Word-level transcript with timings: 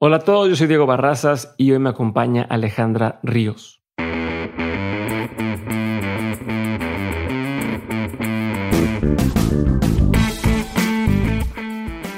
Hola 0.00 0.18
a 0.18 0.20
todos, 0.20 0.48
yo 0.48 0.54
soy 0.54 0.68
Diego 0.68 0.86
Barrazas 0.86 1.56
y 1.58 1.72
hoy 1.72 1.80
me 1.80 1.90
acompaña 1.90 2.46
Alejandra 2.48 3.18
Ríos. 3.24 3.82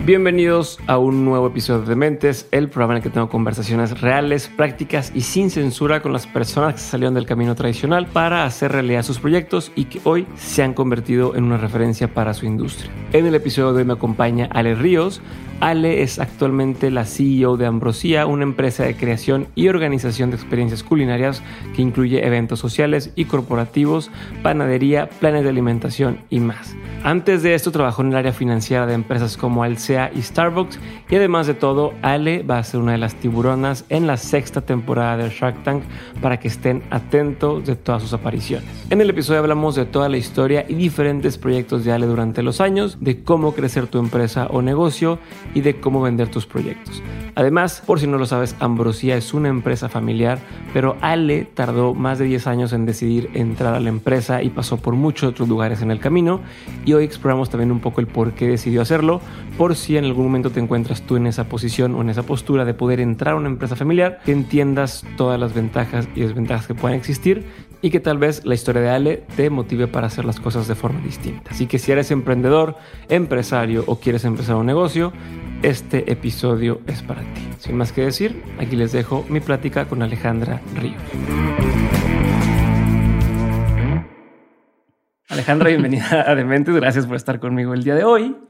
Bienvenidos 0.07 0.79
a 0.87 0.97
un 0.97 1.27
nuevo 1.27 1.49
episodio 1.49 1.83
de 1.83 1.95
Mentes, 1.95 2.49
el 2.53 2.71
programa 2.71 2.95
en 2.95 2.97
el 2.97 3.03
que 3.03 3.11
tengo 3.11 3.29
conversaciones 3.29 4.01
reales, 4.01 4.49
prácticas 4.49 5.13
y 5.15 5.21
sin 5.21 5.51
censura 5.51 6.01
con 6.01 6.15
las 6.15 6.27
personas 6.27 6.75
que 6.75 6.81
salieron 6.81 7.13
del 7.13 7.27
camino 7.27 7.55
tradicional 7.55 8.07
para 8.07 8.47
hacer 8.47 8.73
realidad 8.73 9.03
sus 9.03 9.19
proyectos 9.19 9.71
y 9.77 9.85
que 9.85 10.01
hoy 10.05 10.27
se 10.37 10.63
han 10.63 10.73
convertido 10.73 11.37
en 11.37 11.45
una 11.45 11.59
referencia 11.59 12.15
para 12.15 12.33
su 12.33 12.47
industria. 12.47 12.91
En 13.13 13.27
el 13.27 13.35
episodio 13.35 13.75
de 13.75 13.83
hoy 13.83 13.85
me 13.85 13.93
acompaña 13.93 14.49
Ale 14.51 14.75
Ríos, 14.75 15.21
Ale 15.61 16.03
es 16.03 16.19
actualmente 16.19 16.91
la 16.91 17.05
CEO 17.05 17.59
de 17.59 17.67
Ambrosía, 17.67 18.25
una 18.25 18.45
empresa 18.45 18.85
de 18.85 18.97
creación 18.97 19.49
y 19.55 19.69
organización 19.69 20.31
de 20.31 20.37
experiencias 20.37 20.83
culinarias 20.83 21.43
que 21.77 21.83
incluye 21.83 22.27
eventos 22.27 22.59
sociales 22.59 23.13
y 23.15 23.27
corporativos, 23.27 24.11
panadería, 24.43 25.11
planes 25.11 25.45
de 25.45 25.51
alimentación 25.51 26.21
y 26.31 26.41
más. 26.41 26.75
Antes 27.05 27.43
de 27.43 27.55
esto 27.55 27.73
trabajó 27.73 28.01
en 28.03 28.09
el 28.09 28.17
área 28.17 28.33
financiera 28.33 28.87
de 28.87 28.95
empresas 28.95 29.37
como 29.37 29.63
Alsea 29.63 30.00
y 30.15 30.23
Starbucks 30.23 30.79
y 31.11 31.17
además 31.17 31.47
de 31.47 31.55
todo, 31.55 31.93
Ale 32.01 32.43
va 32.43 32.59
a 32.59 32.65
ser 32.65 32.81
una 32.81 32.93
de 32.93 32.99
las 32.99 33.17
tiburonas 33.17 33.85
en 33.89 34.07
la 34.07 34.17
sexta 34.17 34.63
temporada 34.63 35.17
de 35.17 35.29
Shark 35.29 35.63
Tank 35.65 35.83
para 36.23 36.39
que 36.39 36.49
estén 36.49 36.83
atentos 36.91 37.67
de 37.67 37.77
todas 37.77 38.01
sus 38.03 38.15
apariciones. 38.15 38.69
En 38.89 39.01
el 39.01 39.11
episodio 39.11 39.41
hablamos 39.41 39.75
de 39.75 39.85
toda 39.85 40.09
la 40.09 40.17
historia 40.17 40.65
y 40.69 40.75
diferentes 40.75 41.37
proyectos 41.37 41.85
de 41.85 41.93
Ale 41.93 42.07
durante 42.07 42.43
los 42.43 42.61
años, 42.61 42.99
de 43.01 43.23
cómo 43.23 43.53
crecer 43.53 43.89
tu 43.89 43.99
empresa 43.99 44.47
o 44.51 44.63
negocio 44.63 45.19
y 45.55 45.61
de 45.61 45.81
cómo 45.81 46.01
vender 46.01 46.31
tus 46.31 46.47
proyectos. 46.47 47.03
Además, 47.35 47.83
por 47.87 48.01
si 48.01 48.07
no 48.07 48.19
lo 48.19 48.27
sabes, 48.27 48.57
Ambrosía 48.61 49.17
es 49.17 49.33
una 49.35 49.49
empresa 49.49 49.89
familiar, 49.89 50.39
pero 50.73 50.97
Ale 51.01 51.45
tardó 51.45 51.95
más 51.95 52.19
de 52.19 52.25
10 52.27 52.47
años 52.47 52.73
en 52.73 52.87
decidir 52.87 53.31
entrar 53.35 53.75
a 53.75 53.81
la 53.81 53.89
empresa 53.89 54.43
y 54.43 54.51
pasó 54.51 54.77
por 54.77 54.95
muchos 54.95 55.31
otros 55.31 55.49
lugares 55.49 55.83
en 55.83 55.91
el 55.91 56.01
camino. 56.01 56.41
Y 56.85 56.93
hoy 56.93 57.05
exploramos 57.05 57.51
también 57.51 57.71
un 57.73 57.81
poco 57.81 58.01
el 58.01 58.07
por 58.07 58.33
qué 58.33 58.49
decidió 58.49 58.83
hacerlo, 58.83 59.21
por 59.61 59.77
si 59.77 59.99
en 59.99 60.07
algún 60.07 60.25
momento 60.25 60.49
te 60.49 60.59
encuentras 60.59 61.03
tú 61.03 61.17
en 61.17 61.27
esa 61.27 61.45
posición 61.45 61.95
o 61.95 62.01
en 62.01 62.09
esa 62.09 62.23
postura 62.23 62.65
de 62.65 62.73
poder 62.73 62.99
entrar 62.99 63.35
a 63.35 63.37
una 63.37 63.51
empresa 63.51 63.77
familiar, 63.77 64.19
que 64.25 64.33
entiendas 64.33 65.05
todas 65.19 65.39
las 65.39 65.53
ventajas 65.53 66.09
y 66.15 66.23
desventajas 66.23 66.67
que 66.67 66.75
pueden 66.75 66.97
existir 66.97 67.45
y 67.83 67.91
que 67.91 68.01
tal 68.01 68.17
vez 68.17 68.43
la 68.47 68.55
historia 68.55 68.81
de 68.81 68.89
Ale 68.89 69.23
te 69.37 69.51
motive 69.51 69.87
para 69.87 70.07
hacer 70.07 70.25
las 70.25 70.41
cosas 70.41 70.67
de 70.67 70.75
forma 70.75 71.03
distinta. 71.03 71.51
Así 71.51 71.67
que 71.67 71.79
si 71.79 71.93
eres 71.93 72.11
emprendedor, 72.11 72.77
empresario 73.11 73.85
o 73.87 74.01
quieres 74.01 74.25
empezar 74.25 74.57
un 74.57 74.65
negocio, 74.65 75.13
este 75.61 76.11
episodio 76.11 76.81
es 76.87 77.03
para 77.03 77.21
ti. 77.21 77.43
Sin 77.59 77.77
más 77.77 77.93
que 77.93 78.01
decir, 78.01 78.43
aquí 78.59 78.77
les 78.77 78.93
dejo 78.93 79.27
mi 79.29 79.41
plática 79.41 79.87
con 79.89 80.03
Alejandra 80.03 80.63
Ríos. 80.75 81.03
Alejandra, 85.29 85.69
bienvenida 85.69 86.25
a 86.27 86.35
Dementes. 86.35 86.75
Gracias 86.75 87.07
por 87.07 87.17
estar 87.17 87.39
conmigo 87.41 87.75
el 87.75 87.85
día 87.85 87.95
de 87.95 88.05
hoy. 88.05 88.50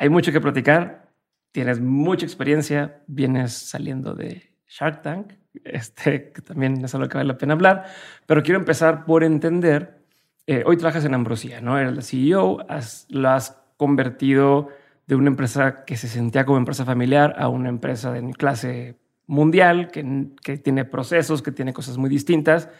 Hay 0.00 0.08
mucho 0.08 0.32
que 0.32 0.40
platicar. 0.40 1.10
Tienes 1.52 1.78
mucha 1.78 2.24
experiencia. 2.24 3.02
Vienes 3.06 3.52
saliendo 3.52 4.14
de 4.14 4.54
Shark 4.66 5.02
Tank, 5.02 5.34
este, 5.64 6.32
que 6.32 6.40
también 6.40 6.82
es 6.82 6.94
algo 6.94 7.06
que 7.06 7.18
vale 7.18 7.28
la 7.28 7.36
pena 7.36 7.52
hablar. 7.52 7.84
Pero 8.24 8.42
quiero 8.42 8.58
empezar 8.58 9.04
por 9.04 9.22
entender. 9.24 10.00
Eh, 10.46 10.62
hoy 10.64 10.78
trabajas 10.78 11.04
en 11.04 11.12
Ambrosía, 11.12 11.60
¿no? 11.60 11.78
Eres 11.78 11.94
la 11.94 12.00
CEO, 12.00 12.64
has, 12.66 13.06
lo 13.10 13.28
has 13.28 13.62
convertido 13.76 14.70
de 15.06 15.16
una 15.16 15.28
empresa 15.28 15.84
que 15.84 15.98
se 15.98 16.08
sentía 16.08 16.46
como 16.46 16.56
empresa 16.56 16.86
familiar 16.86 17.34
a 17.36 17.48
una 17.48 17.68
empresa 17.68 18.10
de 18.10 18.22
clase 18.32 18.96
mundial, 19.26 19.90
que, 19.90 20.28
que 20.42 20.56
tiene 20.56 20.86
procesos, 20.86 21.42
que 21.42 21.52
tiene 21.52 21.74
cosas 21.74 21.98
muy 21.98 22.08
distintas. 22.08 22.70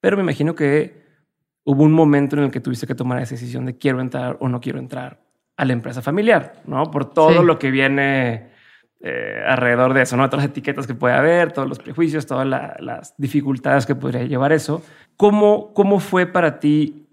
Pero 0.00 0.16
me 0.16 0.22
imagino 0.22 0.54
que 0.54 1.02
hubo 1.64 1.82
un 1.82 1.92
momento 1.92 2.36
en 2.36 2.44
el 2.44 2.50
que 2.52 2.60
tuviste 2.60 2.86
que 2.86 2.94
tomar 2.94 3.20
esa 3.20 3.34
decisión 3.34 3.66
de 3.66 3.78
quiero 3.78 4.00
entrar 4.00 4.36
o 4.38 4.48
no 4.48 4.60
quiero 4.60 4.78
entrar 4.78 5.31
a 5.62 5.64
la 5.64 5.72
empresa 5.74 6.02
familiar, 6.02 6.54
¿no? 6.66 6.90
Por 6.90 7.12
todo 7.14 7.40
Sí. 7.40 7.46
lo 7.46 7.58
que 7.58 7.70
viene 7.70 8.50
eh, 9.04 9.42
alrededor 9.48 9.94
de 9.94 10.02
eso, 10.02 10.16
¿no? 10.16 10.28
Todas 10.30 10.44
las 10.44 10.50
etiquetas 10.52 10.86
que 10.86 10.94
puede 10.94 11.14
haber, 11.14 11.50
todos 11.52 11.68
los 11.68 11.78
prejuicios, 11.80 12.24
todas 12.26 12.46
la- 12.46 12.76
las 12.78 13.14
dificultades 13.18 13.84
que 13.84 13.94
podría 13.96 14.22
llevar 14.24 14.52
eso. 14.52 14.80
¿Cómo, 15.16 15.72
cómo 15.74 15.98
fue 15.98 16.26
para 16.26 16.60
ti 16.60 17.08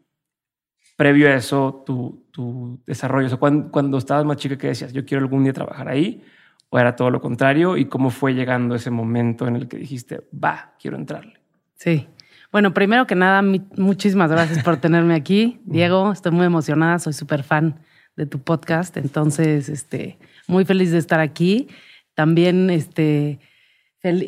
previo 0.97 1.27
a 1.29 1.33
eso 1.35 1.83
tu, 1.85 2.25
tu 2.31 2.79
desarrollo? 2.85 3.25
O 3.27 3.29
sea, 3.29 3.39
cuando, 3.39 3.71
cuando 3.71 3.97
estabas 3.97 4.25
más 4.25 4.37
chica, 4.37 4.57
¿qué 4.57 4.67
decías? 4.67 4.93
Yo 4.93 5.05
quiero 5.05 5.23
algún 5.23 5.43
día 5.43 5.53
trabajar 5.53 5.87
ahí. 5.87 6.23
¿O 6.71 6.77
era 6.77 6.95
todo 6.95 7.09
lo 7.09 7.19
contrario? 7.21 7.75
¿Y 7.77 7.85
cómo 7.85 8.11
fue 8.11 8.35
llegando 8.35 8.75
ese 8.75 8.91
momento 8.91 9.47
en 9.47 9.55
el 9.55 9.67
que 9.67 9.77
dijiste, 9.77 10.21
va, 10.31 10.73
quiero 10.79 10.95
entrarle? 10.97 11.39
Sí. 11.73 12.07
Bueno, 12.51 12.71
primero 12.75 13.07
que 13.07 13.15
nada, 13.15 13.41
muchísimas 13.77 14.29
gracias 14.29 14.63
por 14.63 14.77
tenerme 14.77 15.15
aquí. 15.15 15.59
Diego, 15.65 16.11
estoy 16.11 16.31
muy 16.33 16.45
emocionada, 16.45 16.99
soy 16.99 17.13
súper 17.13 17.41
fan 17.41 17.79
de 18.15 18.25
tu 18.25 18.39
podcast, 18.39 18.97
entonces, 18.97 19.69
este, 19.69 20.17
muy 20.47 20.65
feliz 20.65 20.91
de 20.91 20.97
estar 20.97 21.19
aquí. 21.19 21.67
También, 22.15 22.69
este, 22.69 23.39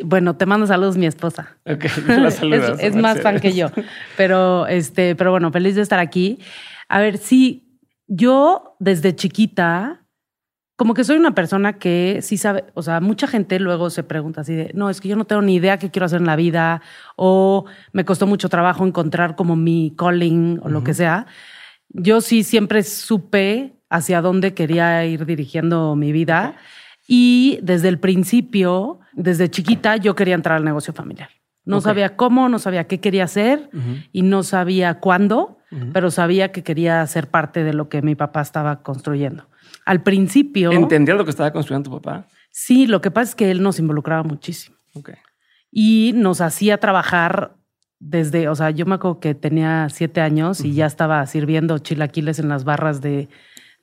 bueno, 0.03 0.35
te 0.35 0.45
mando 0.45 0.67
saludos 0.67 0.97
mi 0.97 1.05
esposa. 1.05 1.57
Ok, 1.65 1.85
la 2.07 2.31
saludas. 2.31 2.79
es 2.81 2.95
más 2.95 3.21
fan 3.21 3.39
que 3.39 3.53
yo, 3.53 3.67
pero, 4.17 4.67
este, 4.67 5.15
pero 5.15 5.31
bueno, 5.31 5.51
feliz 5.51 5.75
de 5.75 5.81
estar 5.81 5.99
aquí. 5.99 6.39
A 6.89 6.99
ver, 6.99 7.17
sí, 7.17 7.79
yo 8.07 8.75
desde 8.79 9.15
chiquita, 9.15 10.05
como 10.75 10.93
que 10.93 11.03
soy 11.03 11.15
una 11.17 11.33
persona 11.33 11.79
que 11.79 12.19
sí 12.21 12.37
sabe, 12.37 12.65
o 12.73 12.81
sea, 12.81 12.99
mucha 12.99 13.27
gente 13.27 13.59
luego 13.59 13.89
se 13.89 14.03
pregunta 14.03 14.41
así 14.41 14.53
de, 14.53 14.71
no, 14.73 14.89
es 14.89 14.99
que 14.99 15.07
yo 15.07 15.15
no 15.15 15.25
tengo 15.25 15.41
ni 15.41 15.55
idea 15.55 15.79
qué 15.79 15.89
quiero 15.91 16.05
hacer 16.05 16.19
en 16.19 16.27
la 16.27 16.35
vida, 16.35 16.81
o 17.15 17.65
me 17.93 18.03
costó 18.03 18.27
mucho 18.27 18.49
trabajo 18.49 18.85
encontrar 18.85 19.35
como 19.35 19.55
mi 19.55 19.93
calling 19.97 20.59
o 20.63 20.69
lo 20.69 20.83
que 20.83 20.93
sea. 20.93 21.27
Yo 21.93 22.21
sí 22.21 22.43
siempre 22.43 22.83
supe 22.83 23.73
hacia 23.89 24.21
dónde 24.21 24.53
quería 24.53 25.05
ir 25.05 25.25
dirigiendo 25.25 25.95
mi 25.95 26.11
vida 26.11 26.55
y 27.07 27.59
desde 27.61 27.89
el 27.89 27.99
principio, 27.99 28.99
desde 29.13 29.49
chiquita, 29.49 29.97
yo 29.97 30.15
quería 30.15 30.35
entrar 30.35 30.57
al 30.57 30.63
negocio 30.63 30.93
familiar. 30.93 31.29
No 31.65 31.79
sabía 31.81 32.15
cómo, 32.15 32.49
no 32.49 32.57
sabía 32.59 32.85
qué 32.87 32.99
quería 32.99 33.25
hacer 33.25 33.69
y 34.11 34.21
no 34.23 34.43
sabía 34.43 34.99
cuándo, 34.99 35.57
pero 35.93 36.09
sabía 36.11 36.51
que 36.51 36.63
quería 36.63 37.05
ser 37.07 37.29
parte 37.29 37.63
de 37.63 37.73
lo 37.73 37.87
que 37.89 38.01
mi 38.01 38.15
papá 38.15 38.41
estaba 38.41 38.81
construyendo. 38.81 39.47
Al 39.85 40.01
principio, 40.03 40.71
¿Entendías 40.71 41.17
lo 41.17 41.23
que 41.25 41.29
estaba 41.31 41.51
construyendo 41.51 41.89
tu 41.89 42.01
papá? 42.01 42.27
sí, 42.51 42.87
lo 42.87 43.01
que 43.01 43.11
pasa 43.11 43.29
es 43.29 43.35
que 43.35 43.51
él 43.51 43.61
nos 43.63 43.79
involucraba 43.79 44.23
muchísimo 44.23 44.75
Ok. 44.93 45.11
y 45.71 46.11
nos 46.15 46.41
hacía 46.41 46.77
trabajar 46.79 47.55
desde, 48.01 48.49
o 48.49 48.55
sea, 48.55 48.71
yo 48.71 48.87
me 48.87 48.95
acuerdo 48.95 49.19
que 49.19 49.35
tenía 49.35 49.87
siete 49.89 50.21
años 50.21 50.65
y 50.65 50.73
ya 50.73 50.87
estaba 50.87 51.25
sirviendo 51.27 51.77
chilaquiles 51.77 52.39
en 52.39 52.49
las 52.49 52.63
barras 52.63 52.99
de, 52.99 53.29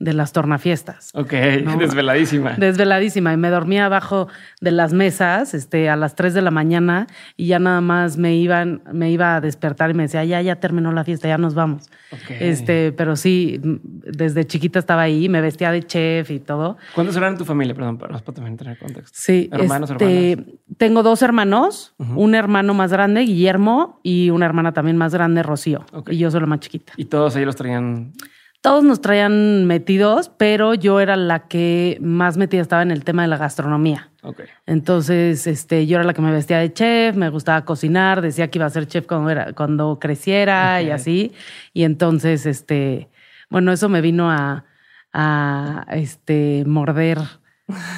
de 0.01 0.13
las 0.13 0.33
tornafiestas. 0.33 1.11
Ok, 1.15 1.33
No. 1.65 1.77
desveladísima. 1.79 2.53
Desveladísima 2.57 3.33
y 3.33 3.37
me 3.37 3.51
dormía 3.51 3.87
abajo 3.87 4.29
de 4.61 4.71
las 4.71 4.93
mesas 4.93 5.55
este, 5.55 5.89
a 5.91 5.97
las 5.97 6.15
3 6.15 6.35
de 6.35 6.43
la 6.43 6.51
mañana 6.53 7.07
y 7.37 7.47
ya 7.49 7.59
nada 7.59 7.81
más 7.81 8.17
me 8.17 8.37
iban, 8.37 8.83
me 8.93 9.11
iba 9.11 9.35
a 9.37 9.41
despertar 9.41 9.91
y 9.91 9.95
me 9.95 10.05
decía, 10.05 10.25
ya, 10.25 10.41
ya 10.41 10.57
terminó 10.57 10.93
la 10.93 11.03
fiesta, 11.05 11.27
ya 11.29 11.39
nos 11.39 11.55
vamos. 11.55 11.91
Ok. 12.13 12.31
Este, 12.41 12.93
pero 12.93 13.17
sí, 13.17 13.61
desde 13.63 14.47
chiquita 14.47 14.79
estaba 14.79 15.03
ahí, 15.03 15.29
me 15.29 15.41
vestía 15.41 15.73
de 15.73 15.83
chef 15.83 16.31
y 16.31 16.39
todo. 16.39 16.77
¿Cuántos 16.95 17.17
eran 17.17 17.33
en 17.33 17.39
tu 17.39 17.45
familia? 17.45 17.75
Perdón, 17.75 17.99
para, 17.99 18.19
para 18.19 18.35
también 18.35 18.57
tener 18.57 18.79
contexto. 18.79 19.11
Sí, 19.21 19.49
Hermanos, 19.53 19.91
este, 19.91 20.33
hermanas. 20.33 20.55
tengo 20.77 21.03
dos 21.03 21.23
hermanos, 21.23 21.95
un 21.99 22.35
hermano 22.35 22.73
más 22.73 22.93
grande, 22.93 23.23
Guillermo, 23.23 24.01
y 24.03 24.31
una 24.31 24.47
hermana 24.47 24.73
también 24.73 24.97
más 24.97 25.13
grande, 25.13 25.43
Rocío. 25.43 25.85
Y 26.09 26.19
yo 26.19 26.31
soy 26.31 26.41
la 26.41 26.47
más 26.47 26.61
chiquita. 26.61 26.93
Y 26.97 27.07
todos 27.07 27.35
ellos 27.37 27.47
los 27.47 27.57
traían. 27.57 28.13
Todos 28.61 28.83
nos 28.83 29.01
traían 29.01 29.67
metidos, 29.67 30.31
pero 30.37 30.75
yo 30.75 31.01
era 31.01 31.17
la 31.17 31.47
que 31.47 31.99
más 32.01 32.37
metida 32.37 32.61
estaba 32.61 32.83
en 32.83 32.91
el 32.91 33.05
tema 33.05 33.23
de 33.23 33.29
la 33.29 33.37
gastronomía. 33.37 34.11
Ok. 34.23 34.43
Entonces, 34.67 35.47
este, 35.47 35.87
yo 35.87 35.97
era 35.97 36.05
la 36.05 36.13
que 36.13 36.23
me 36.23 36.33
vestía 36.33 36.59
de 36.59 36.73
chef, 36.73 37.15
me 37.15 37.29
gustaba 37.29 37.65
cocinar, 37.65 38.21
decía 38.21 38.51
que 38.51 38.59
iba 38.59 38.67
a 38.67 38.71
ser 38.71 38.89
chef 38.89 39.07
cuando, 39.07 39.31
era, 39.31 39.53
cuando 39.53 39.99
creciera 40.01 40.83
y 40.83 40.91
así. 40.91 41.33
Y 41.73 41.85
entonces, 41.85 42.47
este, 42.47 43.09
bueno, 43.49 43.71
eso 43.71 43.89
me 43.89 44.01
vino 44.01 44.29
a, 44.31 44.65
a 45.13 45.85
este, 45.93 46.65
morder, 46.67 47.19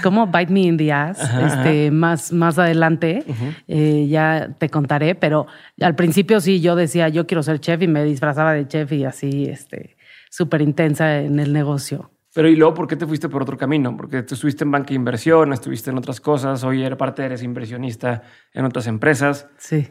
como 0.02 0.26
bite 0.26 0.52
me 0.52 0.60
in 0.60 0.76
the 0.76 0.92
ass, 0.92 1.20
este, 1.42 1.90
más, 1.90 2.32
más 2.32 2.58
adelante. 2.58 3.24
Eh, 3.68 4.06
ya 4.08 4.50
te 4.58 4.68
contaré, 4.68 5.14
pero 5.14 5.46
al 5.80 5.94
principio 5.94 6.40
sí, 6.40 6.60
yo 6.60 6.76
decía, 6.76 7.08
yo 7.08 7.26
quiero 7.26 7.42
ser 7.42 7.60
chef 7.60 7.80
y 7.82 7.86
me 7.86 8.04
disfrazaba 8.04 8.52
de 8.52 8.66
chef 8.66 8.92
y 8.92 9.04
así, 9.04 9.46
este, 9.46 9.96
súper 10.30 10.62
intensa 10.62 11.18
en 11.20 11.38
el 11.38 11.52
negocio. 11.52 12.10
Pero 12.32 12.48
y 12.48 12.56
luego, 12.56 12.72
¿por 12.74 12.86
qué 12.86 12.94
te 12.96 13.06
fuiste 13.06 13.28
por 13.28 13.42
otro 13.42 13.58
camino? 13.58 13.94
Porque 13.96 14.22
tú 14.22 14.34
estuviste 14.34 14.62
en 14.64 14.70
banca 14.70 14.88
de 14.90 14.94
inversión, 14.94 15.52
estuviste 15.52 15.90
en 15.90 15.98
otras 15.98 16.20
cosas, 16.20 16.62
hoy 16.64 16.82
eres 16.82 16.96
parte, 16.96 17.22
eres 17.24 17.42
inversionista 17.42 18.22
en 18.54 18.64
otras 18.64 18.86
empresas. 18.86 19.48
Sí. 19.58 19.88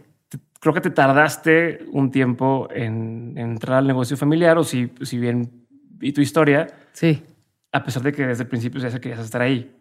Creo 0.62 0.74
que 0.74 0.82
te 0.82 0.90
tardaste 0.90 1.86
un 1.92 2.12
tiempo 2.12 2.68
en, 2.74 3.34
en 3.38 3.52
entrar 3.52 3.78
al 3.80 3.88
negocio 3.88 4.16
familiar, 4.18 4.58
o 4.58 4.64
si, 4.64 4.92
si 5.02 5.18
bien 5.18 5.52
vi 5.92 6.12
tu 6.14 6.22
historia, 6.22 6.68
Sí. 6.94 7.22
a 7.74 7.84
pesar 7.84 8.04
de 8.04 8.12
que 8.14 8.26
desde 8.26 8.44
el 8.44 8.50
principio 8.50 8.80
ya 8.82 8.90
se 8.90 9.00
querías 9.02 9.20
estar 9.20 9.42
ahí. 9.42 9.76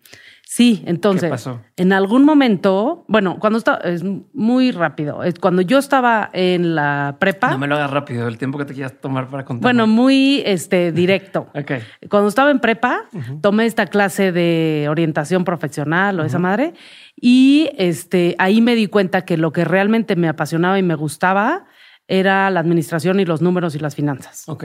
Sí, 0.58 0.82
entonces, 0.87 1.22
¿Qué 1.22 1.31
pasó? 1.31 1.60
en 1.76 1.93
algún 1.93 2.25
momento, 2.25 3.05
bueno, 3.06 3.38
cuando 3.38 3.58
estaba, 3.58 3.78
es 3.78 4.02
muy 4.32 4.72
rápido, 4.72 5.22
es 5.22 5.38
cuando 5.38 5.62
yo 5.62 5.78
estaba 5.78 6.31
en 6.32 6.75
la 6.75 7.14
prepa, 7.20 7.52
No 7.52 7.58
me 7.58 7.69
lo 7.69 7.76
hagas 7.76 7.93
rápido, 7.93 8.26
el 8.26 8.38
tiempo 8.38 8.58
que 8.58 8.64
te 8.64 8.75
quieras 8.75 9.00
tomar 9.00 9.28
para 9.28 9.44
contar. 9.44 9.62
bueno, 9.62 9.87
muy 9.87 10.43
este, 10.44 10.90
directo. 10.90 11.46
Ok. 11.55 11.75
Cuando 12.10 12.28
estaba 12.28 12.50
en 12.50 12.58
prepa, 12.58 13.05
tomé 13.40 13.66
esta 13.66 13.87
clase 13.87 14.32
de 14.32 14.88
orientación 14.90 15.44
profesional 15.44 16.19
o 16.19 16.25
esa 16.25 16.40
madre, 16.40 16.75
y 17.14 17.70
este, 17.78 18.34
ahí 18.40 18.61
me 18.61 18.75
di 18.75 18.88
cuenta 18.88 19.25
que 19.25 19.37
lo 19.37 19.52
que 19.52 19.64
realmente 19.64 20.16
me 20.16 20.26
apasionaba 20.26 20.76
y 20.76 20.82
me 20.82 20.96
gustaba 20.96 21.66
era 22.08 22.50
la 22.50 22.58
administración 22.58 23.20
y 23.20 23.25
los 23.25 23.40
números 23.43 23.76
y 23.76 23.78
las 23.78 23.94
finanzas. 23.94 24.49
Ok. 24.49 24.64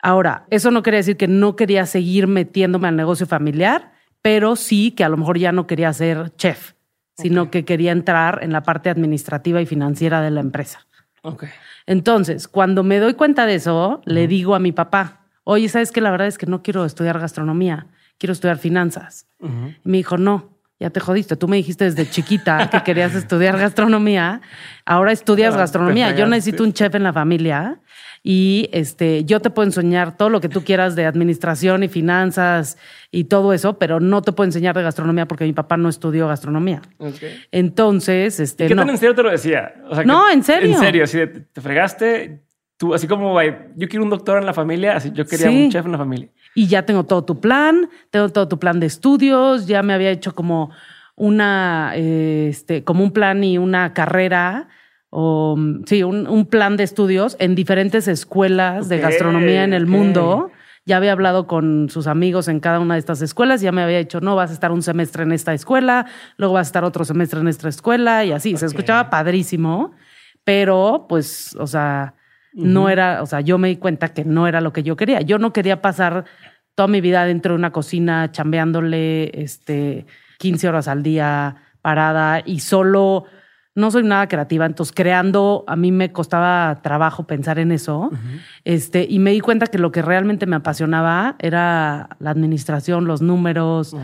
Ahora, 0.00 0.46
eso 0.50 0.70
no 0.70 0.84
quería 0.84 0.98
decir 0.98 1.16
que 1.16 1.26
no 1.26 1.56
quería 1.56 1.86
seguir 1.86 2.28
metiéndome 2.28 2.86
al 2.86 2.94
negocio 2.94 3.26
familiar, 3.26 3.93
pero 4.24 4.56
sí 4.56 4.92
que 4.92 5.04
a 5.04 5.10
lo 5.10 5.18
mejor 5.18 5.38
ya 5.38 5.52
no 5.52 5.66
quería 5.66 5.92
ser 5.92 6.34
chef, 6.36 6.72
sino 7.14 7.50
que 7.50 7.66
quería 7.66 7.92
entrar 7.92 8.38
en 8.40 8.52
la 8.52 8.62
parte 8.62 8.88
administrativa 8.88 9.60
y 9.60 9.66
financiera 9.66 10.22
de 10.22 10.30
la 10.30 10.40
empresa. 10.40 10.86
Ok. 11.20 11.44
Entonces, 11.84 12.48
cuando 12.48 12.82
me 12.84 13.00
doy 13.00 13.12
cuenta 13.12 13.44
de 13.44 13.56
eso, 13.56 14.00
le 14.06 14.26
digo 14.26 14.54
a 14.54 14.60
mi 14.60 14.72
papá, 14.72 15.26
oye, 15.44 15.68
¿sabes 15.68 15.92
qué? 15.92 16.00
La 16.00 16.10
verdad 16.10 16.26
es 16.26 16.38
que 16.38 16.46
no 16.46 16.62
quiero 16.62 16.86
estudiar 16.86 17.18
gastronomía, 17.18 17.88
quiero 18.16 18.32
estudiar 18.32 18.56
finanzas. 18.56 19.26
Ujú. 19.40 19.74
Y 19.84 19.88
me 19.90 19.98
dijo, 19.98 20.16
no, 20.16 20.54
ya 20.80 20.88
te 20.88 21.00
jodiste. 21.00 21.36
Tú 21.36 21.46
me 21.46 21.58
dijiste 21.58 21.84
desde 21.84 22.08
chiquita 22.08 22.70
que 22.70 22.82
querías 22.82 23.14
estudiar 23.14 23.58
gastronomía. 23.58 24.40
Ahora 24.86 25.12
estudias 25.12 25.54
gastronomía. 25.54 26.16
Yo 26.16 26.24
necesito 26.24 26.64
un 26.64 26.72
chef 26.72 26.94
en 26.94 27.02
la 27.02 27.12
familia 27.12 27.78
y 28.26 28.70
este, 28.72 29.24
yo 29.26 29.38
te 29.40 29.50
puedo 29.50 29.66
enseñar 29.66 30.16
todo 30.16 30.30
lo 30.30 30.40
que 30.40 30.48
tú 30.48 30.64
quieras 30.64 30.96
de 30.96 31.04
administración 31.04 31.82
y 31.82 31.88
finanzas 31.88 32.78
y 33.10 33.24
todo 33.24 33.52
eso, 33.52 33.78
pero 33.78 34.00
no 34.00 34.22
te 34.22 34.32
puedo 34.32 34.46
enseñar 34.46 34.74
de 34.74 34.82
gastronomía 34.82 35.28
porque 35.28 35.44
mi 35.44 35.52
papá 35.52 35.76
no 35.76 35.90
estudió 35.90 36.26
gastronomía. 36.26 36.80
Entonces, 37.52 38.40
este, 38.40 38.64
¿Y 38.64 38.68
¿Qué 38.68 38.74
no. 38.74 38.82
tan 38.82 38.90
en 38.90 38.98
serio 38.98 39.14
te 39.14 39.22
lo 39.22 39.30
decía? 39.30 39.74
O 39.90 39.94
sea, 39.94 40.04
No, 40.04 40.24
que- 40.28 40.32
en 40.32 40.42
serio. 40.42 40.70
En 40.74 40.78
serio, 40.78 41.04
así 41.04 41.18
de, 41.18 41.26
te 41.26 41.60
fregaste. 41.60 42.40
Tú, 42.76 42.92
así 42.94 43.06
como 43.06 43.38
ay, 43.38 43.54
yo 43.76 43.88
quiero 43.88 44.02
un 44.04 44.10
doctor 44.10 44.38
en 44.38 44.46
la 44.46 44.52
familia, 44.54 44.96
así 44.96 45.10
yo 45.12 45.24
quería 45.26 45.48
Sí. 45.48 45.64
un 45.66 45.70
chef 45.70 45.84
en 45.86 45.92
la 45.92 45.98
familia. 45.98 46.28
y 46.56 46.66
ya 46.66 46.84
tengo 46.86 47.04
todo 47.04 47.24
tu 47.24 47.40
plan, 47.40 47.88
tengo 48.10 48.28
todo 48.30 48.48
tu 48.48 48.58
plan 48.58 48.78
de 48.80 48.86
estudios, 48.86 49.66
ya 49.66 49.82
me 49.82 49.92
había 49.92 50.10
hecho 50.10 50.34
como 50.34 50.70
una, 51.16 51.92
eh, 51.96 52.46
este, 52.48 52.82
como 52.84 53.02
un 53.04 53.12
plan 53.12 53.42
y 53.44 53.58
una 53.58 53.92
carrera, 53.92 54.68
o 55.16 55.56
sí, 55.86 56.02
un, 56.02 56.26
un 56.26 56.44
plan 56.44 56.76
de 56.76 56.82
estudios 56.82 57.36
en 57.38 57.54
diferentes 57.54 58.08
escuelas 58.08 58.88
de 58.88 58.98
gastronomía 58.98 59.62
en 59.62 59.72
el 59.72 59.86
mundo. 59.86 60.50
Ya 60.86 60.96
había 60.96 61.12
hablado 61.12 61.46
con 61.46 61.88
sus 61.88 62.08
amigos 62.08 62.48
en 62.48 62.58
cada 62.58 62.80
una 62.80 62.94
de 62.94 63.00
estas 63.00 63.22
escuelas, 63.22 63.60
ya 63.60 63.70
me 63.70 63.80
había 63.80 63.98
dicho, 63.98 64.20
no, 64.20 64.34
vas 64.34 64.50
a 64.50 64.54
estar 64.54 64.72
un 64.72 64.82
semestre 64.82 65.22
en 65.22 65.30
esta 65.30 65.54
escuela, 65.54 66.06
luego 66.36 66.54
vas 66.54 66.66
a 66.66 66.70
estar 66.70 66.84
otro 66.84 67.04
semestre 67.04 67.38
en 67.38 67.46
esta 67.46 67.68
escuela 67.68 68.24
y 68.24 68.32
así. 68.32 68.56
Se 68.56 68.66
escuchaba 68.66 69.08
padrísimo, 69.08 69.92
pero 70.42 71.06
pues, 71.08 71.54
o 71.60 71.68
sea, 71.68 72.14
no 72.52 72.88
era, 72.88 73.22
o 73.22 73.26
sea, 73.26 73.40
yo 73.40 73.56
me 73.56 73.68
di 73.68 73.76
cuenta 73.76 74.08
que 74.08 74.24
no 74.24 74.48
era 74.48 74.60
lo 74.60 74.72
que 74.72 74.82
yo 74.82 74.96
quería. 74.96 75.20
Yo 75.20 75.38
no 75.38 75.52
quería 75.52 75.80
pasar 75.80 76.24
toda 76.74 76.88
mi 76.88 77.00
vida 77.00 77.24
dentro 77.24 77.52
de 77.52 77.58
una 77.58 77.70
cocina 77.70 78.32
chambeándole 78.32 79.30
este 79.40 80.06
15 80.38 80.68
horas 80.68 80.88
al 80.88 81.04
día 81.04 81.54
parada 81.82 82.42
y 82.44 82.58
solo 82.58 83.26
no 83.74 83.90
soy 83.90 84.04
nada 84.04 84.28
creativa, 84.28 84.66
entonces 84.66 84.94
creando 84.94 85.64
a 85.66 85.74
mí 85.74 85.90
me 85.90 86.12
costaba 86.12 86.80
trabajo 86.82 87.26
pensar 87.26 87.58
en 87.58 87.72
eso. 87.72 88.10
Este, 88.64 89.06
y 89.08 89.18
me 89.18 89.32
di 89.32 89.40
cuenta 89.40 89.66
que 89.66 89.78
lo 89.78 89.90
que 89.90 90.00
realmente 90.00 90.46
me 90.46 90.56
apasionaba 90.56 91.34
era 91.40 92.10
la 92.20 92.30
administración, 92.30 93.06
los 93.06 93.20
números, 93.20 93.96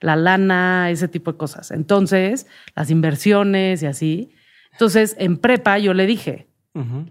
la 0.00 0.16
lana, 0.16 0.90
ese 0.90 1.08
tipo 1.08 1.32
de 1.32 1.38
cosas. 1.38 1.70
Entonces, 1.70 2.46
las 2.76 2.90
inversiones 2.90 3.82
y 3.82 3.86
así. 3.86 4.34
Entonces, 4.72 5.16
en 5.18 5.38
prepa 5.38 5.78
yo 5.78 5.94
le 5.94 6.06
dije, 6.06 6.48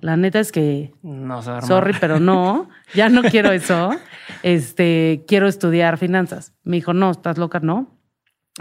la 0.02 0.18
neta 0.18 0.40
es 0.40 0.52
que 0.52 0.92
No 1.02 1.42
se 1.42 1.50
va 1.50 1.56
a 1.56 1.58
armar. 1.60 1.68
Sorry, 1.68 1.94
pero 2.00 2.20
no, 2.20 2.70
ya 2.94 3.10
no 3.10 3.24
quiero 3.24 3.52
eso. 3.52 3.92
Este, 4.44 5.24
quiero 5.28 5.48
estudiar 5.48 5.98
finanzas. 5.98 6.54
Me 6.64 6.76
dijo, 6.76 6.94
no, 6.94 7.10
estás 7.10 7.40
loca, 7.40 7.60
no. 7.60 7.98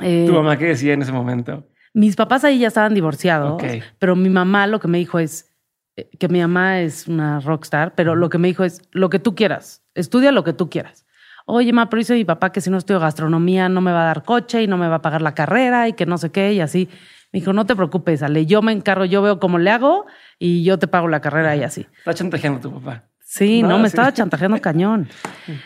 Eh, 0.00 0.24
¿Tu 0.26 0.32
mamá 0.32 0.56
qué 0.56 0.66
decía 0.66 0.94
en 0.94 1.02
ese 1.02 1.12
momento? 1.12 1.66
Mis 1.94 2.16
papás 2.16 2.44
ahí 2.44 2.58
ya 2.58 2.68
estaban 2.68 2.94
divorciados, 2.94 3.52
Ok. 3.52 3.64
pero 3.98 4.16
mi 4.16 4.30
mamá 4.30 4.66
lo 4.66 4.80
que 4.80 4.88
me 4.88 4.98
dijo 4.98 5.18
es 5.18 5.50
eh, 5.96 6.08
que 6.18 6.28
mi 6.28 6.40
mamá 6.40 6.80
es 6.80 7.06
una 7.08 7.40
rockstar, 7.40 7.94
pero 7.94 8.14
lo 8.16 8.28
que 8.30 8.38
me 8.38 8.48
dijo 8.48 8.64
es 8.64 8.80
lo 8.92 9.10
que 9.10 9.18
tú 9.18 9.34
quieras, 9.34 9.82
estudia 9.94 10.32
lo 10.32 10.42
que 10.44 10.52
tú 10.54 10.70
quieras. 10.70 11.04
Oye, 11.44 11.72
ma, 11.72 11.90
pero 11.90 11.98
dice 11.98 12.14
mi 12.14 12.24
papá 12.24 12.52
que 12.52 12.60
si 12.60 12.70
no 12.70 12.78
estudio 12.78 13.00
gastronomía 13.00 13.68
no 13.68 13.80
me 13.80 13.90
va 13.92 14.02
a 14.02 14.06
dar 14.06 14.22
coche 14.22 14.62
y 14.62 14.66
no 14.68 14.78
me 14.78 14.86
va 14.88 14.96
a 14.96 15.02
pagar 15.02 15.22
la 15.22 15.34
carrera 15.34 15.88
y 15.88 15.92
que 15.92 16.06
no 16.06 16.16
sé 16.16 16.30
qué 16.30 16.52
y 16.52 16.60
así. 16.60 16.88
Me 17.32 17.40
dijo, 17.40 17.52
no 17.52 17.66
te 17.66 17.74
preocupes, 17.74 18.22
Ale, 18.22 18.46
yo 18.46 18.62
me 18.62 18.72
encargo, 18.72 19.04
yo 19.06 19.22
veo 19.22 19.40
cómo 19.40 19.58
le 19.58 19.70
hago 19.70 20.06
y 20.38 20.62
yo 20.64 20.78
te 20.78 20.86
pago 20.86 21.08
la 21.08 21.20
carrera 21.20 21.56
y 21.56 21.62
así. 21.64 21.86
Está 21.98 22.14
chantajeando 22.14 22.60
tu 22.60 22.72
papá. 22.72 23.04
Sí, 23.18 23.62
no, 23.62 23.70
No, 23.70 23.78
me 23.78 23.84
sí. 23.88 23.94
estaba 23.94 24.12
chantajeando 24.12 24.58
cañón. 24.62 25.08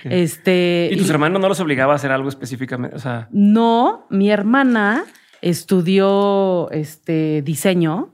Este. 0.04 0.88
¿Y 0.92 0.96
tus 0.96 1.08
y- 1.08 1.10
hermanos 1.10 1.40
no 1.40 1.48
los 1.48 1.60
obligaba 1.60 1.92
a 1.92 1.96
hacer 1.96 2.12
algo 2.12 2.28
específicamente? 2.28 2.96
O 2.96 2.98
sea, 2.98 3.28
no, 3.30 4.06
mi 4.10 4.30
hermana 4.30 5.04
estudió 5.42 6.70
este 6.70 7.42
diseño 7.42 8.10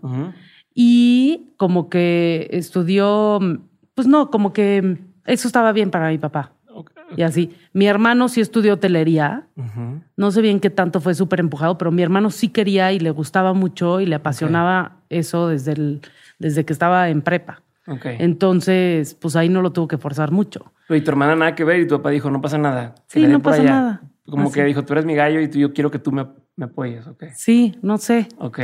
y 0.74 1.52
como 1.56 1.88
que 1.88 2.48
estudió, 2.50 3.38
pues 3.94 4.06
no, 4.06 4.30
como 4.30 4.52
que 4.52 4.98
eso 5.26 5.46
estaba 5.46 5.72
bien 5.72 5.90
para 5.90 6.08
mi 6.08 6.18
papá. 6.18 6.52
Y 7.16 7.22
así. 7.22 7.50
Mi 7.72 7.86
hermano 7.86 8.28
sí 8.28 8.40
estudió 8.40 8.74
hotelería. 8.74 9.46
No 10.16 10.30
sé 10.30 10.40
bien 10.40 10.60
qué 10.60 10.70
tanto 10.70 11.00
fue 11.00 11.14
súper 11.14 11.40
empujado, 11.40 11.76
pero 11.78 11.90
mi 11.90 12.02
hermano 12.02 12.30
sí 12.30 12.48
quería 12.48 12.92
y 12.92 12.98
le 12.98 13.10
gustaba 13.10 13.52
mucho 13.52 14.00
y 14.00 14.06
le 14.06 14.14
apasionaba 14.14 14.96
eso 15.10 15.48
desde, 15.48 15.72
el, 15.72 16.00
desde 16.38 16.64
que 16.64 16.72
estaba 16.72 17.10
en 17.10 17.22
prepa. 17.22 17.62
Entonces, 18.04 19.14
pues 19.14 19.36
ahí 19.36 19.48
no 19.48 19.60
lo 19.60 19.72
tuvo 19.72 19.88
que 19.88 19.98
forzar 19.98 20.30
mucho. 20.30 20.72
Pero 20.92 21.00
y 21.00 21.04
tu 21.04 21.10
hermana 21.10 21.34
nada 21.34 21.54
que 21.54 21.64
ver 21.64 21.80
y 21.80 21.86
tu 21.86 21.96
papá 21.96 22.10
dijo, 22.10 22.30
no 22.30 22.40
pasa 22.42 22.58
nada. 22.58 22.94
Sí, 23.06 23.26
no 23.26 23.40
pasa 23.40 23.62
allá. 23.62 23.70
nada. 23.70 24.02
Como 24.28 24.44
Así. 24.44 24.54
que 24.54 24.64
dijo, 24.64 24.84
tú 24.84 24.92
eres 24.92 25.04
mi 25.06 25.14
gallo 25.14 25.40
y 25.40 25.48
tú, 25.48 25.58
yo 25.58 25.72
quiero 25.72 25.90
que 25.90 25.98
tú 25.98 26.12
me, 26.12 26.26
me 26.56 26.66
apoyes. 26.66 27.06
Ok. 27.06 27.24
Sí, 27.34 27.76
no 27.82 27.96
sé. 27.98 28.28
Ok. 28.38 28.60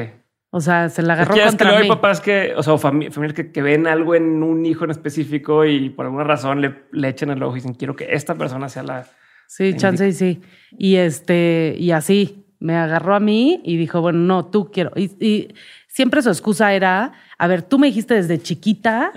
O 0.51 0.61
sea, 0.61 0.89
se 0.89 1.03
la 1.03 1.15
agarró 1.15 1.35
Es 1.35 1.35
que, 1.35 1.41
es 1.41 1.45
que 1.47 1.51
contra 1.51 1.67
luego 1.69 1.79
hay 1.83 1.89
mí. 1.89 1.95
papás 1.95 2.21
que, 2.21 2.53
o 2.57 2.63
sea, 2.63 2.73
o 2.75 2.79
fami- 2.79 3.11
familias 3.11 3.35
que, 3.35 3.51
que 3.51 3.63
ven 3.63 3.87
algo 3.87 4.15
en 4.15 4.43
un 4.43 4.65
hijo 4.67 4.85
en 4.85 4.91
específico 4.91 5.65
y 5.65 5.91
por 5.91 6.05
alguna 6.07 6.25
razón 6.25 6.61
le, 6.61 6.85
le 6.93 7.09
echan 7.09 7.31
el 7.31 7.43
ojo 7.43 7.53
y 7.57 7.61
dicen, 7.61 7.75
quiero 7.75 7.97
que 7.97 8.15
esta 8.15 8.35
persona 8.35 8.69
sea 8.69 8.83
la... 8.83 9.07
Sí, 9.47 9.75
chance 9.77 10.07
y 10.07 10.13
sí. 10.13 10.41
Y 10.79 10.97
este, 10.97 11.75
y 11.79 11.91
así, 11.93 12.45
me 12.61 12.75
agarró 12.77 13.15
a 13.15 13.21
mí 13.21 13.63
y 13.65 13.77
dijo, 13.79 14.01
bueno, 14.03 14.19
no, 14.19 14.45
tú 14.47 14.71
quiero. 14.71 14.93
Y, 14.97 15.05
y 15.25 15.55
siempre 15.87 16.21
su 16.23 16.29
excusa 16.29 16.73
era, 16.75 17.13
a 17.39 17.47
ver, 17.47 17.63
tú 17.63 17.79
me 17.79 17.87
dijiste 17.87 18.15
desde 18.15 18.39
chiquita 18.39 19.13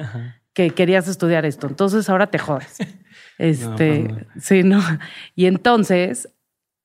que 0.53 0.71
querías 0.71 1.07
estudiar 1.07 1.45
esto, 1.45 1.67
entonces 1.67 2.09
ahora 2.09 2.27
te 2.27 2.37
jodes. 2.39 2.77
Este, 3.37 4.07
pues 4.13 4.25
no. 4.35 4.41
sí, 4.41 4.63
no. 4.63 4.99
Y 5.35 5.47
entonces, 5.47 6.29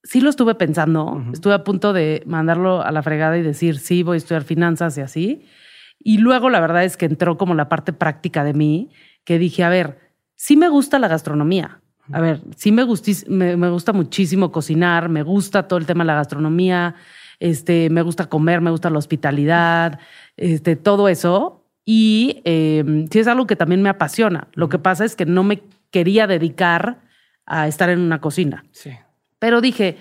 sí 0.02 0.20
lo 0.22 0.30
estuve 0.30 0.54
pensando, 0.54 1.22
estuve 1.32 1.52
a 1.52 1.64
punto 1.64 1.92
de 1.92 2.22
mandarlo 2.24 2.80
a 2.82 2.90
la 2.92 3.02
fregada 3.02 3.36
y 3.36 3.42
decir, 3.42 3.78
sí, 3.78 4.02
voy 4.02 4.14
a 4.14 4.18
estudiar 4.18 4.42
finanzas 4.42 4.96
y 4.96 5.02
así. 5.02 5.46
Y 5.98 6.16
luego 6.18 6.48
la 6.48 6.60
verdad 6.60 6.84
es 6.84 6.96
que 6.96 7.04
entró 7.04 7.36
como 7.36 7.54
la 7.54 7.68
parte 7.68 7.92
práctica 7.92 8.42
de 8.42 8.54
mí, 8.54 8.90
que 9.24 9.38
dije, 9.38 9.64
a 9.64 9.68
ver, 9.68 9.98
sí 10.34 10.56
me 10.56 10.68
gusta 10.70 10.98
la 10.98 11.08
gastronomía. 11.08 11.80
A 12.12 12.20
ver, 12.20 12.40
sí 12.56 12.72
me, 12.72 12.84
gustis- 12.84 13.26
me, 13.28 13.56
me 13.58 13.68
gusta 13.68 13.92
muchísimo 13.92 14.50
cocinar, 14.50 15.08
me 15.10 15.22
gusta 15.22 15.68
todo 15.68 15.78
el 15.78 15.84
tema 15.86 16.04
de 16.04 16.08
la 16.08 16.14
gastronomía, 16.14 16.94
este, 17.38 17.90
me 17.90 18.00
gusta 18.00 18.26
comer, 18.30 18.60
me 18.62 18.70
gusta 18.70 18.88
la 18.88 18.98
hospitalidad, 18.98 19.98
este, 20.38 20.76
todo 20.76 21.08
eso. 21.08 21.65
Y 21.88 22.42
eh, 22.44 23.06
sí 23.10 23.20
es 23.20 23.28
algo 23.28 23.46
que 23.46 23.54
también 23.54 23.80
me 23.80 23.88
apasiona. 23.88 24.48
Lo 24.54 24.68
que 24.68 24.80
pasa 24.80 25.04
es 25.04 25.14
que 25.14 25.24
no 25.24 25.44
me 25.44 25.62
quería 25.92 26.26
dedicar 26.26 26.98
a 27.46 27.68
estar 27.68 27.88
en 27.88 28.00
una 28.00 28.20
cocina. 28.20 28.64
Sí. 28.72 28.90
Pero 29.38 29.60
dije, 29.60 29.96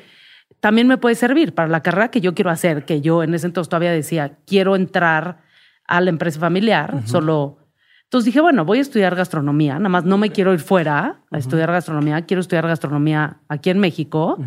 también 0.60 0.88
me 0.88 0.98
puede 0.98 1.13
servir 1.13 1.54
para 1.54 1.68
la 1.68 1.84
carrera 1.84 2.10
que 2.10 2.22
yo 2.22 2.34
quiero 2.34 2.50
hacer, 2.50 2.86
que 2.86 3.01
yo 3.01 3.22
en 3.22 3.36
ese 3.36 3.46
entonces 3.46 3.70
todavía 3.70 3.92
decía, 3.92 4.39
quiero 4.48 4.75
entrar 4.75 5.44
a 5.88 6.01
la 6.01 6.10
empresa 6.10 6.39
familiar, 6.39 7.04
solo... 7.06 7.60
Entonces 8.06 8.25
dije, 8.25 8.42
bueno, 8.42 8.65
voy 8.65 8.80
a 8.80 8.82
estudiar 8.82 9.15
gastronomía, 9.15 9.75
nada 9.75 9.89
más 9.89 10.06
no 10.06 10.18
me 10.18 10.32
quiero 10.32 10.54
ir 10.54 10.60
fuera 10.60 11.22
a 11.30 11.38
estudiar 11.38 11.72
gastronomía, 11.72 12.22
quiero 12.24 12.42
estudiar 12.42 12.65
gastronomía 12.65 13.38
aquí 13.48 13.70
en 13.70 13.80
México. 13.80 14.38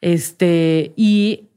Este, 0.00 0.92
y 0.96 1.50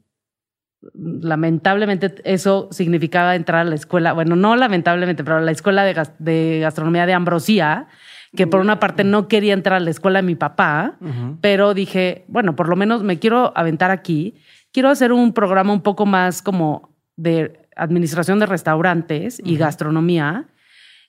lamentablemente 0.94 2.14
eso 2.24 2.68
significaba 2.70 3.34
entrar 3.34 3.62
a 3.62 3.64
la 3.64 3.74
escuela, 3.74 4.12
bueno, 4.12 4.36
no 4.36 4.56
lamentablemente, 4.56 5.24
pero 5.24 5.36
a 5.36 5.40
la 5.40 5.50
escuela 5.50 5.84
de, 5.84 5.92
gas- 5.94 6.12
de 6.18 6.58
gastronomía 6.62 7.06
de 7.06 7.14
Ambrosía, 7.14 7.88
que 8.34 8.46
por 8.46 8.60
una 8.60 8.78
parte 8.80 9.02
no 9.04 9.28
quería 9.28 9.54
entrar 9.54 9.76
a 9.76 9.80
la 9.80 9.90
escuela 9.90 10.18
de 10.20 10.26
mi 10.26 10.34
papá, 10.34 10.96
pero 11.40 11.74
dije, 11.74 12.24
bueno, 12.28 12.54
por 12.56 12.68
lo 12.68 12.76
menos 12.76 13.02
me 13.02 13.18
quiero 13.18 13.52
aventar 13.56 13.90
aquí, 13.90 14.34
quiero 14.72 14.88
hacer 14.90 15.12
un 15.12 15.32
programa 15.32 15.72
un 15.72 15.80
poco 15.82 16.04
más 16.06 16.42
como 16.42 16.94
de 17.16 17.60
administración 17.76 18.38
de 18.38 18.46
restaurantes 18.46 19.40
y 19.44 19.56
gastronomía 19.56 20.46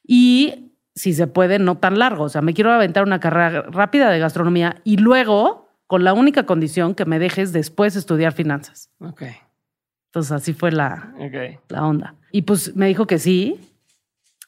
y 0.05 0.71
si 0.95 1.13
se 1.13 1.27
puede, 1.27 1.59
no 1.59 1.77
tan 1.77 1.99
largo, 1.99 2.23
o 2.23 2.29
sea, 2.29 2.41
me 2.41 2.53
quiero 2.53 2.71
aventar 2.71 3.03
una 3.03 3.19
carrera 3.19 3.63
rápida 3.63 4.09
de 4.09 4.19
gastronomía 4.19 4.77
y 4.83 4.97
luego 4.97 5.67
con 5.85 6.03
la 6.03 6.13
única 6.13 6.45
condición 6.45 6.95
que 6.95 7.05
me 7.05 7.19
dejes 7.19 7.53
después 7.53 7.95
estudiar 7.95 8.33
finanzas. 8.33 8.89
Entonces 10.07 10.31
así 10.31 10.53
fue 10.53 10.71
la, 10.71 11.13
la 11.69 11.85
onda. 11.85 12.15
Y 12.31 12.43
pues 12.43 12.75
me 12.75 12.87
dijo 12.87 13.07
que 13.07 13.19
sí. 13.19 13.59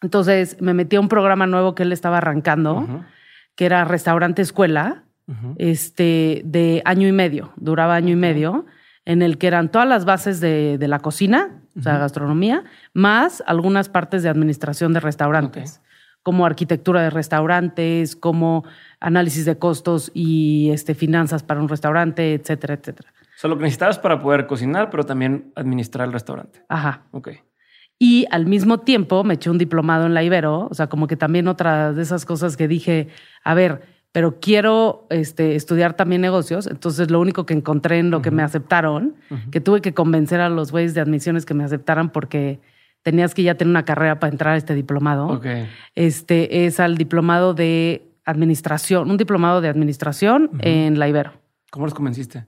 Entonces 0.01 0.62
me 0.62 0.74
metí 0.74 0.96
a 0.96 1.01
un 1.01 1.10
programa 1.10 1.48
nuevo 1.48 1.75
que 1.75 1.84
él 1.84 1.92
estaba 1.92 2.18
arrancando, 2.18 3.04
que 3.56 3.66
era 3.66 3.84
Restaurante 3.86 4.42
Escuela, 4.42 5.04
este, 5.58 6.42
de 6.46 6.82
año 6.86 7.08
y 7.08 7.12
medio, 7.12 7.51
duraba 7.58 7.96
año 7.96 8.13
y 8.13 8.16
medio, 8.16 8.66
en 9.06 9.22
el 9.22 9.38
que 9.38 9.48
eran 9.48 9.70
todas 9.70 9.88
las 9.88 10.06
bases 10.06 10.39
de, 10.39 10.78
de 10.78 10.88
la 10.88 11.00
cocina, 11.00 11.62
o 11.78 11.82
sea, 11.82 11.98
gastronomía, 11.98 12.63
más 12.94 13.44
algunas 13.46 13.89
partes 13.89 14.24
de 14.24 14.30
administración 14.30 14.94
de 14.94 15.00
restaurantes, 15.00 15.82
como 16.24 16.46
arquitectura 16.46 17.01
de 17.01 17.10
restaurantes, 17.10 18.16
como 18.16 18.66
análisis 19.00 19.46
de 19.46 19.58
costos 19.58 20.12
y 20.13 20.70
este, 20.72 20.96
finanzas 20.96 21.44
para 21.44 21.62
un 21.62 21.70
restaurante, 21.70 22.34
etcétera, 22.34 22.75
etcétera. 22.75 23.13
O 23.39 23.41
sea, 23.41 23.50
lo 23.50 23.58
que 23.58 23.63
necesitabas 23.63 23.98
para 24.00 24.19
poder 24.19 24.48
cocinar, 24.48 24.89
pero 24.89 25.05
también 25.05 25.53
administrar 25.55 26.05
el 26.05 26.12
restaurante. 26.12 26.62
Ajá. 26.67 27.03
Ok. 27.12 27.29
Y 27.98 28.25
al 28.31 28.46
mismo 28.46 28.81
tiempo 28.81 29.24
me 29.24 29.36
eché 29.36 29.50
un 29.50 29.58
diplomado 29.58 30.05
en 30.05 30.13
la 30.13 30.24
Ibero, 30.24 30.67
o 30.69 30.74
sea, 30.74 30.88
como 30.88 31.08
que 31.08 31.15
también 31.15 31.48
otra 31.48 31.93
de 31.93 32.01
esas 32.01 32.25
cosas 32.25 32.58
que 32.58 32.67
dije, 32.67 33.08
a 33.46 33.53
ver, 33.53 33.84
pero 34.12 34.41
quiero 34.41 35.08
este, 35.10 35.55
estudiar 35.55 35.93
también 35.93 36.19
negocios. 36.19 36.67
Entonces, 36.67 37.10
lo 37.12 37.22
único 37.22 37.46
que 37.46 37.53
encontré 37.53 38.00
en 38.00 38.12
lo 38.12 38.22
que 38.22 38.29
me 38.29 38.43
aceptaron, 38.43 39.15
que 39.51 39.62
tuve 39.62 39.79
que 39.79 39.93
convencer 39.93 40.41
a 40.41 40.50
los 40.50 40.74
güeyes 40.74 40.93
de 40.93 41.00
admisiones 41.00 41.46
que 41.46 41.53
me 41.53 41.63
aceptaran 41.63 42.10
porque 42.10 42.60
tenías 43.03 43.34
que 43.34 43.43
ya 43.43 43.55
tener 43.55 43.69
una 43.69 43.86
carrera 43.86 44.19
para 44.19 44.34
entrar 44.34 44.55
a 44.55 44.58
este 44.58 44.75
diplomado, 44.75 45.27
Ok. 45.27 45.46
este, 45.96 46.65
es 46.65 46.81
al 46.81 46.98
diplomado 46.98 47.53
de 47.53 48.05
administración, 48.25 49.10
un 49.10 49.15
diplomado 49.15 49.62
de 49.62 49.69
administración 49.69 50.50
en 50.60 51.00
la 51.00 51.08
Ibero. 51.08 51.31
¿Cómo 51.72 51.86
los 51.86 51.93
convenciste? 51.93 52.46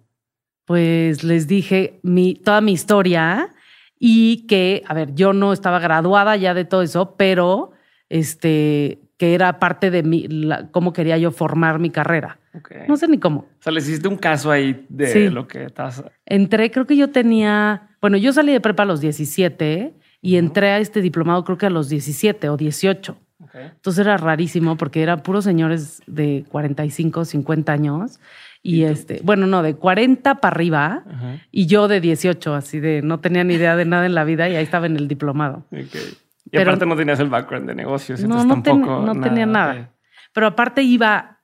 Pues 0.66 1.24
les 1.24 1.48
dije 1.48 2.00
mi, 2.04 2.36
toda 2.36 2.62
mi 2.62 2.72
historia 2.74 3.50
y 4.00 4.46
que, 4.48 4.84
a 4.88 4.94
ver, 4.94 5.14
yo 5.16 5.34
no 5.34 5.54
estaba 5.54 5.80
graduada 5.80 6.36
ya 6.38 6.54
de 6.54 6.66
todo 6.66 6.82
eso, 6.82 7.16
pero 7.18 7.72
este, 8.10 9.00
que 9.18 9.34
era 9.34 9.60
parte 9.60 9.90
de 9.92 10.04
mi, 10.04 10.28
la- 10.28 10.70
cómo 10.72 10.94
quería 10.94 11.18
yo 11.18 11.32
formar 11.32 11.80
mi 11.80 11.90
carrera. 11.90 12.40
No 12.88 12.98
sé 12.98 13.08
ni 13.08 13.18
cómo. 13.18 13.40
O 13.42 13.48
sea, 13.64 13.72
les 13.72 13.88
hiciste 13.88 14.08
un 14.10 14.18
caso 14.18 14.52
ahí 14.52 14.86
de 14.90 15.08
Sí. 15.08 15.30
lo 15.30 15.48
que 15.48 15.64
estabas. 15.66 16.04
Entré, 16.26 16.70
creo 16.70 16.86
que 16.86 16.98
yo 16.98 17.10
tenía, 17.10 17.96
bueno, 18.02 18.18
yo 18.18 18.34
salí 18.34 18.52
de 18.52 18.60
prepa 18.60 18.84
a 18.84 18.86
los 18.86 19.00
17 19.00 19.94
y 20.22 20.36
entré 20.36 20.70
a 20.72 20.80
este 20.80 21.02
diplomado 21.02 21.44
creo 21.46 21.58
que 21.58 21.66
a 21.68 21.70
los 21.70 21.88
17 21.90 22.50
o 22.50 22.58
18. 22.58 23.18
Ok. 23.40 23.56
Entonces 23.56 24.06
era 24.06 24.18
rarísimo 24.18 24.76
porque 24.78 25.02
eran 25.02 25.22
puros 25.24 25.46
señores 25.46 26.02
de 26.08 26.44
45, 26.50 27.24
50 27.26 27.72
años. 27.72 28.20
Y, 28.64 28.84
este, 28.84 29.22
bueno, 29.24 29.48
no, 29.48 29.64
de 29.64 29.76
40 29.76 30.36
para 30.36 30.54
arriba 30.56 31.04
Ajá. 31.10 31.38
y 31.52 31.66
yo 31.66 31.88
de 31.88 32.00
18, 32.00 32.54
así 32.54 32.80
de 32.80 33.02
no 33.02 33.20
tenía 33.20 33.44
ni 33.44 33.56
idea 33.56 33.76
de 33.76 33.86
nada 33.86 34.06
en 34.06 34.14
la 34.14 34.24
vida 34.24 34.48
y 34.50 34.56
ahí 34.56 34.64
estaba 34.64 34.86
en 34.86 34.98
el 34.98 35.08
diplomado. 35.08 35.66
Y 35.72 35.86
Pero- 36.52 36.70
aparte 36.72 36.86
no 36.86 36.96
tenías 36.96 37.20
el 37.20 37.30
background 37.30 37.68
de 37.68 37.76
negocios. 37.76 38.20
No, 38.22 38.26
entonces 38.42 38.48
no, 38.48 38.54
ten- 38.56 38.64
tampoco. 38.82 39.02
no 39.14 39.20
tenía 39.22 39.46
nada. 39.48 39.94
Pero 40.34 40.48
aparte 40.48 40.84
iba, 40.84 41.40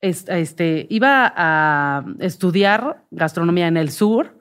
es- 0.00 0.28
este, 0.28 0.86
iba 0.88 1.32
a 1.36 2.04
estudiar 2.20 3.04
gastronomía 3.10 3.66
en 3.66 3.76
el 3.76 3.90
sur, 3.90 4.38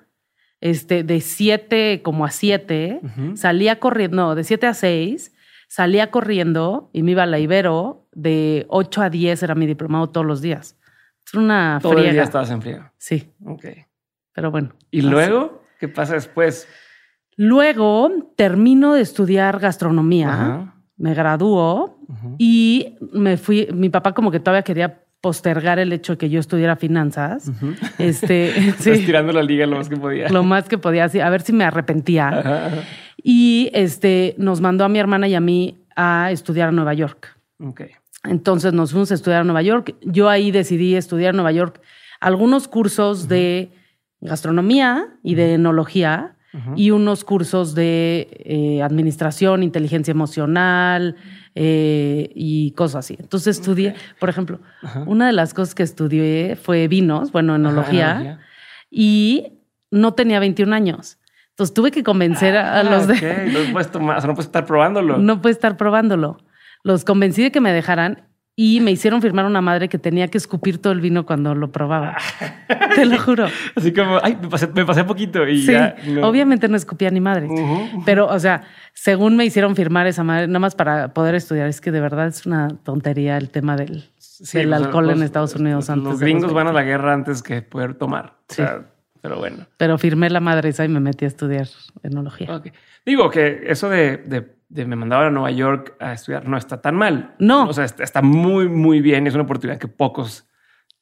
este, 0.59 1.03
de 1.03 1.21
7 1.21 2.01
como 2.03 2.23
a 2.25 2.29
7, 2.29 2.99
Ujú. 3.01 3.35
salía 3.37 3.79
corriendo, 3.79 4.17
no, 4.17 4.35
de 4.35 4.43
7 4.43 4.67
a 4.67 4.73
6, 4.75 5.33
salía 5.67 6.11
corriendo 6.11 6.91
y 6.93 7.01
me 7.01 7.11
iba 7.11 7.23
a 7.23 7.25
la 7.27 7.39
Ibero, 7.39 8.07
de 8.13 8.65
8 8.69 9.01
a 9.01 9.09
10 9.09 9.41
era 9.41 9.55
mi 9.55 9.65
diplomado 9.65 10.09
todos 10.09 10.27
los 10.27 10.41
días. 10.41 10.77
Es 11.25 11.33
una 11.33 11.79
Todo 11.81 11.93
el 11.93 11.99
día 11.99 12.09
friega. 12.09 12.23
estabas 12.23 12.51
en 12.51 12.61
frío. 12.61 12.91
Sí, 12.97 13.31
Ok. 13.45 13.65
pero 14.33 14.51
bueno. 14.51 14.69
¿Y 14.91 14.99
así. 14.99 15.07
luego? 15.09 15.63
¿Qué 15.79 15.87
pasa 15.87 16.13
después? 16.13 16.67
Luego 17.37 18.33
termino 18.35 18.93
de 18.93 19.01
estudiar 19.01 19.59
gastronomía, 19.59 20.29
Ajá. 20.33 20.75
me 20.97 21.13
graduó 21.13 21.97
y 22.37 22.97
me 23.13 23.37
fui. 23.37 23.67
Mi 23.73 23.89
papá, 23.89 24.13
como 24.13 24.31
que 24.31 24.39
todavía 24.39 24.63
quería 24.63 25.03
postergar 25.21 25.79
el 25.79 25.93
hecho 25.93 26.13
de 26.13 26.17
que 26.17 26.29
yo 26.29 26.39
estudiara 26.39 26.75
finanzas. 26.75 27.49
Este, 27.97 28.73
sí, 28.79 28.91
Estirando 28.91 29.31
la 29.33 29.43
liga 29.43 29.65
lo 29.65 29.77
más 29.77 29.87
que 29.89 29.95
podía. 29.97 30.29
lo 30.29 30.43
más 30.43 30.67
que 30.67 30.77
podía, 30.77 31.05
así, 31.05 31.19
a 31.19 31.29
ver 31.29 31.41
si 31.41 31.53
me 31.53 31.63
arrepentía. 31.63 32.27
Ajá, 32.29 32.65
ajá. 32.67 32.77
Y 33.23 33.69
este, 33.73 34.35
nos 34.37 34.61
mandó 34.61 34.83
a 34.83 34.89
mi 34.89 34.99
hermana 34.99 35.27
y 35.27 35.35
a 35.35 35.39
mí 35.39 35.77
a 35.95 36.31
estudiar 36.31 36.69
a 36.69 36.71
Nueva 36.71 36.93
York. 36.93 37.37
Ok. 37.59 37.81
Entonces 38.23 38.73
nos 38.73 38.91
fuimos 38.91 39.11
a 39.11 39.15
estudiar 39.15 39.41
a 39.41 39.43
Nueva 39.43 39.61
York. 39.61 39.95
Yo 40.01 40.29
ahí 40.29 40.51
decidí 40.51 40.95
estudiar 40.95 41.31
en 41.31 41.37
Nueva 41.37 41.51
York 41.51 41.81
algunos 42.19 42.67
cursos 42.67 43.27
de 43.27 43.71
gastronomía 44.19 45.07
y 45.23 45.35
de 45.35 45.53
enología 45.55 46.35
y 46.75 46.91
unos 46.91 47.23
cursos 47.23 47.75
de 47.75 48.27
eh, 48.43 48.83
administración, 48.83 49.63
inteligencia 49.63 50.11
emocional 50.11 51.15
eh, 51.55 52.29
y 52.35 52.71
cosas 52.71 53.05
así. 53.05 53.15
Entonces 53.17 53.57
estudié, 53.57 53.95
por 54.19 54.27
ejemplo, 54.29 54.59
una 55.05 55.27
de 55.27 55.33
las 55.33 55.53
cosas 55.53 55.73
que 55.75 55.83
estudié 55.83 56.57
fue 56.61 56.89
vinos, 56.89 57.31
bueno, 57.31 57.55
enología, 57.55 58.11
enología. 58.11 58.39
y 58.91 59.53
no 59.91 60.13
tenía 60.13 60.39
21 60.41 60.75
años. 60.75 61.17
Entonces 61.51 61.73
tuve 61.73 61.89
que 61.91 62.03
convencer 62.03 62.57
a, 62.57 62.73
a 62.75 62.79
Ah, 62.81 62.83
los 62.83 63.07
de... 63.07 63.13
No 63.65 63.71
puedes 63.71 63.89
tomar, 63.89 64.17
o 64.17 64.21
sea, 64.21 64.27
no 64.27 64.33
puedes 64.35 64.47
estar 64.47 64.65
probándolo. 64.65 65.17
No 65.19 65.41
puede 65.41 65.53
estar 65.53 65.77
probándolo. 65.77 66.37
Los 66.83 67.05
convencí 67.05 67.43
de 67.43 67.51
que 67.51 67.61
me 67.61 67.71
dejaran 67.71 68.23
y 68.55 68.81
me 68.81 68.91
hicieron 68.91 69.21
firmar 69.21 69.45
una 69.45 69.61
madre 69.61 69.87
que 69.87 69.97
tenía 69.97 70.27
que 70.27 70.37
escupir 70.37 70.79
todo 70.79 70.91
el 70.93 70.99
vino 71.01 71.25
cuando 71.25 71.55
lo 71.55 71.71
probaba. 71.71 72.17
Te 72.95 73.05
lo 73.05 73.17
juro. 73.17 73.47
Así 73.75 73.93
como, 73.93 74.19
ay, 74.21 74.37
me 74.41 74.49
pasé, 74.49 74.67
me 74.67 74.85
pasé 74.85 75.03
poquito 75.05 75.47
y 75.47 75.61
Sí, 75.61 75.71
ya. 75.71 75.95
no. 76.07 76.27
obviamente 76.27 76.67
no 76.67 76.75
escupía 76.75 77.09
ni 77.09 77.21
madre. 77.21 77.47
Pero, 78.05 78.27
o 78.27 78.39
sea, 78.39 78.63
según 78.93 79.37
me 79.37 79.45
hicieron 79.45 79.75
firmar 79.75 80.05
esa 80.07 80.23
madre, 80.23 80.47
nada 80.47 80.59
más 80.59 80.75
para 80.75 81.13
poder 81.13 81.33
estudiar, 81.35 81.67
es 81.67 81.79
que 81.81 81.91
de 81.91 82.01
verdad 82.01 82.27
es 82.27 82.45
una 82.45 82.67
tontería 82.83 83.37
el 83.37 83.49
tema 83.49 83.77
del, 83.77 84.09
Sí, 84.17 84.57
del 84.57 84.69
pues, 84.69 84.81
alcohol 84.81 85.09
en 85.11 85.23
Estados 85.23 85.55
Unidos 85.55 85.85
los- 85.85 85.89
antes. 85.89 86.09
Los 86.11 86.19
gringos 86.19 86.53
van 86.53 86.67
a 86.67 86.71
20. 86.71 86.73
la 86.73 86.83
guerra 86.83 87.13
antes 87.13 87.41
que 87.41 87.61
poder 87.61 87.93
tomar. 87.93 88.25
O 88.49 88.53
Sí. 88.53 88.55
sea, 88.57 88.85
pero 89.21 89.37
bueno. 89.37 89.65
Pero 89.77 89.97
firmé 89.97 90.29
la 90.29 90.39
madre 90.41 90.69
esa 90.69 90.83
y 90.83 90.89
me 90.89 90.99
metí 90.99 91.25
a 91.25 91.29
estudiar 91.29 91.67
enología. 92.03 92.61
Digo 93.05 93.29
que 93.29 93.63
eso 93.67 93.87
de, 93.89 94.17
de- 94.17 94.60
de 94.73 94.85
me 94.85 94.95
mandaban 94.95 95.27
a 95.27 95.31
Nueva 95.31 95.51
York 95.51 95.95
a 95.99 96.13
estudiar 96.13 96.47
no 96.47 96.57
está 96.57 96.81
tan 96.81 96.95
mal. 96.95 97.35
No. 97.39 97.67
O 97.67 97.73
sea, 97.73 97.83
está, 97.85 98.03
está 98.03 98.21
muy, 98.21 98.69
muy 98.69 99.01
bien. 99.01 99.27
Es 99.27 99.33
una 99.33 99.43
oportunidad 99.43 99.77
que 99.79 99.87
pocos 99.87 100.47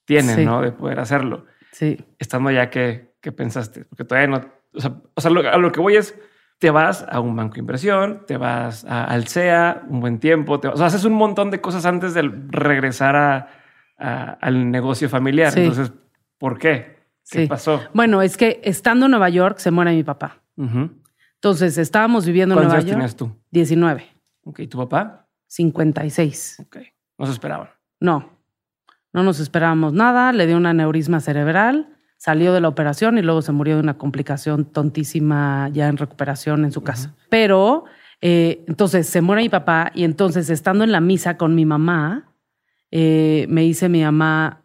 tienen, 0.05 0.35
Sí. 0.37 0.45
¿no? 0.45 0.61
De 0.61 0.71
poder 0.71 0.99
hacerlo. 0.99 1.45
Sí. 1.71 2.03
Estando 2.17 2.49
ya 2.51 2.69
que, 2.69 3.13
que 3.21 3.31
pensaste, 3.31 3.85
porque 3.85 4.03
todavía 4.05 4.27
no. 4.27 4.41
O 4.73 4.79
sea, 4.79 4.93
o 5.13 5.21
sea, 5.21 5.29
lo, 5.31 5.47
a 5.47 5.57
lo 5.57 5.71
que 5.71 5.79
voy 5.79 5.95
es. 5.95 6.17
Te 6.57 6.71
vas 6.71 7.05
a 7.09 7.21
un 7.21 7.37
banco 7.37 7.53
de 7.53 7.61
inversión, 7.61 8.25
te 8.27 8.35
vas 8.35 8.83
a, 8.83 9.05
al 9.05 9.27
CEA 9.29 9.83
un 9.87 10.01
buen 10.01 10.19
tiempo, 10.19 10.59
te 10.59 10.67
vas- 10.67 10.75
o 10.75 10.77
sea, 10.77 10.87
haces 10.87 11.05
un 11.05 11.13
montón 11.13 11.51
de 11.51 11.61
cosas 11.61 11.85
antes 11.85 12.13
de 12.13 12.21
regresar 12.49 13.15
a, 13.15 13.47
a- 13.97 14.31
al 14.41 14.69
negocio 14.69 15.07
familiar. 15.07 15.53
Sí. 15.53 15.61
Entonces, 15.61 15.93
¿por 16.37 16.57
qué? 16.57 16.97
¿Qué 17.31 17.43
Sí. 17.43 17.47
pasó? 17.47 17.79
Bueno, 17.93 18.21
es 18.21 18.35
que 18.35 18.59
estando 18.65 19.05
en 19.05 19.11
Nueva 19.11 19.29
York 19.29 19.59
se 19.59 19.71
muere 19.71 19.91
mi 19.93 20.03
papá. 20.03 20.41
Entonces 21.41 21.77
estábamos 21.77 22.25
viviendo 22.25 22.53
en 22.55 22.59
¿Cuántos 22.59 22.73
Nueva 22.73 22.79
años 22.81 22.89
York. 22.89 22.97
tenías 22.97 23.15
tú? 23.15 23.41
19, 23.51 24.05
Ok, 24.43 24.59
¿y 24.59 24.67
tu 24.67 24.77
papá? 24.77 25.27
56. 25.47 26.57
Ok, 26.65 26.77
no 27.17 27.25
se 27.25 27.31
esperaban. 27.31 27.69
No, 27.99 28.29
no 29.13 29.23
nos 29.23 29.39
esperábamos 29.39 29.93
nada, 29.93 30.31
le 30.33 30.47
dio 30.47 30.57
un 30.57 30.65
aneurisma 30.65 31.19
cerebral, 31.21 31.95
salió 32.17 32.53
de 32.53 32.59
la 32.61 32.67
operación 32.67 33.17
y 33.17 33.21
luego 33.21 33.41
se 33.41 33.51
murió 33.53 33.75
de 33.75 33.81
una 33.81 33.97
complicación 33.97 34.65
tontísima 34.65 35.69
ya 35.71 35.87
en 35.87 35.97
recuperación 35.97 36.65
en 36.65 36.71
su 36.71 36.81
casa. 36.83 37.15
Pero 37.29 37.85
eh, 38.21 38.65
entonces 38.67 39.07
se 39.07 39.21
muere 39.21 39.41
mi 39.41 39.49
papá 39.49 39.91
y 39.95 40.03
entonces 40.03 40.49
estando 40.49 40.83
en 40.83 40.91
la 40.91 40.99
misa 40.99 41.37
con 41.37 41.55
mi 41.55 41.65
mamá, 41.65 42.33
eh, 42.91 43.45
me 43.49 43.61
dice 43.61 43.87
mi 43.87 44.03
mamá, 44.03 44.63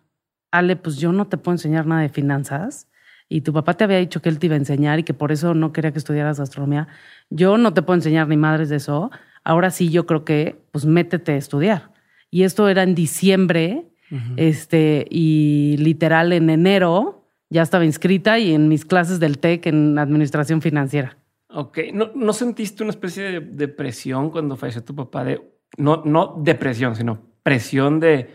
Ale, 0.50 0.74
pues 0.76 0.96
yo 0.96 1.12
no 1.12 1.26
te 1.28 1.36
puedo 1.36 1.54
enseñar 1.54 1.86
nada 1.86 2.02
de 2.02 2.08
finanzas 2.08 2.88
y 3.28 3.40
tu 3.40 3.52
papá 3.52 3.74
te 3.74 3.84
había 3.84 3.98
dicho 3.98 4.20
que 4.20 4.28
él 4.28 4.38
te 4.38 4.46
iba 4.46 4.54
a 4.54 4.58
enseñar 4.58 4.98
y 4.98 5.02
que 5.02 5.14
por 5.14 5.32
eso 5.32 5.54
no 5.54 5.72
quería 5.72 5.92
que 5.92 5.98
estudiaras 5.98 6.38
gastronomía. 6.38 6.88
Yo 7.30 7.56
no 7.56 7.72
te 7.74 7.82
puedo 7.82 7.96
enseñar 7.96 8.28
ni 8.28 8.36
madres 8.36 8.68
de 8.68 8.76
eso. 8.76 9.10
Ahora 9.42 9.70
sí, 9.70 9.90
yo 9.90 10.06
creo 10.06 10.24
que 10.24 10.62
pues 10.70 10.84
métete 10.84 11.32
a 11.32 11.36
estudiar. 11.36 11.92
Y 12.30 12.42
esto 12.42 12.68
era 12.68 12.82
en 12.82 12.94
diciembre, 12.94 13.88
este, 14.36 15.06
y 15.10 15.76
literal 15.78 16.32
en 16.32 16.48
enero 16.50 17.26
ya 17.50 17.62
estaba 17.62 17.84
inscrita 17.84 18.38
y 18.38 18.52
en 18.52 18.68
mis 18.68 18.84
clases 18.84 19.20
del 19.20 19.38
TEC 19.38 19.66
en 19.66 19.98
administración 19.98 20.60
financiera. 20.60 21.16
Ok, 21.48 21.78
¿no, 21.92 22.10
no 22.14 22.32
sentiste 22.32 22.82
una 22.82 22.90
especie 22.90 23.24
de 23.24 23.40
depresión 23.40 24.30
cuando 24.30 24.56
falleció 24.56 24.82
tu 24.84 24.94
papá? 24.94 25.24
De, 25.24 25.40
no, 25.76 26.02
no 26.04 26.40
depresión, 26.42 26.96
sino 26.96 27.20
presión 27.42 28.00
de 28.00 28.30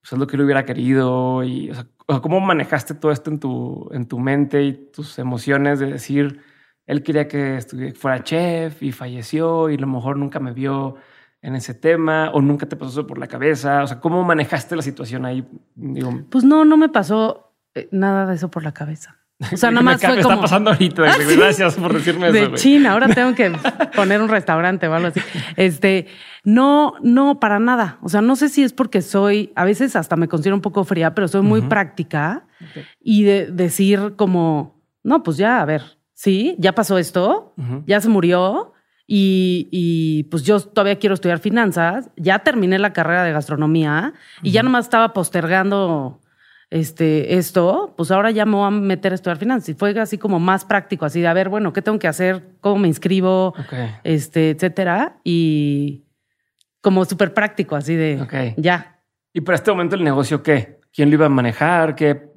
pues, 0.00 0.12
es 0.12 0.18
lo 0.18 0.26
que 0.26 0.36
él 0.36 0.42
hubiera 0.42 0.64
querido 0.64 1.42
y 1.44 1.70
o 1.70 1.74
sea, 1.74 1.86
o 2.10 2.12
sea, 2.12 2.20
cómo 2.20 2.40
manejaste 2.40 2.94
todo 2.94 3.12
esto 3.12 3.30
en 3.30 3.38
tu, 3.38 3.88
en 3.92 4.06
tu 4.06 4.18
mente 4.18 4.64
y 4.64 4.72
tus 4.72 5.16
emociones 5.20 5.78
de 5.78 5.86
decir, 5.86 6.40
él 6.86 7.04
quería 7.04 7.28
que 7.28 7.94
fuera 7.96 8.24
chef 8.24 8.82
y 8.82 8.90
falleció 8.90 9.70
y 9.70 9.76
a 9.76 9.78
lo 9.78 9.86
mejor 9.86 10.16
nunca 10.16 10.40
me 10.40 10.52
vio 10.52 10.96
en 11.40 11.54
ese 11.54 11.72
tema 11.72 12.30
o 12.34 12.40
nunca 12.40 12.66
te 12.66 12.74
pasó 12.74 12.90
eso 12.90 13.06
por 13.06 13.18
la 13.18 13.28
cabeza. 13.28 13.84
O 13.84 13.86
sea, 13.86 14.00
¿cómo 14.00 14.24
manejaste 14.24 14.74
la 14.74 14.82
situación 14.82 15.24
ahí? 15.24 15.46
Digo, 15.76 16.10
Pues 16.28 16.42
no, 16.42 16.64
no 16.64 16.76
me 16.76 16.88
pasó 16.88 17.54
Eh, 17.76 17.88
nada 17.92 18.26
de 18.26 18.34
eso 18.34 18.50
por 18.50 18.64
la 18.64 18.72
cabeza. 18.72 19.19
O 19.52 19.56
sea, 19.56 19.70
nada 19.70 19.82
Me 19.82 19.92
más 19.92 20.00
ca- 20.00 20.08
fue 20.08 20.16
me 20.18 20.22
como... 20.22 20.34
está 20.34 20.42
pasando 20.42 20.70
ahorita. 20.70 21.02
güey. 21.16 21.36
Gracias 21.36 21.74
por 21.76 21.94
decirme 21.94 22.28
eso. 22.28 22.50
de. 22.50 22.54
China. 22.54 22.92
Ahora 22.92 23.08
tengo 23.14 23.34
que 23.34 23.50
poner 23.96 24.20
un 24.20 24.28
restaurante 24.28 24.86
o 24.86 24.94
algo 24.94 25.08
así. 25.08 25.20
Este, 25.56 26.06
no, 26.44 26.92
no, 27.02 27.40
para 27.40 27.58
nada. 27.58 27.98
O 28.02 28.08
sea, 28.10 28.20
no 28.20 28.36
sé 28.36 28.48
si 28.50 28.62
es 28.62 28.72
porque 28.72 29.00
soy, 29.02 29.52
a 29.56 29.64
veces 29.64 29.96
hasta 29.96 30.16
me 30.16 30.28
considero 30.28 30.56
un 30.56 30.62
poco 30.62 30.84
fría, 30.84 31.14
pero 31.14 31.26
soy 31.26 31.40
muy 31.42 31.62
práctica 31.62 32.46
y 33.00 33.24
de 33.24 33.46
decir 33.50 34.14
como, 34.16 34.78
no, 35.02 35.22
pues 35.22 35.36
ya, 35.38 35.60
a 35.60 35.64
ver, 35.64 35.82
sí, 36.12 36.54
ya 36.58 36.74
pasó 36.74 36.98
esto, 36.98 37.54
ya 37.86 38.00
se 38.02 38.08
murió 38.10 38.74
y, 39.06 39.68
y, 39.72 40.24
pues 40.24 40.44
yo 40.44 40.60
todavía 40.60 40.98
quiero 40.98 41.14
estudiar 41.14 41.38
finanzas, 41.40 42.10
ya 42.16 42.40
terminé 42.40 42.78
la 42.78 42.92
carrera 42.92 43.24
de 43.24 43.32
gastronomía 43.32 44.12
y 44.42 44.50
ya 44.52 44.62
nomás 44.62 44.84
estaba 44.84 45.12
postergando 45.14 46.20
este, 46.70 47.36
esto, 47.36 47.94
pues 47.96 48.10
ahora 48.10 48.30
ya 48.30 48.46
me 48.46 48.54
voy 48.56 48.66
a 48.66 48.70
meter 48.70 49.12
a 49.12 49.14
estudiar 49.16 49.38
finanzas. 49.38 49.68
Y 49.70 49.74
fue 49.74 49.98
así 50.00 50.18
como 50.18 50.38
más 50.40 50.64
práctico, 50.64 51.04
así 51.04 51.20
de, 51.20 51.26
a 51.28 51.32
ver, 51.34 51.48
bueno, 51.48 51.72
¿qué 51.72 51.82
tengo 51.82 51.98
que 51.98 52.08
hacer? 52.08 52.56
¿Cómo 52.60 52.78
me 52.78 52.88
inscribo? 52.88 53.48
Ok. 53.48 53.72
Este, 54.04 54.50
etcétera. 54.50 55.18
Y 55.24 56.04
como 56.80 57.04
súper 57.04 57.34
práctico, 57.34 57.76
así 57.76 57.94
de, 57.94 58.22
Ok. 58.22 58.34
ya, 58.56 58.96
¿Y 59.32 59.42
para 59.42 59.56
este 59.56 59.70
momento 59.70 59.94
el 59.94 60.02
negocio 60.02 60.42
qué? 60.42 60.80
¿Quién 60.92 61.08
lo 61.10 61.14
iba 61.14 61.26
a 61.26 61.28
manejar? 61.28 61.94
¿Qué? 61.94 62.30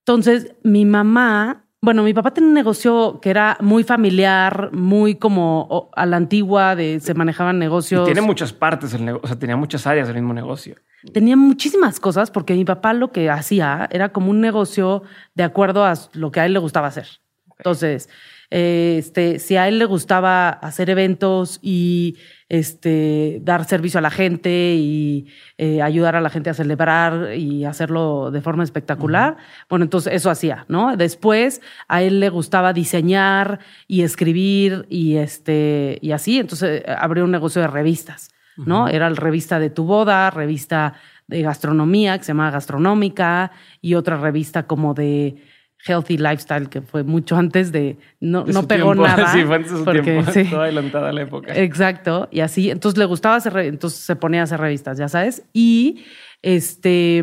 Entonces, 0.00 0.54
mi 0.64 0.84
mamá, 0.84 1.64
bueno, 1.82 2.02
mi 2.02 2.12
papá 2.12 2.32
tenía 2.32 2.48
un 2.48 2.54
negocio 2.54 3.20
que 3.22 3.30
era 3.30 3.56
muy 3.60 3.84
familiar, 3.84 4.70
muy 4.72 5.14
como 5.14 5.90
a 5.96 6.04
la 6.04 6.16
antigua, 6.16 6.76
de 6.76 7.00
se 7.00 7.14
manejaban 7.14 7.56
Y 7.56 7.60
negocios. 7.60 8.04
tiene 8.04 8.20
muchas 8.20 8.52
partes 8.52 8.92
el 8.92 9.04
negocio, 9.06 9.24
o 9.24 9.26
sea, 9.26 9.38
tenía 9.38 9.56
muchas 9.56 9.86
áreas 9.86 10.06
del 10.08 10.16
mismo 10.16 10.34
negocio. 10.34 10.76
Tenía 11.14 11.36
muchísimas 11.36 11.98
cosas 11.98 12.30
porque 12.30 12.54
mi 12.54 12.66
papá 12.66 12.92
lo 12.92 13.12
que 13.12 13.30
hacía 13.30 13.88
era 13.90 14.10
como 14.10 14.30
un 14.30 14.42
negocio 14.42 15.04
de 15.34 15.44
acuerdo 15.44 15.84
a 15.86 15.94
lo 16.12 16.30
que 16.30 16.40
a 16.40 16.46
él 16.46 16.52
le 16.52 16.58
gustaba 16.58 16.88
hacer. 16.88 17.08
Entonces, 17.56 18.10
eh, 18.50 18.96
este, 18.98 19.38
si 19.38 19.56
a 19.56 19.68
él 19.68 19.78
le 19.78 19.84
gustaba 19.84 20.48
hacer 20.48 20.90
eventos 20.90 21.60
y 21.62 22.16
este, 22.48 23.38
dar 23.42 23.64
servicio 23.64 23.98
a 23.98 24.00
la 24.00 24.10
gente 24.10 24.74
y 24.76 25.28
eh, 25.56 25.82
ayudar 25.82 26.16
a 26.16 26.20
la 26.20 26.30
gente 26.30 26.50
a 26.50 26.54
celebrar 26.54 27.34
y 27.36 27.64
hacerlo 27.64 28.32
de 28.32 28.40
forma 28.40 28.64
espectacular, 28.64 29.36
bueno, 29.68 29.84
entonces 29.84 30.14
eso 30.14 30.30
hacía, 30.30 30.64
¿no? 30.66 30.96
Después 30.96 31.60
a 31.86 32.02
él 32.02 32.18
le 32.18 32.28
gustaba 32.28 32.72
diseñar 32.72 33.60
y 33.86 34.02
escribir 34.02 34.84
y, 34.88 35.16
este, 35.16 35.98
y 36.02 36.10
así, 36.10 36.40
entonces 36.40 36.82
eh, 36.84 36.96
abrió 36.98 37.24
un 37.24 37.30
negocio 37.30 37.62
de 37.62 37.68
revistas. 37.68 38.30
¿no? 38.56 38.88
Era 38.88 39.08
la 39.08 39.16
revista 39.16 39.58
de 39.58 39.70
tu 39.70 39.84
boda, 39.84 40.28
revista 40.28 40.92
de 41.28 41.40
gastronomía 41.40 42.18
que 42.18 42.24
se 42.24 42.32
llamaba 42.32 42.50
Gastronómica 42.50 43.52
y 43.80 43.94
otra 43.94 44.18
revista 44.18 44.66
como 44.66 44.92
de 44.92 45.42
Healthy 45.86 46.18
Lifestyle 46.18 46.68
que 46.68 46.82
fue 46.82 47.02
mucho 47.02 47.36
antes 47.36 47.72
de 47.72 47.96
no, 48.20 48.44
De 48.44 48.52
no 48.52 48.68
pegó 48.68 48.92
tiempo. 48.94 49.08
nada. 49.16 49.32
Sí, 49.32 49.44
fue 49.44 49.56
antes 49.56 49.72
de 49.72 49.78
su 49.78 49.84
porque, 49.84 50.02
tiempo. 50.02 50.30
sí. 50.32 50.44
Toda 50.44 50.64
adelantada 50.64 51.12
la 51.12 51.22
época. 51.22 51.54
Exacto, 51.54 52.28
y 52.30 52.40
así, 52.40 52.70
entonces 52.70 52.98
le 52.98 53.04
gustaba 53.06 53.36
hacer, 53.36 53.56
entonces 53.58 54.00
se 54.00 54.16
ponía 54.16 54.40
a 54.40 54.44
hacer 54.44 54.60
revistas, 54.60 54.98
ya 54.98 55.08
sabes. 55.08 55.42
Y 55.52 56.04
este, 56.42 57.22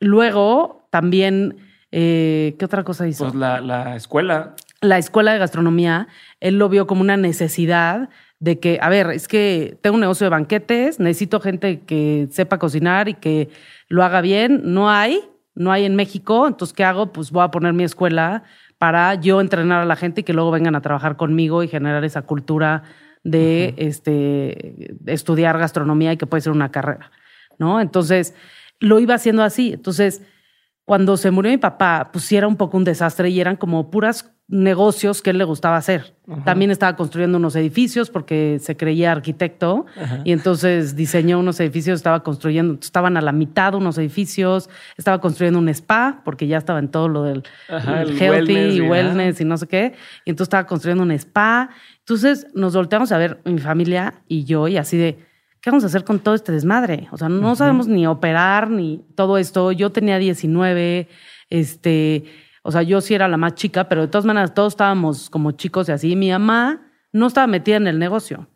luego 0.00 0.86
también, 0.90 1.56
eh, 1.92 2.54
¿qué 2.58 2.64
otra 2.64 2.84
cosa 2.84 3.06
hizo? 3.08 3.24
Pues 3.24 3.34
la, 3.34 3.60
la 3.60 3.96
escuela. 3.96 4.54
la 4.80 4.98
escuela 4.98 5.32
de 5.32 5.38
gastronomía, 5.38 6.08
él 6.40 6.58
lo 6.58 6.68
vio 6.68 6.86
como 6.86 7.00
una 7.00 7.16
necesidad 7.16 8.08
de 8.40 8.60
que, 8.60 8.78
a 8.80 8.88
ver, 8.88 9.10
es 9.10 9.26
que 9.26 9.76
tengo 9.80 9.94
un 9.94 10.00
negocio 10.00 10.24
de 10.24 10.30
banquetes, 10.30 11.00
necesito 11.00 11.40
gente 11.40 11.80
que 11.80 12.28
sepa 12.30 12.58
cocinar 12.58 13.08
y 13.08 13.14
que 13.14 13.48
lo 13.88 14.04
haga 14.04 14.20
bien. 14.20 14.60
No 14.64 14.90
hay, 14.90 15.20
no 15.58 15.72
hay 15.72 15.84
en 15.84 15.96
México, 15.96 16.46
entonces, 16.46 16.72
¿qué 16.72 16.84
hago? 16.84 17.12
Pues 17.12 17.32
voy 17.32 17.42
a 17.42 17.50
poner 17.50 17.72
mi 17.72 17.82
escuela 17.82 18.44
para 18.78 19.14
yo 19.16 19.40
entrenar 19.40 19.82
a 19.82 19.84
la 19.84 19.96
gente 19.96 20.20
y 20.20 20.24
que 20.24 20.32
luego 20.32 20.52
vengan 20.52 20.76
a 20.76 20.80
trabajar 20.80 21.16
conmigo 21.16 21.64
y 21.64 21.68
generar 21.68 22.04
esa 22.04 22.22
cultura 22.22 22.84
de 23.24 23.74
este, 23.76 24.96
estudiar 25.06 25.58
gastronomía 25.58 26.12
y 26.12 26.16
que 26.16 26.26
puede 26.26 26.42
ser 26.42 26.52
una 26.52 26.70
carrera, 26.70 27.10
¿no? 27.58 27.80
Entonces, 27.80 28.36
lo 28.78 29.00
iba 29.00 29.14
haciendo 29.14 29.42
así. 29.42 29.72
Entonces, 29.72 30.22
cuando 30.88 31.18
se 31.18 31.30
murió 31.30 31.50
mi 31.50 31.58
papá, 31.58 32.08
pues 32.10 32.24
sí 32.24 32.34
era 32.34 32.48
un 32.48 32.56
poco 32.56 32.78
un 32.78 32.84
desastre 32.84 33.28
y 33.28 33.38
eran 33.42 33.56
como 33.56 33.90
puras 33.90 34.32
negocios 34.48 35.20
que 35.20 35.28
él 35.28 35.36
le 35.36 35.44
gustaba 35.44 35.76
hacer. 35.76 36.14
También 36.46 36.70
estaba 36.70 36.96
construyendo 36.96 37.36
unos 37.36 37.54
edificios 37.56 38.08
porque 38.08 38.58
se 38.58 38.74
creía 38.74 39.12
arquitecto 39.12 39.84
y 40.24 40.32
entonces 40.32 40.96
diseñó 40.96 41.40
unos 41.40 41.60
edificios, 41.60 41.96
estaba 41.96 42.22
construyendo, 42.22 42.78
estaban 42.80 43.18
a 43.18 43.20
la 43.20 43.32
mitad 43.32 43.74
unos 43.74 43.98
edificios, 43.98 44.70
estaba 44.96 45.20
construyendo 45.20 45.58
un 45.58 45.68
spa 45.68 46.22
porque 46.24 46.46
ya 46.46 46.56
estaba 46.56 46.78
en 46.78 46.88
todo 46.88 47.08
lo 47.08 47.22
del 47.22 47.42
Ajá, 47.68 48.00
el 48.00 48.18
healthy 48.18 48.54
wellness, 48.54 48.74
y 48.74 48.80
wellness 48.80 49.40
y 49.42 49.44
no 49.44 49.58
sé 49.58 49.66
qué. 49.66 49.92
Y 50.24 50.30
entonces 50.30 50.46
estaba 50.46 50.66
construyendo 50.66 51.02
un 51.02 51.10
spa. 51.10 51.68
Entonces 51.98 52.46
nos 52.54 52.74
volteamos 52.74 53.12
a 53.12 53.18
ver 53.18 53.42
mi 53.44 53.58
familia 53.58 54.22
y 54.26 54.44
yo 54.44 54.68
y 54.68 54.78
así 54.78 54.96
de, 54.96 55.18
¿qué 55.60 55.70
vamos 55.70 55.84
a 55.84 55.88
hacer 55.88 56.04
con 56.04 56.20
todo 56.20 56.34
este 56.34 56.52
desmadre? 56.52 57.08
O 57.12 57.16
sea, 57.16 57.28
no 57.28 57.54
sabemos 57.56 57.88
ni 57.88 58.06
operar 58.06 58.70
ni 58.70 59.04
todo 59.14 59.38
esto. 59.38 59.72
Yo 59.72 59.90
tenía 59.90 60.18
19, 60.18 61.08
este, 61.50 62.24
o 62.62 62.72
sea, 62.72 62.82
yo 62.82 63.00
sí 63.00 63.14
era 63.14 63.28
la 63.28 63.36
más 63.36 63.54
chica, 63.54 63.88
pero 63.88 64.02
de 64.02 64.08
todas 64.08 64.24
maneras 64.24 64.54
todos 64.54 64.74
estábamos 64.74 65.30
como 65.30 65.52
chicos 65.52 65.88
y 65.88 65.92
así. 65.92 66.16
Mi 66.16 66.30
mamá 66.30 66.82
no 67.12 67.26
estaba 67.26 67.46
metida 67.46 67.76
en 67.76 67.86
el 67.86 67.98
negocio. 67.98 68.48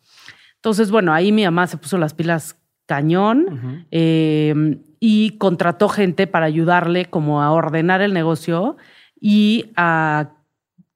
Entonces, 0.56 0.90
bueno, 0.90 1.12
ahí 1.12 1.32
mi 1.32 1.44
mamá 1.44 1.66
se 1.66 1.76
puso 1.76 1.98
las 1.98 2.14
pilas 2.14 2.56
cañón 2.86 3.86
eh, 3.90 4.78
y 5.00 5.38
contrató 5.38 5.88
gente 5.88 6.26
para 6.26 6.46
ayudarle 6.46 7.06
como 7.06 7.42
a 7.42 7.50
ordenar 7.50 8.02
el 8.02 8.12
negocio 8.12 8.76
y 9.20 9.72
a 9.76 10.32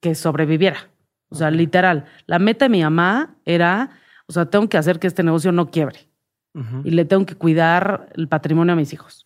que 0.00 0.14
sobreviviera. 0.14 0.90
O 1.28 1.34
sea, 1.34 1.50
literal, 1.50 2.04
la 2.26 2.38
meta 2.38 2.66
de 2.66 2.68
mi 2.68 2.82
mamá 2.82 3.36
era, 3.44 3.90
o 4.28 4.32
sea, 4.32 4.46
tengo 4.46 4.68
que 4.68 4.78
hacer 4.78 4.98
que 4.98 5.06
este 5.06 5.22
negocio 5.22 5.52
no 5.52 5.70
quiebre 5.70 6.08
y 6.84 6.90
le 6.92 7.04
tengo 7.04 7.26
que 7.26 7.34
cuidar 7.34 8.08
el 8.14 8.28
patrimonio 8.28 8.72
a 8.72 8.76
mis 8.76 8.94
hijos. 8.94 9.25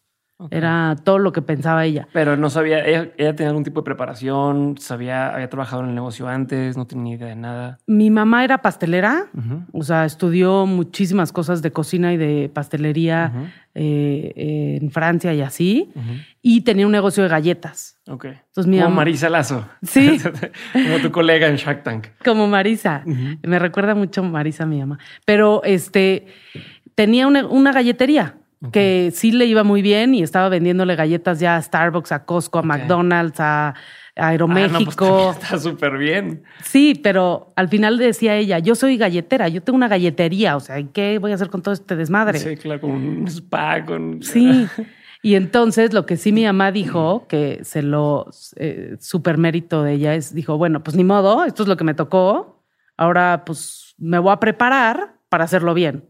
Era 0.50 0.96
todo 1.05 1.18
lo 1.18 1.33
que 1.33 1.42
pensaba 1.42 1.85
ella. 1.85 2.09
Pero 2.12 2.37
no 2.37 2.48
sabía, 2.50 2.85
ella, 2.87 3.11
ella 3.18 3.35
tenía 3.37 3.50
algún 3.50 3.64
tipo 3.64 3.81
de 3.81 3.85
preparación, 3.85 4.76
sabía, 4.79 5.35
había 5.35 5.48
trabajado 5.50 5.83
en 5.83 5.90
el 5.90 5.94
negocio 5.94 6.29
antes, 6.29 6.76
no 6.76 6.87
tenía 6.87 7.05
ni 7.05 7.12
idea 7.12 7.29
de 7.29 7.37
nada. 7.37 7.79
Mi 7.87 8.11
mamá 8.11 8.44
era 8.44 8.59
pastelera, 8.62 9.26
o 9.72 9.83
sea, 9.83 10.05
estudió 10.05 10.66
muchísimas 10.66 11.33
cosas 11.33 11.62
de 11.62 11.72
cocina 11.72 12.12
y 12.12 12.16
de 12.16 12.50
pastelería 12.53 13.33
eh, 13.74 14.79
en 14.81 14.90
Francia 14.90 15.33
y 15.35 15.40
así, 15.42 15.92
y 16.42 16.62
tenía 16.62 16.87
un 16.87 16.92
negocio 16.92 17.22
de 17.22 17.29
galletas. 17.29 17.98
Ok. 18.09 18.24
Entonces, 18.26 18.66
mi 18.66 18.79
Como 18.79 18.90
mamá- 18.90 18.96
Marisa 19.03 19.29
Lazo. 19.29 19.66
Sí. 19.83 20.18
Como 20.72 20.98
tu 21.03 21.11
colega 21.12 21.46
en 21.48 21.57
Shark 21.57 21.83
Tank. 21.85 22.07
Como 22.24 22.46
Marisa. 22.48 23.03
Me 23.42 23.59
recuerda 23.59 23.94
mucho 23.94 24.22
Marisa, 24.22 24.66
mi 24.66 24.79
mamá. 24.81 24.98
Pero 25.24 25.62
este 25.64 26.26
tenía 26.94 27.26
una, 27.26 27.46
una 27.46 27.72
galletería 27.72 28.35
que 28.72 29.10
sí 29.14 29.32
le 29.32 29.46
iba 29.46 29.64
muy 29.64 29.80
bien 29.80 30.14
y 30.14 30.22
estaba 30.22 30.48
vendiéndole 30.50 30.94
galletas 30.94 31.40
ya 31.40 31.56
a 31.56 31.62
Starbucks, 31.62 32.12
a 32.12 32.24
Costco, 32.24 32.58
a 32.58 32.62
McDonald's, 32.62 33.40
a, 33.40 33.74
Aeroméxico. 34.16 34.74
Ah, 34.76 34.78
no, 34.78 34.84
pues 34.84 34.96
también 34.96 35.30
está 35.42 35.58
súper 35.58 35.96
bien. 35.96 36.42
Sí, 36.62 36.98
pero 37.02 37.52
al 37.56 37.68
final 37.68 37.96
decía 37.96 38.36
ella, 38.36 38.58
yo 38.58 38.74
soy 38.74 38.98
galletera, 38.98 39.48
yo 39.48 39.62
tengo 39.62 39.76
una 39.76 39.88
galletería, 39.88 40.56
o 40.56 40.60
sea, 40.60 40.78
¿y 40.78 40.84
¿qué 40.86 41.18
voy 41.18 41.32
a 41.32 41.36
hacer 41.36 41.48
con 41.48 41.62
todo 41.62 41.72
este 41.72 41.96
desmadre? 41.96 42.38
Sí, 42.38 42.56
claro, 42.56 42.82
con 42.82 42.90
un 42.90 43.26
spa, 43.28 43.84
con... 43.84 44.22
Sí. 44.22 44.66
Y 45.22 45.34
entonces 45.34 45.92
lo 45.92 46.06
que 46.06 46.16
sí 46.16 46.32
mi 46.32 46.44
mamá 46.46 46.72
dijo, 46.72 47.26
que 47.28 47.60
se 47.62 47.82
lo 47.82 48.30
eh, 48.56 48.96
super 49.00 49.36
mérito 49.36 49.82
de 49.82 49.92
ella 49.92 50.14
es, 50.14 50.34
dijo, 50.34 50.56
bueno, 50.56 50.82
pues 50.82 50.96
ni 50.96 51.04
modo, 51.04 51.44
esto 51.44 51.62
es 51.62 51.68
lo 51.68 51.76
que 51.76 51.84
me 51.84 51.92
tocó, 51.92 52.64
ahora 52.96 53.42
pues 53.44 53.94
me 53.98 54.18
voy 54.18 54.32
a 54.32 54.40
preparar 54.40 55.16
para 55.28 55.44
hacerlo 55.44 55.74
bien. 55.74 56.09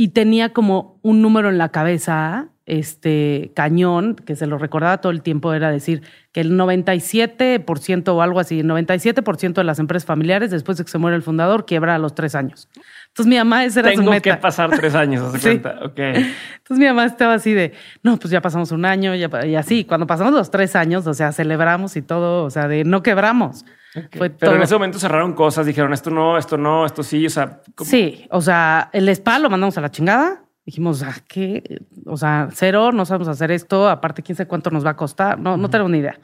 Y 0.00 0.10
tenía 0.10 0.52
como 0.52 1.00
un 1.02 1.20
número 1.22 1.50
en 1.50 1.58
la 1.58 1.70
cabeza, 1.70 2.50
este 2.68 3.50
cañón, 3.56 4.14
que 4.14 4.36
se 4.36 4.46
lo 4.46 4.58
recordaba 4.58 4.98
todo 5.00 5.10
el 5.10 5.22
tiempo, 5.22 5.52
era 5.54 5.70
decir 5.70 6.02
que 6.32 6.40
el 6.40 6.52
97% 6.52 8.08
o 8.08 8.22
algo 8.22 8.40
así, 8.40 8.60
el 8.60 8.66
97% 8.66 9.54
de 9.54 9.64
las 9.64 9.78
empresas 9.78 10.06
familiares, 10.06 10.50
después 10.50 10.78
de 10.78 10.84
que 10.84 10.90
se 10.90 10.98
muere 10.98 11.16
el 11.16 11.22
fundador, 11.22 11.66
quiebra 11.66 11.94
a 11.94 11.98
los 11.98 12.14
tres 12.14 12.34
años. 12.34 12.68
Entonces 13.08 13.26
mi 13.26 13.36
mamá, 13.36 13.64
esa 13.64 13.80
era 13.80 13.90
su 13.92 13.96
Tengo 13.98 14.10
meta. 14.10 14.30
que 14.36 14.36
pasar 14.40 14.70
tres 14.70 14.94
años, 14.94 15.32
¿se 15.32 15.38
Sí. 15.40 15.44
cuenta? 15.58 15.78
Ok. 15.84 15.98
Entonces 15.98 16.78
mi 16.78 16.84
mamá 16.86 17.06
estaba 17.06 17.34
así 17.34 17.52
de, 17.52 17.72
no, 18.02 18.18
pues 18.18 18.30
ya 18.30 18.40
pasamos 18.40 18.70
un 18.70 18.84
año 18.84 19.14
ya 19.14 19.28
y 19.46 19.54
así. 19.56 19.84
Cuando 19.84 20.06
pasamos 20.06 20.32
los 20.34 20.50
tres 20.50 20.76
años, 20.76 21.06
o 21.06 21.14
sea, 21.14 21.32
celebramos 21.32 21.96
y 21.96 22.02
todo, 22.02 22.44
o 22.44 22.50
sea, 22.50 22.68
de 22.68 22.84
no 22.84 23.02
quebramos. 23.02 23.64
Pero 24.38 24.54
en 24.54 24.62
ese 24.62 24.74
momento 24.74 24.98
cerraron 24.98 25.32
cosas, 25.32 25.64
dijeron 25.66 25.92
esto 25.94 26.10
no, 26.10 26.36
esto 26.36 26.58
no, 26.58 26.84
esto 26.84 27.02
sí, 27.02 27.24
o 27.26 27.30
sea... 27.30 27.62
¿cómo? 27.74 27.88
Sí, 27.90 28.26
o 28.30 28.40
sea, 28.42 28.90
el 28.92 29.08
spa 29.08 29.38
lo 29.38 29.48
mandamos 29.48 29.76
a 29.78 29.80
la 29.80 29.90
chingada. 29.90 30.42
Dijimos, 30.68 31.02
ah, 31.02 31.14
¿qué? 31.26 31.80
O 32.04 32.18
sea, 32.18 32.50
cero, 32.52 32.92
no 32.92 33.06
sabemos 33.06 33.28
hacer 33.28 33.50
esto. 33.50 33.88
Aparte, 33.88 34.22
quién 34.22 34.36
sabe 34.36 34.48
cuánto 34.48 34.70
nos 34.70 34.84
va 34.84 34.90
a 34.90 34.96
costar. 34.96 35.40
No, 35.40 35.56
no 35.56 35.70
tenemos 35.70 35.90
ni 35.90 35.96
idea. 35.96 36.20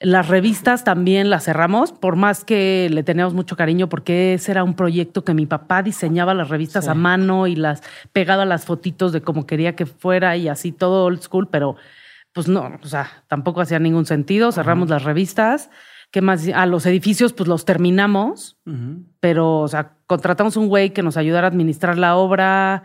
Las 0.00 0.28
revistas 0.28 0.84
también 0.84 1.30
las 1.30 1.44
cerramos, 1.44 1.90
por 1.90 2.14
más 2.14 2.44
que 2.44 2.88
le 2.90 3.02
teníamos 3.04 3.32
mucho 3.32 3.56
cariño, 3.56 3.88
porque 3.88 4.34
ese 4.34 4.50
era 4.50 4.64
un 4.64 4.74
proyecto 4.74 5.24
que 5.24 5.32
mi 5.32 5.46
papá 5.46 5.82
diseñaba 5.82 6.34
las 6.34 6.50
revistas 6.50 6.84
Sí. 6.84 6.90
a 6.90 6.94
mano 6.94 7.46
y 7.46 7.56
las 7.56 7.82
pegaba 8.12 8.44
las 8.44 8.66
fotitos 8.66 9.12
de 9.12 9.22
cómo 9.22 9.46
quería 9.46 9.74
que 9.76 9.86
fuera 9.86 10.36
y 10.36 10.48
así 10.48 10.72
todo 10.72 11.06
old 11.06 11.22
school, 11.22 11.48
pero 11.48 11.76
pues 12.34 12.48
no, 12.48 12.72
o 12.82 12.86
sea, 12.86 13.08
tampoco 13.28 13.62
hacía 13.62 13.78
ningún 13.78 14.04
sentido. 14.04 14.52
Cerramos 14.52 14.90
las 14.90 15.04
revistas. 15.04 15.70
¿Qué 16.10 16.20
más? 16.20 16.46
A 16.54 16.66
los 16.66 16.84
edificios, 16.84 17.32
pues 17.32 17.48
los 17.48 17.64
terminamos, 17.64 18.58
pero, 19.20 19.60
o 19.60 19.68
sea, 19.68 19.92
contratamos 20.06 20.58
un 20.58 20.68
güey 20.68 20.90
que 20.90 21.02
nos 21.02 21.16
ayudara 21.16 21.46
a 21.46 21.50
administrar 21.50 21.96
la 21.96 22.16
obra. 22.16 22.82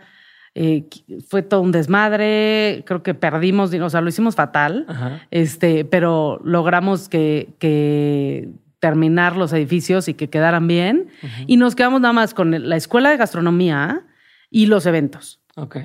Eh, 0.58 0.86
fue 1.28 1.42
todo 1.42 1.60
un 1.60 1.70
desmadre. 1.70 2.82
Creo 2.86 3.02
que 3.02 3.12
perdimos, 3.12 3.74
o 3.74 3.90
sea, 3.90 4.00
lo 4.00 4.08
hicimos 4.08 4.34
fatal. 4.34 4.86
Este, 5.30 5.84
pero 5.84 6.40
logramos 6.44 7.10
que, 7.10 7.50
que 7.58 8.48
terminar 8.78 9.36
los 9.36 9.52
edificios 9.52 10.08
y 10.08 10.14
que 10.14 10.30
quedaran 10.30 10.66
bien. 10.66 11.08
Y 11.46 11.58
nos 11.58 11.76
quedamos 11.76 12.00
nada 12.00 12.14
más 12.14 12.32
con 12.32 12.68
la 12.68 12.76
escuela 12.76 13.10
de 13.10 13.18
gastronomía 13.18 14.06
y 14.50 14.64
los 14.64 14.86
eventos. 14.86 15.40
Ok. 15.56 15.76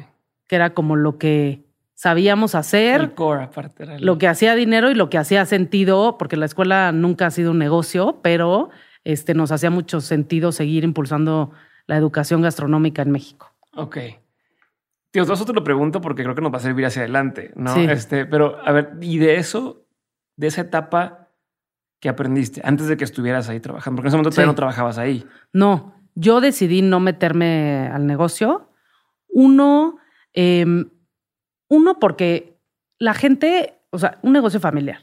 Que 0.48 0.56
era 0.56 0.74
como 0.74 0.96
lo 0.96 1.18
que 1.18 1.66
sabíamos 1.94 2.56
hacer. 2.56 3.02
El 3.02 3.14
core, 3.14 3.44
aparte. 3.44 4.00
Lo 4.00 4.18
que 4.18 4.30
hacía 4.30 4.56
dinero 4.56 4.90
y 4.90 4.96
lo 4.96 5.10
que 5.10 5.18
hacía 5.18 5.46
sentido, 5.46 6.18
porque 6.18 6.38
la 6.38 6.46
escuela 6.46 6.94
nunca 6.94 7.26
ha 7.26 7.32
sido 7.32 7.52
un 7.52 7.58
negocio, 7.58 8.22
pero 8.24 8.70
este, 9.04 9.34
nos 9.34 9.52
hacía 9.52 9.70
mucho 9.70 10.00
sentido 10.00 10.54
seguir 10.54 10.86
impulsando 10.86 11.52
la 11.88 11.98
educación 11.98 12.42
gastronómica 12.42 13.02
en 13.02 13.12
México. 13.12 13.52
Ok. 13.76 13.98
Todo 15.12 15.34
eso 15.34 15.46
te 15.46 15.54
lo 15.54 15.64
pregunto 15.64 16.00
porque 16.00 16.24
creo 16.24 16.36
que 16.36 16.42
nos 16.42 16.54
va 16.54 16.58
a 16.58 16.62
servir 16.62 16.86
hacia 16.86 17.02
adelante, 17.02 17.52
¿no? 17.56 17.76
Este, 17.76 18.26
pero, 18.26 18.58
a 18.66 18.72
ver, 18.72 18.92
y 19.02 19.18
de 19.18 19.36
eso, 19.36 19.86
de 20.38 20.48
esa 20.48 20.62
etapa, 20.62 21.30
¿qué 22.00 22.08
aprendiste 22.08 22.62
antes 22.64 22.88
de 22.88 22.96
que 22.96 23.04
estuvieras 23.04 23.50
ahí 23.50 23.60
trabajando? 23.60 23.98
Porque 23.98 24.08
en 24.08 24.10
ese 24.10 24.18
momento 24.18 24.30
todavía 24.30 24.52
no 24.52 24.56
trabajabas 24.56 24.98
ahí. 24.98 25.26
No, 25.52 25.96
yo 26.16 26.40
decidí 26.40 26.82
no 26.82 27.00
meterme 27.00 27.90
al 27.92 28.08
negocio. 28.08 28.70
Uno, 29.28 29.98
em, 30.34 30.90
uno 31.68 32.00
porque 32.00 32.58
la 32.98 33.14
gente, 33.14 33.82
o 33.90 34.00
sea, 34.00 34.18
un 34.22 34.32
negocio 34.32 34.60
familiar. 34.60 35.00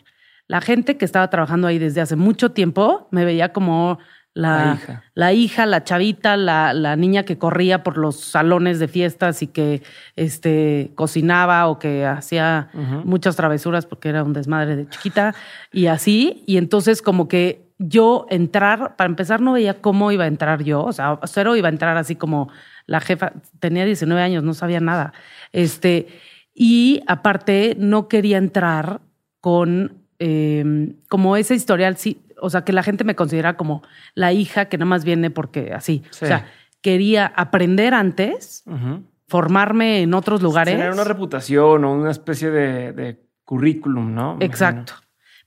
La 0.46 0.62
gente 0.62 0.96
que 0.96 1.04
estaba 1.04 1.28
trabajando 1.28 1.66
ahí 1.66 1.78
desde 1.78 2.00
hace 2.00 2.16
mucho 2.16 2.52
tiempo 2.52 3.08
me 3.10 3.26
veía 3.26 3.52
como 3.52 3.98
la, 4.34 4.78
la, 5.14 5.32
hija. 5.32 5.66
la 5.66 5.82
chavita, 5.82 6.36
la, 6.36 6.72
la, 6.72 6.94
niña 6.96 7.24
que 7.24 7.38
corría 7.38 7.82
por 7.82 7.98
los 7.98 8.20
salones 8.20 8.78
de 8.78 8.86
fiestas 8.86 9.42
y 9.42 9.48
que 9.48 9.82
este, 10.14 10.92
cocinaba 10.94 11.66
o 11.66 11.78
que 11.78 12.06
hacía 12.06 12.70
muchas 13.04 13.34
travesuras 13.34 13.86
porque 13.86 14.10
era 14.10 14.22
un 14.22 14.32
desmadre 14.32 14.76
de 14.76 14.88
chiquita 14.88 15.34
y 15.72 15.86
así. 15.86 16.44
Y 16.46 16.56
entonces 16.56 17.02
como 17.02 17.26
que 17.26 17.68
yo 17.78 18.26
entrar, 18.30 18.96
para 18.96 19.08
empezar 19.08 19.40
no 19.40 19.52
veía 19.52 19.80
cómo 19.80 20.12
iba 20.12 20.24
a 20.24 20.28
entrar 20.28 20.62
yo, 20.62 20.84
o 20.84 20.92
sea, 20.92 21.18
cero 21.24 21.56
iba 21.56 21.68
a 21.68 21.72
entrar 21.72 21.96
así 21.96 22.16
como 22.16 22.48
la 22.86 23.00
jefa, 23.00 23.32
tenía 23.60 23.84
19 23.84 24.20
años, 24.22 24.42
no 24.42 24.54
sabía 24.54 24.80
nada. 24.80 25.12
Este, 25.52 26.08
y 26.54 27.02
aparte 27.06 27.76
no 27.78 28.08
quería 28.08 28.38
entrar 28.38 29.00
con 29.40 30.04
eh, 30.18 30.94
como 31.08 31.36
ese 31.36 31.54
historial, 31.54 31.96
sí, 31.96 32.20
o 32.40 32.50
sea, 32.50 32.64
que 32.64 32.72
la 32.72 32.82
gente 32.82 33.04
me 33.04 33.14
considera 33.14 33.56
como 33.56 33.82
la 34.14 34.32
hija 34.32 34.66
que 34.66 34.78
nada 34.78 34.88
más 34.88 35.04
viene 35.04 35.30
porque 35.30 35.72
así. 35.72 36.02
O 36.10 36.26
sea, 36.26 36.46
quería 36.80 37.26
aprender 37.26 37.94
antes, 37.94 38.64
formarme 39.26 40.02
en 40.02 40.14
otros 40.14 40.42
lugares. 40.42 40.74
Tener 40.74 40.92
una 40.92 41.04
reputación 41.04 41.84
o 41.84 41.92
una 41.92 42.10
especie 42.10 42.50
de, 42.50 43.20
currículum, 43.44 44.14
¿no? 44.14 44.36
Exacto. 44.40 44.92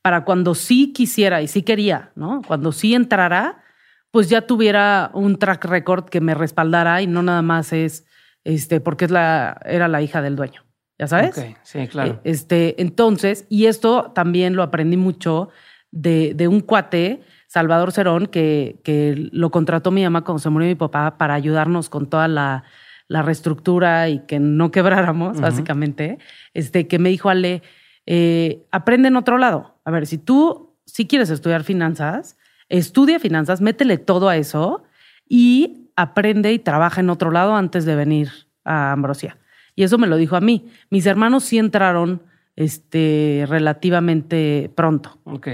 Para 0.02 0.26
cuando 0.26 0.56
sí 0.56 0.92
quisiera 0.92 1.42
y 1.44 1.48
sí 1.48 1.62
quería, 1.62 2.12
¿no? 2.16 2.42
Cuando 2.48 2.72
sí 2.72 2.96
entrara, 2.96 3.64
pues 4.10 4.28
ya 4.28 4.42
tuviera 4.42 5.12
un 5.14 5.38
track 5.38 5.66
record 5.66 6.06
que 6.06 6.20
me 6.20 6.34
respaldara 6.34 7.04
y 7.04 7.08
no 7.08 7.22
nada 7.22 7.44
más 7.44 7.72
es 7.74 8.06
este 8.44 8.82
porque 8.82 9.06
es 9.06 9.12
la 9.12 9.62
era 9.66 9.88
la 9.88 10.02
hija 10.02 10.24
del 10.24 10.36
dueño. 10.36 10.64
¿Ya 10.98 11.08
sabes? 11.08 11.44
sí, 11.64 11.88
claro. 11.88 12.22
Este, 12.24 12.80
entonces, 12.80 13.48
y 13.50 13.66
esto 13.66 14.12
también 14.14 14.56
lo 14.56 14.62
aprendí 14.62 14.98
mucho 14.98 15.50
de, 15.92 16.48
un 16.48 16.62
cuate, 16.62 17.22
Salvador 17.48 17.92
Cerón, 17.92 18.28
que, 18.28 18.80
que, 18.84 19.30
lo 19.32 19.52
contrató 19.52 19.92
mi 19.92 20.04
mamá 20.04 20.24
cuando 20.24 20.40
se 20.40 20.50
murió 20.50 20.68
mi 20.68 20.76
papá 20.76 21.18
para 21.18 21.34
ayudarnos 21.34 21.90
con 21.90 22.08
toda 22.08 22.28
la, 22.28 22.64
reestructura 23.10 24.08
y 24.08 24.20
que 24.20 24.40
no 24.40 24.72
quebráramos, 24.72 25.40
básicamente, 25.42 26.18
este, 26.54 26.88
que 26.88 26.98
me 26.98 27.10
dijo, 27.10 27.30
Ale, 27.30 27.62
eh, 28.06 28.66
aprende 28.72 29.10
en 29.10 29.18
otro 29.18 29.38
lado. 29.38 29.76
A 29.84 29.92
ver, 29.92 30.08
si 30.08 30.18
tú 30.18 30.72
si 30.92 31.08
quieres 31.08 31.30
estudiar 31.30 31.64
finanzas, 31.64 32.38
estudia 32.70 33.20
finanzas, 33.20 33.62
métele 33.62 33.98
todo 33.98 34.28
a 34.28 34.36
eso 34.36 34.84
y 35.28 35.90
aprende 35.96 36.52
y 36.52 36.60
trabaja 36.60 37.00
en 37.00 37.10
otro 37.10 37.32
lado 37.32 37.56
antes 37.56 37.86
de 37.86 37.96
venir 37.96 38.30
a 38.66 38.92
Ambrosia. 38.92 39.38
Y 39.74 39.84
eso 39.84 39.98
me 39.98 40.08
lo 40.08 40.18
dijo 40.18 40.36
a 40.36 40.42
mí. 40.42 40.70
Mis 40.90 41.06
hermanos 41.06 41.46
sí 41.46 41.58
entraron 41.58 42.24
este, 42.58 43.46
relativamente 43.48 44.70
pronto. 44.76 45.18
Ok. 45.24 45.48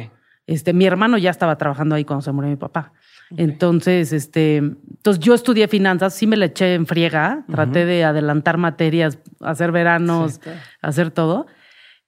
Este, 0.47 0.71
mi 0.71 0.86
hermano 0.86 1.17
ya 1.17 1.29
estaba 1.29 1.57
trabajando 1.57 1.95
ahí 1.95 2.05
cuando 2.05 2.21
se 2.21 2.31
murió 2.31 2.49
mi 2.49 2.55
papá. 2.55 2.93
Entonces, 3.36 4.13
este, 4.13 4.55
entonces 4.55 5.21
yo 5.21 5.33
estudié 5.33 5.67
finanzas, 5.67 6.13
sí 6.13 6.25
me 6.25 6.38
le 6.38 6.45
eché 6.45 6.73
en 6.73 6.88
friega, 6.88 7.43
traté 7.51 7.86
de 7.86 8.05
adelantar 8.05 8.57
materias, 8.57 9.19
hacer 9.41 9.73
veranos, 9.73 10.39
hacer 10.81 11.12
todo. 11.12 11.47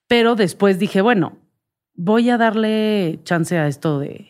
Pero 0.08 0.36
después 0.36 0.80
dije, 0.80 1.02
bueno, 1.02 1.38
voy 1.93 2.30
a 2.30 2.38
darle 2.38 3.19
chance 3.23 3.58
a 3.58 3.67
esto 3.67 3.99
de 3.99 4.30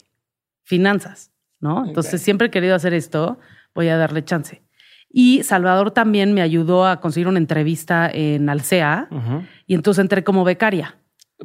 finanzas, 0.63 1.31
¿no? 1.59 1.85
Entonces 1.85 2.19
siempre 2.19 2.47
he 2.47 2.51
querido 2.51 2.73
hacer 2.73 2.95
esto, 2.95 3.37
voy 3.75 3.89
a 3.89 3.97
darle 3.97 4.25
chance. 4.25 4.63
Y 5.11 5.43
Salvador 5.43 5.91
también 5.91 6.33
me 6.33 6.41
ayudó 6.41 6.87
a 6.87 6.99
conseguir 6.99 7.27
una 7.27 7.37
entrevista 7.37 8.09
en 8.11 8.49
Alsea 8.49 9.07
y 9.67 9.75
entonces 9.75 10.01
entré 10.01 10.23
como 10.23 10.43
becaria. 10.43 10.97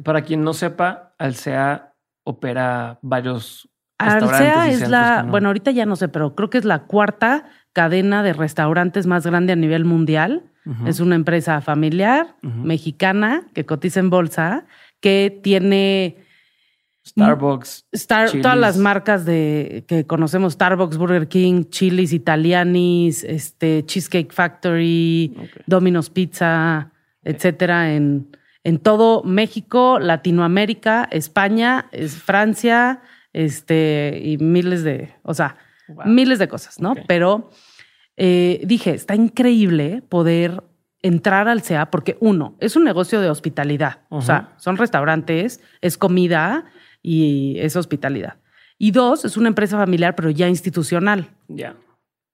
Para 0.03 0.23
quien 0.23 0.43
no 0.43 0.53
sepa, 0.53 1.13
Alsea 1.19 1.94
opera 2.25 2.99
varios 3.01 3.69
Arcea 3.97 4.69
es 4.69 4.89
la, 4.89 5.25
bueno, 5.29 5.47
ahorita 5.47 5.71
ya 5.71 5.85
no 5.85 5.95
sé, 5.95 6.09
pero 6.09 6.35
creo 6.35 6.49
que 6.49 6.57
es 6.57 6.65
la 6.65 6.83
cuarta 6.83 7.45
cadena 7.71 8.23
de 8.23 8.33
restaurantes 8.33 9.07
más 9.07 9.25
grande 9.25 9.53
a 9.53 9.55
nivel 9.55 9.85
mundial. 9.85 10.43
Es 10.87 10.99
una 10.99 11.13
empresa 11.13 11.61
familiar 11.61 12.37
mexicana 12.41 13.43
que 13.53 13.67
cotiza 13.67 13.99
en 13.99 14.09
bolsa, 14.09 14.65
que 14.99 15.39
tiene 15.43 16.17
Starbucks, 17.05 17.85
todas 18.41 18.57
las 18.57 18.77
marcas 18.77 19.25
de 19.25 19.85
que 19.87 20.07
conocemos, 20.07 20.53
Starbucks, 20.53 20.97
Burger 20.97 21.27
King, 21.27 21.65
Chili's, 21.65 22.13
Italianis, 22.13 23.23
este, 23.23 23.85
Cheesecake 23.85 24.33
Factory, 24.33 25.37
Domino's 25.67 26.09
Pizza, 26.09 26.91
etcétera, 27.23 27.93
en 27.93 28.35
en 28.65 28.79
todo 28.79 29.21
México, 29.23 29.99
Latinoamérica, 29.99 31.07
España, 31.11 31.85
Francia, 32.09 33.03
este, 33.31 34.19
y 34.23 34.39
miles 34.39 34.83
de, 34.83 35.13
o 35.21 35.35
sea, 35.35 35.57
miles 36.03 36.39
de 36.39 36.47
cosas, 36.47 36.81
¿no? 36.81 36.95
Pero 37.07 37.51
eh, 38.17 38.61
dije, 38.65 38.95
está 38.95 39.13
increíble 39.13 40.01
poder 40.09 40.63
entrar 41.03 41.47
al 41.47 41.61
SEA 41.61 41.91
porque 41.91 42.17
uno, 42.19 42.55
es 42.59 42.75
un 42.75 42.83
negocio 42.83 43.21
de 43.21 43.29
hospitalidad, 43.29 43.99
o 44.09 44.23
sea, 44.23 44.55
son 44.57 44.77
restaurantes, 44.77 45.61
es 45.81 45.95
comida 45.99 46.65
y 47.03 47.57
es 47.59 47.75
hospitalidad. 47.75 48.37
Y 48.79 48.91
dos, 48.91 49.25
es 49.25 49.37
una 49.37 49.47
empresa 49.47 49.77
familiar, 49.77 50.15
pero 50.15 50.31
ya 50.31 50.49
institucional. 50.49 51.29
Ya. 51.47 51.75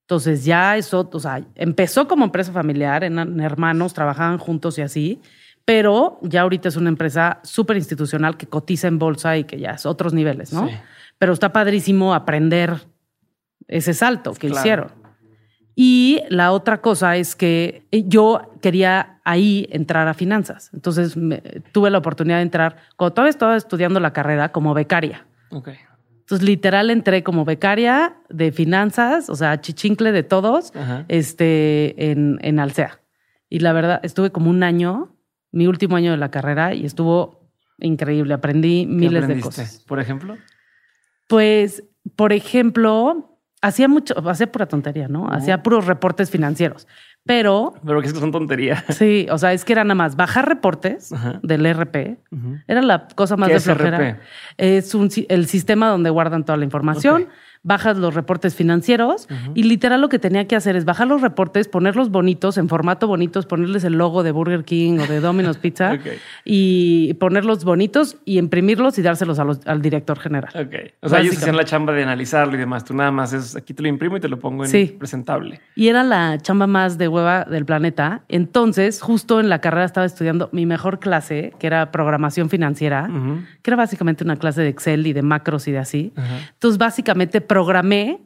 Entonces 0.08 0.46
ya 0.46 0.78
eso, 0.78 1.10
o 1.12 1.20
sea, 1.20 1.44
empezó 1.56 2.08
como 2.08 2.24
empresa 2.24 2.54
familiar, 2.54 3.04
eran 3.04 3.40
hermanos, 3.42 3.94
trabajaban 3.94 4.38
juntos 4.38 4.78
y 4.78 4.82
así, 4.82 5.22
pero 5.72 6.20
ya 6.22 6.42
ahorita 6.42 6.68
es 6.68 6.76
una 6.76 6.90
empresa 6.90 7.40
súper 7.44 7.78
institucional 7.78 8.36
que 8.36 8.46
cotiza 8.46 8.90
en 8.90 9.00
bolsa 9.00 9.38
y 9.38 9.46
que 9.46 9.58
ya 9.58 9.70
es 9.70 9.86
otros 9.86 10.14
niveles, 10.14 10.52
¿no? 10.52 10.70
Pero 11.18 11.32
está 11.32 11.54
padrísimo 11.54 12.14
aprender 12.14 12.74
ese 13.70 13.94
salto 13.94 14.34
que 14.34 14.48
hicieron. 14.48 14.92
Y 15.74 16.24
la 16.28 16.52
otra 16.52 16.82
cosa 16.82 17.16
es 17.16 17.38
que 17.38 17.88
eh, 17.92 18.04
yo 18.06 18.52
quería 18.62 19.22
ahí 19.24 19.66
entrar 19.72 20.10
a 20.10 20.14
finanzas. 20.14 20.72
Entonces 20.74 21.16
tuve 21.72 21.90
la 21.90 22.00
oportunidad 22.00 22.40
de 22.40 22.44
entrar, 22.44 22.76
cuando 22.98 23.14
todavía 23.14 23.30
estaba 23.30 23.56
estudiando 23.56 24.02
la 24.02 24.12
carrera, 24.12 24.52
como 24.52 24.74
becaria. 24.74 25.26
Okay. 25.52 25.78
Entonces, 26.20 26.46
literal, 26.46 26.90
entré 26.90 27.24
como 27.24 27.46
becaria 27.46 28.18
de 28.28 28.52
finanzas, 28.52 29.30
o 29.30 29.36
sea, 29.36 29.62
chichincle 29.62 30.12
de 30.12 30.24
todos, 30.24 30.74
este, 31.08 32.12
en, 32.12 32.40
en 32.42 32.60
Alsea. 32.60 33.00
Y 33.48 33.60
la 33.60 33.72
verdad, 33.72 34.02
estuve 34.04 34.32
como 34.32 34.50
un 34.50 34.64
año 34.64 35.16
mi 35.52 35.68
último 35.68 35.96
año 35.96 36.12
de 36.12 36.18
la 36.18 36.32
carrera 36.32 36.74
y 36.74 36.86
estuvo 36.86 37.42
increíble. 37.80 38.34
Aprendí 38.34 38.86
miles 38.86 39.28
de 39.28 39.40
cosas. 39.40 39.84
¿Por 39.88 40.00
ejemplo? 40.00 40.38
Pues, 41.28 41.84
por 42.16 42.34
ejemplo, 42.34 43.38
hacía 43.62 43.88
mucho, 43.88 44.14
hacía 44.30 44.52
pura 44.52 44.66
tontería, 44.66 45.08
¿no? 45.08 45.28
Hacía 45.32 45.64
puros 45.64 45.86
reportes 45.86 46.30
financieros. 46.30 46.88
Pero. 47.24 47.74
Pero 47.86 48.02
que 48.02 48.08
esto 48.08 48.20
son 48.20 48.32
tonterías. 48.32 48.84
Sí, 48.90 49.28
o 49.30 49.38
sea, 49.38 49.54
es 49.54 49.64
que 49.64 49.74
era 49.74 49.84
nada 49.84 49.96
más 49.96 50.16
bajar 50.16 50.48
reportes 50.48 51.14
del 51.44 51.66
RP. 51.66 52.18
Era 52.68 52.82
la 52.82 53.08
cosa 53.08 53.38
más 53.38 53.50
¿Qué 53.50 53.56
de 53.56 53.60
flojera. 53.60 54.20
Es, 54.58 54.88
es 54.88 54.96
un, 54.96 55.10
el 55.30 55.48
sistema 55.48 55.90
donde 55.90 56.10
guardan 56.10 56.46
toda 56.46 56.58
la 56.58 56.66
información. 56.66 57.28
Bajas 57.64 57.98
los 57.98 58.16
reportes 58.16 58.56
financieros 58.56 59.28
y 59.54 59.64
literal 59.64 60.02
lo 60.02 60.10
que 60.10 60.18
tenía 60.18 60.48
que 60.48 60.56
hacer 60.56 60.76
es 60.76 60.86
bajar 60.86 61.08
los 61.08 61.22
reportes, 61.22 61.68
ponerlos 61.68 62.10
bonitos, 62.10 62.58
en 62.58 62.68
formato 62.68 63.08
bonitos, 63.08 63.46
ponerles 63.46 63.84
el 63.84 63.94
logo 63.94 64.24
de 64.24 64.32
Burger 64.32 64.64
King 64.64 65.00
o 65.00 65.08
de 65.08 65.20
Domino's 65.20 65.58
Pizza 65.58 65.98
y 66.46 67.14
ponerlos 67.16 67.64
bonitos 67.64 68.18
y 68.26 68.40
imprimirlos 68.40 68.98
y 68.98 69.04
dárselos 69.04 69.40
al 69.40 69.82
director 69.82 70.20
general. 70.20 70.52
Ok. 70.56 70.92
O 71.02 71.10
sea, 71.10 71.20
ellos 71.20 71.38
hacían 71.38 71.56
la 71.56 71.66
chamba 71.66 71.94
de 71.94 72.04
analizarlo 72.04 72.56
y 72.56 72.58
demás. 72.58 72.84
Tú 72.84 72.94
nada 72.94 73.12
más 73.12 73.34
es 73.34 73.56
aquí 73.56 73.74
te 73.74 73.84
lo 73.84 73.90
imprimo 73.90 74.18
y 74.18 74.20
te 74.20 74.28
lo 74.28 74.40
pongo 74.40 74.66
en 74.66 74.98
presentable. 74.98 75.62
Y 75.76 75.88
era 75.88 76.04
la 76.04 76.38
chamba 76.40 76.68
más 76.68 76.98
de 76.98 77.08
hueva 77.08 77.46
del 77.46 77.66
planeta. 77.66 78.22
Entonces, 78.28 79.02
justo 79.02 79.40
en 79.40 79.50
la 79.50 79.60
carrera 79.60 79.86
estaba 79.86 80.06
estudiando 80.06 80.50
mi 80.52 80.66
mejor 80.66 81.00
clase, 81.00 81.54
que 81.60 81.68
era 81.68 81.92
programación 81.92 82.50
financiera, 82.50 83.10
que 83.62 83.70
era 83.70 83.78
básicamente 83.78 84.24
una 84.24 84.38
clase 84.38 84.62
de 84.62 84.70
Excel 84.70 85.06
y 85.06 85.14
de 85.14 85.22
macros 85.22 85.68
y 85.68 85.72
de 85.72 85.80
así. 85.80 86.14
Entonces, 86.54 86.78
básicamente 86.78 87.42
programé 87.52 88.22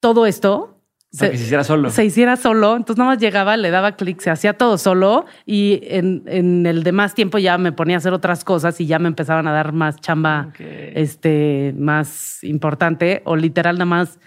todo 0.00 0.26
esto. 0.26 0.78
Para 1.18 1.30
que 1.30 1.38
se 1.38 1.44
hiciera 1.44 1.64
solo. 1.64 1.88
Se 1.88 2.04
hiciera 2.04 2.36
solo. 2.36 2.76
Entonces 2.76 2.98
nada 2.98 3.12
más 3.12 3.18
llegaba, 3.18 3.56
le 3.56 3.70
daba 3.70 3.96
clic, 3.96 4.20
se 4.20 4.28
hacía 4.28 4.58
todo 4.58 4.76
solo 4.76 5.24
y 5.46 5.80
en, 5.84 6.22
en, 6.26 6.66
el 6.66 6.82
demás 6.82 7.14
tiempo 7.14 7.38
ya 7.38 7.56
me 7.56 7.72
ponía 7.72 7.96
a 7.96 7.98
hacer 7.98 8.12
otras 8.12 8.44
cosas 8.44 8.78
y 8.80 8.86
ya 8.86 8.98
me 8.98 9.08
empezaban 9.08 9.46
a 9.48 9.52
dar 9.52 9.72
más 9.72 9.96
chamba 10.02 10.52
este, 10.58 11.74
más 11.78 12.44
importante 12.44 13.22
o 13.24 13.36
literal 13.36 13.76
nada 13.76 13.86
más 13.86 14.18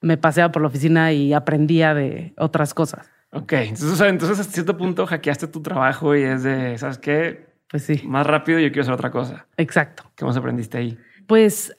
me 0.00 0.16
paseaba 0.16 0.50
por 0.50 0.62
la 0.62 0.68
oficina 0.68 1.12
y 1.12 1.34
aprendía 1.34 1.92
de 1.92 2.32
otras 2.38 2.72
cosas. 2.72 3.10
Ok, 3.32 3.52
entonces, 3.52 4.00
entonces 4.00 4.38
hasta 4.38 4.52
cierto 4.52 4.78
punto 4.78 5.06
hackeaste 5.06 5.48
tu 5.48 5.60
trabajo 5.60 6.16
y 6.16 6.22
es 6.22 6.42
de, 6.42 6.78
¿sabes 6.78 6.96
qué? 6.96 7.48
Pues 7.68 7.82
sí. 7.82 8.00
Más 8.06 8.26
rápido 8.26 8.58
yo 8.58 8.68
quiero 8.68 8.82
hacer 8.82 8.94
otra 8.94 9.10
cosa. 9.10 9.46
Exacto. 9.58 10.04
¿Qué 10.16 10.24
más 10.24 10.38
aprendiste 10.38 10.78
ahí? 10.78 10.98
Pues 11.26 11.76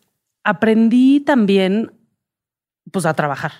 aprendí 0.49 1.19
también, 1.19 1.91
pues 2.91 3.05
a 3.05 3.13
trabajar. 3.13 3.51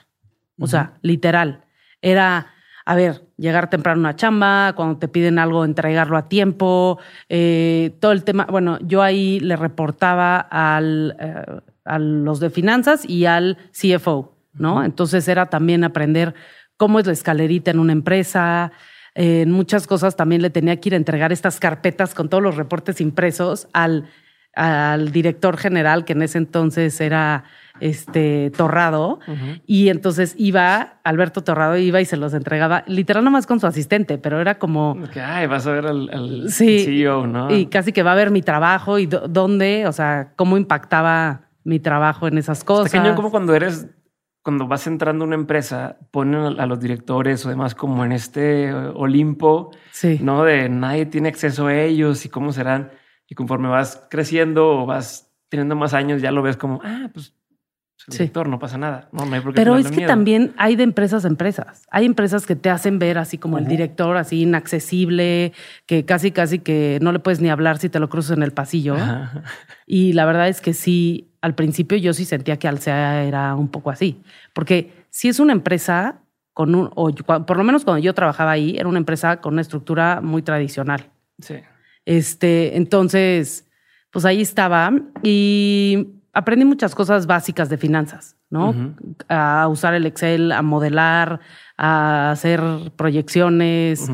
O 0.59 0.67
sea, 0.67 0.93
literal. 1.01 1.63
Era, 2.01 2.47
a 2.85 2.95
ver, 2.95 3.23
llegar 3.37 3.69
temprano 3.69 3.99
a 3.99 4.01
una 4.01 4.15
chamba, 4.15 4.73
cuando 4.75 4.97
te 4.97 5.07
piden 5.07 5.39
algo, 5.39 5.63
entregarlo 5.63 6.17
a 6.17 6.27
tiempo, 6.27 6.99
eh, 7.29 7.95
todo 8.01 8.11
el 8.11 8.23
tema. 8.23 8.45
Bueno, 8.49 8.77
yo 8.81 9.01
ahí 9.01 9.39
le 9.39 9.55
reportaba 9.55 10.39
al, 10.39 11.15
eh, 11.19 11.61
a 11.85 11.99
los 11.99 12.39
de 12.39 12.49
finanzas 12.49 13.07
y 13.07 13.25
al 13.25 13.57
CFO, 13.71 14.35
¿no? 14.53 14.83
Entonces 14.83 15.27
era 15.27 15.45
también 15.45 15.83
aprender 15.83 16.33
cómo 16.75 16.99
es 16.99 17.05
la 17.05 17.13
escalerita 17.13 17.71
en 17.71 17.79
una 17.79 17.93
empresa. 17.93 18.71
en 19.15 19.51
muchas 19.51 19.87
cosas 19.87 20.15
también 20.15 20.41
le 20.41 20.49
tenía 20.49 20.79
que 20.79 20.89
ir 20.89 20.93
a 20.93 20.97
entregar 20.97 21.31
estas 21.31 21.59
carpetas 21.59 22.13
con 22.13 22.29
todos 22.29 22.43
los 22.43 22.55
reportes 22.57 23.01
impresos 23.01 23.67
al, 23.73 24.05
al 24.55 25.11
director 25.11 25.57
general, 25.57 26.05
que 26.05 26.13
en 26.13 26.21
ese 26.21 26.37
entonces 26.37 26.99
era 27.01 27.43
este 27.79 28.51
Torrado, 28.57 29.19
y 29.65 29.89
entonces 29.89 30.35
iba, 30.37 30.99
Alberto 31.03 31.43
Torrado 31.43 31.77
iba 31.77 32.01
y 32.01 32.05
se 32.05 32.17
los 32.17 32.33
entregaba, 32.33 32.83
literal 32.87 33.23
nomás 33.23 33.47
con 33.47 33.59
su 33.59 33.67
asistente, 33.67 34.17
pero 34.17 34.41
era 34.41 34.59
como... 34.59 34.97
Que, 35.13 35.21
ay, 35.21 35.47
vas 35.47 35.65
a 35.65 35.71
ver 35.71 35.85
al, 35.85 36.49
CEO, 36.49 37.25
¿no? 37.27 37.49
Y 37.49 37.67
casi 37.67 37.93
que 37.93 38.03
va 38.03 38.11
a 38.11 38.15
ver 38.15 38.31
mi 38.31 38.41
trabajo 38.41 38.99
y 38.99 39.05
dónde, 39.05 39.87
o 39.87 39.93
sea, 39.93 40.33
cómo 40.35 40.57
impactaba 40.57 41.41
mi 41.63 41.79
trabajo 41.79 42.27
en 42.27 42.37
esas 42.37 42.63
cosas. 42.63 42.93
Está 42.93 43.15
como 43.15 43.31
cuando 43.31 43.55
eres 43.55 43.87
cuando 44.41 44.67
vas 44.67 44.87
entrando 44.87 45.25
a 45.25 45.27
una 45.27 45.35
empresa, 45.35 45.97
ponen 46.11 46.59
a 46.59 46.65
los 46.65 46.79
directores 46.79 47.45
o 47.45 47.49
demás 47.49 47.75
como 47.75 48.05
en 48.05 48.11
este 48.11 48.73
Olimpo, 48.73 49.71
¿no? 50.21 50.43
De 50.43 50.69
nadie 50.69 51.05
tiene 51.05 51.29
acceso 51.29 51.67
a 51.67 51.75
ellos 51.75 52.25
y 52.25 52.29
cómo 52.29 52.51
serán. 52.51 52.89
Y 53.29 53.35
conforme 53.35 53.69
vas 53.69 54.07
creciendo 54.09 54.69
o 54.69 54.85
vas 54.85 55.31
teniendo 55.49 55.75
más 55.75 55.93
años, 55.93 56.21
ya 56.21 56.31
lo 56.31 56.41
ves 56.41 56.57
como, 56.57 56.81
ah, 56.83 57.09
pues 57.13 57.33
el 58.07 58.13
director, 58.13 58.47
no 58.47 58.59
pasa 58.59 58.77
nada. 58.77 59.09
No, 59.11 59.23
hay 59.23 59.41
Pero 59.53 59.77
es 59.77 59.91
que 59.91 60.05
también 60.05 60.53
hay 60.57 60.75
de 60.75 60.83
empresas 60.83 61.25
a 61.25 61.27
empresas. 61.27 61.85
Hay 61.91 62.05
empresas 62.05 62.45
que 62.45 62.55
te 62.55 62.69
hacen 62.69 62.97
ver 62.97 63.17
así 63.17 63.37
como 63.37 63.57
el 63.57 63.67
director, 63.67 64.15
así 64.15 64.43
inaccesible, 64.43 65.53
que 65.85 66.05
casi, 66.05 66.31
casi 66.31 66.59
que 66.59 66.99
no 67.01 67.11
le 67.11 67.19
puedes 67.19 67.41
ni 67.41 67.49
hablar 67.49 67.77
si 67.77 67.89
te 67.89 67.99
lo 67.99 68.09
cruzas 68.09 68.37
en 68.37 68.43
el 68.43 68.51
pasillo. 68.51 68.95
Y 69.85 70.13
la 70.13 70.25
verdad 70.25 70.47
es 70.47 70.61
que 70.61 70.73
sí, 70.73 71.31
al 71.41 71.55
principio 71.55 71.97
yo 71.97 72.13
sí 72.13 72.23
sentía 72.25 72.57
que 72.57 72.67
Alsea 72.67 73.23
era 73.23 73.53
un 73.55 73.67
poco 73.67 73.91
así. 73.91 74.21
Porque 74.53 74.93
si 75.09 75.27
es 75.27 75.39
una 75.39 75.51
empresa 75.51 76.21
con 76.53 76.75
un, 76.75 76.89
o 76.95 77.11
por 77.11 77.57
lo 77.57 77.63
menos 77.63 77.83
cuando 77.83 78.01
yo 78.01 78.13
trabajaba 78.13 78.51
ahí, 78.51 78.77
era 78.77 78.87
una 78.87 78.99
empresa 78.99 79.41
con 79.41 79.53
una 79.53 79.61
estructura 79.61 80.21
muy 80.21 80.41
tradicional. 80.41 81.09
Sí. 81.39 81.55
Este, 82.09 82.75
entonces, 82.75 83.69
pues 84.09 84.25
ahí 84.25 84.41
estaba 84.41 84.91
y 85.21 86.07
aprendí 86.33 86.65
muchas 86.65 86.95
cosas 86.95 87.27
básicas 87.27 87.69
de 87.69 87.77
finanzas, 87.77 88.35
¿no? 88.49 88.95
A 89.27 89.67
usar 89.67 89.93
el 89.93 90.07
Excel, 90.07 90.51
a 90.51 90.63
modelar, 90.63 91.39
a 91.77 92.31
hacer 92.31 92.63
proyecciones. 92.95 94.09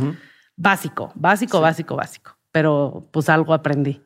Básico, 0.58 1.14
básico, 1.16 1.62
básico, 1.62 1.96
básico. 1.96 2.36
Pero 2.52 3.08
pues 3.12 3.30
algo 3.30 3.54
aprendí. 3.54 4.02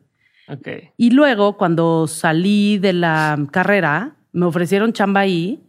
Okay. 0.46 0.90
Y 0.96 1.10
luego, 1.10 1.56
cuando 1.56 2.06
salí 2.06 2.78
de 2.78 2.92
la 2.92 3.44
carrera, 3.50 4.14
me 4.30 4.46
ofrecieron 4.46 4.92
chamba 4.92 5.22
ahí, 5.22 5.64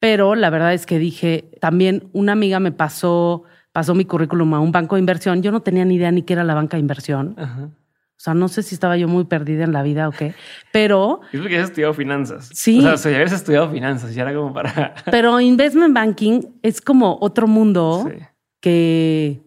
pero 0.00 0.34
la 0.34 0.50
verdad 0.50 0.74
es 0.74 0.84
que 0.84 0.98
dije, 0.98 1.48
también 1.60 2.08
una 2.12 2.32
amiga 2.32 2.58
me 2.58 2.72
pasó, 2.72 3.44
pasó 3.72 3.94
mi 3.94 4.04
currículum 4.04 4.54
a 4.54 4.60
un 4.60 4.70
banco 4.70 4.96
de 4.96 5.00
inversión. 5.00 5.42
Yo 5.42 5.50
no 5.50 5.60
tenía 5.60 5.84
ni 5.84 5.96
idea 5.96 6.10
ni 6.10 6.22
qué 6.22 6.34
era 6.34 6.44
la 6.44 6.54
banca 6.54 6.76
de 6.76 6.80
inversión. 6.80 7.34
O 7.38 8.24
sea, 8.24 8.34
no 8.34 8.46
sé 8.46 8.62
si 8.62 8.76
estaba 8.76 8.96
yo 8.96 9.08
muy 9.08 9.24
perdida 9.24 9.64
en 9.64 9.72
la 9.72 9.82
vida 9.82 10.08
o 10.08 10.12
qué, 10.12 10.32
pero... 10.70 11.22
Es 11.32 11.40
porque 11.40 11.58
has 11.58 11.70
estudiado 11.70 11.92
finanzas. 11.92 12.50
Sí. 12.52 12.78
O 12.78 12.82
sea, 12.82 12.96
si 12.96 13.08
habías 13.08 13.32
estudiado 13.32 13.68
finanzas, 13.68 14.14
ya 14.14 14.22
era 14.22 14.32
como 14.32 14.52
para... 14.52 14.94
Pero 15.10 15.40
investment 15.40 15.92
banking 15.92 16.42
es 16.62 16.80
como 16.80 17.18
otro 17.20 17.48
mundo 17.48 18.08
que... 18.60 19.42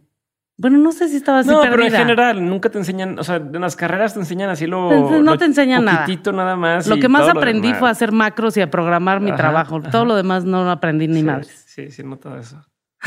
Bueno, 0.58 0.78
no 0.78 0.92
sé 0.92 1.08
si 1.08 1.16
estaba 1.18 1.40
así 1.40 1.50
no, 1.50 1.62
pero 1.62 1.84
en 1.84 1.92
general 1.92 2.46
nunca 2.46 2.70
te 2.70 2.78
enseñan, 2.78 3.20
o 3.20 3.26
sea, 3.26 3.36
en 3.36 3.60
las 3.60 3.76
carreras 3.76 4.14
te 4.14 4.22
enseñan 4.22 4.50
así 4.50 4.68
lo. 4.68 5.22
No 5.22 5.38
te 5.38 5.44
enseñan 5.44 5.84
nada. 5.84 6.08
nada 6.32 6.56
más. 6.56 6.88
Lo 6.88 6.96
que 6.96 7.10
más 7.10 7.28
aprendí 7.28 7.74
fue 7.74 7.90
a 7.90 7.92
hacer 7.92 8.14
macros 8.14 8.56
y 8.56 8.62
a 8.62 8.72
programar 8.72 9.20
mi 9.20 9.36
trabajo. 9.36 9.82
Todo 9.82 10.06
lo 10.06 10.16
demás 10.16 10.46
no 10.46 10.72
aprendí 10.72 11.10
ni 11.10 11.24
más. 11.24 11.48
Sí, 11.48 11.92
sí, 11.92 12.04
no 12.04 12.16
todo 12.16 12.38
eso. 12.38 12.62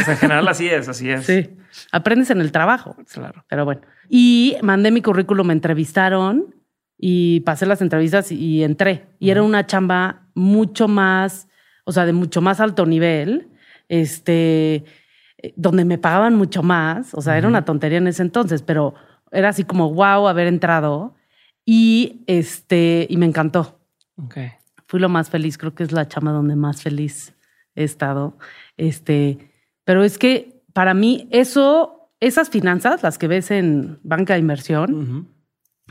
En 0.07 0.17
general 0.17 0.47
así 0.49 0.69
es, 0.69 0.89
así 0.89 1.11
es. 1.11 1.27
Sí. 1.27 1.51
Aprendes 1.93 2.31
en 2.31 2.41
el 2.41 2.53
trabajo. 2.53 2.97
Claro. 3.13 3.45
Pero 3.49 3.65
bueno. 3.65 3.81
Y 4.09 4.57
mandé 4.63 4.91
mi 4.91 5.03
currículum, 5.03 5.49
me 5.49 5.53
entrevistaron 5.53 6.55
y 6.97 7.41
pasé 7.41 7.67
las 7.67 7.81
entrevistas 7.81 8.33
y 8.33 8.63
entré. 8.65 9.07
Y 9.19 9.31
era 9.31 9.43
una 9.43 9.67
chamba 9.67 10.23
mucho 10.35 10.89
más, 10.89 11.49
o 11.85 11.93
sea, 11.93 12.07
de 12.07 12.13
mucho 12.13 12.41
más 12.41 12.61
alto 12.61 12.87
nivel, 12.87 13.49
este, 13.89 14.85
donde 15.57 15.85
me 15.85 15.99
pagaban 15.99 16.35
mucho 16.35 16.63
más. 16.63 17.15
O 17.15 17.23
sea, 17.23 17.39
era 17.39 17.49
una 17.49 17.65
tontería 17.65 17.99
en 17.99 18.09
ese 18.09 18.23
entonces, 18.23 18.63
pero 18.63 18.95
era 19.31 19.51
así 19.51 19.65
como 19.65 19.93
wow 19.93 20.27
haber 20.27 20.47
entrado. 20.47 21.15
Y 21.65 22.23
este, 22.27 23.07
y 23.09 23.17
me 23.17 23.27
encantó. 23.27 23.79
Okay. 24.17 24.53
Fui 24.87 24.99
lo 24.99 25.09
más 25.09 25.29
feliz, 25.31 25.59
creo 25.59 25.75
que 25.75 25.83
es 25.85 25.93
la 25.93 26.09
chamba 26.09 26.33
donde 26.33 26.57
más 26.57 26.83
feliz 26.83 27.35
he 27.75 27.85
estado. 27.85 28.39
Este, 28.77 29.48
pero 29.89 30.05
es 30.05 30.19
que 30.19 30.61
para 30.75 30.93
mí 30.93 31.29
eso 31.31 32.13
esas 32.21 32.51
finanzas, 32.51 33.03
las 33.03 33.17
que 33.17 33.27
ves 33.27 33.51
en 33.51 33.99
banca 34.03 34.35
de 34.35 34.41
inversión, 34.41 35.33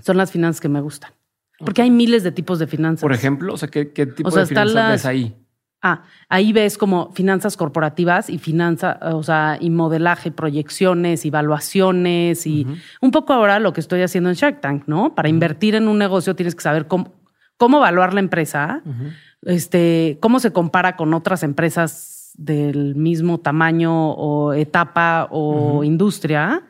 son 0.04 0.18
las 0.18 0.32
finanzas 0.32 0.62
que 0.62 0.70
me 0.70 0.82
gustan. 0.82 1.14
Porque 1.58 1.82
hay 1.82 1.90
miles 1.90 2.22
de 2.22 2.32
tipos 2.32 2.60
de 2.60 2.68
finanzas. 2.68 3.02
Por 3.02 3.12
ejemplo, 3.12 3.56
o 3.56 3.58
sea, 3.58 3.70
¿qué, 3.70 3.86
tipo 3.86 4.30
de 4.30 4.46
finanzas 4.46 4.92
ves 4.92 5.06
ahí? 5.08 5.36
Ah, 5.82 6.04
ahí 6.30 6.54
ves 6.54 6.78
como 6.78 7.12
finanzas 7.14 7.58
corporativas 7.58 8.30
y 8.30 8.38
finanzas, 8.38 8.98
o 9.02 9.24
sea, 9.24 9.58
y 9.60 9.72
modelaje, 9.72 10.30
proyecciones, 10.30 11.26
evaluaciones 11.26 12.46
y 12.46 12.68
un 13.02 13.10
poco 13.10 13.34
ahora 13.34 13.58
lo 13.60 13.74
que 13.74 13.82
estoy 13.82 14.04
haciendo 14.04 14.30
en 14.30 14.36
Shark 14.36 14.62
Tank, 14.62 14.84
¿no? 14.86 15.16
Para 15.16 15.28
invertir 15.28 15.74
en 15.74 15.88
un 15.88 15.98
negocio 15.98 16.36
tienes 16.36 16.54
que 16.54 16.62
saber 16.62 16.86
cómo, 16.86 17.16
cómo 17.58 17.78
evaluar 17.80 18.14
la 18.14 18.20
empresa, 18.20 18.84
este, 19.42 20.20
cómo 20.22 20.40
se 20.40 20.54
compara 20.54 20.96
con 20.96 21.16
otras 21.16 21.42
empresas 21.42 22.17
del 22.38 22.96
mismo 22.96 23.40
tamaño 23.40 24.12
o 24.12 24.54
etapa 24.54 25.28
o 25.32 25.84
industria 25.84 26.64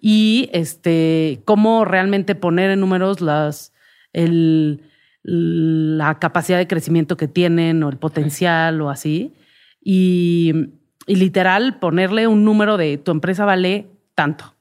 y 0.00 0.48
este, 0.52 1.42
cómo 1.44 1.84
realmente 1.84 2.34
poner 2.34 2.70
en 2.70 2.80
números 2.80 3.20
las, 3.20 3.74
el, 4.12 4.82
la 5.22 6.18
capacidad 6.18 6.58
de 6.58 6.66
crecimiento 6.66 7.16
que 7.16 7.28
tienen 7.28 7.82
o 7.82 7.90
el 7.90 7.98
potencial 7.98 8.80
o 8.80 8.90
así. 8.90 9.34
Y, 9.82 10.72
literal 11.06 11.80
ponerle 11.80 12.28
un 12.28 12.44
número 12.44 12.76
de 12.76 12.96
tu 12.96 13.10
empresa 13.10 13.44
vale 13.44 13.88
tanto. 14.14 14.54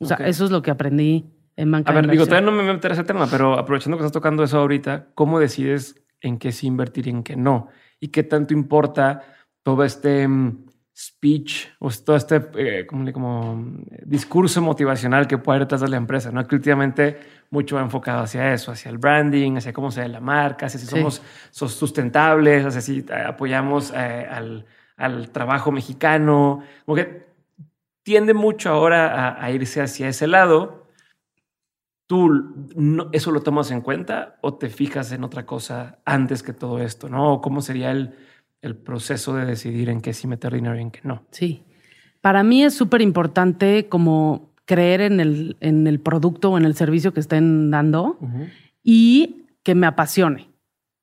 O 0.00 0.04
sea, 0.04 0.18
eso 0.18 0.44
es 0.44 0.50
lo 0.50 0.60
que 0.60 0.70
aprendí 0.70 1.24
en 1.56 1.70
banca. 1.70 1.90
A 1.90 1.94
ver, 1.94 2.10
digo, 2.10 2.26
todavía 2.26 2.50
no 2.50 2.54
me 2.54 2.62
meter 2.62 2.90
a 2.90 2.94
ese 2.94 3.04
tema, 3.04 3.26
pero 3.30 3.58
aprovechando 3.58 3.96
que 3.96 4.02
estás 4.02 4.12
tocando 4.12 4.44
eso 4.44 4.58
ahorita, 4.58 5.06
¿cómo 5.14 5.40
decides 5.40 5.94
en 6.20 6.38
qué 6.38 6.52
sí 6.52 6.66
invertir 6.66 7.06
y 7.06 7.10
en 7.10 7.22
qué 7.22 7.36
no? 7.36 7.68
¿Y 8.00 8.08
qué 8.08 8.22
tanto 8.22 8.52
importa 8.52 9.22
todo 9.62 9.84
este 9.84 10.26
mm, 10.26 10.68
speech 10.98 11.68
o 11.78 11.90
todo 11.90 12.16
este 12.16 12.42
eh, 12.56 12.86
como, 12.86 13.12
como, 13.12 13.64
discurso 14.04 14.60
motivacional 14.60 15.28
que 15.28 15.38
puede 15.38 15.56
haber 15.56 15.66
detrás 15.66 15.82
de 15.82 15.88
la 15.88 15.96
empresa, 15.96 16.32
¿no? 16.32 16.44
Que 16.46 16.56
últimamente 16.56 17.18
mucho 17.50 17.76
va 17.76 17.82
enfocado 17.82 18.22
hacia 18.22 18.52
eso, 18.52 18.72
hacia 18.72 18.90
el 18.90 18.98
branding, 18.98 19.56
hacia 19.56 19.72
cómo 19.72 19.92
se 19.92 20.00
ve 20.00 20.08
la 20.08 20.20
marca, 20.20 20.66
hacia 20.66 20.80
si 20.80 20.86
somos, 20.86 21.22
sustentables, 21.50 22.64
hacia 22.66 22.80
si 22.80 22.98
eh, 22.98 23.14
apoyamos 23.26 23.92
eh, 23.94 24.26
al, 24.28 24.66
al, 24.96 25.30
trabajo 25.30 25.70
mexicano, 25.70 26.62
como 26.84 26.96
que 26.96 27.28
tiende 28.02 28.34
mucho 28.34 28.70
ahora 28.70 29.42
a, 29.42 29.50
irse 29.52 29.80
hacia 29.80 30.08
ese 30.08 30.26
lado. 30.26 30.88
¿Tú 32.06 32.66
eso 33.12 33.30
lo 33.30 33.42
tomas 33.42 33.70
en 33.70 33.82
cuenta 33.82 34.38
o 34.40 34.54
te 34.54 34.70
fijas 34.70 35.12
en 35.12 35.24
otra 35.24 35.44
cosa 35.44 35.98
antes 36.06 36.42
que 36.42 36.54
todo 36.54 36.80
esto, 36.80 37.08
no? 37.08 37.40
¿Cómo 37.42 37.60
sería 37.60 37.90
el 37.90 38.14
el 38.62 38.76
proceso 38.76 39.34
de 39.34 39.44
decidir 39.44 39.88
en 39.88 40.00
qué 40.00 40.12
sí 40.12 40.26
meter 40.26 40.54
dinero 40.54 40.76
y 40.76 40.82
en 40.82 40.90
qué 40.90 41.00
no. 41.04 41.24
Sí. 41.30 41.62
Para 42.20 42.42
mí 42.42 42.64
es 42.64 42.74
súper 42.74 43.00
importante 43.00 43.88
como 43.88 44.52
creer 44.64 45.00
en 45.00 45.20
el, 45.20 45.56
en 45.60 45.86
el 45.86 46.00
producto 46.00 46.50
o 46.50 46.58
en 46.58 46.64
el 46.64 46.74
servicio 46.74 47.14
que 47.14 47.20
estén 47.20 47.70
dando 47.70 48.18
y 48.82 49.46
que 49.62 49.74
me 49.74 49.86
apasione. 49.86 50.50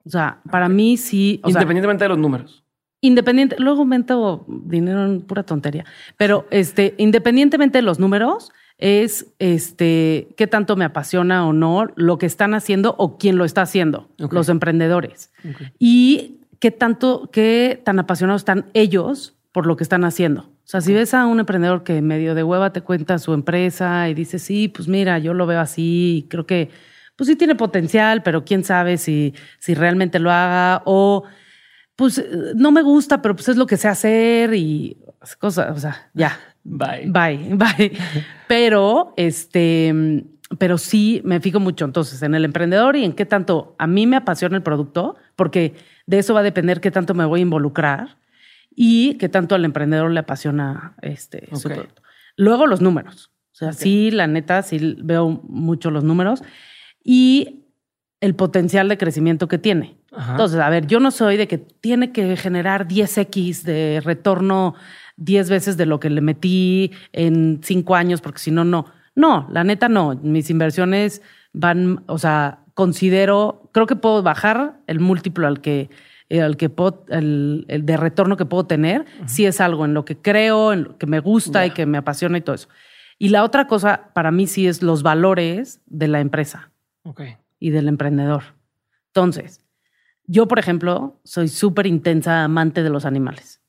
O 0.06 0.10
sea, 0.10 0.42
para 0.52 0.70
mí 0.70 0.98
sí. 0.98 1.42
Independientemente 1.46 2.04
de 2.04 2.10
los 2.10 2.18
números. 2.18 2.64
Independiente, 3.02 3.56
luego 3.60 3.86
meto 3.86 4.46
dinero 4.48 5.06
en 5.06 5.22
pura 5.22 5.44
tontería, 5.44 5.86
pero 6.18 6.48
este, 6.50 6.96
independientemente 6.98 7.78
de 7.78 7.82
los 7.84 8.00
números, 8.00 8.52
es 8.78 9.28
este 9.40 10.30
qué 10.38 10.48
tanto 10.48 10.76
me 10.76 10.86
apasiona 10.86 11.48
o 11.48 11.54
no 11.54 11.88
lo 11.96 12.18
que 12.18 12.26
están 12.26 12.54
haciendo 12.54 12.96
o 12.98 13.18
quién 13.18 13.38
lo 13.38 13.46
está 13.46 13.62
haciendo, 13.62 14.10
los 14.18 14.50
emprendedores. 14.50 15.32
Y 15.80 16.42
qué 16.66 16.72
tanto, 16.72 17.30
qué 17.32 17.80
tan 17.86 18.00
apasionados 18.00 18.42
están 18.42 18.72
ellos 18.74 19.36
por 19.52 19.68
lo 19.68 19.78
que 19.78 19.84
están 19.84 20.04
haciendo. 20.04 20.42
O 20.42 20.68
sea, 20.68 20.82
si 20.82 20.96
ves 20.96 21.14
a 21.14 21.28
un 21.28 21.40
emprendedor 21.40 21.84
que 21.84 22.02
medio 22.02 22.34
de 22.34 22.42
hueva 22.42 22.74
te 22.74 22.82
cuenta 22.82 23.20
su 23.20 23.36
empresa 23.36 24.10
y 24.10 24.16
dice, 24.16 24.40
sí, 24.40 24.68
pues 24.68 24.88
mira, 24.88 25.20
yo 25.20 25.36
lo 25.36 25.46
veo 25.46 25.60
así, 25.60 26.26
creo 26.28 26.48
que, 26.48 26.72
pues 27.16 27.28
sí 27.28 27.36
tiene 27.36 27.54
potencial, 27.54 28.24
pero 28.24 28.46
quién 28.46 28.64
sabe 28.64 28.98
si, 28.98 29.36
si 29.60 29.76
realmente 29.76 30.18
lo 30.18 30.32
haga 30.32 30.82
o, 30.86 31.26
pues 31.96 32.26
no 32.56 32.72
me 32.72 32.82
gusta, 32.82 33.22
pero 33.22 33.36
pues 33.36 33.48
es 33.48 33.58
lo 33.58 33.68
que 33.68 33.78
sé 33.78 33.88
hacer 33.88 34.56
y 34.56 34.98
cosas, 35.38 35.70
o 35.70 35.80
sea, 35.80 36.10
ya. 36.16 36.36
Bye. 36.64 37.06
Bye, 37.06 37.54
bye. 37.54 37.92
pero, 38.48 39.14
este, 39.18 39.94
pero 40.60 40.78
sí 40.78 41.22
me 41.24 41.40
fijo 41.40 41.60
mucho 41.60 41.86
entonces 41.86 42.22
en 42.22 42.36
el 42.36 42.46
emprendedor 42.46 42.96
y 42.96 43.04
en 43.04 43.14
qué 43.14 43.26
tanto 43.26 43.76
a 43.78 43.88
mí 43.88 44.06
me 44.08 44.18
apasiona 44.18 44.56
el 44.56 44.64
producto, 44.64 45.16
porque 45.36 45.74
de 46.06 46.20
eso 46.20 46.34
va 46.34 46.42
a 46.42 46.44
depender 46.44 46.82
qué 46.82 46.92
tanto 46.92 47.14
me 47.14 47.26
voy 47.26 47.40
a 47.40 47.44
involucrar 47.44 48.18
y 48.76 49.16
qué 49.16 49.30
tanto 49.30 49.56
al 49.56 49.66
emprendedor 49.66 50.12
le 50.12 50.20
apasiona 50.20 50.96
este, 51.02 51.48
su 51.56 51.70
producto. 51.70 52.02
Luego 52.36 52.68
los 52.68 52.82
números. 52.82 53.32
O 53.54 53.58
sea, 53.58 53.72
sí, 53.72 54.12
la 54.12 54.28
neta, 54.28 54.62
sí 54.64 54.98
veo 55.02 55.30
mucho 55.30 55.90
los 55.90 56.04
números 56.04 56.44
y 57.04 57.64
el 58.20 58.36
potencial 58.36 58.90
de 58.90 58.98
crecimiento 58.98 59.48
que 59.48 59.58
tiene. 59.58 59.98
Entonces, 60.30 60.60
a 60.60 60.70
ver, 60.70 60.88
yo 60.88 61.00
no 61.00 61.12
soy 61.12 61.38
de 61.38 61.48
que 61.48 61.58
tiene 61.58 62.12
que 62.12 62.36
generar 62.38 62.88
10x 62.88 63.64
de 63.64 64.02
retorno 64.04 64.76
10 65.18 65.50
veces 65.50 65.78
de 65.78 65.86
lo 65.86 66.00
que 66.00 66.10
le 66.10 66.22
metí 66.22 66.92
en 67.14 67.62
5 67.64 67.96
años, 67.96 68.22
porque 68.22 68.40
si 68.40 68.52
no, 68.52 68.66
no. 68.66 68.86
No, 69.16 69.48
la 69.50 69.64
neta 69.64 69.90
no. 69.90 70.16
Mis 70.22 70.50
inversiones 70.50 71.22
van, 71.54 72.04
o 72.08 72.18
sea, 72.18 72.60
considero, 72.74 73.70
creo 73.72 73.88
que 73.88 73.96
puedo 73.96 74.22
bajar 74.22 74.82
el 74.88 75.00
múltiplo 75.00 75.48
al 75.48 75.62
que, 75.62 75.90
eh, 76.30 76.42
al 76.42 76.58
que 76.58 76.70
puedo, 76.70 77.06
el, 77.10 77.66
de 77.68 77.98
retorno 77.98 78.38
que 78.38 78.46
puedo 78.46 78.66
tener, 78.66 79.06
si 79.26 79.46
es 79.46 79.62
algo 79.62 79.86
en 79.86 79.94
lo 79.94 80.06
que 80.06 80.18
creo, 80.18 80.74
en 80.74 80.84
lo 80.84 80.98
que 80.98 81.08
me 81.08 81.20
gusta 81.20 81.66
y 81.66 81.72
que 81.72 81.86
me 81.86 81.98
apasiona 81.98 82.38
y 82.38 82.42
todo 82.42 82.56
eso. 82.56 82.68
Y 83.18 83.30
la 83.30 83.44
otra 83.44 83.68
cosa 83.68 84.12
para 84.14 84.32
mí 84.32 84.46
sí 84.46 84.68
es 84.68 84.84
los 84.84 85.02
valores 85.02 85.82
de 85.86 86.10
la 86.10 86.20
empresa 86.20 86.72
y 87.60 87.70
del 87.70 87.88
emprendedor. 87.88 88.44
Entonces, 89.08 89.62
yo, 90.28 90.48
por 90.48 90.60
ejemplo, 90.60 91.22
soy 91.24 91.48
súper 91.48 91.88
intensa 91.88 92.44
amante 92.44 92.84
de 92.84 92.90
los 92.90 93.06
animales. 93.06 93.62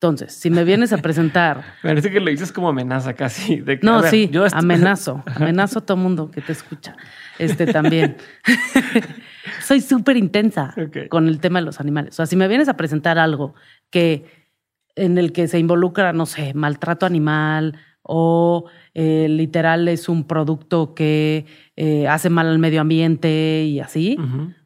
Entonces, 0.00 0.32
si 0.32 0.48
me 0.48 0.62
vienes 0.62 0.92
a 0.92 0.98
presentar. 0.98 1.64
Parece 1.82 2.12
que 2.12 2.20
lo 2.20 2.30
dices 2.30 2.52
como 2.52 2.68
amenaza 2.68 3.14
casi. 3.14 3.56
De 3.56 3.80
no, 3.82 4.00
sí, 4.04 4.28
yo 4.30 4.46
amenazo. 4.52 5.24
Amenazo 5.34 5.80
a 5.80 5.86
todo 5.86 5.96
mundo 5.96 6.30
que 6.30 6.40
te 6.40 6.52
escucha. 6.52 6.96
Este 7.36 7.66
también. 7.66 8.16
Soy 9.60 9.80
súper 9.80 10.16
intensa 10.16 10.72
con 11.08 11.26
el 11.26 11.40
tema 11.40 11.58
de 11.58 11.66
los 11.66 11.80
animales. 11.80 12.14
O 12.14 12.16
sea, 12.16 12.26
si 12.26 12.36
me 12.36 12.46
vienes 12.46 12.68
a 12.68 12.76
presentar 12.76 13.18
algo 13.18 13.54
que 13.90 14.24
en 14.94 15.18
el 15.18 15.32
que 15.32 15.48
se 15.48 15.58
involucra, 15.58 16.12
no 16.12 16.26
sé, 16.26 16.54
maltrato 16.54 17.04
animal 17.04 17.76
o 18.02 18.66
eh, 18.94 19.26
literal 19.28 19.88
es 19.88 20.08
un 20.08 20.28
producto 20.28 20.94
que 20.94 21.44
eh, 21.74 22.06
hace 22.06 22.30
mal 22.30 22.46
al 22.46 22.60
medio 22.60 22.80
ambiente 22.80 23.64
y 23.64 23.80
así, 23.80 24.16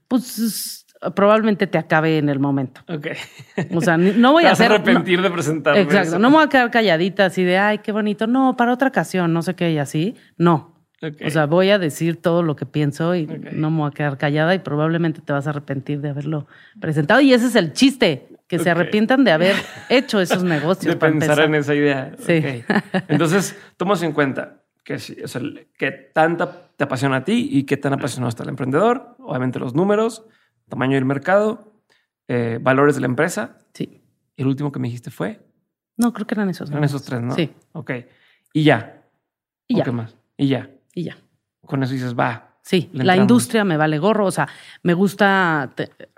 pues 0.08 0.81
probablemente 1.14 1.66
te 1.66 1.78
acabe 1.78 2.18
en 2.18 2.28
el 2.28 2.38
momento. 2.38 2.82
Ok. 2.88 3.08
O 3.74 3.80
sea, 3.80 3.96
no 3.96 4.32
voy 4.32 4.44
a 4.46 4.52
hacer. 4.52 4.72
arrepentir 4.72 5.20
de 5.20 5.30
presentarme. 5.30 5.80
Exacto. 5.80 6.18
No 6.18 6.30
me 6.30 6.36
voy 6.36 6.44
a 6.44 6.48
quedar 6.48 6.70
calladita 6.70 7.26
así 7.26 7.42
de, 7.44 7.58
ay, 7.58 7.78
qué 7.78 7.92
bonito. 7.92 8.26
No, 8.26 8.56
para 8.56 8.72
otra 8.72 8.88
ocasión, 8.88 9.32
no 9.32 9.42
sé 9.42 9.54
qué, 9.54 9.72
y 9.72 9.78
así. 9.78 10.14
No. 10.36 10.72
O 11.26 11.30
sea, 11.30 11.46
voy 11.46 11.70
a 11.70 11.80
decir 11.80 12.22
todo 12.22 12.44
lo 12.44 12.54
que 12.54 12.64
pienso 12.64 13.16
y 13.16 13.26
no 13.26 13.72
me 13.72 13.78
voy 13.78 13.88
a 13.88 13.90
quedar 13.90 14.18
callada 14.18 14.54
y 14.54 14.60
probablemente 14.60 15.20
te 15.20 15.32
vas 15.32 15.48
a 15.48 15.50
arrepentir 15.50 16.00
de 16.00 16.10
haberlo 16.10 16.46
presentado. 16.80 17.20
Y 17.20 17.32
ese 17.34 17.46
es 17.46 17.56
el 17.56 17.72
chiste, 17.72 18.28
que 18.46 18.60
se 18.60 18.70
arrepientan 18.70 19.24
de 19.24 19.32
haber 19.32 19.56
hecho 19.88 20.20
esos 20.20 20.44
negocios. 20.44 20.94
De 20.94 21.00
pensar 21.00 21.40
en 21.40 21.56
esa 21.56 21.74
idea. 21.74 22.12
Sí. 22.18 22.62
Entonces, 23.08 23.58
tomas 23.76 24.00
en 24.04 24.12
cuenta 24.12 24.62
que, 24.84 24.94
o 24.94 25.28
sea, 25.28 25.42
que 25.76 25.90
tanta 25.90 26.68
te 26.76 26.84
apasiona 26.84 27.16
a 27.16 27.24
ti 27.24 27.48
y 27.50 27.64
qué 27.64 27.76
tan 27.76 27.94
apasionado 27.94 28.28
está 28.28 28.44
el 28.44 28.50
emprendedor. 28.50 29.16
Obviamente 29.18 29.58
los 29.58 29.74
números 29.74 30.24
tamaño 30.68 30.94
del 30.94 31.04
mercado, 31.04 31.72
eh, 32.28 32.58
valores 32.60 32.94
de 32.94 33.00
la 33.00 33.06
empresa. 33.06 33.58
Sí. 33.74 34.02
¿Y 34.36 34.42
el 34.42 34.48
último 34.48 34.72
que 34.72 34.78
me 34.78 34.88
dijiste 34.88 35.10
fue? 35.10 35.40
No, 35.96 36.12
creo 36.12 36.26
que 36.26 36.34
eran 36.34 36.48
esos. 36.48 36.70
Eran 36.70 36.84
esos 36.84 37.02
tres, 37.04 37.20
¿no? 37.20 37.34
Sí. 37.34 37.50
Ok. 37.72 37.90
Y 38.52 38.64
ya. 38.64 39.04
Y 39.68 39.76
ya. 39.76 39.84
¿Qué 39.84 39.92
más? 39.92 40.16
Y 40.36 40.48
ya. 40.48 40.70
Y 40.94 41.04
ya. 41.04 41.16
Con 41.64 41.82
eso 41.82 41.92
dices, 41.92 42.18
va. 42.18 42.52
Sí, 42.62 42.90
la 42.92 43.16
industria 43.16 43.64
me 43.64 43.76
vale 43.76 43.98
gorro, 43.98 44.24
o 44.24 44.30
sea, 44.30 44.48
me 44.84 44.94
gusta 44.94 45.74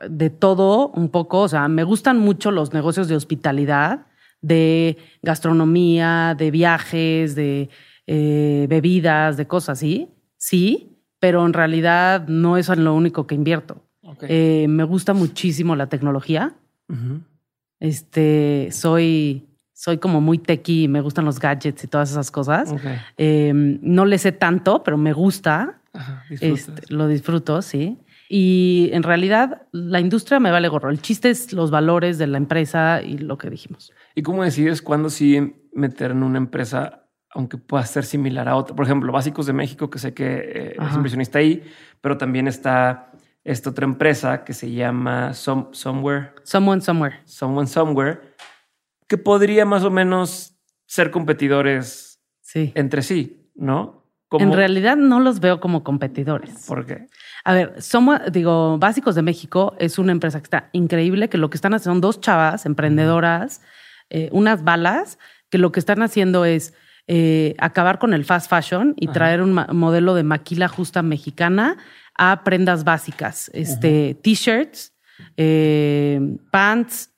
de 0.06 0.28
todo 0.28 0.90
un 0.90 1.08
poco, 1.08 1.40
o 1.40 1.48
sea, 1.48 1.68
me 1.68 1.84
gustan 1.84 2.18
mucho 2.18 2.50
los 2.50 2.74
negocios 2.74 3.08
de 3.08 3.16
hospitalidad, 3.16 4.06
de 4.42 4.98
gastronomía, 5.22 6.34
de 6.36 6.50
viajes, 6.50 7.34
de 7.34 7.70
eh, 8.06 8.66
bebidas, 8.68 9.38
de 9.38 9.46
cosas 9.46 9.78
así, 9.78 10.10
sí, 10.36 11.00
pero 11.18 11.46
en 11.46 11.54
realidad 11.54 12.28
no 12.28 12.58
es 12.58 12.68
lo 12.68 12.94
único 12.94 13.26
que 13.26 13.34
invierto. 13.34 13.82
Eh, 14.22 14.66
me 14.68 14.84
gusta 14.84 15.12
muchísimo 15.14 15.76
la 15.76 15.88
tecnología. 15.88 16.54
Este, 17.80 18.68
soy, 18.72 19.46
soy 19.72 19.98
como 19.98 20.20
muy 20.20 20.38
techy, 20.38 20.88
me 20.88 21.00
gustan 21.00 21.24
los 21.24 21.38
gadgets 21.38 21.84
y 21.84 21.86
todas 21.86 22.10
esas 22.10 22.30
cosas. 22.30 22.74
Em, 23.16 23.78
no 23.82 24.04
le 24.04 24.18
sé 24.18 24.32
tanto, 24.32 24.82
pero 24.82 24.96
me 24.96 25.12
gusta. 25.12 25.80
Este, 26.40 26.92
lo 26.92 27.08
disfruto, 27.08 27.62
sí. 27.62 27.98
Y 28.28 28.90
en 28.92 29.02
realidad 29.02 29.66
la 29.72 30.00
industria 30.00 30.40
me 30.40 30.50
vale 30.50 30.68
gorro. 30.68 30.90
El 30.90 31.00
chiste 31.00 31.30
es 31.30 31.52
los 31.52 31.70
valores 31.70 32.18
de 32.18 32.26
la 32.26 32.38
empresa 32.38 33.02
y 33.02 33.18
lo 33.18 33.38
que 33.38 33.50
dijimos. 33.50 33.92
¿Y 34.14 34.22
cómo 34.22 34.42
decides 34.42 34.82
cuándo 34.82 35.10
sí 35.10 35.54
meter 35.72 36.12
en 36.12 36.22
una 36.22 36.38
empresa, 36.38 37.04
aunque 37.30 37.58
pueda 37.58 37.84
ser 37.84 38.04
similar 38.04 38.48
a 38.48 38.56
otra? 38.56 38.74
Por 38.74 38.86
ejemplo, 38.86 39.12
Básicos 39.12 39.46
de 39.46 39.52
México, 39.52 39.90
que 39.90 39.98
sé 39.98 40.14
que 40.14 40.26
eh, 40.26 40.76
es 40.80 40.94
inversionista 40.94 41.38
ahí, 41.38 41.62
pero 42.00 42.16
también 42.16 42.48
está 42.48 43.12
esta 43.44 43.70
otra 43.70 43.84
empresa 43.84 44.44
que 44.44 44.54
se 44.54 44.72
llama 44.72 45.34
Somewhere. 45.34 46.32
Someone 46.44 46.80
Somewhere. 46.80 47.20
Someone 47.24 47.66
Somewhere, 47.66 48.20
que 49.06 49.18
podría 49.18 49.66
más 49.66 49.84
o 49.84 49.90
menos 49.90 50.56
ser 50.86 51.10
competidores 51.10 52.20
sí. 52.40 52.72
entre 52.74 53.02
sí, 53.02 53.50
¿no? 53.54 54.02
En 54.32 54.52
realidad 54.52 54.96
no 54.96 55.20
los 55.20 55.38
veo 55.38 55.60
como 55.60 55.84
competidores. 55.84 56.66
¿Por 56.66 56.86
qué? 56.86 57.06
A 57.44 57.52
ver, 57.52 57.80
somos, 57.80 58.18
digo, 58.32 58.78
Básicos 58.78 59.14
de 59.14 59.22
México 59.22 59.76
es 59.78 59.98
una 59.98 60.12
empresa 60.12 60.40
que 60.40 60.44
está 60.44 60.70
increíble, 60.72 61.28
que 61.28 61.38
lo 61.38 61.50
que 61.50 61.56
están 61.56 61.74
haciendo 61.74 61.94
son 61.94 62.00
dos 62.00 62.20
chavas 62.20 62.66
emprendedoras, 62.66 63.60
eh, 64.10 64.30
unas 64.32 64.64
balas, 64.64 65.18
que 65.50 65.58
lo 65.58 65.70
que 65.70 65.78
están 65.78 66.02
haciendo 66.02 66.44
es 66.44 66.74
eh, 67.06 67.54
acabar 67.58 67.98
con 67.98 68.14
el 68.14 68.24
fast 68.24 68.48
fashion 68.48 68.94
y 68.96 69.08
traer 69.08 69.42
un 69.42 69.52
modelo 69.52 70.14
de 70.14 70.24
maquila 70.24 70.68
justa 70.68 71.02
mexicana 71.02 71.76
a 72.16 72.44
prendas 72.44 72.84
básicas, 72.84 73.50
este, 73.52 74.14
t-shirts, 74.22 74.92
eh, 75.36 76.20
pants, 76.50 77.10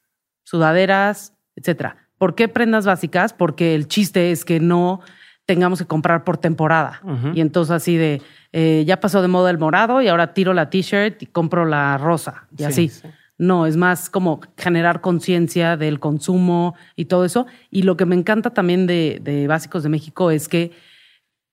sudaderas, 0.45 1.35
etcétera. 1.55 2.09
¿Por 2.19 2.35
qué 2.35 2.49
prendas 2.49 2.87
básicas? 2.87 3.33
Porque 3.33 3.75
el 3.75 3.89
chiste 3.89 4.31
es 4.31 4.45
que 4.45 4.61
no 4.61 5.01
tengamos 5.45 5.79
que 5.79 5.87
comprar 5.87 6.25
por 6.25 6.39
temporada. 6.39 7.01
Y 7.35 7.41
entonces 7.41 7.71
así 7.71 7.97
de, 7.97 8.21
eh, 8.53 8.85
ya 8.87 9.01
pasó 9.01 9.23
de 9.23 9.29
moda 9.29 9.51
el 9.51 9.59
morado 9.59 10.03
y 10.03 10.09
ahora 10.09 10.35
tiro 10.35 10.53
la 10.53 10.71
t-shirt 10.71 11.23
y 11.23 11.27
compro 11.27 11.65
la 11.65 11.99
rosa 11.99 12.49
y 12.57 12.65
así. 12.65 12.91
No, 13.39 13.67
es 13.67 13.77
más 13.77 14.09
como 14.09 14.41
generar 14.57 15.03
conciencia 15.03 15.77
del 15.77 16.01
consumo 16.01 16.75
y 16.97 17.05
todo 17.05 17.25
eso. 17.25 17.47
Y 17.71 17.83
lo 17.83 17.97
que 17.97 18.07
me 18.07 18.17
encanta 18.17 18.51
también 18.51 18.87
de, 18.87 19.47
Básicos 19.49 19.83
de 19.83 19.89
México 19.89 20.31
es 20.31 20.49
que 20.49 20.73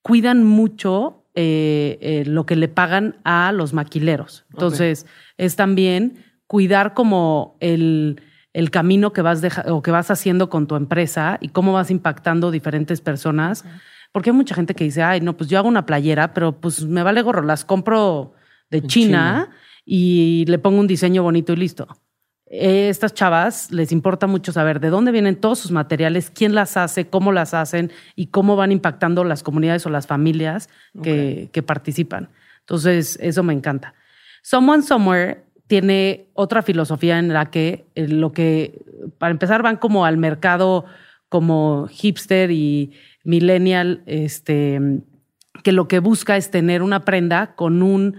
cuidan 0.02 0.44
mucho 0.44 1.23
eh, 1.36 1.98
eh, 2.02 2.24
lo 2.26 2.46
que 2.46 2.56
le 2.56 2.68
pagan 2.68 3.16
a 3.24 3.52
los 3.52 3.74
maquileros. 3.74 4.46
Entonces, 4.52 5.06
es 5.38 5.56
también 5.56 6.24
cuidar 6.48 6.94
como 6.94 7.58
el, 7.60 8.22
camino 8.72 9.14
que 9.14 9.24
vas, 9.24 9.42
o 9.68 9.82
que 9.82 9.92
vas 9.92 10.12
haciendo 10.12 10.50
con 10.50 10.68
tu 10.68 10.76
empresa 10.76 11.40
y 11.42 11.50
cómo 11.50 11.74
vas 11.74 11.90
impactando 11.90 12.52
diferentes 12.52 13.02
personas. 13.02 13.66
Porque 14.12 14.30
hay 14.30 14.36
mucha 14.36 14.54
gente 14.54 14.76
que 14.76 14.84
dice, 14.84 15.02
ay, 15.02 15.22
no, 15.22 15.36
pues 15.36 15.50
yo 15.50 15.58
hago 15.58 15.68
una 15.68 15.88
playera, 15.88 16.34
pero 16.36 16.60
pues 16.60 16.86
me 16.86 17.02
vale 17.02 17.24
gorro, 17.24 17.42
las 17.42 17.66
compro 17.66 18.34
de 18.70 18.84
China, 18.84 19.50
y 19.86 20.46
le 20.48 20.60
pongo 20.60 20.80
un 20.80 20.88
diseño 20.88 21.24
bonito 21.24 21.54
y 21.54 21.58
listo. 21.58 21.88
Estas 22.46 23.14
chavas 23.14 23.72
les 23.72 23.92
importa 23.92 24.28
mucho 24.28 24.52
saber 24.52 24.80
de 24.80 24.90
dónde 24.90 25.12
vienen 25.12 25.38
todos 25.38 25.60
sus 25.60 25.72
materiales, 25.72 26.30
quién 26.30 26.54
las 26.54 26.78
hace, 26.78 27.08
cómo 27.08 27.32
las 27.32 27.54
hacen 27.54 27.92
y 28.16 28.28
cómo 28.28 28.56
van 28.56 28.72
impactando 28.72 29.24
las 29.24 29.44
comunidades 29.44 29.86
o 29.86 29.90
las 29.90 30.08
familias 30.08 30.70
que, 31.02 31.50
que 31.52 31.64
participan. 31.64 32.30
Entonces, 32.60 33.18
eso 33.22 33.44
me 33.44 33.54
encanta. 33.54 33.94
Someone 34.44 34.84
Somewhere 34.84 35.44
tiene 35.68 36.28
otra 36.34 36.62
filosofía 36.62 37.18
en 37.18 37.34
la 37.34 37.50
que 37.50 37.86
eh, 37.96 38.08
lo 38.08 38.32
que, 38.32 38.84
para 39.18 39.32
empezar, 39.32 39.64
van 39.64 39.78
como 39.78 40.06
al 40.06 40.18
mercado 40.18 40.86
como 41.30 41.88
hipster 41.90 42.52
y 42.52 42.94
millennial, 43.24 44.04
este, 44.06 44.80
que 45.64 45.72
lo 45.72 45.88
que 45.88 46.00
busca 46.00 46.38
es 46.38 46.52
tener 46.52 46.84
una 46.84 47.06
prenda 47.06 47.56
con 47.56 47.82
un 47.82 48.18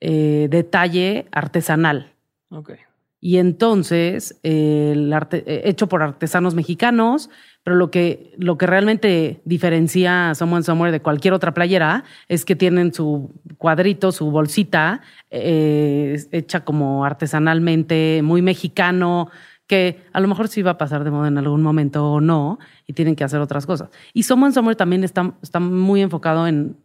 eh, 0.00 0.46
detalle 0.50 1.26
artesanal. 1.32 2.12
Okay. 2.48 2.78
Y 3.20 3.38
entonces, 3.38 4.38
el 4.42 5.12
arte, 5.12 5.42
eh, 5.46 5.62
hecho 5.64 5.88
por 5.88 6.02
artesanos 6.02 6.54
mexicanos, 6.54 7.30
pero 7.62 7.76
lo 7.76 7.90
que, 7.90 8.32
lo 8.38 8.58
que 8.58 8.66
realmente 8.66 9.40
diferencia 9.44 10.30
a 10.30 10.34
Someone 10.34 10.62
Somewhere 10.62 10.92
de 10.92 11.00
cualquier 11.00 11.34
otra 11.34 11.52
playera 11.52 12.04
es 12.28 12.44
que 12.44 12.54
tienen 12.54 12.92
su 12.94 13.32
cuadrito, 13.58 14.12
su 14.12 14.30
bolsita, 14.30 15.00
eh, 15.30 16.16
hecha 16.30 16.64
como 16.64 17.04
artesanalmente, 17.04 18.20
muy 18.22 18.42
mexicano, 18.42 19.30
que 19.66 20.04
a 20.12 20.20
lo 20.20 20.28
mejor 20.28 20.46
sí 20.48 20.62
va 20.62 20.72
a 20.72 20.78
pasar 20.78 21.02
de 21.02 21.10
moda 21.10 21.28
en 21.28 21.38
algún 21.38 21.62
momento 21.62 22.12
o 22.12 22.20
no, 22.20 22.58
y 22.86 22.92
tienen 22.92 23.16
que 23.16 23.24
hacer 23.24 23.40
otras 23.40 23.66
cosas. 23.66 23.90
Y 24.12 24.22
Someone 24.22 24.52
Somewhere 24.52 24.76
también 24.76 25.02
está, 25.02 25.34
está 25.42 25.58
muy 25.58 26.02
enfocado 26.02 26.46
en 26.46 26.76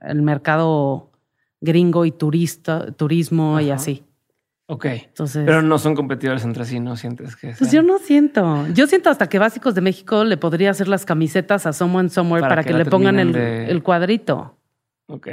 el 0.00 0.22
mercado 0.22 1.10
gringo 1.60 2.04
y 2.04 2.12
turista, 2.12 2.92
turismo 2.92 3.60
y 3.60 3.70
así. 3.70 4.04
Ok. 4.66 4.86
Entonces, 4.86 5.44
Pero 5.44 5.62
no 5.62 5.78
son 5.78 5.94
competidores 5.94 6.44
entre 6.44 6.64
sí, 6.64 6.80
¿no 6.80 6.96
sientes 6.96 7.36
que 7.36 7.54
Pues 7.58 7.70
yo 7.70 7.82
no 7.82 7.98
siento. 7.98 8.66
Yo 8.68 8.86
siento 8.86 9.10
hasta 9.10 9.28
que 9.28 9.38
Básicos 9.38 9.74
de 9.74 9.82
México 9.82 10.24
le 10.24 10.36
podría 10.36 10.70
hacer 10.70 10.88
las 10.88 11.04
camisetas 11.04 11.66
a 11.66 11.72
Someone 11.72 12.08
Somewhere 12.08 12.46
para, 12.46 12.64
que, 12.64 12.72
le 12.72 12.86
pongan 12.86 13.18
el, 13.18 13.82
cuadrito. 13.82 14.58
Ok. 15.06 15.28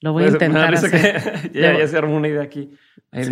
Lo 0.00 0.12
voy 0.12 0.24
a 0.24 0.26
pues, 0.26 0.34
intentar 0.34 0.74
hacer. 0.74 1.52
ya, 1.54 1.88
se 1.88 1.96
armó 1.96 2.16
una 2.16 2.28
idea 2.28 2.42
aquí. 2.42 2.70
Ahí, 3.10 3.24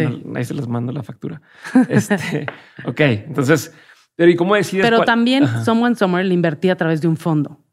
se 0.45 0.55
los 0.55 0.67
mando 0.67 0.93
la 0.93 1.03
factura. 1.03 1.43
este, 1.91 2.47
ok, 2.87 3.01
entonces, 3.01 3.75
pero 4.17 4.31
¿y 4.31 4.37
cómo 4.37 4.55
decides? 4.55 4.87
Pero 4.87 5.05
también 5.05 5.47
Someone 5.63 5.95
Somewhere 5.95 6.27
le 6.27 6.33
invertí 6.33 6.71
a 6.71 6.77
través 6.77 7.03
de 7.03 7.09
un 7.09 7.19
fondo 7.19 7.64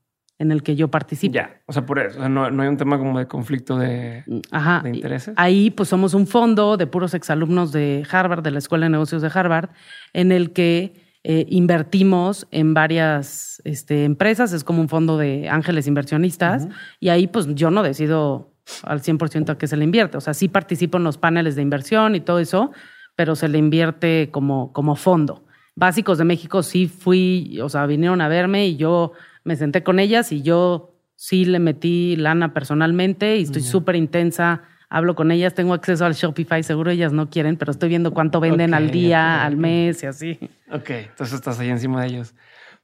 en 0.42 0.52
el 0.52 0.64
que 0.64 0.76
yo 0.76 0.90
participo. 0.90 1.36
Ya, 1.36 1.62
o 1.68 1.74
sea, 1.74 1.86
por 1.86 2.00
eso, 2.00 2.28
no, 2.28 2.46
hay 2.46 2.68
un 2.68 2.78
tema 2.78 2.98
como 2.98 3.20
de 3.20 3.28
conflicto 3.28 3.78
de, 3.78 4.24
Ajá. 4.50 4.82
de 4.84 4.90
intereses. 4.90 5.36
Ahí 5.38 5.70
pues 5.70 5.88
somos 5.88 6.16
un 6.16 6.26
fondo 6.26 6.78
de 6.78 6.88
puros 6.88 7.14
exalumnos 7.14 7.72
de 7.72 8.04
Harvard, 8.10 8.42
de 8.42 8.50
la 8.50 8.58
Escuela 8.58 8.88
de 8.88 8.90
Negocios 8.90 9.22
de 9.22 9.30
Harvard, 9.32 9.70
en 10.14 10.32
el 10.32 10.52
que 10.52 10.96
eh, 11.24 11.46
invertimos 11.48 12.48
en 12.50 12.74
varias 12.74 13.62
este, 13.66 14.04
empresas, 14.04 14.52
es 14.52 14.64
como 14.64 14.82
un 14.82 14.90
fondo 14.90 15.20
de 15.20 15.48
ángeles 15.48 15.86
inversionistas, 15.86 16.68
y 17.00 17.10
ahí 17.10 17.28
pues 17.28 17.46
yo 17.54 17.70
no 17.70 17.84
decido 17.84 18.52
al 18.82 19.04
100% 19.04 19.52
a 19.52 19.58
qué 19.60 19.68
se 19.68 19.78
le 19.78 19.84
invierte, 19.84 20.18
o 20.18 20.22
sea, 20.22 20.34
sí 20.34 20.48
participo 20.48 20.98
en 20.98 21.04
los 21.04 21.20
paneles 21.20 21.56
de 21.56 21.62
inversión 21.62 22.16
y 22.16 22.20
todo 22.20 22.40
eso, 22.40 22.72
pero 23.16 23.36
se 23.36 23.48
le 23.48 23.60
invierte 23.60 24.30
como, 24.32 24.74
como 24.74 24.96
fondo. 24.96 25.46
Básicos 25.76 26.18
de 26.18 26.24
México 26.24 26.64
sí 26.64 26.88
fui, 26.88 27.60
o 27.62 27.70
sea, 27.70 27.86
vinieron 27.86 28.22
a 28.22 28.28
verme 28.28 28.66
y 28.66 28.78
yo 28.78 29.14
me 29.44 29.56
senté 29.56 29.84
con 29.84 30.00
ellas 30.00 30.32
y 30.32 30.42
yo 30.42 30.96
sí 31.16 31.46
le 31.46 31.60
metí 31.60 32.16
lana 32.16 32.54
personalmente 32.54 33.38
y 33.38 33.44
estoy 33.44 33.62
súper 33.62 33.96
intensa. 33.96 34.64
Hablo 34.90 35.16
con 35.16 35.32
ellas, 35.32 35.54
tengo 35.54 35.74
acceso 35.74 36.06
al 36.06 36.14
Shopify, 36.14 36.64
seguro 36.64 36.92
ellas 36.92 37.14
no 37.14 37.30
quieren, 37.30 37.58
pero 37.58 37.72
estoy 37.72 37.90
viendo 37.90 38.14
cuánto 38.14 38.40
venden 38.40 38.74
al 38.74 38.92
día, 38.92 39.46
al 39.46 39.56
mes 39.56 40.04
y 40.04 40.08
así. 40.08 40.40
Ok, 40.72 40.90
entonces 40.90 41.34
estás 41.34 41.60
ahí 41.60 41.70
encima 41.70 42.02
de 42.02 42.08
ellos. 42.08 42.36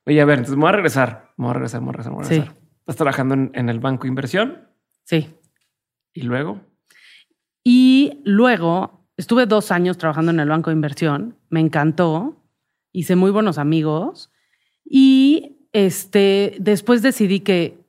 Oye, 0.05 0.21
a 0.21 0.25
ver, 0.25 0.37
entonces 0.37 0.55
me 0.55 0.61
voy 0.61 0.69
a 0.69 0.73
regresar, 0.73 1.33
me 1.35 1.45
voy 1.45 1.51
a 1.51 1.53
regresar, 1.55 1.81
me 1.81 1.85
voy 1.85 1.89
a 1.89 1.97
regresar, 1.97 2.11
me 2.11 2.17
voy 2.17 2.25
a 2.25 2.29
regresar. 2.29 2.55
¿Estás 2.79 2.95
trabajando 2.95 3.33
en, 3.53 3.69
el 3.69 3.79
banco 3.79 4.03
de 4.03 4.07
inversión? 4.07 4.69
Sí. 5.03 5.35
¿Y 6.13 6.21
luego? 6.21 6.61
Y 7.61 8.21
luego 8.23 9.09
estuve 9.17 9.45
dos 9.45 9.71
años 9.71 9.97
trabajando 9.97 10.31
en 10.31 10.39
el 10.39 10.47
banco 10.47 10.69
de 10.69 10.75
inversión, 10.75 11.35
me 11.49 11.59
encantó, 11.59 12.41
hice 12.93 13.17
muy 13.17 13.31
buenos 13.31 13.57
amigos 13.57 14.31
y 14.85 15.56
este, 15.73 16.55
después 16.59 17.01
decidí 17.01 17.41
que 17.41 17.85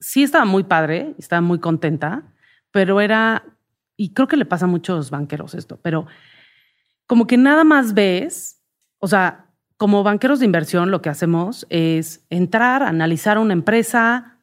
sí 0.00 0.22
estaba 0.22 0.44
muy 0.44 0.64
padre, 0.64 1.14
estaba 1.18 1.40
muy 1.40 1.58
contenta, 1.58 2.24
pero 2.70 3.00
era, 3.00 3.44
y 3.96 4.12
creo 4.12 4.28
que 4.28 4.36
le 4.36 4.44
pasa 4.44 4.64
a 4.64 4.68
muchos 4.68 5.10
banqueros 5.10 5.54
esto, 5.54 5.78
pero 5.82 6.06
como 7.06 7.26
que 7.26 7.36
nada 7.36 7.64
más 7.64 7.94
ves, 7.94 8.60
o 8.98 9.08
sea, 9.08 9.46
como 9.76 10.02
banqueros 10.02 10.40
de 10.40 10.46
inversión 10.46 10.90
lo 10.90 11.02
que 11.02 11.08
hacemos 11.08 11.66
es 11.70 12.24
entrar, 12.30 12.82
analizar 12.82 13.38
una 13.38 13.52
empresa, 13.52 14.38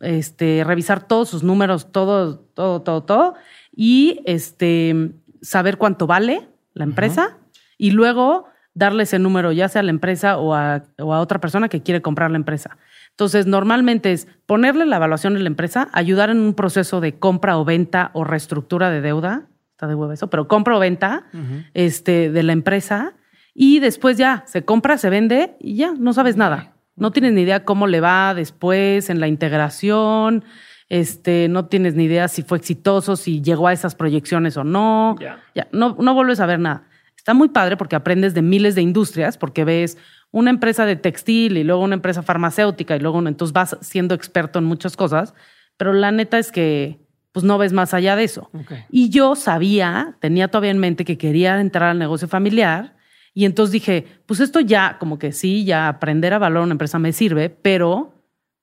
este, 0.00 0.64
revisar 0.64 1.06
todos 1.06 1.28
sus 1.28 1.42
números, 1.42 1.92
todo, 1.92 2.38
todo, 2.38 2.82
todo, 2.82 3.02
todo, 3.04 3.34
y 3.74 4.20
este, 4.26 5.12
saber 5.42 5.78
cuánto 5.78 6.06
vale 6.06 6.48
la 6.72 6.84
empresa 6.84 7.38
y 7.78 7.92
luego 7.92 8.46
darle 8.74 9.04
ese 9.04 9.18
número 9.18 9.52
ya 9.52 9.68
sea 9.68 9.80
a 9.80 9.84
la 9.84 9.90
empresa 9.90 10.38
o 10.38 10.54
a, 10.54 10.82
otra 10.98 11.40
persona 11.40 11.68
que 11.68 11.82
quiere 11.82 12.02
comprar 12.02 12.30
la 12.30 12.36
empresa. 12.36 12.76
Entonces, 13.10 13.46
normalmente 13.46 14.12
es 14.12 14.26
ponerle 14.46 14.86
la 14.86 14.96
evaluación 14.96 15.36
a 15.36 15.38
la 15.38 15.46
empresa, 15.46 15.88
ayudar 15.92 16.30
en 16.30 16.38
un 16.38 16.54
proceso 16.54 17.00
de 17.00 17.18
compra 17.18 17.56
o 17.58 17.64
venta 17.64 18.10
o 18.12 18.24
reestructura 18.24 18.90
de 18.90 19.00
deuda, 19.00 19.46
está 19.70 19.86
de 19.86 19.94
huevo 19.94 20.12
eso, 20.12 20.28
pero 20.28 20.48
compra 20.48 20.76
o 20.76 20.80
venta 20.80 21.26
este, 21.74 22.30
de 22.30 22.42
la 22.42 22.52
empresa 22.52 23.14
y 23.54 23.78
después 23.78 24.18
ya 24.18 24.42
se 24.46 24.64
compra, 24.64 24.98
se 24.98 25.10
vende 25.10 25.56
y 25.60 25.76
ya 25.76 25.92
no 25.96 26.12
sabes 26.12 26.36
nada. 26.36 26.72
No 26.96 27.12
tienes 27.12 27.32
ni 27.32 27.42
idea 27.42 27.64
cómo 27.64 27.86
le 27.86 28.00
va 28.00 28.34
después 28.34 29.10
en 29.10 29.20
la 29.20 29.28
integración, 29.28 30.44
este, 30.88 31.48
no 31.48 31.66
tienes 31.66 31.94
ni 31.94 32.04
idea 32.04 32.28
si 32.28 32.42
fue 32.42 32.58
exitoso, 32.58 33.16
si 33.16 33.42
llegó 33.42 33.68
a 33.68 33.72
esas 33.72 33.94
proyecciones 33.94 34.56
o 34.56 34.64
no. 34.64 35.16
Ya, 35.54 35.68
no, 35.72 35.96
no 35.98 36.14
vuelves 36.14 36.40
a 36.40 36.46
ver 36.46 36.58
nada. 36.58 36.84
Está 37.24 37.32
muy 37.32 37.48
padre 37.48 37.78
porque 37.78 37.96
aprendes 37.96 38.34
de 38.34 38.42
miles 38.42 38.74
de 38.74 38.82
industrias, 38.82 39.38
porque 39.38 39.64
ves 39.64 39.96
una 40.30 40.50
empresa 40.50 40.84
de 40.84 40.94
textil 40.94 41.56
y 41.56 41.64
luego 41.64 41.82
una 41.82 41.94
empresa 41.94 42.22
farmacéutica 42.22 42.96
y 42.96 43.00
luego 43.00 43.26
entonces 43.26 43.54
vas 43.54 43.78
siendo 43.80 44.14
experto 44.14 44.58
en 44.58 44.66
muchas 44.66 44.94
cosas, 44.94 45.32
pero 45.78 45.94
la 45.94 46.12
neta 46.12 46.38
es 46.38 46.52
que 46.52 47.00
pues 47.32 47.42
no 47.42 47.56
ves 47.56 47.72
más 47.72 47.94
allá 47.94 48.14
de 48.14 48.24
eso. 48.24 48.50
Y 48.90 49.08
yo 49.08 49.36
sabía, 49.36 50.18
tenía 50.20 50.48
todavía 50.48 50.70
en 50.70 50.76
mente 50.76 51.06
que 51.06 51.16
quería 51.16 51.58
entrar 51.62 51.88
al 51.88 51.98
negocio 51.98 52.28
familiar 52.28 52.94
y 53.32 53.46
entonces 53.46 53.72
dije, 53.72 54.04
pues 54.26 54.40
esto 54.40 54.60
ya 54.60 54.98
como 54.98 55.18
que 55.18 55.32
sí, 55.32 55.64
ya 55.64 55.88
aprender 55.88 56.34
a 56.34 56.38
valorar 56.38 56.64
una 56.64 56.74
empresa 56.74 56.98
me 56.98 57.14
sirve, 57.14 57.48
pero 57.48 58.12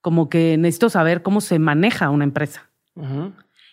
como 0.01 0.29
que 0.29 0.55
necesito 0.59 0.91
saber 0.91 1.23
cómo 1.23 1.41
se 1.41 1.57
maneja 1.57 2.11
una 2.11 2.25
empresa. 2.25 2.69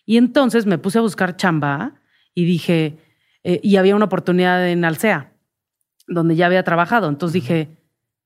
Y 0.06 0.16
entonces 0.16 0.64
me 0.64 0.78
puse 0.78 0.96
a 0.96 1.02
buscar 1.02 1.36
chamba 1.36 1.96
y 2.34 2.46
dije, 2.46 2.96
eh, 3.48 3.60
y 3.62 3.76
había 3.76 3.96
una 3.96 4.04
oportunidad 4.04 4.68
en 4.68 4.84
Alsea, 4.84 5.32
donde 6.06 6.36
ya 6.36 6.44
había 6.44 6.64
trabajado. 6.64 7.08
Entonces 7.08 7.32
dije, 7.32 7.78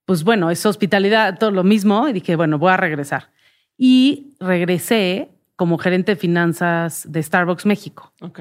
pues 0.04 0.24
bueno, 0.24 0.50
es 0.50 0.66
hospitalidad, 0.66 1.38
todo 1.38 1.52
lo 1.52 1.62
mismo, 1.62 2.08
y 2.08 2.12
dije, 2.12 2.34
bueno, 2.34 2.58
voy 2.58 2.72
a 2.72 2.76
regresar. 2.76 3.30
Y 3.78 4.34
regresé 4.40 5.30
como 5.54 5.78
gerente 5.78 6.12
de 6.12 6.16
finanzas 6.16 7.06
de 7.08 7.22
Starbucks 7.22 7.66
México. 7.66 8.12
Ok. 8.20 8.40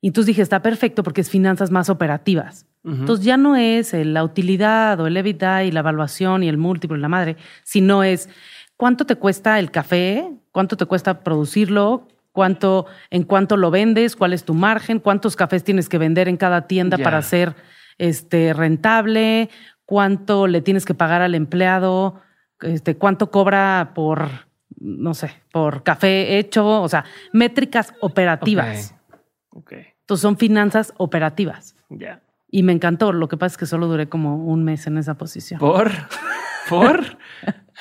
Y 0.00 0.08
entonces 0.08 0.26
dije, 0.26 0.42
está 0.42 0.60
perfecto 0.60 1.04
porque 1.04 1.20
es 1.20 1.30
finanzas 1.30 1.70
más 1.70 1.88
operativas. 1.88 2.66
Entonces 2.84 3.24
ya 3.24 3.36
no 3.36 3.54
es 3.54 3.92
la 3.92 4.24
utilidad 4.24 4.98
o 4.98 5.06
el 5.06 5.16
EBITDA 5.16 5.62
y 5.62 5.70
la 5.70 5.80
evaluación 5.80 6.42
y 6.42 6.48
el 6.48 6.56
múltiplo 6.56 6.96
y 6.96 7.00
la 7.00 7.08
madre, 7.08 7.36
sino 7.62 8.02
es 8.02 8.28
cuánto 8.76 9.06
te 9.06 9.14
cuesta 9.14 9.60
el 9.60 9.70
café, 9.70 10.28
cuánto 10.50 10.76
te 10.76 10.86
cuesta 10.86 11.20
producirlo, 11.20 12.08
cuánto, 12.32 12.86
en 13.10 13.22
cuánto 13.24 13.56
lo 13.56 13.70
vendes, 13.70 14.16
cuál 14.16 14.32
es 14.32 14.44
tu 14.44 14.54
margen, 14.54 14.98
cuántos 14.98 15.36
cafés 15.36 15.62
tienes 15.62 15.88
que 15.88 15.98
vender 15.98 16.28
en 16.28 16.36
cada 16.36 16.66
tienda 16.66 16.98
para 16.98 17.22
ser 17.22 17.54
este, 17.98 18.52
rentable, 18.52 19.50
cuánto 19.84 20.46
le 20.46 20.62
tienes 20.62 20.84
que 20.84 20.94
pagar 20.94 21.22
al 21.22 21.34
empleado, 21.34 22.20
este, 22.60 22.96
cuánto 22.96 23.30
cobra 23.30 23.92
por, 23.94 24.28
no 24.78 25.14
sé, 25.14 25.30
por 25.52 25.82
café 25.82 26.38
hecho, 26.38 26.82
o 26.82 26.88
sea, 26.88 27.04
métricas 27.32 27.92
operativas. 28.00 28.94
Okay. 29.50 29.86
Entonces 30.00 30.22
son 30.22 30.38
finanzas 30.38 30.94
operativas. 30.96 31.76
Ya. 31.90 32.22
Y 32.50 32.62
me 32.62 32.72
encantó. 32.72 33.12
Lo 33.12 33.28
que 33.28 33.36
pasa 33.36 33.54
es 33.54 33.58
que 33.58 33.66
solo 33.66 33.86
duré 33.86 34.08
como 34.08 34.36
un 34.36 34.64
mes 34.64 34.86
en 34.86 34.98
esa 34.98 35.14
posición. 35.14 35.60
¿Por? 35.60 35.90
¿Por? 36.68 37.18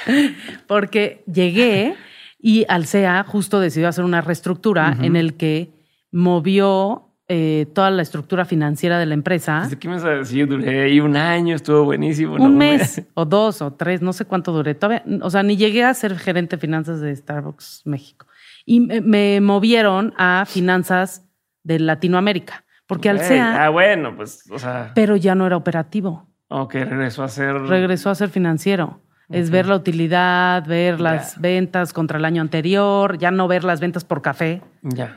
Porque 0.68 1.24
llegué 1.28 1.96
y 2.42 2.66
Alsea 2.68 3.24
justo 3.24 3.60
decidió 3.60 3.88
hacer 3.88 4.04
una 4.04 4.22
reestructura 4.22 4.98
en 5.02 5.16
el 5.16 5.36
que 5.36 5.70
movió 6.12 7.12
eh, 7.28 7.68
toda 7.74 7.92
la 7.92 8.02
estructura 8.02 8.44
financiera 8.44 9.00
de 9.00 9.06
la 9.06 9.14
empresa. 9.14 9.70
¿Qué 9.80 9.88
me 9.88 9.96
vas 9.96 10.04
a 10.04 10.10
decir? 10.10 10.48
Duré 10.48 10.84
ahí 10.84 11.00
un 11.00 11.16
año, 11.16 11.56
estuvo 11.56 11.86
buenísimo. 11.86 12.36
Un 12.36 12.58
mes 12.58 13.04
o 13.14 13.24
dos 13.24 13.62
o 13.62 13.72
tres, 13.72 14.02
no 14.02 14.12
sé 14.12 14.26
cuánto 14.26 14.52
duré. 14.52 14.76
Todavía, 14.76 15.04
o 15.22 15.30
sea, 15.30 15.44
ni 15.44 15.56
llegué 15.56 15.84
a 15.84 15.94
ser 15.94 16.18
gerente 16.18 16.58
de 16.58 16.60
finanzas 16.60 17.00
de 17.00 17.16
Starbucks 17.16 17.84
México. 17.86 18.26
Y 18.66 18.82
me, 18.82 19.40
movieron 19.40 20.14
a 20.18 20.46
finanzas 20.46 21.26
de 21.64 21.80
Latinoamérica. 21.80 22.66
Porque 22.86 23.10
Alsea. 23.10 23.64
Ah, 23.64 23.70
bueno, 23.70 24.16
pues, 24.16 24.44
o 24.52 24.60
sea. 24.60 24.92
Pero 24.94 25.16
ya 25.16 25.34
no 25.34 25.46
era 25.46 25.56
operativo. 25.56 26.28
Ok, 26.50 26.74
regresó 26.74 27.24
a 27.24 27.30
ser. 27.30 27.54
Regresó 27.62 28.10
a 28.10 28.16
ser 28.16 28.30
financiero. 28.30 29.00
Es 29.32 29.50
ver 29.50 29.68
la 29.68 29.76
utilidad, 29.76 30.66
ver 30.66 31.00
las 31.00 31.40
ventas 31.40 31.94
contra 31.94 32.18
el 32.18 32.26
año 32.26 32.42
anterior, 32.42 33.18
ya 33.18 33.32
no 33.32 33.48
ver 33.48 33.64
las 33.64 33.80
ventas 33.80 34.04
por 34.04 34.22
café, 34.22 34.62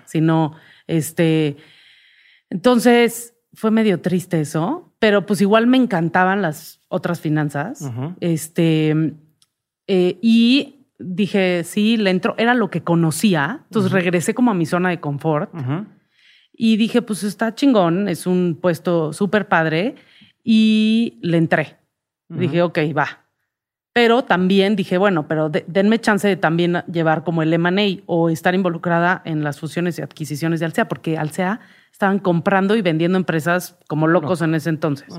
sino 0.04 0.54
este. 0.86 1.56
Entonces 2.50 3.34
fue 3.54 3.70
medio 3.70 4.00
triste 4.00 4.40
eso, 4.40 4.92
pero 4.98 5.26
pues 5.26 5.40
igual 5.40 5.66
me 5.66 5.76
encantaban 5.76 6.42
las 6.42 6.80
otras 6.88 7.20
finanzas. 7.20 7.90
Este. 8.20 9.14
Eh, 9.86 10.18
y 10.22 10.86
dije, 10.98 11.62
sí, 11.64 11.96
le 11.96 12.10
entro, 12.10 12.34
era 12.38 12.54
lo 12.54 12.70
que 12.70 12.82
conocía. 12.82 13.62
Entonces 13.64 13.92
regresé 13.92 14.34
como 14.34 14.50
a 14.50 14.54
mi 14.54 14.66
zona 14.66 14.90
de 14.90 15.00
confort. 15.00 15.52
Y 16.52 16.76
dije, 16.76 17.02
pues 17.02 17.24
está 17.24 17.54
chingón, 17.54 18.08
es 18.08 18.26
un 18.26 18.58
puesto 18.60 19.12
súper 19.12 19.48
padre. 19.48 19.96
Y 20.44 21.18
le 21.22 21.38
entré. 21.38 21.78
Dije, 22.28 22.62
ok, 22.62 22.78
va 22.96 23.23
pero 23.94 24.24
también 24.24 24.74
dije, 24.74 24.98
bueno, 24.98 25.28
pero 25.28 25.48
denme 25.48 26.00
chance 26.00 26.26
de 26.26 26.36
también 26.36 26.82
llevar 26.92 27.22
como 27.22 27.42
el 27.42 27.52
M&A 27.52 28.02
o 28.06 28.28
estar 28.28 28.52
involucrada 28.52 29.22
en 29.24 29.44
las 29.44 29.60
fusiones 29.60 29.98
y 29.98 30.02
adquisiciones 30.02 30.58
de 30.58 30.66
Alsea, 30.66 30.88
porque 30.88 31.16
Alsea 31.16 31.60
estaban 31.92 32.18
comprando 32.18 32.74
y 32.74 32.82
vendiendo 32.82 33.16
empresas 33.16 33.78
como 33.86 34.08
locos 34.08 34.42
en 34.42 34.56
ese 34.56 34.68
entonces. 34.68 35.14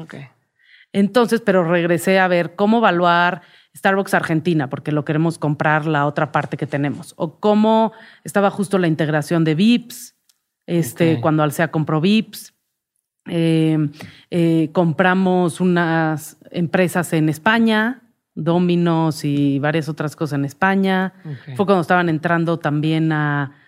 Entonces, 0.92 1.40
pero 1.40 1.64
regresé 1.64 2.20
a 2.20 2.28
ver 2.28 2.56
cómo 2.56 2.80
evaluar 2.80 3.44
Starbucks 3.78 4.14
Argentina, 4.14 4.70
porque 4.70 4.92
lo 4.92 5.06
queremos 5.06 5.38
comprar 5.38 5.86
la 5.86 6.06
otra 6.06 6.34
parte 6.34 6.58
que 6.58 6.68
tenemos. 6.68 7.14
O 7.16 7.40
cómo 7.40 7.94
estaba 8.26 8.52
justo 8.52 8.78
la 8.78 8.88
integración 8.88 9.46
de 9.46 9.56
VIPs, 9.56 10.18
este, 10.68 11.22
cuando 11.22 11.44
Alsea 11.44 11.72
compró 11.72 12.02
VIPs. 12.02 12.54
Eh, 13.28 13.90
eh, 14.32 14.70
compramos 14.74 15.62
unas 15.62 16.38
empresas 16.52 17.14
en 17.14 17.30
España, 17.30 18.05
Dominos 18.36 19.24
y 19.24 19.60
varias 19.60 19.88
otras 19.88 20.16
cosas 20.16 20.38
en 20.38 20.46
España. 20.46 21.14
Fue 21.56 21.66
cuando 21.66 21.82
estaban 21.82 22.10
entrando 22.10 22.60
también 22.60 23.12
a, 23.12 23.62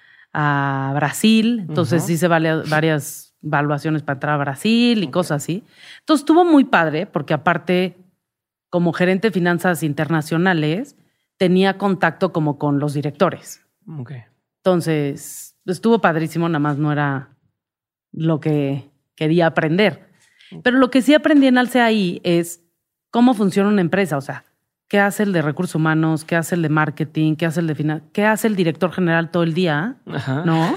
Brasil. 0.94 1.66
Entonces 1.68 2.08
hice 2.10 2.28
varias, 2.28 3.34
evaluaciones 3.42 4.04
para 4.04 4.18
entrar 4.18 4.34
a 4.36 4.38
Brasil 4.38 5.02
y 5.04 5.08
cosas 5.08 5.42
así. 5.44 5.64
Entonces 6.02 6.22
estuvo 6.22 6.46
muy 6.46 6.66
padre 6.66 7.08
porque 7.08 7.34
aparte, 7.34 7.98
como 8.70 8.94
gerente 8.94 9.30
de 9.30 9.32
finanzas 9.32 9.82
internacionales, 9.82 10.96
tenía 11.38 11.80
contacto 11.80 12.34
como 12.34 12.60
con 12.60 12.80
los 12.80 12.94
directores. 12.94 13.66
Entonces 14.58 15.56
estuvo 15.66 16.00
padrísimo, 16.02 16.48
nada 16.50 16.60
más 16.60 16.78
no 16.78 16.92
era 16.92 17.30
lo 18.12 18.40
que 18.40 18.90
quería 19.16 19.48
aprender. 19.48 20.08
Pero 20.64 20.78
lo 20.78 20.90
que 20.90 21.02
sí 21.02 21.14
aprendí 21.14 21.48
en 21.48 21.58
Alce 21.58 21.82
ahí 21.82 22.22
es 22.24 22.64
cómo 23.12 23.34
funciona 23.34 23.70
una 23.70 23.82
empresa. 23.82 24.18
O 24.18 24.22
sea, 24.22 24.46
¿Qué 24.88 25.00
hace 25.00 25.24
el 25.24 25.34
de 25.34 25.42
recursos 25.42 25.76
humanos? 25.76 26.24
¿Qué 26.24 26.38
hace 26.38 26.56
el 26.56 26.62
de 26.62 26.70
marketing? 26.70 27.36
¿Qué 27.36 27.46
hace 27.46 27.60
el 27.60 27.68
de 27.68 27.76
finanzas? 27.76 28.08
¿Qué 28.14 28.26
hace 28.26 28.48
el 28.48 28.56
director 28.56 28.94
general 28.94 29.32
todo 29.32 29.44
el 29.44 29.54
día? 29.54 29.98
Ajá. 30.06 30.44
¿No? 30.46 30.76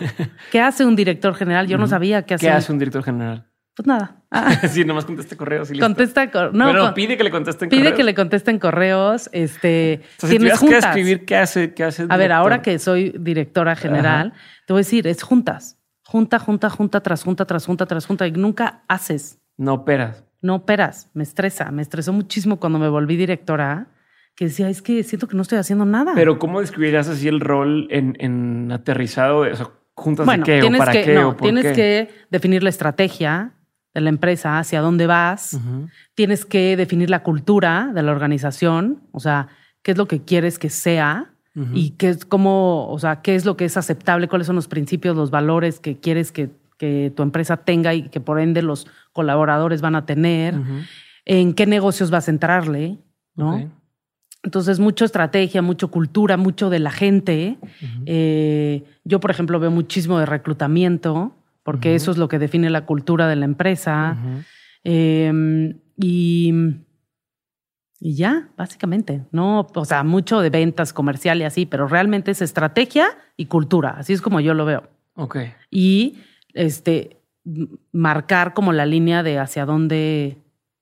¿Qué 0.51 0.61
hace 0.61 0.85
un 0.85 0.97
director 0.97 1.35
general? 1.35 1.69
Yo 1.69 1.79
no 1.79 1.87
sabía 1.87 2.23
qué 2.23 2.35
hacía. 2.35 2.51
¿Qué 2.51 2.57
hace 2.57 2.73
un 2.73 2.79
director 2.79 3.05
general? 3.05 3.47
Pues 3.75 3.87
nada. 3.87 4.17
Ah. 4.33 4.55
sí, 4.69 4.85
nomás 4.85 5.07
contesta 5.07 5.37
correos 5.37 5.71
y 5.71 5.73
listo. 5.73 5.85
Contesta 5.85 6.27
no, 6.53 6.67
Pero 6.67 6.95
pide 6.95 7.17
que 7.17 7.25
le 7.25 7.33
contesten 7.33 7.69
pide 7.69 7.81
correos. 7.81 7.93
Pide 7.93 7.97
que 7.97 8.05
le 8.05 8.15
contesten 8.15 8.59
correos. 8.61 9.29
Este, 9.33 10.03
o 10.19 10.21
sea, 10.21 10.31
si 10.31 10.39
tienes 10.39 10.61
que 10.61 10.79
escribir 10.79 11.25
qué 11.25 11.37
hace, 11.37 11.75
qué 11.75 11.83
hace. 11.83 12.07
A 12.09 12.17
ver, 12.17 12.31
ahora 12.31 12.63
que 12.63 12.79
soy 12.79 13.13
directora 13.19 13.75
general, 13.75 14.33
te 14.69 14.73
voy 14.73 14.79
a 14.79 14.83
decir, 14.83 15.09
es 15.09 15.25
juntas. 15.25 15.81
Junta, 16.05 16.39
junta, 16.39 16.71
junta, 16.71 17.01
tras 17.01 17.25
junta, 17.25 17.45
tras 17.45 17.67
junta, 17.67 17.87
tras 17.87 18.07
junta. 18.07 18.29
Y 18.29 18.31
nunca 18.31 18.85
haces. 18.87 19.41
No 19.57 19.75
operas. 19.75 20.23
No 20.43 20.55
operas. 20.55 21.11
Me 21.13 21.25
estresa. 21.25 21.73
Me 21.73 21.83
estresó 21.83 22.13
muchísimo 22.13 22.61
cuando 22.61 22.79
me 22.79 22.89
volví 22.89 23.17
directora 23.17 23.89
que 24.41 24.47
decía, 24.47 24.71
es 24.71 24.81
que 24.81 25.03
siento 25.03 25.29
que 25.29 25.37
no 25.37 25.43
estoy 25.43 25.59
haciendo 25.59 25.85
nada. 25.85 26.13
Pero 26.15 26.39
¿cómo 26.39 26.63
describirías 26.63 27.07
así 27.09 27.29
el 27.29 27.41
rol 27.41 27.89
en, 27.91 28.73
aterrizado? 28.73 29.41
O 29.41 29.55
sea, 29.55 29.69
juntas 29.93 30.27
de 30.27 30.43
qué 30.43 30.63
o 30.63 30.79
para 30.79 30.93
que, 30.93 31.03
qué 31.03 31.15
no, 31.15 31.37
tienes 31.37 31.77
que 31.77 32.09
definir 32.31 32.63
la 32.63 32.71
estrategia 32.71 33.53
de 33.93 34.01
la 34.01 34.09
empresa, 34.09 34.59
hacia 34.59 34.81
dónde 34.81 35.07
vas. 35.07 35.61
Tienes 36.15 36.47
que 36.47 36.79
definir 36.79 37.11
la 37.11 37.23
cultura 37.23 37.91
de 37.95 38.03
la 38.03 38.13
organización, 38.13 39.03
o 39.13 39.21
sea, 39.21 39.49
qué 39.83 39.91
es 39.91 39.99
lo 39.99 40.09
que 40.09 40.23
quieres 40.23 40.59
que 40.59 40.71
sea 40.71 41.35
y 41.75 41.91
qué 41.99 42.09
es 42.09 42.25
cómo, 42.25 42.89
o 42.89 42.99
sea, 42.99 43.21
qué 43.21 43.35
es 43.35 43.45
lo 43.45 43.59
que 43.59 43.67
es 43.67 43.77
aceptable, 43.77 44.27
cuáles 44.27 44.47
son 44.47 44.57
los 44.57 44.69
principios, 44.69 45.19
los 45.19 45.31
valores 45.31 45.81
que 45.81 46.01
quieres 46.01 46.33
que, 46.33 46.49
tu 47.15 47.23
empresa 47.23 47.59
tenga 47.59 47.93
y 47.93 48.09
que 48.09 48.21
por 48.21 48.41
ende 48.41 48.63
los 48.63 48.87
colaboradores 49.13 49.83
van 49.83 49.97
a 49.97 50.07
tener. 50.07 50.55
En 51.27 51.53
qué 51.53 51.67
negocios 51.67 52.11
vas 52.11 52.27
a 52.27 52.31
entrarle, 52.31 52.97
¿no? 53.37 53.80
Entonces, 54.43 54.81
mucho 54.81 55.05
estrategia, 55.05 55.61
mucho 55.61 55.91
cultura, 55.91 56.37
mucho 56.37 56.71
de 56.71 56.79
la 56.79 56.91
gente. 56.91 57.59
Eh, 58.07 58.85
yo, 59.05 59.21
por 59.21 59.31
ejemplo, 59.31 59.61
veo 59.61 59.71
muchísimo 59.71 60.19
de 60.19 60.27
reclutamiento, 60.27 61.37
porque 61.63 61.95
eso 61.95 62.11
es 62.11 62.17
lo 62.17 62.29
que 62.29 62.39
define 62.39 62.71
la 62.71 62.87
cultura 62.87 63.29
de 63.29 63.37
la 63.37 63.45
empresa. 63.45 64.17
Em, 64.83 65.79
y, 65.97 66.55
y 68.01 68.15
ya, 68.15 68.49
básicamente. 68.57 69.27
No, 69.31 69.67
o 69.75 69.85
sea, 69.85 70.05
mucho 70.05 70.41
de 70.41 70.49
ventas 70.49 70.95
comercial 70.95 71.41
y 71.41 71.45
así, 71.45 71.67
pero 71.67 71.87
realmente 71.87 72.31
es 72.31 72.41
estrategia 72.41 73.09
y 73.37 73.47
cultura. 73.47 73.91
Así 73.91 74.15
es 74.15 74.23
como 74.23 74.41
yo 74.41 74.55
lo 74.55 74.65
veo. 74.65 74.89
Ok. 75.17 75.37
Y 75.71 76.17
este 76.55 77.19
marcar 77.93 78.55
como 78.55 78.73
la 78.73 78.87
línea 78.87 79.23
de 79.23 79.39
hacia 79.39 79.65
dónde 79.65 80.39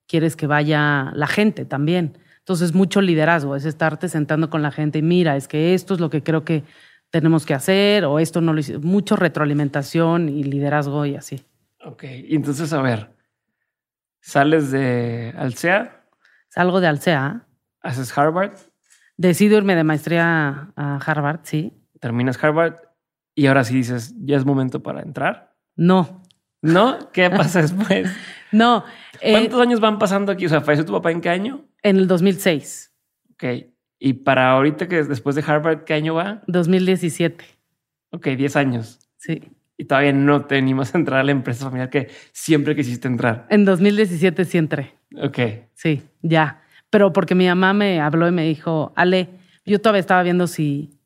quieres 0.07 0.37
que 0.37 0.47
vaya 0.47 1.13
la 1.15 1.27
gente 1.27 1.65
también. 1.65 2.19
Entonces, 2.49 2.73
mucho 2.73 3.03
liderazgo 3.03 3.57
es 3.57 3.67
estarte 3.67 4.09
sentando 4.09 4.49
con 4.49 4.63
la 4.63 4.71
gente 4.71 5.01
y 5.01 5.03
mira, 5.03 5.37
es 5.37 5.49
que 5.49 5.75
esto 5.75 5.93
es 5.93 6.01
lo 6.01 6.09
que 6.09 6.23
creo 6.23 6.47
que 6.47 6.65
tenemos 7.11 7.45
que 7.45 7.53
hacer 7.53 8.07
o 8.07 8.19
esto 8.19 8.41
no 8.41 8.55
lo 8.55 8.61
hice. 8.61 8.79
Mucho 8.79 9.17
retroalimentación 9.17 10.31
y 10.31 10.45
liderazgo 10.45 11.05
y 11.05 11.15
así. 11.15 11.45
Ok, 11.85 12.05
y 12.05 12.35
entonces, 12.35 12.73
a 12.73 12.81
ver, 12.81 13.11
¿sales 14.23 14.71
de 14.71 15.35
Alsea? 15.37 16.07
Salgo 16.49 16.81
de 16.81 16.87
Alsea. 16.87 17.47
¿Haces 17.83 18.17
Harvard? 18.17 18.55
Decido 19.19 19.59
irme 19.59 19.77
de 19.77 19.85
maestría 19.85 20.73
a 20.75 20.97
Harvard, 21.05 21.41
sí. 21.43 21.75
Terminas 22.01 22.43
Harvard 22.43 22.77
y 23.35 23.47
ahora 23.49 23.63
sí 23.63 23.75
dices, 23.75 24.15
¿ya 24.21 24.39
es 24.39 24.47
momento 24.47 24.83
para 24.83 25.03
entrar? 25.03 25.55
No. 25.77 26.23
¿No? 26.63 27.11
¿Qué 27.13 27.29
pasa 27.29 27.61
después? 27.61 28.11
no. 28.53 28.85
Eh, 29.21 29.33
¿Cuántos 29.33 29.61
años 29.61 29.81
van 29.81 29.99
pasando 29.99 30.33
aquí? 30.33 30.47
O 30.47 30.49
sea, 30.49 30.61
¿falleció 30.61 30.85
tu 30.85 30.93
papá 30.93 31.11
en 31.11 31.21
qué 31.21 31.29
año? 31.29 31.65
En 31.83 31.97
el 31.97 32.07
2006. 32.07 32.93
Ok. 33.33 33.45
¿Y 33.99 34.13
para 34.15 34.53
ahorita 34.53 34.89
que 34.89 35.03
después 35.03 35.35
de 35.37 35.45
Harvard, 35.47 35.85
qué 35.85 35.95
año 35.95 36.15
va? 36.15 36.43
2017. 36.47 37.45
Ok, 38.11 38.29
10 38.29 38.57
años. 38.57 39.01
Sí. 39.17 39.43
Y 39.77 39.85
todavía 39.85 40.13
no 40.13 40.45
te 40.45 40.57
animas 40.57 40.95
a 40.95 40.99
entrar 40.99 41.21
a 41.21 41.25
la 41.25 41.33
empresa 41.33 41.65
familiar 41.65 41.91
que 41.91 42.09
siempre 42.33 42.75
quisiste 42.75 43.07
entrar. 43.09 43.47
En 43.51 43.65
2017 43.65 44.45
sí 44.45 44.59
entré. 44.59 44.95
Ok. 45.21 45.39
Sí, 45.75 46.03
ya. 46.23 46.63
Pero 46.91 47.13
porque 47.13 47.35
mi 47.35 47.47
mamá 47.47 47.75
me 47.75 48.01
habló 48.01 48.27
y 48.29 48.33
me 48.33 48.45
dijo, 48.45 48.93
Ale, 48.97 49.29
yo 49.65 49.81
todavía 49.81 50.01
estaba 50.01 50.23
viendo 50.23 50.47
si 50.47 50.98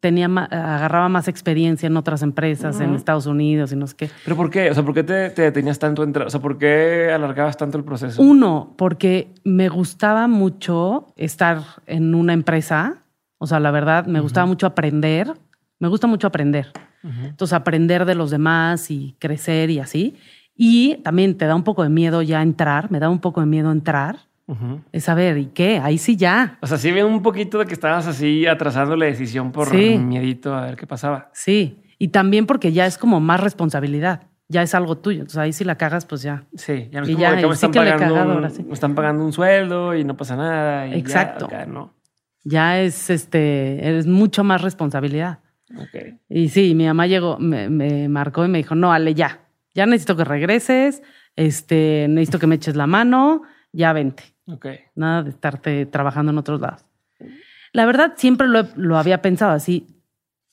tenía 0.00 0.26
agarraba 0.26 1.08
más 1.08 1.28
experiencia 1.28 1.86
en 1.86 1.96
otras 1.96 2.22
empresas 2.22 2.78
en 2.80 2.94
Estados 2.94 3.26
Unidos 3.26 3.72
y 3.72 3.76
no 3.76 3.86
sé 3.86 3.96
qué. 3.96 4.10
¿Pero 4.24 4.36
por 4.36 4.50
qué? 4.50 4.70
O 4.70 4.74
sea, 4.74 4.82
¿por 4.82 4.94
qué 4.94 5.02
te, 5.02 5.30
te 5.30 5.50
tenías 5.50 5.78
tanto? 5.78 6.02
O 6.02 6.30
sea, 6.30 6.40
¿por 6.40 6.58
qué 6.58 7.10
alargabas 7.10 7.56
tanto 7.56 7.78
el 7.78 7.84
proceso? 7.84 8.20
Uno, 8.20 8.74
porque 8.76 9.28
me 9.44 9.68
gustaba 9.68 10.28
mucho 10.28 11.06
estar 11.16 11.62
en 11.86 12.14
una 12.14 12.32
empresa. 12.32 13.02
O 13.38 13.46
sea, 13.46 13.60
la 13.60 13.70
verdad, 13.70 14.06
me 14.06 14.20
gustaba 14.20 14.46
mucho 14.46 14.66
aprender. 14.66 15.32
Me 15.78 15.88
gusta 15.88 16.06
mucho 16.06 16.26
aprender. 16.26 16.70
Entonces, 17.02 17.52
aprender 17.52 18.06
de 18.06 18.14
los 18.14 18.30
demás 18.30 18.90
y 18.90 19.14
crecer 19.18 19.70
y 19.70 19.78
así. 19.78 20.16
Y 20.56 20.96
también 21.02 21.36
te 21.36 21.46
da 21.46 21.54
un 21.54 21.64
poco 21.64 21.82
de 21.82 21.90
miedo 21.90 22.22
ya 22.22 22.40
entrar. 22.40 22.90
Me 22.90 23.00
da 23.00 23.10
un 23.10 23.18
poco 23.18 23.40
de 23.40 23.46
miedo 23.46 23.70
entrar 23.70 24.20
es 24.92 25.04
saber, 25.04 25.38
¿y 25.38 25.46
qué? 25.46 25.78
Ahí 25.82 25.98
sí 25.98 26.16
ya. 26.16 26.58
O 26.60 26.66
sea, 26.66 26.76
sí 26.78 26.90
había 26.90 27.06
un 27.06 27.22
poquito 27.22 27.58
de 27.58 27.66
que 27.66 27.72
estabas 27.74 28.06
así 28.06 28.46
atrasando 28.46 28.96
la 28.96 29.06
decisión 29.06 29.52
por 29.52 29.72
miedito 29.74 30.54
a 30.54 30.66
ver 30.66 30.76
qué 30.76 30.86
pasaba. 30.86 31.30
Sí, 31.32 31.80
y 31.98 32.08
también 32.08 32.46
porque 32.46 32.72
ya 32.72 32.86
es 32.86 32.98
como 32.98 33.20
más 33.20 33.40
responsabilidad. 33.40 34.22
ya 34.48 34.62
es 34.62 34.74
algo 34.74 34.98
tuyo. 34.98 35.20
Entonces 35.20 35.38
ahí 35.38 35.52
si 35.54 35.64
la 35.64 35.76
cagas, 35.76 36.04
pues 36.04 36.20
ya. 36.22 36.44
Sí, 36.54 36.88
ya 36.92 37.00
no 37.00 37.04
es 37.06 37.10
Y 37.10 37.14
como 37.14 37.22
ya, 37.22 37.30
de 37.32 37.36
que 37.38 37.46
y 37.46 37.48
me 37.48 37.54
sí 37.56 37.66
están, 37.66 37.70
que 37.72 37.78
he 37.78 37.92
pagando 37.92 38.14
cagado 38.14 38.28
un, 38.30 38.34
ahora 38.36 38.50
sí. 38.50 38.62
me 38.62 38.74
están 38.74 38.94
pagando 38.94 39.24
un 39.24 39.32
sueldo 39.32 39.94
y 39.96 40.04
no 40.04 40.16
pasa 40.16 40.36
nada. 40.36 40.86
y 40.86 40.90
ya, 40.90 40.96
Exacto. 40.98 41.46
acá, 41.46 41.64
¿no? 41.66 41.94
Ya 42.44 42.80
es 42.82 43.08
este, 43.08 43.98
es 43.98 44.06
mucho 44.06 44.44
más 44.44 44.60
responsabilidad. 44.60 45.38
Ok. 45.78 46.18
Y 46.28 46.50
sí, 46.50 46.74
mi 46.74 46.84
mamá 46.84 47.06
llegó, 47.06 47.38
me, 47.38 47.70
me 47.70 48.06
marcó 48.10 48.44
y 48.44 48.48
me 48.48 48.58
dijo, 48.58 48.74
no, 48.74 48.92
Ale, 48.92 49.14
ya, 49.14 49.40
ya 49.74 49.86
necesito 49.86 50.14
que 50.14 50.24
regreses, 50.24 51.02
este, 51.36 52.06
necesito 52.10 52.38
que 52.38 52.46
me 52.46 52.56
eches 52.56 52.76
la 52.76 52.86
mano, 52.86 53.42
ya 53.72 53.92
vente. 53.94 54.33
Ok. 54.46 54.66
Nada 54.94 55.22
de 55.22 55.30
estarte 55.30 55.86
trabajando 55.86 56.32
en 56.32 56.38
otros 56.38 56.60
lados. 56.60 56.84
La 57.72 57.86
verdad, 57.86 58.14
siempre 58.16 58.46
lo, 58.46 58.66
lo 58.76 58.96
había 58.96 59.22
pensado 59.22 59.52
así. 59.52 59.86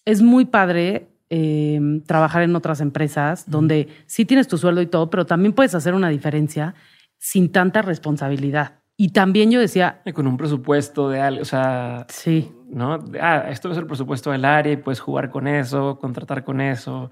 Es 0.06 0.22
muy 0.22 0.46
padre 0.46 1.08
eh, 1.30 1.80
trabajar 2.06 2.44
en 2.44 2.56
otras 2.56 2.82
empresas 2.82 3.50
donde 3.50 3.88
sí 4.06 4.26
tienes 4.26 4.48
tu 4.48 4.58
sueldo 4.58 4.82
y 4.82 4.88
todo, 4.88 5.10
pero 5.10 5.26
también 5.26 5.54
puedes 5.54 5.74
hacer 5.76 5.94
una 5.94 6.10
diferencia 6.10 6.76
sin 7.18 7.52
tanta 7.52 7.82
responsabilidad. 7.82 8.80
Y 8.98 9.14
también 9.14 9.50
yo 9.50 9.60
decía, 9.60 10.02
con 10.14 10.28
un 10.28 10.36
presupuesto 10.36 11.10
de 11.10 11.22
algo, 11.22 11.42
o 11.42 11.46
sea, 11.46 12.06
sí, 12.10 12.52
¿no? 12.70 13.00
Ah, 13.20 13.46
esto 13.50 13.72
es 13.72 13.78
el 13.78 13.88
presupuesto 13.88 14.32
del 14.32 14.44
área 14.44 14.74
y 14.74 14.78
puedes 14.78 15.00
jugar 15.00 15.30
con 15.30 15.48
eso, 15.48 15.98
contratar 16.00 16.44
con 16.44 16.60
eso, 16.60 17.10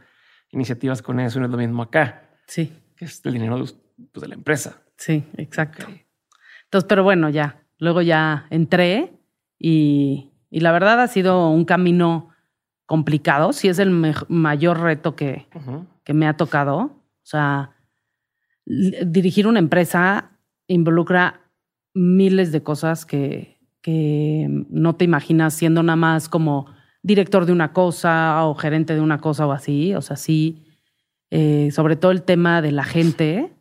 iniciativas 0.52 1.02
con 1.02 1.20
eso, 1.20 1.38
y 1.38 1.40
no 1.40 1.46
es 1.46 1.52
lo 1.52 1.58
mismo 1.58 1.84
acá, 1.84 2.30
sí, 2.46 2.74
que 2.98 3.06
es 3.06 3.26
el 3.26 3.34
dinero 3.34 3.58
de, 3.58 3.74
pues, 4.12 4.22
de 4.22 4.28
la 4.28 4.36
empresa. 4.36 4.82
sí, 4.98 5.24
exacto. 5.38 5.86
Ok. 5.88 6.09
Entonces, 6.70 6.88
pero 6.88 7.04
bueno, 7.04 7.30
ya. 7.30 7.64
Luego 7.80 8.04
ya 8.04 8.46
entré 8.52 9.14
y, 9.58 10.30
y 10.52 10.60
la 10.60 10.72
verdad 10.72 11.02
ha 11.02 11.08
sido 11.08 11.50
un 11.50 11.66
camino 11.66 12.30
complicado. 12.86 13.54
Sí 13.54 13.70
es 13.70 13.80
el 13.80 13.92
mayor 14.28 14.80
reto 14.80 15.16
que, 15.16 15.48
que 16.04 16.14
me 16.14 16.28
ha 16.28 16.38
tocado. 16.38 16.78
O 16.78 17.26
sea, 17.26 17.72
dirigir 18.66 19.48
una 19.48 19.60
empresa 19.60 20.32
involucra 20.68 21.42
miles 21.94 22.52
de 22.52 22.62
cosas 22.62 23.06
que, 23.06 23.60
que 23.82 24.48
no 24.70 24.96
te 24.96 25.06
imaginas 25.06 25.54
siendo 25.54 25.82
nada 25.82 25.96
más 25.96 26.30
como 26.30 26.68
director 27.02 27.46
de 27.46 27.52
una 27.52 27.74
cosa 27.74 28.46
o 28.46 28.56
gerente 28.56 28.94
de 28.94 29.02
una 29.02 29.20
cosa 29.20 29.48
o 29.48 29.52
así. 29.52 29.96
O 29.96 30.02
sea, 30.02 30.18
sí, 30.18 30.66
eh, 31.32 31.72
sobre 31.72 31.96
todo 31.96 32.12
el 32.12 32.24
tema 32.24 32.62
de 32.62 32.72
la 32.72 32.84
gente. 32.84 33.52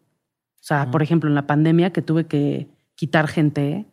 O 0.55 0.65
sea, 0.69 0.91
por 0.91 1.03
ejemplo, 1.03 1.29
en 1.29 1.35
la 1.35 1.47
pandemia 1.47 1.93
que 1.93 2.03
tuve 2.03 2.27
que 2.27 2.69
quitar 2.99 3.29
gente, 3.29 3.87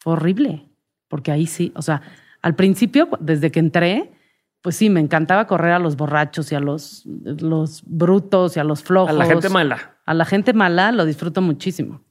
fue 0.00 0.12
horrible, 0.12 0.68
porque 1.08 1.32
ahí 1.32 1.46
sí, 1.46 1.72
o 1.74 1.80
sea, 1.80 2.02
al 2.42 2.54
principio, 2.56 3.08
desde 3.18 3.50
que 3.50 3.58
entré, 3.58 4.12
pues 4.60 4.76
sí, 4.76 4.90
me 4.90 5.00
encantaba 5.00 5.46
correr 5.46 5.72
a 5.72 5.78
los 5.78 5.96
borrachos 5.96 6.52
y 6.52 6.54
a 6.54 6.60
los, 6.60 7.06
los 7.06 7.82
brutos 7.86 8.58
y 8.58 8.60
a 8.60 8.64
los 8.64 8.82
flojos. 8.82 9.08
A 9.08 9.14
la 9.14 9.24
gente 9.24 9.48
mala. 9.48 9.96
A 10.04 10.12
la 10.12 10.26
gente 10.26 10.52
mala 10.52 10.92
lo 10.92 11.06
disfruto 11.06 11.40
muchísimo. 11.40 12.02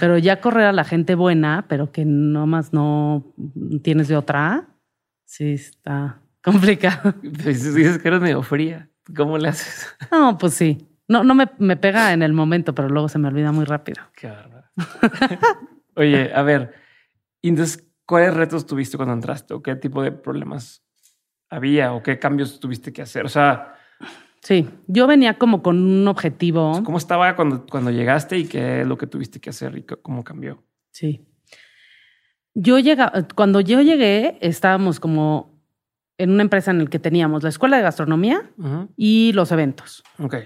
Pero 0.00 0.16
ya 0.16 0.40
correr 0.40 0.64
a 0.64 0.72
la 0.72 0.84
gente 0.84 1.14
buena, 1.14 1.66
pero 1.68 1.92
que 1.92 2.06
nomás 2.06 2.72
no 2.72 3.34
tienes 3.82 4.08
de 4.08 4.16
otra, 4.16 4.68
sí 5.26 5.52
está 5.52 6.20
complicado. 6.42 7.14
Pues 7.42 7.74
dices 7.74 7.98
que 7.98 8.08
eres 8.08 8.20
medio 8.20 8.42
fría. 8.42 8.88
¿Cómo 9.14 9.36
le 9.36 9.48
haces? 9.48 9.94
No, 10.12 10.38
pues 10.38 10.54
sí. 10.54 10.88
No, 11.06 11.22
no 11.22 11.34
me, 11.34 11.50
me 11.58 11.76
pega 11.76 12.14
en 12.14 12.22
el 12.22 12.32
momento, 12.32 12.74
pero 12.74 12.88
luego 12.88 13.10
se 13.10 13.18
me 13.18 13.28
olvida 13.28 13.52
muy 13.52 13.66
rápido. 13.66 14.00
Qué 14.14 14.28
bárbaro. 14.28 14.68
Oye, 15.94 16.32
a 16.34 16.42
ver, 16.42 16.74
entonces, 17.42 17.86
¿cuáles 18.06 18.34
retos 18.34 18.66
tuviste 18.66 18.96
cuando 18.96 19.14
entraste? 19.14 19.54
¿O 19.54 19.62
qué 19.62 19.76
tipo 19.76 20.02
de 20.02 20.12
problemas 20.12 20.82
había? 21.50 21.92
¿O 21.92 22.02
qué 22.02 22.18
cambios 22.18 22.60
tuviste 22.60 22.92
que 22.92 23.02
hacer? 23.02 23.24
O 23.24 23.28
sea, 23.28 23.76
Sí, 24.42 24.68
yo 24.88 25.06
venía 25.06 25.38
como 25.38 25.62
con 25.62 25.78
un 25.78 26.08
objetivo. 26.08 26.82
¿cómo 26.82 26.98
estaba 26.98 27.36
cuando, 27.36 27.64
cuando 27.64 27.92
llegaste 27.92 28.36
y 28.38 28.46
qué 28.46 28.80
es 28.80 28.86
lo 28.86 28.98
que 28.98 29.06
tuviste 29.06 29.40
que 29.40 29.50
hacer 29.50 29.78
y 29.78 29.82
cómo 29.84 30.24
cambió? 30.24 30.64
Sí. 30.90 31.24
Yo 32.54 32.80
llega, 32.80 33.12
cuando 33.36 33.60
yo 33.60 33.80
llegué, 33.80 34.38
estábamos 34.40 34.98
como 34.98 35.62
en 36.18 36.30
una 36.30 36.42
empresa 36.42 36.72
en 36.72 36.80
la 36.80 36.90
que 36.90 36.98
teníamos 36.98 37.44
la 37.44 37.48
escuela 37.50 37.76
de 37.76 37.84
gastronomía 37.84 38.50
y 38.96 39.32
los 39.32 39.52
eventos. 39.52 40.02
Ok. 40.18 40.36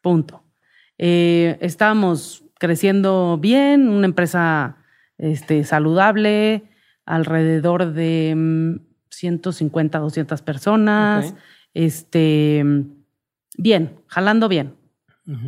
Punto. 0.00 0.44
Eh, 0.96 1.58
estábamos 1.60 2.44
creciendo 2.58 3.36
bien, 3.38 3.88
una 3.88 4.06
empresa 4.06 4.76
este, 5.20 5.64
saludable, 5.64 6.64
alrededor 7.04 7.92
de 7.92 8.34
mm, 8.36 8.76
150, 9.10 9.98
200 9.98 10.42
personas. 10.42 11.34
Este, 11.74 12.62
mm, 12.64 12.80
bien, 13.58 14.00
jalando 14.06 14.48
bien, 14.48 14.74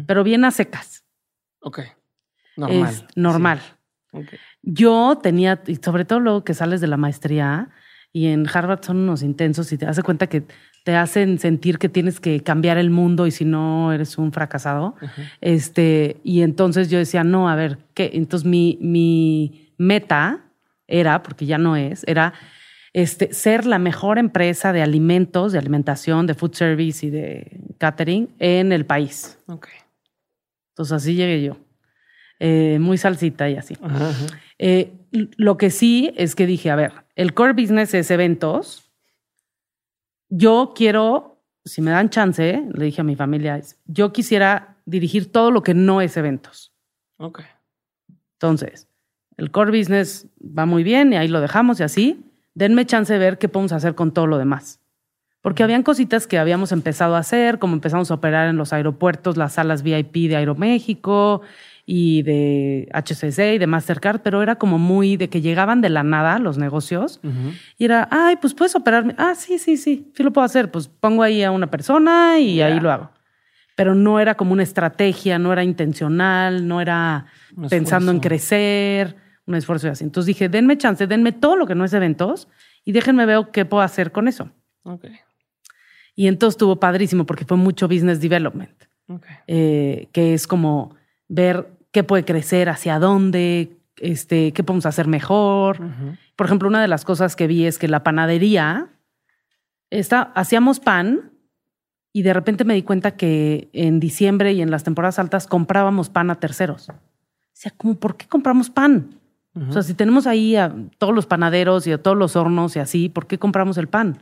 pero 0.06 0.22
bien 0.22 0.44
a 0.44 0.50
secas. 0.50 1.04
Ok. 1.60 1.80
Normal. 2.56 2.90
Es 2.90 3.04
normal. 3.16 3.60
Sí. 3.60 4.18
Ok. 4.18 4.28
Yo 4.62 5.18
tenía, 5.22 5.62
y 5.66 5.76
sobre 5.76 6.04
todo 6.04 6.20
luego 6.20 6.44
que 6.44 6.54
sales 6.54 6.80
de 6.80 6.86
la 6.86 6.96
maestría 6.96 7.70
y 8.12 8.26
en 8.26 8.46
Harvard 8.52 8.84
son 8.84 8.98
unos 8.98 9.22
intensos 9.22 9.72
y 9.72 9.78
te 9.78 9.86
das 9.86 9.98
cuenta 10.00 10.26
que 10.26 10.44
te 10.84 10.96
hacen 10.96 11.38
sentir 11.38 11.78
que 11.78 11.88
tienes 11.88 12.20
que 12.20 12.40
cambiar 12.40 12.76
el 12.78 12.90
mundo 12.90 13.26
y 13.26 13.30
si 13.30 13.44
no 13.44 13.92
eres 13.92 14.18
un 14.18 14.32
fracasado. 14.32 14.96
Este, 15.40 16.16
y 16.24 16.42
entonces 16.42 16.90
yo 16.90 16.98
decía, 16.98 17.24
no, 17.24 17.48
a 17.48 17.54
ver, 17.54 17.78
¿qué? 17.94 18.10
Entonces 18.14 18.46
mi, 18.46 18.78
mi 18.80 19.72
meta 19.78 20.44
era, 20.88 21.22
porque 21.22 21.46
ya 21.46 21.58
no 21.58 21.76
es, 21.76 22.04
era 22.06 22.34
este, 22.92 23.32
ser 23.32 23.64
la 23.64 23.78
mejor 23.78 24.18
empresa 24.18 24.72
de 24.72 24.82
alimentos, 24.82 25.52
de 25.52 25.58
alimentación, 25.58 26.26
de 26.26 26.34
food 26.34 26.54
service 26.54 27.06
y 27.06 27.10
de 27.10 27.60
catering 27.78 28.28
en 28.38 28.72
el 28.72 28.84
país. 28.84 29.38
Ok. 29.46 29.68
Entonces 30.72 30.92
así 30.92 31.14
llegué 31.14 31.42
yo. 31.42 31.56
Eh, 32.38 32.78
muy 32.80 32.98
salsita 32.98 33.48
y 33.48 33.56
así. 33.56 33.76
Eh, 34.58 34.92
lo 35.36 35.56
que 35.56 35.70
sí 35.70 36.12
es 36.16 36.34
que 36.34 36.46
dije, 36.46 36.70
a 36.70 36.76
ver, 36.76 36.92
el 37.14 37.34
core 37.34 37.52
business 37.52 37.94
es 37.94 38.10
eventos. 38.10 38.91
Yo 40.34 40.72
quiero, 40.74 41.42
si 41.62 41.82
me 41.82 41.90
dan 41.90 42.08
chance, 42.08 42.66
le 42.72 42.84
dije 42.86 43.02
a 43.02 43.04
mi 43.04 43.16
familia, 43.16 43.60
yo 43.84 44.14
quisiera 44.14 44.78
dirigir 44.86 45.30
todo 45.30 45.50
lo 45.50 45.62
que 45.62 45.74
no 45.74 46.00
es 46.00 46.16
eventos. 46.16 46.72
Ok. 47.18 47.42
Entonces, 48.36 48.88
el 49.36 49.50
core 49.50 49.78
business 49.78 50.26
va 50.40 50.64
muy 50.64 50.84
bien 50.84 51.12
y 51.12 51.16
ahí 51.16 51.28
lo 51.28 51.42
dejamos 51.42 51.80
y 51.80 51.82
así. 51.82 52.24
Denme 52.54 52.86
chance 52.86 53.12
de 53.12 53.18
ver 53.18 53.36
qué 53.36 53.50
podemos 53.50 53.72
hacer 53.72 53.94
con 53.94 54.14
todo 54.14 54.26
lo 54.26 54.38
demás. 54.38 54.80
Porque 55.42 55.62
habían 55.62 55.82
cositas 55.82 56.26
que 56.26 56.38
habíamos 56.38 56.72
empezado 56.72 57.14
a 57.14 57.18
hacer, 57.18 57.58
como 57.58 57.74
empezamos 57.74 58.10
a 58.10 58.14
operar 58.14 58.48
en 58.48 58.56
los 58.56 58.72
aeropuertos, 58.72 59.36
las 59.36 59.52
salas 59.52 59.82
VIP 59.82 60.30
de 60.30 60.36
Aeroméxico 60.36 61.42
y 61.84 62.22
de 62.22 62.88
HCC 62.92 63.54
y 63.54 63.58
de 63.58 63.66
Mastercard, 63.66 64.20
pero 64.22 64.42
era 64.42 64.54
como 64.56 64.78
muy 64.78 65.16
de 65.16 65.28
que 65.28 65.40
llegaban 65.40 65.80
de 65.80 65.88
la 65.90 66.02
nada 66.04 66.38
los 66.38 66.56
negocios 66.58 67.18
Ujú. 67.24 67.52
y 67.76 67.84
era, 67.84 68.06
ay, 68.10 68.36
pues 68.36 68.54
puedes 68.54 68.74
operarme. 68.76 69.14
Ah, 69.18 69.34
sí, 69.34 69.58
sí, 69.58 69.76
sí, 69.76 70.10
sí 70.14 70.22
lo 70.22 70.32
puedo 70.32 70.44
hacer. 70.44 70.70
Pues 70.70 70.86
pongo 70.88 71.22
ahí 71.24 71.42
a 71.42 71.50
una 71.50 71.68
persona 71.70 72.38
y 72.38 72.56
Ya. 72.56 72.66
ahí 72.66 72.78
lo 72.80 72.92
hago. 72.92 73.10
Pero 73.74 73.94
no 73.94 74.20
era 74.20 74.34
como 74.36 74.52
una 74.52 74.62
estrategia, 74.62 75.38
no 75.38 75.52
era 75.52 75.64
intencional, 75.64 76.68
no 76.68 76.80
era 76.80 77.26
Un 77.56 77.68
pensando 77.68 78.12
en 78.12 78.20
crecer, 78.20 79.16
un 79.46 79.54
esfuerzo 79.56 79.88
y 79.88 79.90
así. 79.90 80.04
Entonces 80.04 80.26
dije, 80.26 80.48
denme 80.48 80.78
chance, 80.78 81.06
denme 81.06 81.32
todo 81.32 81.56
lo 81.56 81.66
que 81.66 81.74
no 81.74 81.84
es 81.84 81.92
eventos 81.94 82.48
y 82.84 82.92
déjenme 82.92 83.26
ver 83.26 83.46
qué 83.52 83.64
puedo 83.64 83.82
hacer 83.82 84.12
con 84.12 84.28
eso. 84.28 84.50
Ok. 84.84 85.06
Y 86.14 86.26
entonces 86.28 86.54
estuvo 86.54 86.78
padrísimo 86.78 87.24
porque 87.26 87.44
fue 87.46 87.56
mucho 87.56 87.88
business 87.88 88.20
development, 88.20 88.84
Ok. 89.08 89.24
eh, 89.46 90.08
que 90.12 90.34
es 90.34 90.46
como 90.46 90.94
ver 91.28 91.78
qué 91.92 92.04
puede 92.04 92.24
crecer, 92.24 92.68
hacia 92.68 92.98
dónde, 92.98 93.78
este, 93.96 94.52
qué 94.52 94.64
podemos 94.64 94.86
hacer 94.86 95.06
mejor. 95.06 95.78
Por 96.36 96.46
ejemplo, 96.46 96.68
una 96.68 96.80
de 96.82 96.88
las 96.88 97.04
cosas 97.04 97.36
que 97.36 97.46
vi 97.46 97.66
es 97.66 97.78
que 97.78 97.88
la 97.88 98.02
panadería, 98.02 98.90
está, 99.90 100.22
hacíamos 100.34 100.80
pan 100.80 101.32
y 102.12 102.22
de 102.22 102.34
repente 102.34 102.64
me 102.64 102.74
di 102.74 102.82
cuenta 102.82 103.16
que 103.16 103.70
en 103.72 104.00
diciembre 104.00 104.52
y 104.52 104.62
en 104.62 104.70
las 104.70 104.84
temporadas 104.84 105.18
altas 105.18 105.46
comprábamos 105.46 106.10
pan 106.10 106.30
a 106.30 106.36
terceros. 106.36 106.88
O 106.88 106.94
sea, 107.52 107.72
como, 107.76 107.94
¿por 107.94 108.16
qué 108.16 108.26
compramos 108.26 108.70
pan? 108.70 109.18
O 109.68 109.70
sea, 109.70 109.82
si 109.82 109.92
tenemos 109.92 110.26
ahí 110.26 110.56
a 110.56 110.74
todos 110.96 111.14
los 111.14 111.26
panaderos 111.26 111.86
y 111.86 111.92
a 111.92 112.02
todos 112.02 112.16
los 112.16 112.36
hornos 112.36 112.74
y 112.74 112.78
así, 112.78 113.10
¿por 113.10 113.26
qué 113.26 113.38
compramos 113.38 113.76
el 113.76 113.86
pan? 113.86 114.18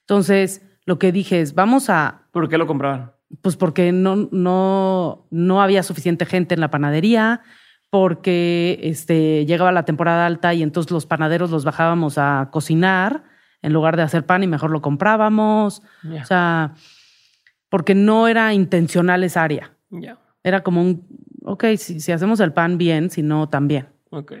Entonces, 0.00 0.62
lo 0.86 0.98
que 0.98 1.12
dije 1.12 1.42
es, 1.42 1.54
vamos 1.54 1.90
a, 1.90 2.22
¿Por 2.30 2.48
qué 2.48 2.56
lo 2.56 2.66
compraban? 2.66 3.12
Pues 3.42 3.56
porque 3.56 3.92
no, 3.92 4.28
no, 4.30 5.26
no 5.30 5.62
había 5.62 5.82
suficiente 5.82 6.26
gente 6.26 6.54
en 6.54 6.60
la 6.60 6.70
panadería, 6.70 7.42
porque 7.90 8.80
este, 8.82 9.46
llegaba 9.46 9.72
la 9.72 9.84
temporada 9.84 10.26
alta 10.26 10.52
y 10.54 10.62
entonces 10.62 10.90
los 10.90 11.06
panaderos 11.06 11.50
los 11.50 11.64
bajábamos 11.64 12.18
a 12.18 12.48
cocinar 12.50 13.24
en 13.62 13.72
lugar 13.72 13.96
de 13.96 14.02
hacer 14.02 14.26
pan 14.26 14.42
y 14.42 14.46
mejor 14.46 14.70
lo 14.70 14.82
comprábamos. 14.82 15.82
O 16.20 16.24
sea, 16.24 16.74
porque 17.68 17.94
no 17.94 18.28
era 18.28 18.52
intencional 18.52 19.24
esa 19.24 19.42
área. 19.42 19.72
Ya. 19.90 20.18
Era 20.42 20.62
como 20.62 20.82
un, 20.82 21.06
ok, 21.44 21.64
si, 21.78 22.00
si 22.00 22.12
hacemos 22.12 22.40
el 22.40 22.52
pan 22.52 22.78
bien, 22.78 23.10
si 23.10 23.22
no, 23.22 23.48
también. 23.48 23.88
Ok. 24.10 24.32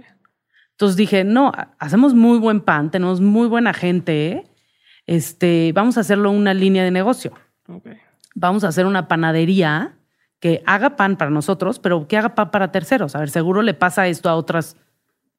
Entonces 0.72 0.96
dije, 0.96 1.22
no, 1.22 1.52
hacemos 1.78 2.14
muy 2.14 2.38
buen 2.38 2.60
pan, 2.60 2.90
tenemos 2.90 3.20
muy 3.20 3.46
buena 3.46 3.72
gente, 3.72 4.50
este, 5.06 5.72
vamos 5.72 5.96
a 5.96 6.00
hacerlo 6.00 6.32
una 6.32 6.52
línea 6.52 6.82
de 6.82 6.90
negocio 6.90 7.32
Ok. 7.68 7.88
Vamos 8.34 8.64
a 8.64 8.68
hacer 8.68 8.86
una 8.86 9.08
panadería 9.08 9.96
que 10.40 10.62
haga 10.66 10.96
pan 10.96 11.16
para 11.16 11.30
nosotros, 11.30 11.78
pero 11.78 12.06
que 12.06 12.18
haga 12.18 12.34
pan 12.34 12.50
para 12.50 12.70
terceros. 12.70 13.14
A 13.14 13.20
ver, 13.20 13.30
seguro 13.30 13.62
le 13.62 13.72
pasa 13.72 14.06
esto 14.08 14.28
a 14.28 14.34
otras 14.34 14.76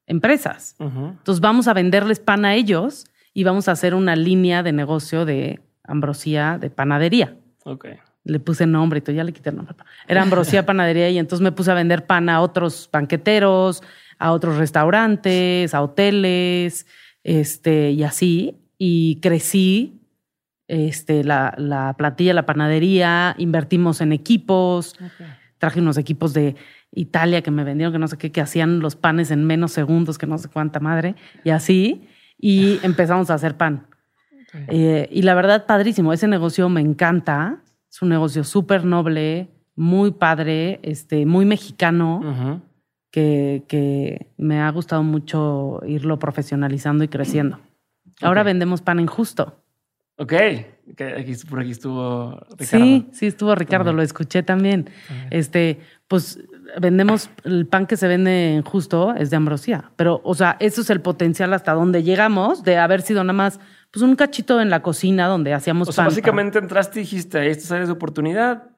empresas. 0.06 0.74
Entonces 0.78 1.40
vamos 1.40 1.68
a 1.68 1.74
venderles 1.74 2.18
pan 2.18 2.44
a 2.44 2.54
ellos 2.54 3.06
y 3.32 3.44
vamos 3.44 3.68
a 3.68 3.72
hacer 3.72 3.94
una 3.94 4.16
línea 4.16 4.62
de 4.62 4.72
negocio 4.72 5.24
de 5.24 5.60
ambrosía 5.84 6.58
de 6.58 6.70
panadería. 6.70 7.36
Ok. 7.64 7.86
Le 8.24 8.40
puse 8.40 8.66
nombre 8.66 8.98
y 8.98 9.02
todo, 9.02 9.14
ya 9.14 9.22
le 9.22 9.32
quité 9.32 9.50
el 9.50 9.56
nombre. 9.56 9.76
Era 10.08 10.22
ambrosía 10.22 10.66
panadería 10.66 11.10
y 11.10 11.18
entonces 11.18 11.42
me 11.42 11.52
puse 11.52 11.70
a 11.70 11.74
vender 11.74 12.06
pan 12.06 12.28
a 12.28 12.40
otros 12.40 12.88
banqueteros, 12.92 13.82
a 14.18 14.32
otros 14.32 14.56
restaurantes, 14.56 15.74
a 15.74 15.82
hoteles, 15.82 16.86
este, 17.22 17.90
y 17.92 18.02
así. 18.02 18.56
Y 18.78 19.20
crecí 19.20 19.95
este, 20.68 21.24
la, 21.24 21.54
la 21.58 21.94
plantilla, 21.96 22.34
la 22.34 22.46
panadería, 22.46 23.34
invertimos 23.38 24.00
en 24.00 24.12
equipos, 24.12 24.96
traje 25.58 25.80
unos 25.80 25.96
equipos 25.96 26.34
de 26.34 26.56
Italia 26.92 27.42
que 27.42 27.50
me 27.50 27.64
vendieron, 27.64 27.92
que 27.92 27.98
no 27.98 28.08
sé 28.08 28.16
qué, 28.18 28.32
que 28.32 28.40
hacían 28.40 28.80
los 28.80 28.96
panes 28.96 29.30
en 29.30 29.44
menos 29.44 29.72
segundos, 29.72 30.18
que 30.18 30.26
no 30.26 30.38
sé 30.38 30.48
cuánta 30.48 30.80
madre, 30.80 31.14
y 31.44 31.50
así, 31.50 32.08
y 32.38 32.78
empezamos 32.82 33.30
a 33.30 33.34
hacer 33.34 33.56
pan. 33.56 33.86
Eh, 34.68 35.08
y 35.12 35.22
la 35.22 35.34
verdad, 35.34 35.66
padrísimo, 35.66 36.12
ese 36.12 36.28
negocio 36.28 36.68
me 36.68 36.80
encanta, 36.80 37.62
es 37.90 38.00
un 38.00 38.08
negocio 38.08 38.42
súper 38.42 38.84
noble, 38.84 39.48
muy 39.74 40.12
padre, 40.12 40.80
este, 40.82 41.26
muy 41.26 41.44
mexicano, 41.44 42.62
que, 43.10 43.64
que, 43.68 44.32
me 44.36 44.60
ha 44.60 44.70
gustado 44.70 45.02
mucho 45.02 45.80
irlo 45.86 46.18
profesionalizando 46.18 47.04
y 47.04 47.08
creciendo. 47.08 47.58
Ahora 48.22 48.42
vendemos 48.42 48.80
pan 48.80 48.98
en 48.98 49.06
justo. 49.06 49.62
Ok, 50.18 50.32
aquí, 50.32 51.34
por 51.48 51.60
aquí 51.60 51.72
estuvo 51.72 52.40
Ricardo. 52.56 52.84
Sí, 52.84 53.08
sí, 53.12 53.26
estuvo 53.26 53.54
Ricardo, 53.54 53.92
lo 53.92 54.00
escuché 54.00 54.42
también. 54.42 54.88
Este, 55.30 55.78
pues 56.08 56.40
vendemos 56.80 57.28
el 57.44 57.66
pan 57.66 57.86
que 57.86 57.98
se 57.98 58.08
vende 58.08 58.54
en 58.54 58.62
justo 58.62 59.14
es 59.14 59.28
de 59.28 59.36
ambrosía, 59.36 59.92
pero, 59.96 60.22
o 60.24 60.34
sea, 60.34 60.56
eso 60.58 60.80
es 60.80 60.88
el 60.88 61.02
potencial 61.02 61.52
hasta 61.52 61.72
donde 61.72 62.02
llegamos 62.02 62.62
de 62.62 62.78
haber 62.78 63.02
sido 63.02 63.22
nada 63.24 63.34
más, 63.34 63.60
pues 63.90 64.02
un 64.02 64.16
cachito 64.16 64.60
en 64.60 64.70
la 64.70 64.82
cocina 64.82 65.26
donde 65.26 65.52
hacíamos 65.52 65.88
o 65.88 65.92
sea, 65.92 66.04
Básicamente 66.04 66.58
entraste 66.58 67.00
y 67.00 67.02
dijiste, 67.02 67.38
hay 67.38 67.48
estas 67.48 67.70
áreas 67.72 67.88
de 67.88 67.94
oportunidad, 67.94 68.70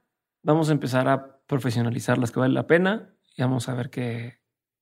vamos 0.43 0.71
a 0.71 0.73
empezar 0.73 1.09
a 1.09 1.41
profesionalizar 1.47 2.19
las 2.19 2.33
que 2.33 2.41
vale 2.41 2.55
la 2.55 2.67
pena 2.67 3.15
y 3.37 3.43
vamos 3.43 3.69
a 3.69 3.75
ver 3.75 3.91
qué, 3.91 4.41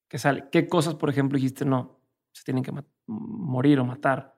qué 0.08 0.18
sale. 0.18 0.46
¿Qué 0.50 0.68
cosas, 0.68 0.94
por 0.94 1.10
ejemplo, 1.10 1.36
dijiste, 1.36 1.66
no, 1.66 2.00
se 2.32 2.44
tienen 2.44 2.64
que 2.64 2.72
morir 3.06 3.78
o 3.78 3.84
matar? 3.84 4.34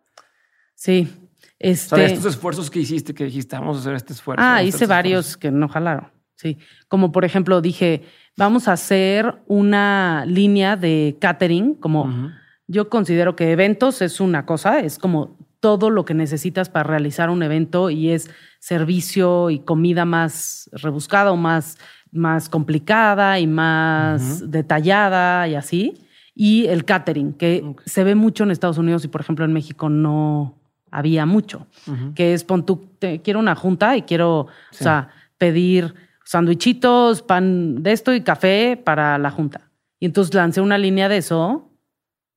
Sí, 0.75 1.28
este, 1.59 2.05
estos 2.05 2.27
esfuerzos 2.27 2.71
que 2.71 2.81
hiciste, 2.81 3.15
que 3.15 3.25
dijiste, 3.25 3.57
vamos 3.57 3.79
a 3.79 3.81
hacer 3.81 3.95
este 3.95 4.13
esfuerzo. 4.13 4.45
Ah, 4.47 4.63
hice 4.63 4.87
varios 4.87 5.37
que 5.37 5.51
no 5.51 5.69
jalaron. 5.69 6.11
Sí. 6.37 6.59
Como 6.87 7.11
por 7.11 7.25
ejemplo, 7.25 7.61
dije, 7.61 8.05
vamos 8.37 8.69
a 8.69 8.73
hacer 8.73 9.43
una 9.47 10.25
línea 10.27 10.77
de 10.77 11.17
catering, 11.21 11.75
como 11.75 12.33
yo 12.69 12.89
considero 12.89 13.35
que 13.35 13.51
eventos 13.51 14.03
es 14.03 14.21
una 14.21 14.47
cosa, 14.47 14.79
es 14.81 14.99
como 14.99 15.37
todo 15.61 15.91
lo 15.91 16.05
que 16.05 16.15
necesitas 16.15 16.69
para 16.69 16.89
realizar 16.89 17.31
un 17.31 17.43
evento 17.43 17.91
y 17.91 18.11
es 18.11 18.31
servicio 18.61 19.51
y 19.51 19.59
comida 19.59 20.05
más 20.05 20.71
rebuscada 20.73 21.33
o 21.33 21.37
más, 21.37 21.79
más 22.13 22.49
complicada 22.49 23.41
y 23.41 23.47
más 23.47 24.49
detallada 24.51 25.49
y 25.49 25.57
así. 25.57 26.05
Y 26.35 26.67
el 26.67 26.85
catering, 26.85 27.33
que 27.33 27.75
se 27.85 28.05
ve 28.05 28.15
mucho 28.15 28.45
en 28.45 28.53
Estados 28.53 28.79
Unidos 28.79 29.05
y 29.05 29.09
por 29.09 29.21
ejemplo 29.21 29.45
en 29.45 29.53
México 29.53 29.89
no, 29.89 30.58
había 30.91 31.27
mucho, 31.27 31.67
que 32.15 32.35
es 32.35 32.45
pon 32.45 32.65
tú, 32.65 32.89
quiero 32.99 33.39
una 33.39 33.55
junta 33.55 33.97
y 33.97 34.03
quiero, 34.03 34.41
o 34.41 34.49
sea, 34.71 35.09
pedir 35.39 35.95
sandwichitos, 36.25 37.23
pan 37.23 37.83
de 37.83 37.93
esto 37.93 38.15
y 38.15 38.23
café 38.23 38.81
para 38.83 39.19
la 39.19 39.31
junta. 39.31 39.71
Y 40.01 40.07
entonces 40.07 40.35
lancé 40.35 40.61
una 40.61 40.79
línea 40.79 41.09
de 41.09 41.19
eso, 41.19 41.71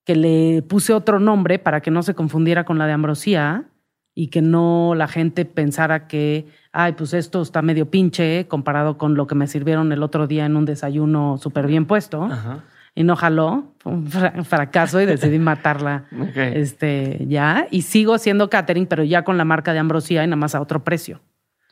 que 0.06 0.16
le 0.16 0.62
puse 0.64 0.93
otro 0.93 1.20
nombre 1.20 1.60
para 1.60 1.82
que 1.82 1.91
no 1.91 2.02
se 2.04 2.16
confundiera 2.16 2.64
con 2.64 2.78
la 2.78 2.88
de 2.88 2.93
Ambrosía 2.93 3.66
y 4.16 4.28
que 4.28 4.41
no 4.41 4.93
la 4.95 5.08
gente 5.08 5.45
pensara 5.45 6.08
que, 6.08 6.47
ay, 6.72 6.93
pues 6.93 7.14
esto 7.14 7.41
está 7.41 7.62
medio 7.62 7.89
pinche 7.89 8.47
comparado 8.47 8.97
con 8.97 9.16
lo 9.16 9.28
que 9.28 9.36
me 9.36 9.47
sirvieron 9.47 9.91
el 9.91 10.04
otro 10.04 10.28
día 10.28 10.45
en 10.45 10.56
un 10.56 10.66
desayuno 10.66 11.38
súper 11.38 11.68
bien 11.68 11.86
puesto. 11.86 12.24
Ajá 12.24 12.64
y 12.94 13.04
no 13.04 13.16
jaló, 13.16 13.74
un 13.86 14.08
fracaso 14.46 15.02
y 15.02 15.06
decidí 15.06 15.39
matarla 15.39 16.06
este, 16.36 17.26
ya. 17.28 17.68
Y 17.72 17.84
sigo 17.84 18.14
haciendo 18.14 18.50
catering, 18.50 18.88
pero 18.88 19.04
ya 19.04 19.24
con 19.24 19.38
la 19.38 19.46
marca 19.46 19.74
de 19.74 19.80
Ambrosía 19.80 20.24
y 20.24 20.28
nada 20.28 20.36
más 20.36 20.56
a 20.56 20.62
otro 20.62 20.84
precio. 20.84 21.22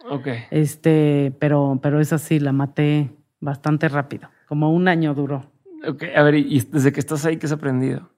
Ok. 0.09 0.28
Este, 0.51 1.34
pero, 1.39 1.80
pero 1.82 1.99
esa 1.99 2.17
sí, 2.17 2.39
la 2.39 2.51
maté 2.51 3.11
bastante 3.39 3.89
rápido, 3.89 4.30
como 4.47 4.74
un 4.74 4.88
año 4.88 5.13
duró. 5.13 5.51
Ok, 5.88 6.03
a 6.15 6.24
ver, 6.24 6.36
y 6.36 6.59
desde 6.72 6.91
que 6.91 6.99
estás 6.99 7.26
ahí, 7.26 7.38
¿qué 7.38 7.45
has 7.45 7.51
aprendido? 7.51 8.09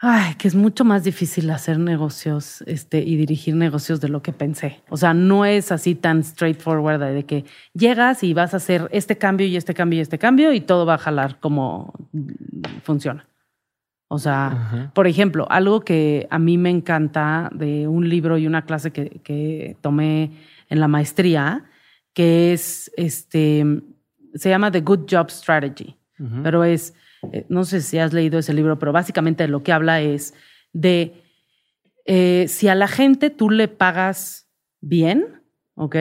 Ay, 0.00 0.34
que 0.34 0.46
es 0.46 0.54
mucho 0.54 0.84
más 0.84 1.02
difícil 1.02 1.50
hacer 1.50 1.78
negocios 1.78 2.62
este, 2.66 3.00
y 3.00 3.16
dirigir 3.16 3.56
negocios 3.56 4.00
de 4.00 4.08
lo 4.08 4.22
que 4.22 4.32
pensé. 4.32 4.80
O 4.90 4.96
sea, 4.96 5.12
no 5.12 5.44
es 5.44 5.72
así 5.72 5.96
tan 5.96 6.22
straightforward 6.22 7.00
de 7.00 7.24
que 7.24 7.44
llegas 7.74 8.22
y 8.22 8.32
vas 8.32 8.54
a 8.54 8.58
hacer 8.58 8.88
este 8.92 9.18
cambio 9.18 9.46
y 9.48 9.56
este 9.56 9.74
cambio 9.74 9.98
y 9.98 10.02
este 10.02 10.18
cambio 10.18 10.52
y 10.52 10.60
todo 10.60 10.86
va 10.86 10.94
a 10.94 10.98
jalar 10.98 11.40
como 11.40 11.92
funciona. 12.84 13.26
O 14.06 14.18
sea, 14.18 14.90
por 14.94 15.06
ejemplo, 15.06 15.46
algo 15.50 15.80
que 15.80 16.28
a 16.30 16.38
mí 16.38 16.56
me 16.56 16.70
encanta 16.70 17.50
de 17.52 17.86
un 17.88 18.08
libro 18.08 18.38
y 18.38 18.46
una 18.46 18.64
clase 18.64 18.90
que, 18.90 19.20
que 19.22 19.76
tomé 19.82 20.30
en 20.70 20.80
la 20.80 20.88
maestría, 20.88 21.64
que 22.14 22.54
es 22.54 22.90
este, 22.96 23.82
se 24.34 24.48
llama 24.48 24.70
The 24.70 24.80
Good 24.80 25.06
Job 25.10 25.30
Strategy, 25.30 25.96
pero 26.42 26.64
es 26.64 26.94
eh, 27.32 27.46
no 27.48 27.64
sé 27.64 27.80
si 27.80 27.98
has 27.98 28.12
leído 28.12 28.38
ese 28.38 28.54
libro, 28.54 28.78
pero 28.78 28.92
básicamente 28.92 29.48
lo 29.48 29.62
que 29.62 29.72
habla 29.72 30.00
es 30.00 30.34
de 30.72 31.22
eh, 32.06 32.46
si 32.48 32.68
a 32.68 32.74
la 32.74 32.88
gente 32.88 33.30
tú 33.30 33.50
le 33.50 33.68
pagas 33.68 34.48
bien, 34.80 35.42
¿ok? 35.74 35.96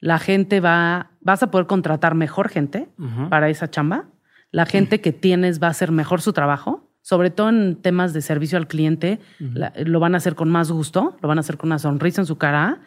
La 0.00 0.18
gente 0.18 0.60
va, 0.60 1.12
vas 1.20 1.42
a 1.42 1.50
poder 1.50 1.66
contratar 1.66 2.14
mejor 2.14 2.48
gente 2.48 2.88
para 3.30 3.48
esa 3.48 3.70
chamba. 3.70 4.10
La 4.50 4.66
gente 4.66 5.00
que 5.00 5.12
tienes 5.12 5.60
va 5.60 5.68
a 5.68 5.70
hacer 5.70 5.90
mejor 5.90 6.20
su 6.20 6.32
trabajo, 6.32 6.90
sobre 7.00 7.30
todo 7.30 7.48
en 7.48 7.76
temas 7.76 8.12
de 8.12 8.20
servicio 8.20 8.58
al 8.58 8.68
cliente, 8.68 9.20
lo 9.38 10.00
van 10.00 10.14
a 10.14 10.18
hacer 10.18 10.34
con 10.34 10.50
más 10.50 10.70
gusto, 10.70 11.16
lo 11.22 11.28
van 11.28 11.38
a 11.38 11.40
hacer 11.40 11.56
con 11.56 11.68
una 11.68 11.78
sonrisa 11.78 12.20
en 12.20 12.26
su 12.26 12.36
cara. 12.36 12.80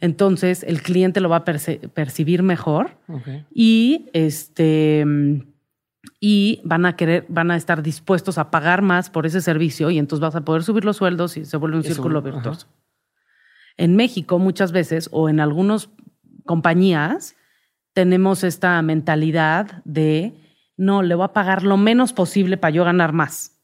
Entonces 0.00 0.64
el 0.64 0.82
cliente 0.82 1.20
lo 1.20 1.28
va 1.28 1.36
a 1.36 1.44
percibir 1.44 2.42
mejor. 2.42 2.98
Y 3.52 4.08
este 4.12 5.04
y 6.28 6.60
van 6.64 6.86
a 6.86 6.96
querer, 6.96 7.24
van 7.28 7.52
a 7.52 7.56
estar 7.56 7.84
dispuestos 7.84 8.36
a 8.36 8.50
pagar 8.50 8.82
más 8.82 9.10
por 9.10 9.26
ese 9.26 9.40
servicio 9.40 9.90
y 9.90 9.98
entonces 9.98 10.20
vas 10.20 10.34
a 10.34 10.44
poder 10.44 10.64
subir 10.64 10.84
los 10.84 10.96
sueldos 10.96 11.36
y 11.36 11.44
se 11.44 11.56
vuelve 11.56 11.76
un 11.76 11.84
círculo 11.84 12.20
virtuoso. 12.20 12.66
En 13.76 13.94
México 13.94 14.40
muchas 14.40 14.72
veces 14.72 15.08
o 15.12 15.28
en 15.28 15.38
algunas 15.38 15.88
compañías 16.44 17.36
tenemos 17.92 18.42
esta 18.42 18.82
mentalidad 18.82 19.84
de 19.84 20.34
no, 20.76 21.04
le 21.04 21.14
voy 21.14 21.26
a 21.26 21.32
pagar 21.32 21.62
lo 21.62 21.76
menos 21.76 22.12
posible 22.12 22.56
para 22.56 22.72
yo 22.72 22.82
ganar 22.82 23.12
más. 23.12 23.62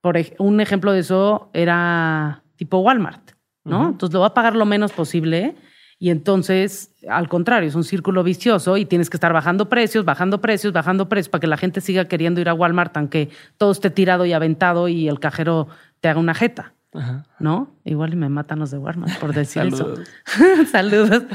Por 0.00 0.18
un 0.38 0.62
ejemplo 0.62 0.92
de 0.92 1.00
eso 1.00 1.50
era 1.52 2.42
tipo 2.56 2.78
Walmart, 2.78 3.32
¿no? 3.64 3.90
Entonces 3.90 4.14
le 4.14 4.18
voy 4.18 4.28
a 4.28 4.34
pagar 4.34 4.56
lo 4.56 4.64
menos 4.64 4.92
posible 4.92 5.56
y 6.04 6.10
entonces, 6.10 6.92
al 7.08 7.30
contrario, 7.30 7.66
es 7.66 7.74
un 7.74 7.82
círculo 7.82 8.22
vicioso 8.22 8.76
y 8.76 8.84
tienes 8.84 9.08
que 9.08 9.16
estar 9.16 9.32
bajando 9.32 9.70
precios, 9.70 10.04
bajando 10.04 10.38
precios, 10.42 10.70
bajando 10.70 11.08
precios 11.08 11.30
para 11.30 11.40
que 11.40 11.46
la 11.46 11.56
gente 11.56 11.80
siga 11.80 12.04
queriendo 12.04 12.42
ir 12.42 12.50
a 12.50 12.52
Walmart, 12.52 12.94
aunque 12.98 13.30
todo 13.56 13.72
esté 13.72 13.88
tirado 13.88 14.26
y 14.26 14.34
aventado 14.34 14.86
y 14.88 15.08
el 15.08 15.18
cajero 15.18 15.66
te 16.00 16.10
haga 16.10 16.20
una 16.20 16.34
jeta. 16.34 16.74
¿No? 17.38 17.74
Igual 17.86 18.12
y 18.12 18.16
me 18.16 18.28
matan 18.28 18.58
los 18.58 18.70
de 18.70 18.76
Walmart 18.76 19.18
por 19.18 19.32
decir 19.32 19.62
eso. 19.62 19.94
Saludos. 20.70 21.22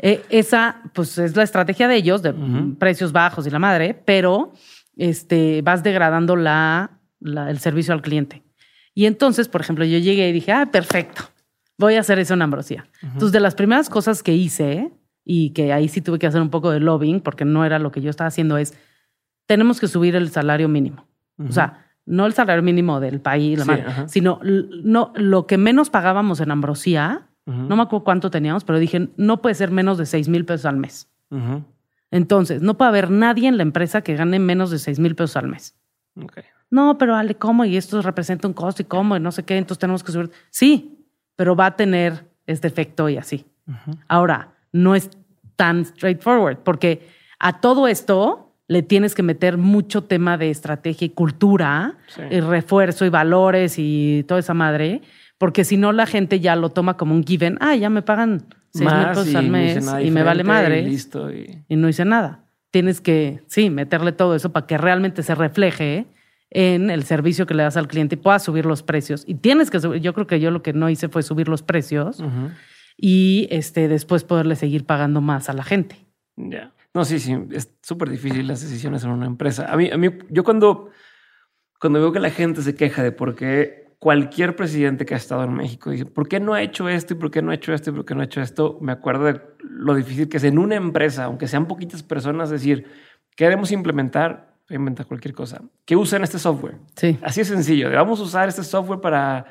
Eh, 0.00 0.24
esa, 0.30 0.80
pues, 0.94 1.18
es 1.18 1.34
la 1.34 1.42
estrategia 1.42 1.88
de 1.88 1.96
ellos, 1.96 2.22
de 2.22 2.32
precios 2.78 3.10
bajos 3.10 3.48
y 3.48 3.50
la 3.50 3.58
madre, 3.58 4.00
pero 4.04 4.52
este, 4.96 5.60
vas 5.62 5.82
degradando 5.82 6.36
la, 6.36 6.90
el 7.20 7.58
servicio 7.58 7.94
al 7.94 8.02
cliente. 8.02 8.44
Y 8.94 9.06
entonces, 9.06 9.48
por 9.48 9.60
ejemplo, 9.60 9.84
yo 9.84 9.98
llegué 9.98 10.28
y 10.28 10.32
dije, 10.32 10.52
ah, 10.52 10.66
perfecto 10.70 11.24
voy 11.78 11.94
a 11.94 12.00
hacer 12.00 12.18
eso 12.18 12.34
en 12.34 12.42
Ambrosía. 12.42 12.86
Entonces, 13.02 13.32
de 13.32 13.40
las 13.40 13.54
primeras 13.54 13.88
cosas 13.88 14.22
que 14.22 14.34
hice, 14.34 14.92
y 15.24 15.50
que 15.50 15.74
ahí 15.74 15.88
sí 15.88 16.00
tuve 16.00 16.18
que 16.18 16.26
hacer 16.26 16.40
un 16.40 16.48
poco 16.48 16.70
de 16.70 16.80
lobbying, 16.80 17.20
porque 17.20 17.44
no 17.44 17.64
era 17.64 17.78
lo 17.78 17.92
que 17.92 18.00
yo 18.00 18.08
estaba 18.08 18.28
haciendo, 18.28 18.56
es, 18.56 18.74
tenemos 19.46 19.78
que 19.78 19.86
subir 19.86 20.16
el 20.16 20.30
salario 20.30 20.68
mínimo. 20.68 21.06
O 21.46 21.52
sea, 21.52 21.86
no 22.06 22.26
el 22.26 22.32
salario 22.32 22.62
mínimo 22.62 22.98
del 22.98 23.20
país, 23.20 23.62
sino 24.06 24.40
no, 24.42 25.12
lo 25.14 25.46
que 25.46 25.58
menos 25.58 25.90
pagábamos 25.90 26.40
en 26.40 26.50
Ambrosía, 26.50 27.28
no 27.44 27.76
me 27.76 27.82
acuerdo 27.82 28.04
cuánto 28.04 28.30
teníamos, 28.30 28.64
pero 28.64 28.78
dije, 28.78 29.10
no 29.16 29.40
puede 29.40 29.54
ser 29.54 29.70
menos 29.70 29.98
de 29.98 30.06
6 30.06 30.28
mil 30.28 30.44
pesos 30.46 30.64
al 30.64 30.78
mes. 30.78 31.10
Entonces, 32.10 32.62
no 32.62 32.78
puede 32.78 32.88
haber 32.88 33.10
nadie 33.10 33.48
en 33.48 33.58
la 33.58 33.62
empresa 33.62 34.00
que 34.00 34.16
gane 34.16 34.38
menos 34.38 34.70
de 34.70 34.78
6 34.78 34.98
mil 34.98 35.14
pesos 35.14 35.36
al 35.36 35.48
mes. 35.48 35.76
No, 36.70 36.96
pero 36.98 37.14
Ale, 37.14 37.34
¿cómo? 37.34 37.66
Y 37.66 37.76
esto 37.76 38.00
representa 38.00 38.48
un 38.48 38.54
costo 38.54 38.80
y 38.80 38.86
cómo, 38.86 39.14
y 39.16 39.20
no 39.20 39.30
sé 39.30 39.42
qué, 39.42 39.58
entonces 39.58 39.78
tenemos 39.78 40.02
que 40.02 40.12
subir. 40.12 40.30
Sí, 40.50 40.97
pero 41.38 41.54
va 41.54 41.66
a 41.66 41.76
tener 41.76 42.24
este 42.48 42.66
efecto 42.66 43.08
y 43.08 43.16
así. 43.16 43.46
Ahora, 44.08 44.54
no 44.72 44.96
es 44.96 45.08
tan 45.54 45.84
straightforward, 45.84 46.58
porque 46.64 47.06
a 47.38 47.60
todo 47.60 47.86
esto 47.86 48.56
le 48.66 48.82
tienes 48.82 49.14
que 49.14 49.22
meter 49.22 49.56
mucho 49.56 50.02
tema 50.02 50.36
de 50.36 50.50
estrategia 50.50 51.06
y 51.06 51.10
cultura, 51.10 51.94
y 52.28 52.40
refuerzo 52.40 53.04
y 53.04 53.08
valores 53.08 53.76
y 53.78 54.24
toda 54.26 54.40
esa 54.40 54.52
madre, 54.52 55.00
porque 55.38 55.62
si 55.62 55.76
no 55.76 55.92
la 55.92 56.06
gente 56.06 56.40
ya 56.40 56.56
lo 56.56 56.70
toma 56.70 56.96
como 56.96 57.14
un 57.14 57.22
given, 57.22 57.56
ah, 57.60 57.76
ya 57.76 57.88
me 57.88 58.02
pagan 58.02 58.42
seis 58.72 58.90
mil 58.90 59.06
pesos 59.06 59.34
al 59.36 59.48
mes 59.48 59.86
y 60.02 60.10
me 60.10 60.24
vale 60.24 60.42
madre. 60.42 60.80
Y, 60.80 60.86
listo, 60.86 61.30
y... 61.32 61.62
no 61.68 61.88
hice 61.88 62.04
nada. 62.04 62.46
Tienes 62.72 63.00
que, 63.00 63.44
sí, 63.46 63.70
meterle 63.70 64.10
todo 64.10 64.34
eso 64.34 64.50
para 64.50 64.66
que 64.66 64.76
realmente 64.76 65.22
se 65.22 65.36
refleje 65.36 66.06
en 66.50 66.90
el 66.90 67.04
servicio 67.04 67.46
que 67.46 67.54
le 67.54 67.62
das 67.62 67.76
al 67.76 67.88
cliente 67.88 68.14
y 68.14 68.18
puedas 68.18 68.42
subir 68.42 68.66
los 68.66 68.82
precios. 68.82 69.24
Y 69.26 69.34
tienes 69.34 69.70
que 69.70 69.80
subir, 69.80 70.00
yo 70.00 70.14
creo 70.14 70.26
que 70.26 70.40
yo 70.40 70.50
lo 70.50 70.62
que 70.62 70.72
no 70.72 70.88
hice 70.88 71.08
fue 71.08 71.22
subir 71.22 71.48
los 71.48 71.62
precios 71.62 72.22
y 72.96 73.48
este, 73.50 73.88
después 73.88 74.24
poderle 74.24 74.56
seguir 74.56 74.84
pagando 74.84 75.20
más 75.20 75.48
a 75.48 75.52
la 75.52 75.62
gente. 75.62 75.96
Ya. 76.36 76.72
No, 76.94 77.04
sí, 77.04 77.18
sí, 77.18 77.36
es 77.52 77.72
súper 77.82 78.08
difícil 78.08 78.46
las 78.46 78.62
decisiones 78.62 79.04
en 79.04 79.10
una 79.10 79.26
empresa. 79.26 79.70
A 79.70 79.76
mí, 79.76 79.90
a 79.90 79.96
mí, 79.96 80.08
yo 80.30 80.42
cuando, 80.42 80.90
cuando 81.78 82.00
veo 82.00 82.12
que 82.12 82.20
la 82.20 82.30
gente 82.30 82.62
se 82.62 82.74
queja 82.74 83.02
de 83.02 83.12
por 83.12 83.34
qué 83.34 83.88
cualquier 83.98 84.54
presidente 84.56 85.04
que 85.04 85.14
ha 85.14 85.16
estado 85.16 85.44
en 85.44 85.54
México 85.54 85.90
dice, 85.90 86.06
¿por 86.06 86.28
qué 86.28 86.40
no 86.40 86.54
ha 86.54 86.62
hecho 86.62 86.88
esto 86.88 87.14
y 87.14 87.16
por 87.16 87.30
qué 87.30 87.42
no 87.42 87.50
ha 87.50 87.54
hecho 87.54 87.72
esto 87.72 87.90
y 87.90 87.92
por 87.92 88.04
qué 88.04 88.14
no 88.14 88.20
ha 88.20 88.24
hecho 88.24 88.40
esto? 88.40 88.78
Me 88.80 88.92
acuerdo 88.92 89.24
de 89.24 89.40
lo 89.62 89.94
difícil 89.94 90.28
que 90.28 90.36
es 90.36 90.44
en 90.44 90.58
una 90.58 90.76
empresa, 90.76 91.24
aunque 91.24 91.48
sean 91.48 91.66
poquitas 91.66 92.02
personas, 92.02 92.48
decir, 92.50 92.86
queremos 93.36 93.72
implementar, 93.72 94.57
inventar 94.70 95.06
cualquier 95.06 95.34
cosa, 95.34 95.62
que 95.84 95.96
usen 95.96 96.22
este 96.24 96.38
software. 96.38 96.76
Sí. 96.96 97.18
Así 97.22 97.40
es 97.40 97.48
sencillo, 97.48 97.90
vamos 97.90 98.20
a 98.20 98.22
usar 98.22 98.48
este 98.48 98.62
software 98.62 99.00
para, 99.00 99.46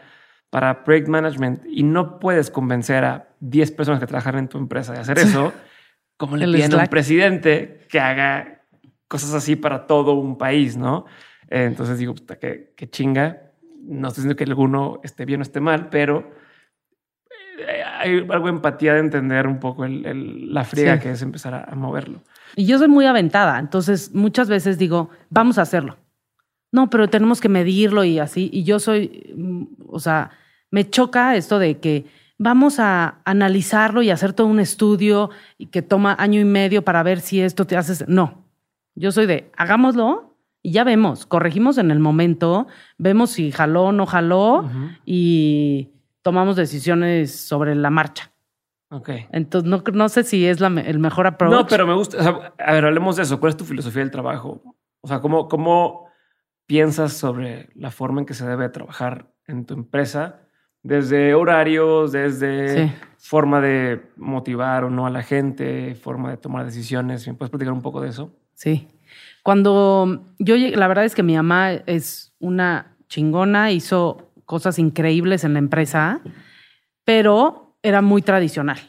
para 0.50 0.84
project 0.84 1.08
management 1.08 1.66
y 1.68 1.84
no 1.84 2.20
puedes 2.20 2.52
convencer 2.52 3.04
a 3.04 3.30
10 3.40 3.72
personas 3.72 4.00
que 4.00 4.08
trabajan 4.08 4.38
en 4.38 4.48
tu 4.48 4.58
empresa 4.58 4.94
de 4.94 5.00
hacer 5.00 5.20
eso, 5.20 5.54
como 6.18 6.38
le 6.38 6.46
piden 6.46 6.74
a 6.74 6.78
un 6.78 6.88
presidente 6.88 7.86
que 7.90 8.00
haga 8.00 8.64
cosas 9.08 9.34
así 9.34 9.56
para 9.56 9.88
todo 9.88 10.14
un 10.14 10.38
país, 10.38 10.76
¿no? 10.76 11.06
Entonces 11.50 11.98
digo, 11.98 12.14
puta, 12.14 12.38
qué, 12.38 12.74
qué 12.76 12.90
chinga 12.90 13.48
no 13.88 14.10
estoy 14.10 14.24
diciendo 14.24 14.36
que 14.36 14.44
alguno 14.44 15.00
esté 15.04 15.26
bien 15.26 15.40
o 15.40 15.44
esté 15.44 15.60
mal, 15.62 15.90
pero 15.90 16.32
eh, 17.58 17.84
hay 17.84 18.18
algo 18.30 18.46
de 18.46 18.52
empatía 18.52 18.94
de 18.94 19.00
entender 19.00 19.48
un 19.48 19.60
poco 19.60 19.86
la 19.88 20.64
friega 20.64 21.00
que 21.00 21.12
es 21.12 21.22
empezar 21.22 21.54
a, 21.54 21.76
moverlo. 21.76 22.22
Y 22.56 22.66
yo 22.66 22.78
soy 22.78 22.88
muy 22.88 23.06
aventada, 23.06 23.60
entonces 23.60 24.14
muchas 24.14 24.50
veces 24.50 24.78
digo, 24.78 25.10
vamos 25.30 25.58
a 25.58 25.64
hacerlo. 25.64 25.98
No, 26.72 26.90
pero 26.90 27.10
tenemos 27.10 27.40
que 27.40 27.50
medirlo 27.50 28.04
y 28.04 28.20
así. 28.20 28.50
Y 28.52 28.64
yo 28.64 28.80
soy, 28.80 29.34
mm, 29.36 29.64
o 29.88 30.00
sea, 30.00 30.32
me 30.70 30.90
choca 30.90 31.36
esto 31.36 31.60
de 31.60 31.80
que 31.80 32.06
vamos 32.38 32.80
a 32.80 33.22
analizarlo 33.26 34.02
y 34.02 34.10
hacer 34.10 34.34
todo 34.34 34.48
un 34.48 34.60
estudio 34.60 35.30
y 35.58 35.68
que 35.68 35.82
toma 35.82 36.16
año 36.20 36.40
y 36.40 36.46
medio 36.46 36.84
para 36.84 37.04
ver 37.04 37.20
si 37.22 37.42
esto 37.42 37.66
te 37.66 37.78
hace. 37.78 38.06
No, 38.08 38.46
yo 38.96 39.12
soy 39.12 39.26
de, 39.26 39.52
hagámoslo 39.58 40.36
y 40.62 40.72
ya 40.72 40.84
vemos, 40.84 41.26
corregimos 41.26 41.78
en 41.78 41.92
el 41.92 42.00
momento, 42.00 42.68
vemos 42.98 43.32
si 43.32 43.52
jaló 43.52 43.86
o 43.86 43.92
no 43.92 44.06
jaló 44.06 44.70
y 45.06 45.90
tomamos 46.22 46.56
decisiones 46.56 47.34
sobre 47.34 47.76
la 47.76 47.90
marcha. 47.90 48.32
Ok. 48.90 49.10
Entonces, 49.32 49.70
no, 49.70 49.84
no 49.94 50.10
sé 50.10 50.24
si 50.24 50.46
es 50.46 50.60
la, 50.60 50.68
el 50.68 51.00
mejor 51.00 51.28
approach. 51.28 51.52
No, 51.52 51.68
pero 51.68 51.86
me 51.86 51.94
gusta. 51.94 52.52
a 52.58 52.72
ver, 52.72 52.86
hablemos 52.86 53.18
de 53.18 53.24
eso. 53.24 53.40
¿Cuál 53.40 53.52
es 53.52 53.58
tu 53.58 53.66
filosofía 53.66 54.02
del 54.02 54.12
trabajo? 54.12 54.62
O 55.02 55.08
sea, 55.08 55.20
¿cómo, 55.20 55.48
¿cómo 55.48 56.08
piensas 56.66 57.14
sobre 57.14 57.70
la 57.76 57.92
forma 57.92 58.22
en 58.22 58.26
que 58.26 58.34
se 58.34 58.48
debe 58.48 58.70
trabajar 58.70 59.32
en 59.46 59.66
tu 59.66 59.74
empresa? 59.74 60.42
Desde 60.84 61.34
horarios, 61.34 62.14
desde 62.14 62.94
forma 63.18 63.60
de 63.60 64.10
motivar 64.16 64.86
o 64.86 64.90
no 64.90 65.06
a 65.06 65.10
la 65.10 65.24
gente, 65.24 65.96
forma 65.96 66.30
de 66.30 66.38
tomar 66.38 66.66
decisiones. 66.66 67.28
¿Me 67.28 67.34
puedes 67.34 67.50
platicar 67.50 67.74
un 67.74 67.82
poco 67.82 68.00
de 68.00 68.10
eso? 68.10 68.32
Sí. 68.54 68.88
Cuando 69.44 70.34
yo 70.40 70.56
llegué, 70.56 70.78
la 70.78 70.88
verdad 70.88 71.04
es 71.04 71.14
que 71.14 71.24
mi 71.24 71.36
mamá 71.36 71.72
es 71.72 72.34
una 72.40 72.96
chingona, 73.10 73.72
hizo 73.72 74.32
cosas 74.46 74.80
increíbles 74.80 75.44
en 75.44 75.54
la 75.54 75.60
empresa, 75.60 76.22
pero 77.04 77.67
era 77.84 78.02
muy 78.02 78.22
tradicional. 78.22 78.80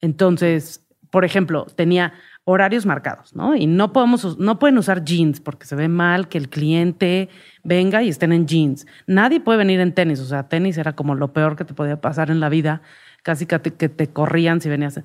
Entonces, 0.00 0.86
por 1.10 1.24
ejemplo, 1.24 1.66
tenía 1.76 2.14
horarios 2.44 2.86
marcados, 2.86 3.36
¿no? 3.36 3.54
Y 3.54 3.66
no 3.66 3.92
podemos, 3.92 4.38
no 4.38 4.58
pueden 4.58 4.78
usar 4.78 5.04
jeans 5.04 5.40
porque 5.40 5.66
se 5.66 5.76
ve 5.76 5.88
mal 5.88 6.28
que 6.28 6.38
el 6.38 6.48
cliente 6.48 7.28
venga 7.62 8.02
y 8.02 8.08
estén 8.08 8.32
en 8.32 8.46
jeans. 8.46 8.86
Nadie 9.06 9.40
puede 9.40 9.58
venir 9.58 9.80
en 9.80 9.94
tenis, 9.94 10.20
o 10.20 10.24
sea, 10.24 10.48
tenis 10.48 10.78
era 10.78 10.94
como 10.94 11.14
lo 11.14 11.32
peor 11.32 11.54
que 11.54 11.64
te 11.64 11.74
podía 11.74 12.00
pasar 12.00 12.30
en 12.30 12.40
la 12.40 12.48
vida, 12.48 12.82
casi 13.22 13.46
que 13.46 13.58
te, 13.60 14.08
corrían 14.08 14.60
si 14.60 14.68
venías 14.68 15.00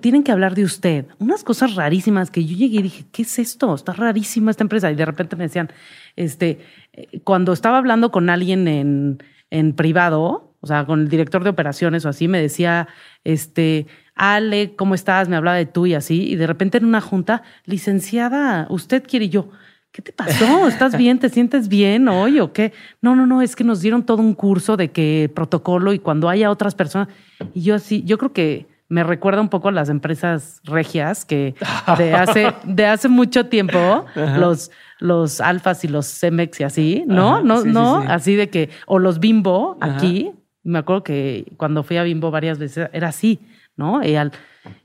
tienen 0.00 0.24
que 0.24 0.32
hablar 0.32 0.54
de 0.54 0.64
usted. 0.64 1.06
Unas 1.18 1.44
cosas 1.44 1.74
rarísimas 1.74 2.30
que 2.30 2.44
yo 2.44 2.56
llegué 2.56 2.78
y 2.78 2.82
dije, 2.82 3.04
¿qué 3.12 3.22
es 3.22 3.38
esto? 3.38 3.74
Está 3.74 3.92
rarísima 3.92 4.50
esta 4.50 4.64
empresa. 4.64 4.90
Y 4.90 4.94
de 4.94 5.04
repente 5.04 5.36
me 5.36 5.44
decían, 5.44 5.70
este, 6.16 6.60
eh, 6.94 7.20
cuando 7.22 7.52
estaba 7.52 7.76
hablando 7.76 8.10
con 8.10 8.30
alguien 8.30 8.66
en, 8.66 9.22
en 9.50 9.74
privado, 9.74 10.47
o 10.60 10.66
sea, 10.66 10.84
con 10.84 11.00
el 11.00 11.08
director 11.08 11.44
de 11.44 11.50
operaciones 11.50 12.04
o 12.04 12.08
así, 12.08 12.28
me 12.28 12.40
decía, 12.40 12.88
este, 13.24 13.86
Ale, 14.14 14.74
¿cómo 14.74 14.94
estás? 14.94 15.28
Me 15.28 15.36
hablaba 15.36 15.56
de 15.56 15.66
tú 15.66 15.86
y 15.86 15.94
así. 15.94 16.28
Y 16.28 16.36
de 16.36 16.46
repente 16.46 16.78
en 16.78 16.84
una 16.84 17.00
junta, 17.00 17.42
licenciada, 17.64 18.66
usted 18.68 19.04
quiere 19.06 19.26
y 19.26 19.28
yo. 19.30 19.48
¿Qué 19.92 20.02
te 20.02 20.12
pasó? 20.12 20.68
¿Estás 20.68 20.96
bien? 20.96 21.18
¿Te 21.18 21.28
sientes 21.28 21.68
bien 21.68 22.08
hoy 22.08 22.40
o 22.40 22.52
qué? 22.52 22.72
No, 23.00 23.16
no, 23.16 23.26
no, 23.26 23.40
es 23.42 23.56
que 23.56 23.64
nos 23.64 23.80
dieron 23.80 24.04
todo 24.04 24.20
un 24.20 24.34
curso 24.34 24.76
de 24.76 24.90
que 24.90 25.30
protocolo 25.34 25.92
y 25.92 25.98
cuando 25.98 26.28
haya 26.28 26.50
otras 26.50 26.74
personas. 26.74 27.08
Y 27.54 27.62
yo 27.62 27.74
así, 27.74 28.02
yo 28.04 28.18
creo 28.18 28.32
que 28.32 28.66
me 28.88 29.04
recuerda 29.04 29.40
un 29.40 29.48
poco 29.48 29.68
a 29.68 29.72
las 29.72 29.88
empresas 29.88 30.60
regias 30.64 31.24
que 31.24 31.54
de 31.98 32.14
hace, 32.14 32.54
de 32.64 32.86
hace 32.86 33.08
mucho 33.08 33.46
tiempo, 33.46 34.06
los, 34.14 34.70
los 34.98 35.40
alfas 35.40 35.84
y 35.84 35.88
los 35.88 36.06
Cemex 36.06 36.60
y 36.60 36.64
así, 36.64 37.04
¿no? 37.06 37.42
no, 37.42 37.64
no, 37.64 37.98
así 37.98 38.34
de 38.34 38.48
que, 38.48 38.70
o 38.86 38.98
los 38.98 39.20
bimbo 39.20 39.76
aquí, 39.80 40.32
me 40.62 40.78
acuerdo 40.78 41.04
que 41.04 41.52
cuando 41.56 41.82
fui 41.82 41.96
a 41.96 42.02
bimbo 42.02 42.30
varias 42.30 42.58
veces 42.58 42.88
era 42.92 43.08
así, 43.08 43.40
¿no? 43.76 44.04
Y, 44.04 44.16
al, 44.16 44.32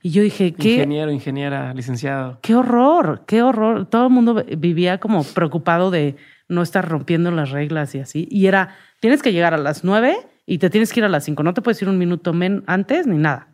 y 0.01 0.11
yo 0.11 0.21
dije, 0.21 0.53
¿qué? 0.53 0.73
Ingeniero, 0.73 1.11
ingeniera, 1.11 1.73
licenciado. 1.73 2.39
Qué 2.41 2.55
horror, 2.55 3.23
qué 3.25 3.41
horror. 3.41 3.85
Todo 3.87 4.07
el 4.07 4.13
mundo 4.13 4.43
vivía 4.57 4.99
como 4.99 5.23
preocupado 5.23 5.91
de 5.91 6.15
no 6.47 6.61
estar 6.61 6.87
rompiendo 6.87 7.31
las 7.31 7.51
reglas 7.51 7.95
y 7.95 7.99
así. 7.99 8.27
Y 8.29 8.47
era, 8.47 8.75
tienes 8.99 9.21
que 9.21 9.33
llegar 9.33 9.53
a 9.53 9.57
las 9.57 9.83
nueve 9.83 10.15
y 10.45 10.57
te 10.57 10.69
tienes 10.69 10.93
que 10.93 10.99
ir 10.99 11.05
a 11.05 11.09
las 11.09 11.25
cinco. 11.25 11.43
No 11.43 11.53
te 11.53 11.61
puedes 11.61 11.81
ir 11.81 11.89
un 11.89 11.97
minuto 11.97 12.33
antes 12.67 13.07
ni 13.07 13.17
nada. 13.17 13.47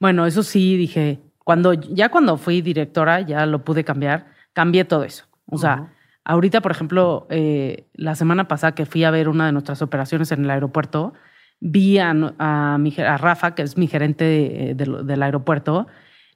Bueno, 0.00 0.26
eso 0.26 0.42
sí, 0.42 0.76
dije, 0.76 1.20
cuando 1.44 1.72
ya 1.72 2.10
cuando 2.10 2.36
fui 2.36 2.60
directora, 2.60 3.20
ya 3.20 3.46
lo 3.46 3.64
pude 3.64 3.84
cambiar, 3.84 4.26
cambié 4.52 4.84
todo 4.84 5.04
eso. 5.04 5.24
O 5.46 5.56
sea, 5.58 5.92
ahorita, 6.28 6.60
por 6.60 6.70
ejemplo, 6.70 7.26
eh, 7.30 7.88
la 7.94 8.14
semana 8.14 8.46
pasada 8.46 8.74
que 8.74 8.86
fui 8.86 9.02
a 9.02 9.10
ver 9.10 9.28
una 9.28 9.46
de 9.46 9.52
nuestras 9.52 9.82
operaciones 9.82 10.30
en 10.30 10.44
el 10.44 10.50
aeropuerto, 10.50 11.14
vi 11.58 11.98
a, 11.98 12.14
a, 12.38 12.78
Rafa, 13.18 13.56
que 13.56 13.62
es 13.62 13.76
mi 13.76 13.88
gerente 13.88 14.74
del 14.76 15.22
aeropuerto, 15.22 15.88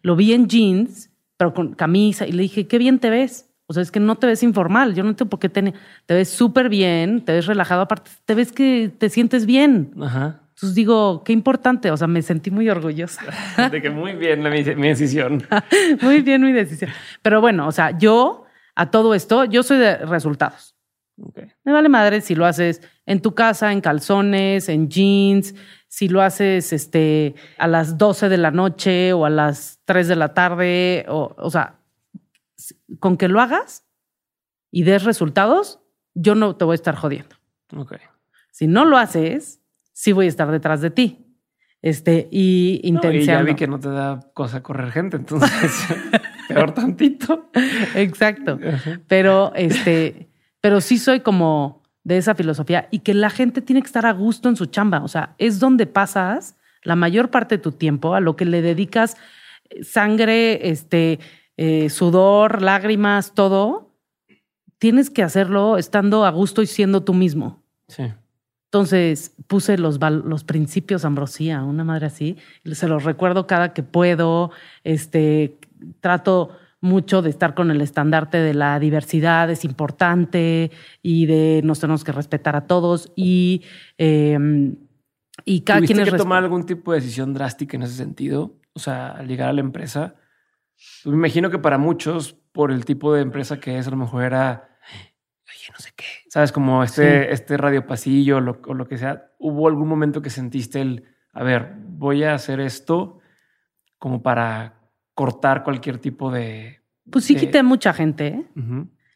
lo 0.03 0.17
vi 0.17 0.33
en 0.33 0.49
jeans, 0.49 1.11
pero 1.37 1.55
con 1.55 1.75
camisa, 1.75 2.27
y 2.27 2.33
le 2.33 2.43
dije, 2.43 2.67
qué 2.67 2.79
bien 2.79 2.99
te 2.99 3.11
ves. 3.11 3.49
O 3.67 3.75
sea, 3.75 3.83
es 3.83 3.93
que 3.93 4.01
no 4.01 4.17
te 4.17 4.27
ves 4.27 4.43
informal. 4.43 4.95
Yo 4.95 5.03
no 5.05 5.11
entiendo 5.11 5.31
por 5.31 5.39
qué 5.39 5.49
te, 5.49 5.73
te 6.05 6.15
ves 6.15 6.29
súper 6.29 6.69
bien, 6.69 7.25
te 7.25 7.33
ves 7.33 7.47
relajado. 7.47 7.83
Aparte, 7.83 8.11
te 8.25 8.35
ves 8.35 8.53
que 8.53 8.91
te 8.99 9.09
sientes 9.09 9.47
bien. 9.47 9.93
Ajá. 10.03 10.43
Entonces 10.63 10.75
digo, 10.75 11.25
qué 11.25 11.33
importante, 11.33 11.91
o 11.91 11.97
sea, 11.97 12.07
me 12.07 12.23
sentí 12.23 12.51
muy 12.51 12.69
orgullosa. 12.69 13.23
De 13.73 13.81
que 13.83 13.91
muy 13.91 14.13
bien 14.13 14.43
mi, 14.43 14.63
decisión. 14.63 15.43
muy 16.03 16.21
bien 16.21 16.43
mi 16.43 16.53
decisión. 16.53 16.91
Pero 17.23 17.41
bueno, 17.41 17.67
o 17.67 17.73
sea, 17.73 17.99
yo 17.99 18.42
a 18.75 18.91
todo 18.91 19.15
esto, 19.15 19.45
yo 19.45 19.63
soy 19.63 19.79
de 19.79 19.97
resultados. 19.99 20.77
Me 21.65 21.73
vale 21.73 21.89
madre 21.89 22.21
si 22.21 22.35
lo 22.35 22.47
haces 22.47 22.81
en 23.07 23.21
tu 23.21 23.35
casa, 23.35 23.73
en 23.73 23.81
calzones, 23.81 24.69
en 24.69 24.89
jeans, 24.89 25.55
si 25.89 26.09
lo 26.09 26.23
haces 26.23 26.73
este, 26.73 27.35
a 27.59 27.69
las 27.69 27.99
12 27.99 28.29
de 28.29 28.39
la 28.39 28.51
noche 28.51 29.13
o 29.13 29.27
a 29.27 29.31
las 29.31 29.81
3 29.85 30.09
de 30.09 30.17
la 30.17 30.35
tarde, 30.35 31.05
o, 31.09 31.35
o 31.37 31.51
sea, 31.51 31.79
con 32.99 33.17
que 33.17 33.29
lo 33.29 33.41
hagas 33.41 33.85
y 34.71 34.85
des 34.85 35.05
resultados, 35.05 35.81
yo 36.15 36.35
no 36.35 36.57
te 36.57 36.65
voy 36.65 36.75
a 36.75 36.77
estar 36.77 36.97
jodiendo. 36.97 37.37
Okay. 37.77 37.99
Si 38.51 38.67
no 38.67 38.85
lo 38.85 38.97
haces, 38.97 39.61
sí 39.93 40.13
voy 40.13 40.27
a 40.27 40.29
estar 40.29 40.51
detrás 40.51 40.81
de 40.81 40.91
ti. 40.91 41.32
Este, 41.83 42.29
y 42.31 42.81
intencionando. 42.85 43.21
y 43.21 43.27
ya 43.27 43.43
vi 43.43 43.55
que 43.57 43.67
no 43.67 43.81
te 43.81 43.89
da 43.89 44.21
cosa 44.35 44.63
correr 44.63 44.93
gente, 44.93 45.17
entonces 45.17 45.51
peor 46.49 46.73
tantito. 46.73 47.51
Exacto. 47.97 48.59
Pero 49.09 49.53
este, 49.57 50.29
pero 50.61 50.81
sí 50.81 50.97
soy 50.99 51.21
como 51.21 51.83
de 52.05 52.19
esa 52.19 52.37
filosofía 52.37 52.89
y 52.91 53.01
que 53.01 53.15
la 53.15 53.31
gente 53.31 53.61
tiene 53.63 53.83
que 53.83 53.87
estar 53.87 54.07
a 54.07 54.13
gusto 54.13 54.49
en 54.49 54.57
su 54.57 54.67
chamba. 54.67 55.03
O 55.03 55.09
sea, 55.09 55.35
es 55.39 55.59
donde 55.59 55.87
pasas 55.87 56.57
la 56.85 56.97
mayor 56.97 57.31
parte 57.31 57.57
de 57.57 57.63
tu 57.63 57.73
tiempo, 57.73 58.15
a 58.15 58.21
lo 58.21 58.37
que 58.37 58.45
le 58.45 58.63
dedicas 58.63 59.17
eh, 59.71 59.85
sangre, 59.85 60.71
este, 60.71 61.19
eh, 61.57 61.91
sudor, 61.91 62.63
lágrimas, 62.63 63.35
todo. 63.35 63.91
Tienes 64.79 65.11
que 65.11 65.23
hacerlo 65.23 65.79
estando 65.79 66.25
a 66.25 66.31
gusto 66.31 66.63
y 66.63 66.67
siendo 66.67 67.03
tú 67.03 67.15
mismo. 67.15 67.63
Sí. 67.89 68.05
Entonces 68.73 69.35
puse 69.49 69.77
los, 69.77 70.01
los 70.01 70.45
principios 70.45 71.05
Ambrosía, 71.05 71.63
una 71.63 71.85
madre 71.85 72.07
así, 72.07 72.39
se 72.65 72.89
los 72.89 73.05
recuerdo 73.05 73.47
cada 73.47 73.75
que 73.75 73.83
puedo, 73.83 74.51
este, 74.83 75.59
trato 76.01 76.57
mucho 76.81 77.21
de 77.21 77.29
estar 77.29 77.55
con 77.55 77.71
el 77.71 77.83
estandarte 77.83 78.39
de 78.39 78.55
la 78.55 78.81
diversidad, 78.81 79.51
es 79.51 79.67
importante 79.67 80.71
y 81.03 81.27
de 81.27 81.61
nos 81.63 81.81
tenemos 81.81 82.03
que 82.03 82.13
respetar 82.13 82.57
a 82.57 82.67
todos 82.67 83.13
y, 83.15 83.61
eh, 83.99 84.39
y 85.45 85.61
cada 85.61 85.83
quien 85.83 86.01
es 86.01 86.11
que 86.11 86.17
tomar 86.17 86.43
algún 86.43 86.65
tipo 86.65 86.93
de 86.93 87.01
decisión 87.01 87.35
drástica 87.35 87.77
en 87.77 87.83
ese 87.83 87.97
sentido? 87.97 88.55
O 88.73 88.79
sea, 88.79 89.11
al 89.11 89.29
llegar 89.29 89.51
a 89.51 89.53
la 89.53 89.61
empresa, 89.61 90.15
pues 91.05 91.13
me 91.13 91.19
imagino 91.19 91.51
que 91.51 91.59
para 91.59 91.77
muchos, 91.77 92.33
por 92.53 92.73
el 92.73 92.87
tipo 92.87 93.13
de 93.13 93.21
empresa 93.21 93.61
que 93.61 93.77
es, 93.77 93.87
a 93.87 93.91
lo 93.91 93.99
mejor 93.99 94.25
era 94.25 94.72
no 95.71 95.79
sé 95.79 95.91
qué. 95.95 96.05
Sabes, 96.29 96.51
como 96.51 96.83
este, 96.83 97.33
este 97.33 97.57
radio 97.57 97.87
pasillo 97.87 98.39
o 98.39 98.75
lo 98.75 98.89
que 98.89 98.99
sea. 98.99 99.31
¿Hubo 99.39 99.69
algún 99.69 99.89
momento 99.89 100.23
que 100.23 100.31
sentiste 100.31 100.81
el, 100.81 101.05
a 101.33 101.43
ver, 101.43 101.75
voy 101.77 102.25
a 102.25 102.35
hacer 102.35 102.61
esto 102.61 103.21
como 103.99 104.23
para 104.23 104.75
cortar 105.15 105.63
cualquier 105.63 105.99
tipo 105.99 106.31
de... 106.31 106.81
Pues 107.11 107.25
sí 107.25 107.37
quité 107.37 107.63
mucha 107.63 107.93
gente. 107.93 108.27
¿eh? 108.27 108.47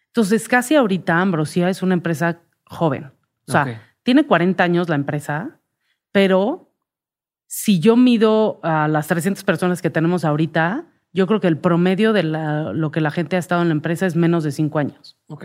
Entonces, 0.06 0.48
casi 0.48 0.76
ahorita 0.76 1.20
Ambrosia 1.20 1.68
es 1.68 1.82
una 1.82 1.94
empresa 1.94 2.40
joven. 2.64 3.12
O 3.48 3.52
sea, 3.52 3.82
tiene 4.02 4.26
40 4.26 4.62
años 4.62 4.88
la 4.88 4.94
empresa, 4.94 5.60
pero 6.12 6.72
si 7.46 7.80
yo 7.80 7.96
mido 7.96 8.60
a 8.62 8.88
las 8.88 9.06
300 9.08 9.44
personas 9.44 9.82
que 9.82 9.90
tenemos 9.90 10.24
ahorita, 10.24 10.86
yo 11.12 11.26
creo 11.26 11.40
que 11.40 11.48
el 11.48 11.58
promedio 11.58 12.12
de 12.12 12.22
lo 12.22 12.90
que 12.90 13.00
la 13.00 13.10
gente 13.10 13.36
ha 13.36 13.38
estado 13.38 13.62
en 13.62 13.68
la 13.68 13.74
empresa 13.74 14.06
es 14.06 14.16
menos 14.16 14.44
de 14.44 14.52
5 14.52 14.78
años. 14.78 15.18
Ok. 15.28 15.44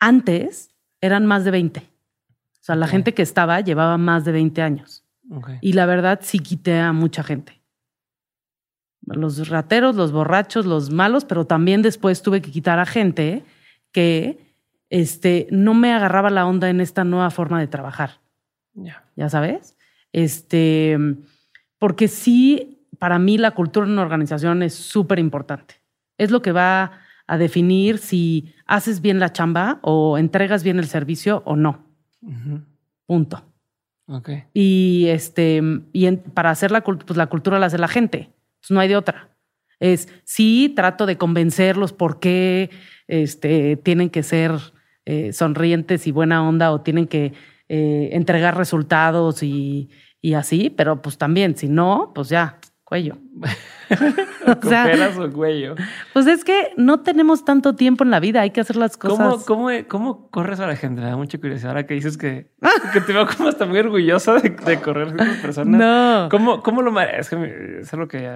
Antes 0.00 0.70
eran 1.00 1.26
más 1.26 1.44
de 1.44 1.50
20. 1.50 1.80
O 1.80 1.84
sea, 2.60 2.76
la 2.76 2.86
gente 2.86 3.14
que 3.14 3.22
estaba 3.22 3.60
llevaba 3.60 3.98
más 3.98 4.24
de 4.24 4.32
20 4.32 4.62
años. 4.62 5.04
Y 5.60 5.74
la 5.74 5.86
verdad 5.86 6.20
sí 6.22 6.38
quité 6.38 6.78
a 6.78 6.92
mucha 6.92 7.22
gente. 7.22 7.60
Los 9.02 9.48
rateros, 9.48 9.96
los 9.96 10.12
borrachos, 10.12 10.66
los 10.66 10.90
malos, 10.90 11.24
pero 11.24 11.46
también 11.46 11.82
después 11.82 12.22
tuve 12.22 12.42
que 12.42 12.50
quitar 12.50 12.78
a 12.78 12.86
gente 12.86 13.44
que 13.92 14.38
este, 14.90 15.46
no 15.50 15.74
me 15.74 15.92
agarraba 15.92 16.30
la 16.30 16.46
onda 16.46 16.68
en 16.68 16.80
esta 16.80 17.04
nueva 17.04 17.30
forma 17.30 17.60
de 17.60 17.68
trabajar. 17.68 18.20
Ya 19.16 19.28
sabes. 19.28 19.76
Este, 20.12 20.96
porque 21.78 22.08
sí, 22.08 22.86
para 22.98 23.18
mí 23.18 23.38
la 23.38 23.52
cultura 23.52 23.86
en 23.86 23.92
una 23.92 24.02
organización 24.02 24.62
es 24.62 24.74
súper 24.74 25.18
importante. 25.18 25.76
Es 26.16 26.30
lo 26.30 26.42
que 26.42 26.52
va 26.52 27.00
a 27.28 27.38
definir 27.38 27.98
si 27.98 28.52
haces 28.66 29.00
bien 29.00 29.20
la 29.20 29.32
chamba 29.32 29.78
o 29.82 30.18
entregas 30.18 30.64
bien 30.64 30.78
el 30.78 30.86
servicio 30.86 31.42
o 31.44 31.54
no. 31.54 31.84
Punto. 33.06 33.44
Okay. 34.06 34.44
Y 34.54 35.06
este, 35.08 35.62
y 35.92 36.10
para 36.16 36.50
hacer 36.50 36.70
la, 36.70 36.82
pues 36.82 37.16
la 37.16 37.26
cultura 37.26 37.58
la 37.58 37.66
hace 37.66 37.78
la 37.78 37.86
gente. 37.86 38.30
Pues 38.60 38.70
no 38.70 38.80
hay 38.80 38.88
de 38.88 38.96
otra. 38.96 39.28
Es 39.78 40.08
sí, 40.24 40.72
trato 40.74 41.06
de 41.06 41.18
convencerlos 41.18 41.92
por 41.92 42.18
qué 42.18 42.70
este, 43.06 43.76
tienen 43.76 44.08
que 44.08 44.22
ser 44.22 44.52
eh, 45.04 45.32
sonrientes 45.32 46.06
y 46.06 46.10
buena 46.10 46.48
onda 46.48 46.72
o 46.72 46.80
tienen 46.80 47.06
que 47.06 47.34
eh, 47.68 48.08
entregar 48.12 48.56
resultados 48.56 49.42
y, 49.42 49.90
y 50.22 50.32
así, 50.32 50.70
pero 50.70 51.02
pues 51.02 51.18
también, 51.18 51.56
si 51.56 51.68
no, 51.68 52.12
pues 52.14 52.30
ya, 52.30 52.57
cuello. 52.88 53.18
o 54.64 54.66
sea, 54.66 55.12
o 55.18 55.30
cuello. 55.30 55.74
Pues 56.14 56.26
es 56.26 56.42
que 56.42 56.72
no 56.78 57.00
tenemos 57.00 57.44
tanto 57.44 57.74
tiempo 57.76 58.02
en 58.02 58.10
la 58.10 58.18
vida, 58.18 58.40
hay 58.40 58.50
que 58.50 58.62
hacer 58.62 58.76
las 58.76 58.96
cosas. 58.96 59.44
¿Cómo, 59.44 59.68
cómo, 59.86 60.30
corres 60.30 60.58
a 60.60 60.66
la 60.66 60.74
gente? 60.74 61.02
Me 61.02 61.08
da 61.08 61.16
mucha 61.16 61.36
curiosidad 61.36 61.72
ahora 61.72 61.86
que 61.86 61.92
dices 61.92 62.16
que, 62.16 62.50
que 62.94 63.02
te 63.02 63.12
veo 63.12 63.26
como 63.26 63.50
hasta 63.50 63.66
muy 63.66 63.78
orgullosa 63.78 64.36
de, 64.36 64.80
correr 64.80 65.14
con 65.14 65.26
personas. 65.42 65.78
No. 65.78 66.28
¿Cómo, 66.30 66.62
cómo 66.62 66.80
lo 66.80 66.98
Es 66.98 67.28
que 67.28 67.80
es 67.82 67.92
algo 67.92 68.08
que 68.08 68.26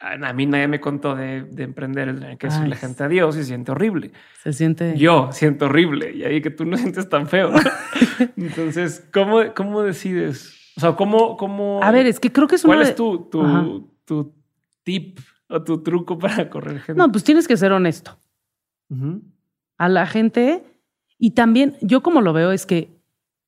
a 0.00 0.32
mí 0.32 0.46
nadie 0.46 0.66
me 0.66 0.80
contó 0.80 1.14
de, 1.14 1.46
emprender, 1.58 2.38
que 2.38 2.48
es 2.48 2.58
la 2.58 2.74
gente 2.74 3.04
a 3.04 3.08
Dios 3.08 3.36
y 3.36 3.40
se 3.40 3.44
siente 3.46 3.70
horrible. 3.70 4.10
Se 4.42 4.52
siente. 4.52 4.96
Yo 4.96 5.30
siento 5.30 5.66
horrible 5.66 6.10
y 6.12 6.24
ahí 6.24 6.42
que 6.42 6.50
tú 6.50 6.64
no 6.64 6.76
sientes 6.76 7.08
tan 7.08 7.28
feo. 7.28 7.52
Entonces, 8.36 9.08
¿cómo, 9.12 9.54
cómo 9.54 9.82
decides? 9.82 10.57
O 10.78 10.80
sea, 10.80 10.94
¿cómo, 10.94 11.36
cómo... 11.36 11.80
A 11.82 11.90
ver, 11.90 12.06
es 12.06 12.20
que 12.20 12.30
creo 12.30 12.46
que 12.46 12.54
es 12.54 12.62
¿Cuál 12.62 12.82
es 12.82 12.94
tu, 12.94 13.24
tu, 13.24 13.90
tu, 14.04 14.32
tip 14.84 15.18
o 15.48 15.60
tu 15.60 15.82
truco 15.82 16.16
para 16.16 16.48
correr 16.48 16.78
gente? 16.78 16.94
No, 16.96 17.10
pues 17.10 17.24
tienes 17.24 17.48
que 17.48 17.56
ser 17.56 17.72
honesto. 17.72 18.16
A 19.76 19.88
la 19.88 20.06
gente... 20.06 20.62
Y 21.18 21.32
también, 21.32 21.76
yo 21.80 22.00
como 22.04 22.20
lo 22.20 22.32
veo 22.32 22.52
es 22.52 22.64
que 22.64 22.96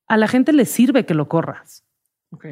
a 0.09 0.17
la 0.17 0.27
gente 0.27 0.53
le 0.53 0.65
sirve 0.65 1.07
que 1.07 1.15
lo 1.15 1.29
corras. 1.29 1.85
Ok. 2.31 2.47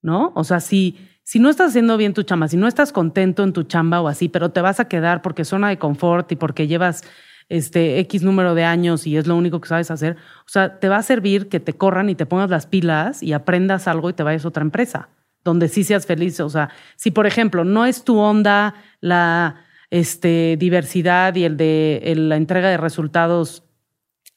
¿No? 0.00 0.30
O 0.36 0.44
sea, 0.44 0.60
si, 0.60 0.96
si 1.24 1.40
no 1.40 1.50
estás 1.50 1.70
haciendo 1.70 1.96
bien 1.96 2.14
tu 2.14 2.22
chamba, 2.22 2.46
si 2.46 2.56
no 2.56 2.68
estás 2.68 2.92
contento 2.92 3.42
en 3.42 3.52
tu 3.52 3.64
chamba 3.64 4.00
o 4.00 4.06
así, 4.06 4.28
pero 4.28 4.52
te 4.52 4.60
vas 4.60 4.78
a 4.78 4.86
quedar 4.86 5.22
porque 5.22 5.44
zona 5.44 5.70
de 5.70 5.80
confort 5.80 6.30
y 6.30 6.36
porque 6.36 6.68
llevas 6.68 7.02
este 7.50 7.98
X 7.98 8.22
número 8.22 8.54
de 8.54 8.64
años 8.64 9.06
y 9.06 9.18
es 9.18 9.26
lo 9.26 9.36
único 9.36 9.60
que 9.60 9.68
sabes 9.68 9.90
hacer, 9.90 10.16
o 10.46 10.48
sea, 10.48 10.78
te 10.78 10.88
va 10.88 10.96
a 10.96 11.02
servir 11.02 11.48
que 11.48 11.60
te 11.60 11.74
corran 11.74 12.08
y 12.08 12.14
te 12.14 12.24
pongas 12.24 12.48
las 12.48 12.66
pilas 12.66 13.22
y 13.22 13.34
aprendas 13.34 13.86
algo 13.86 14.08
y 14.08 14.14
te 14.14 14.22
vayas 14.22 14.44
a 14.46 14.48
otra 14.48 14.62
empresa 14.62 15.10
donde 15.44 15.68
sí 15.68 15.84
seas 15.84 16.06
feliz. 16.06 16.40
O 16.40 16.48
sea, 16.48 16.70
si 16.96 17.10
por 17.10 17.26
ejemplo 17.26 17.64
no 17.64 17.86
es 17.86 18.04
tu 18.04 18.18
onda 18.18 18.74
la 19.00 19.56
este, 19.90 20.56
diversidad 20.58 21.34
y 21.34 21.44
el 21.44 21.56
de 21.56 22.14
la 22.16 22.36
entrega 22.36 22.68
de 22.68 22.76
resultados, 22.76 23.64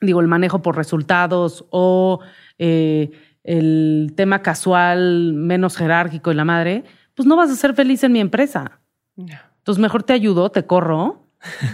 digo, 0.01 0.22
el 0.22 0.28
manejo 0.28 0.61
por 0.61 0.76
resultados 0.76 1.66
o 1.70 2.20
eh, 2.57 3.11
el 3.43 4.14
tema 4.16 4.41
casual 4.41 5.34
menos 5.34 5.78
jerárquico 5.78 6.32
y 6.32 6.36
la 6.36 6.45
madre, 6.45 6.84
pues 7.16 7.28
no 7.28 7.36
vas 7.36 7.51
a 7.51 7.55
ser 7.55 7.74
feliz 7.74 8.03
en 8.03 8.14
mi 8.14 8.20
empresa. 8.20 8.80
Entonces 9.18 9.82
mejor 9.82 10.03
te 10.03 10.14
ayudo, 10.14 10.49
te 10.49 10.66
corro 10.66 11.22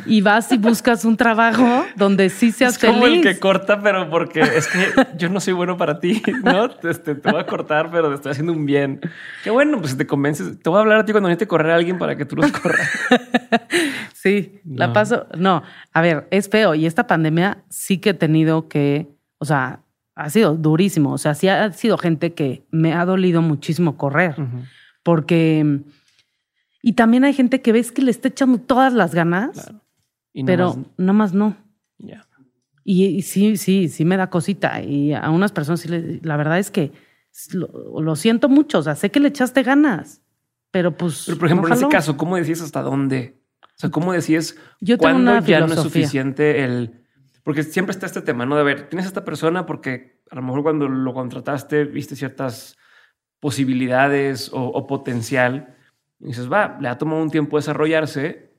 y 0.05 0.21
vas 0.21 0.51
y 0.51 0.57
buscas 0.57 1.05
un 1.05 1.17
trabajo 1.17 1.85
donde 1.95 2.29
sí 2.29 2.51
seas 2.51 2.73
es 2.73 2.89
como 2.89 3.05
el 3.05 3.21
que 3.21 3.39
corta, 3.39 3.81
pero 3.81 4.09
porque 4.09 4.41
es 4.41 4.67
que 4.67 5.07
yo 5.17 5.29
no 5.29 5.39
soy 5.39 5.53
bueno 5.53 5.77
para 5.77 5.99
ti, 5.99 6.21
¿no? 6.43 6.69
Este, 6.83 7.15
te 7.15 7.31
voy 7.31 7.41
a 7.41 7.45
cortar, 7.45 7.89
pero 7.91 8.09
te 8.09 8.15
estoy 8.15 8.31
haciendo 8.31 8.53
un 8.53 8.65
bien. 8.65 8.99
Qué 9.43 9.49
bueno, 9.49 9.79
pues 9.79 9.97
te 9.97 10.07
convences. 10.07 10.59
Te 10.59 10.69
voy 10.69 10.77
a 10.77 10.81
hablar 10.81 10.99
a 10.99 11.05
ti 11.05 11.11
cuando 11.11 11.29
necesite 11.29 11.47
correr 11.47 11.71
a 11.71 11.75
alguien 11.75 11.97
para 11.97 12.15
que 12.15 12.25
tú 12.25 12.35
los 12.35 12.51
corras. 12.51 12.89
sí, 14.13 14.59
la 14.65 14.93
paso. 14.93 15.27
No, 15.37 15.63
a 15.93 16.01
ver, 16.01 16.27
es 16.31 16.49
feo. 16.49 16.75
Y 16.75 16.85
esta 16.85 17.07
pandemia 17.07 17.63
sí 17.69 17.99
que 17.99 18.11
he 18.11 18.13
tenido 18.13 18.67
que, 18.67 19.07
o 19.37 19.45
sea, 19.45 19.81
ha 20.15 20.29
sido 20.29 20.55
durísimo. 20.55 21.13
O 21.13 21.17
sea, 21.17 21.33
sí 21.33 21.47
ha 21.47 21.71
sido 21.71 21.97
gente 21.97 22.33
que 22.33 22.65
me 22.71 22.93
ha 22.93 23.05
dolido 23.05 23.41
muchísimo 23.41 23.97
correr. 23.97 24.35
Porque 25.03 25.81
y 26.81 26.93
también 26.93 27.23
hay 27.23 27.33
gente 27.33 27.61
que 27.61 27.71
ves 27.71 27.91
que 27.91 28.01
le 28.01 28.11
está 28.11 28.29
echando 28.29 28.59
todas 28.59 28.93
las 28.93 29.13
ganas, 29.13 29.71
pero 30.45 30.85
nada 30.97 31.13
más 31.13 31.33
no. 31.33 31.57
Y, 32.83 33.21
sí, 33.21 33.57
sí, 33.57 33.87
sí 33.87 34.05
me 34.05 34.17
da 34.17 34.29
cosita. 34.29 34.81
Y 34.81 35.13
a 35.13 35.29
unas 35.29 35.51
personas 35.51 35.81
sí, 35.81 36.19
la 36.23 36.37
verdad 36.37 36.57
es 36.57 36.71
que 36.71 36.91
lo, 37.51 38.15
siento 38.15 38.49
mucho. 38.49 38.79
O 38.79 38.81
sea, 38.81 38.95
sé 38.95 39.11
que 39.11 39.19
le 39.19 39.27
echaste 39.27 39.61
ganas, 39.61 40.23
pero 40.71 40.95
pues. 40.97 41.23
Pero 41.25 41.37
por 41.37 41.47
ejemplo, 41.47 41.67
en 41.67 41.73
ese 41.73 41.87
caso, 41.87 42.17
¿cómo 42.17 42.37
decís 42.37 42.61
hasta 42.61 42.81
dónde? 42.81 43.43
O 43.61 43.67
sea, 43.75 43.91
¿cómo 43.91 44.13
decís 44.13 44.57
Yo 44.79 44.97
cuándo 44.97 45.39
ya 45.41 45.59
no 45.59 45.73
es 45.73 45.81
suficiente 45.81 46.63
el. 46.63 47.05
Porque 47.43 47.63
siempre 47.63 47.91
está 47.91 48.05
este 48.05 48.21
tema, 48.21 48.45
¿no? 48.45 48.55
De 48.55 48.63
ver, 48.63 48.89
tienes 48.89 49.05
a 49.05 49.09
esta 49.09 49.25
persona 49.25 49.65
porque 49.65 50.21
a 50.31 50.35
lo 50.35 50.41
mejor 50.41 50.63
cuando 50.63 50.87
lo 50.87 51.13
contrataste 51.13 51.85
viste 51.85 52.15
ciertas 52.15 52.77
posibilidades 53.39 54.49
o 54.53 54.85
potencial 54.87 55.75
y 56.19 56.27
dices, 56.27 56.51
va, 56.51 56.77
le 56.81 56.89
ha 56.89 56.97
tomado 56.97 57.21
un 57.21 57.29
tiempo 57.29 57.57
desarrollarse, 57.57 58.53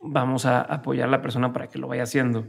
vamos 0.00 0.46
a 0.46 0.60
apoyar 0.60 1.08
a 1.08 1.10
la 1.10 1.22
persona 1.22 1.52
para 1.52 1.68
que 1.68 1.78
lo 1.78 1.88
vaya 1.88 2.04
haciendo. 2.04 2.46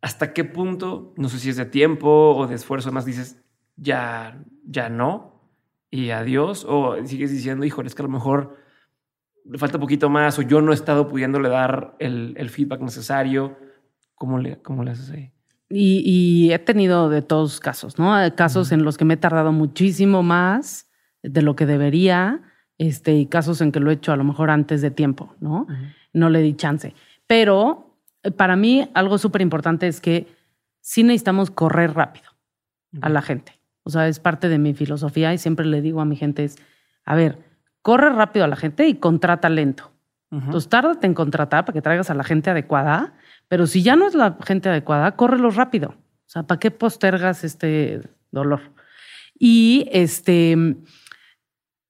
¿Hasta 0.00 0.32
qué 0.32 0.44
punto, 0.44 1.14
no 1.16 1.28
sé 1.28 1.38
si 1.38 1.50
es 1.50 1.56
de 1.56 1.66
tiempo 1.66 2.34
o 2.36 2.46
de 2.46 2.54
esfuerzo, 2.54 2.92
más 2.92 3.04
dices, 3.04 3.42
ya, 3.76 4.42
ya 4.64 4.88
no, 4.88 5.36
y 5.90 6.10
adiós, 6.10 6.66
o 6.68 6.96
sigues 7.04 7.30
diciendo, 7.30 7.64
híjole, 7.64 7.88
es 7.88 7.94
que 7.94 8.02
a 8.02 8.06
lo 8.06 8.12
mejor 8.12 8.56
le 9.44 9.58
falta 9.58 9.76
un 9.76 9.82
poquito 9.82 10.10
más, 10.10 10.38
o 10.38 10.42
yo 10.42 10.60
no 10.60 10.72
he 10.72 10.74
estado 10.74 11.08
pudiéndole 11.08 11.48
dar 11.48 11.94
el, 11.98 12.34
el 12.36 12.50
feedback 12.50 12.80
necesario. 12.80 13.56
¿Cómo 14.14 14.38
le, 14.38 14.60
cómo 14.62 14.82
le 14.82 14.92
haces 14.92 15.10
ahí? 15.10 15.32
Y, 15.68 16.02
y, 16.04 16.52
he 16.52 16.58
tenido 16.58 17.08
de 17.08 17.22
todos 17.22 17.60
casos, 17.60 17.98
¿no? 17.98 18.14
Casos 18.34 18.72
en 18.72 18.84
los 18.84 18.96
que 18.96 19.04
me 19.04 19.14
he 19.14 19.16
tardado 19.16 19.52
muchísimo 19.52 20.22
más 20.22 20.90
de 21.22 21.42
lo 21.42 21.56
que 21.56 21.66
debería 21.66 22.42
este, 22.78 23.14
y 23.14 23.26
casos 23.26 23.60
en 23.60 23.72
que 23.72 23.80
lo 23.80 23.90
he 23.90 23.94
hecho 23.94 24.12
a 24.12 24.16
lo 24.16 24.24
mejor 24.24 24.50
antes 24.50 24.82
de 24.82 24.90
tiempo, 24.90 25.34
¿no? 25.40 25.66
No 26.12 26.30
le 26.30 26.40
di 26.40 26.54
chance. 26.54 26.94
Pero 27.26 27.98
eh, 28.22 28.30
para 28.30 28.56
mí 28.56 28.88
algo 28.94 29.18
súper 29.18 29.42
importante 29.42 29.86
es 29.86 30.00
que 30.00 30.26
sí 30.80 31.02
necesitamos 31.02 31.50
correr 31.50 31.94
rápido 31.94 32.30
a 33.00 33.08
la 33.08 33.22
gente. 33.22 33.58
O 33.82 33.90
sea, 33.90 34.08
es 34.08 34.20
parte 34.20 34.48
de 34.48 34.58
mi 34.58 34.74
filosofía 34.74 35.32
y 35.32 35.38
siempre 35.38 35.66
le 35.66 35.80
digo 35.80 36.00
a 36.00 36.04
mi 36.04 36.16
gente 36.16 36.44
es, 36.44 36.56
a 37.04 37.14
ver, 37.14 37.38
corre 37.82 38.10
rápido 38.10 38.44
a 38.44 38.48
la 38.48 38.56
gente 38.56 38.86
y 38.88 38.94
contrata 38.94 39.48
lento. 39.48 39.92
Entonces, 40.32 40.68
tárdate 40.68 41.06
en 41.06 41.14
contratar 41.14 41.64
para 41.64 41.72
que 41.72 41.80
traigas 41.80 42.10
a 42.10 42.14
la 42.14 42.24
gente 42.24 42.50
adecuada, 42.50 43.14
pero 43.48 43.66
si 43.66 43.82
ya 43.82 43.94
no 43.94 44.08
es 44.08 44.14
la 44.14 44.36
gente 44.44 44.68
adecuada, 44.68 45.12
córrelo 45.12 45.50
rápido. 45.50 45.90
O 45.90 46.28
sea, 46.28 46.42
¿para 46.42 46.58
qué 46.58 46.70
postergas 46.72 47.44
este 47.44 48.02
dolor? 48.32 48.60
Y 49.38 49.88
este. 49.92 50.76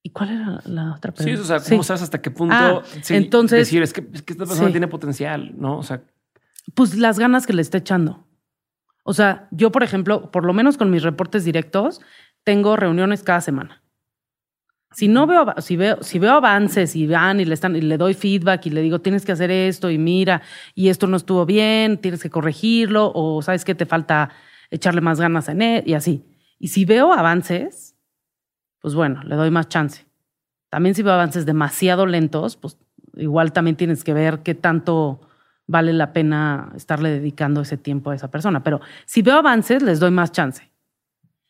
¿Y 0.07 0.09
cuál 0.11 0.29
era 0.29 0.61
la 0.63 0.93
otra 0.95 1.11
Sí, 1.17 1.23
pregunta? 1.25 1.41
o 1.55 1.59
sea, 1.59 1.69
¿cómo 1.69 1.83
sabes 1.83 2.01
hasta 2.01 2.21
qué 2.21 2.31
punto 2.31 2.55
Ah, 2.57 2.81
sí, 3.01 3.13
entonces- 3.13 3.59
decir 3.59 3.81
es 3.83 3.91
que, 3.91 4.07
es 4.13 4.21
que 4.21 4.31
esta 4.31 4.45
persona 4.45 4.67
Sí. 4.69 4.71
tiene 4.71 4.87
potencial, 4.87 5.51
¿no? 5.59 5.77
O 5.77 5.83
sea, 5.83 6.01
Pues 6.73 6.95
las 6.97 7.19
ganas 7.19 7.45
que 7.45 7.51
le 7.51 7.61
está 7.61 7.77
echando. 7.77 8.25
O 9.03 9.13
sea, 9.13 9.49
yo, 9.51 9.69
por 9.71 9.83
ejemplo, 9.83 10.31
por 10.31 10.45
lo 10.45 10.53
menos 10.53 10.77
con 10.77 10.89
mis 10.91 11.03
reportes 11.03 11.43
directos, 11.43 11.99
tengo 12.45 12.77
reuniones 12.77 13.21
cada 13.23 13.41
semana. 13.41 13.83
Si 14.93 15.09
no 15.09 15.27
veo, 15.27 15.53
si 15.59 15.75
veo, 15.75 15.97
si 16.01 16.19
veo 16.19 16.31
avances 16.35 16.95
y 16.95 17.05
van 17.05 17.41
y 17.41 17.45
le 17.45 17.53
están, 17.53 17.75
y 17.75 17.81
le 17.81 17.97
doy 17.97 18.13
feedback 18.13 18.65
y 18.65 18.69
le 18.69 18.81
digo, 18.81 18.99
tienes 18.99 19.25
que 19.25 19.33
hacer 19.33 19.51
esto 19.51 19.89
y 19.91 19.97
mira, 19.97 20.41
y 20.73 20.87
esto 20.87 21.05
no 21.07 21.17
estuvo 21.17 21.45
bien, 21.45 21.97
tienes 21.97 22.21
que 22.23 22.29
corregirlo, 22.29 23.11
o 23.13 23.41
sabes 23.41 23.65
que 23.65 23.75
te 23.75 23.85
falta 23.85 24.29
echarle 24.71 25.01
más 25.01 25.19
ganas 25.19 25.49
en 25.49 25.61
él, 25.61 25.83
y 25.85 25.93
así. 25.93 26.25
Y 26.59 26.69
si 26.69 26.85
veo 26.85 27.11
avances, 27.13 27.86
pues 28.79 28.95
bueno, 28.95 29.21
le 29.23 29.35
doy 29.35 29.51
más 29.51 29.69
chance. 29.69 30.05
También 30.69 30.95
si 30.95 31.03
veo 31.03 31.13
avances 31.13 31.45
demasiado 31.45 32.05
lentos, 32.05 32.57
pues 32.57 32.77
igual 33.15 33.53
también 33.53 33.75
tienes 33.75 34.03
que 34.03 34.13
ver 34.13 34.39
qué 34.39 34.55
tanto 34.55 35.21
vale 35.65 35.93
la 35.93 36.13
pena 36.13 36.71
estarle 36.75 37.09
dedicando 37.09 37.61
ese 37.61 37.77
tiempo 37.77 38.11
a 38.11 38.15
esa 38.15 38.29
persona. 38.29 38.63
Pero 38.63 38.81
si 39.05 39.21
veo 39.21 39.37
avances, 39.37 39.81
les 39.81 39.99
doy 39.99 40.11
más 40.11 40.31
chance. 40.31 40.71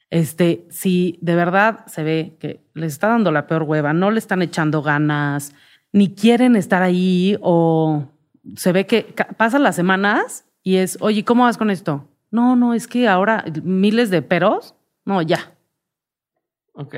Este, 0.10 0.66
si 0.70 1.20
de 1.22 1.36
verdad 1.36 1.86
se 1.88 2.04
ve 2.04 2.38
que 2.40 2.62
les 2.74 2.94
está 2.94 3.10
dando 3.10 3.32
la 3.32 3.46
peor 3.48 3.64
hueva, 3.64 3.94
no 3.94 4.10
le 4.12 4.20
están 4.20 4.42
echando 4.42 4.82
ganas, 4.82 5.54
ni 5.92 6.14
quieren 6.14 6.56
estar 6.56 6.82
ahí, 6.82 7.38
o 7.42 8.06
se 8.56 8.72
ve 8.72 8.86
que 8.86 9.14
pasan 9.36 9.64
las 9.64 9.76
semanas 9.76 10.46
y 10.64 10.78
es, 10.78 10.98
oye, 11.02 11.26
¿cómo 11.26 11.44
vas 11.44 11.58
con 11.58 11.70
esto? 11.70 12.08
No, 12.32 12.56
no, 12.56 12.74
es 12.74 12.88
que 12.88 13.08
ahora 13.08 13.44
miles 13.64 14.10
de 14.10 14.22
peros. 14.22 14.76
No, 15.06 15.22
ya. 15.22 15.54
ok. 16.74 16.96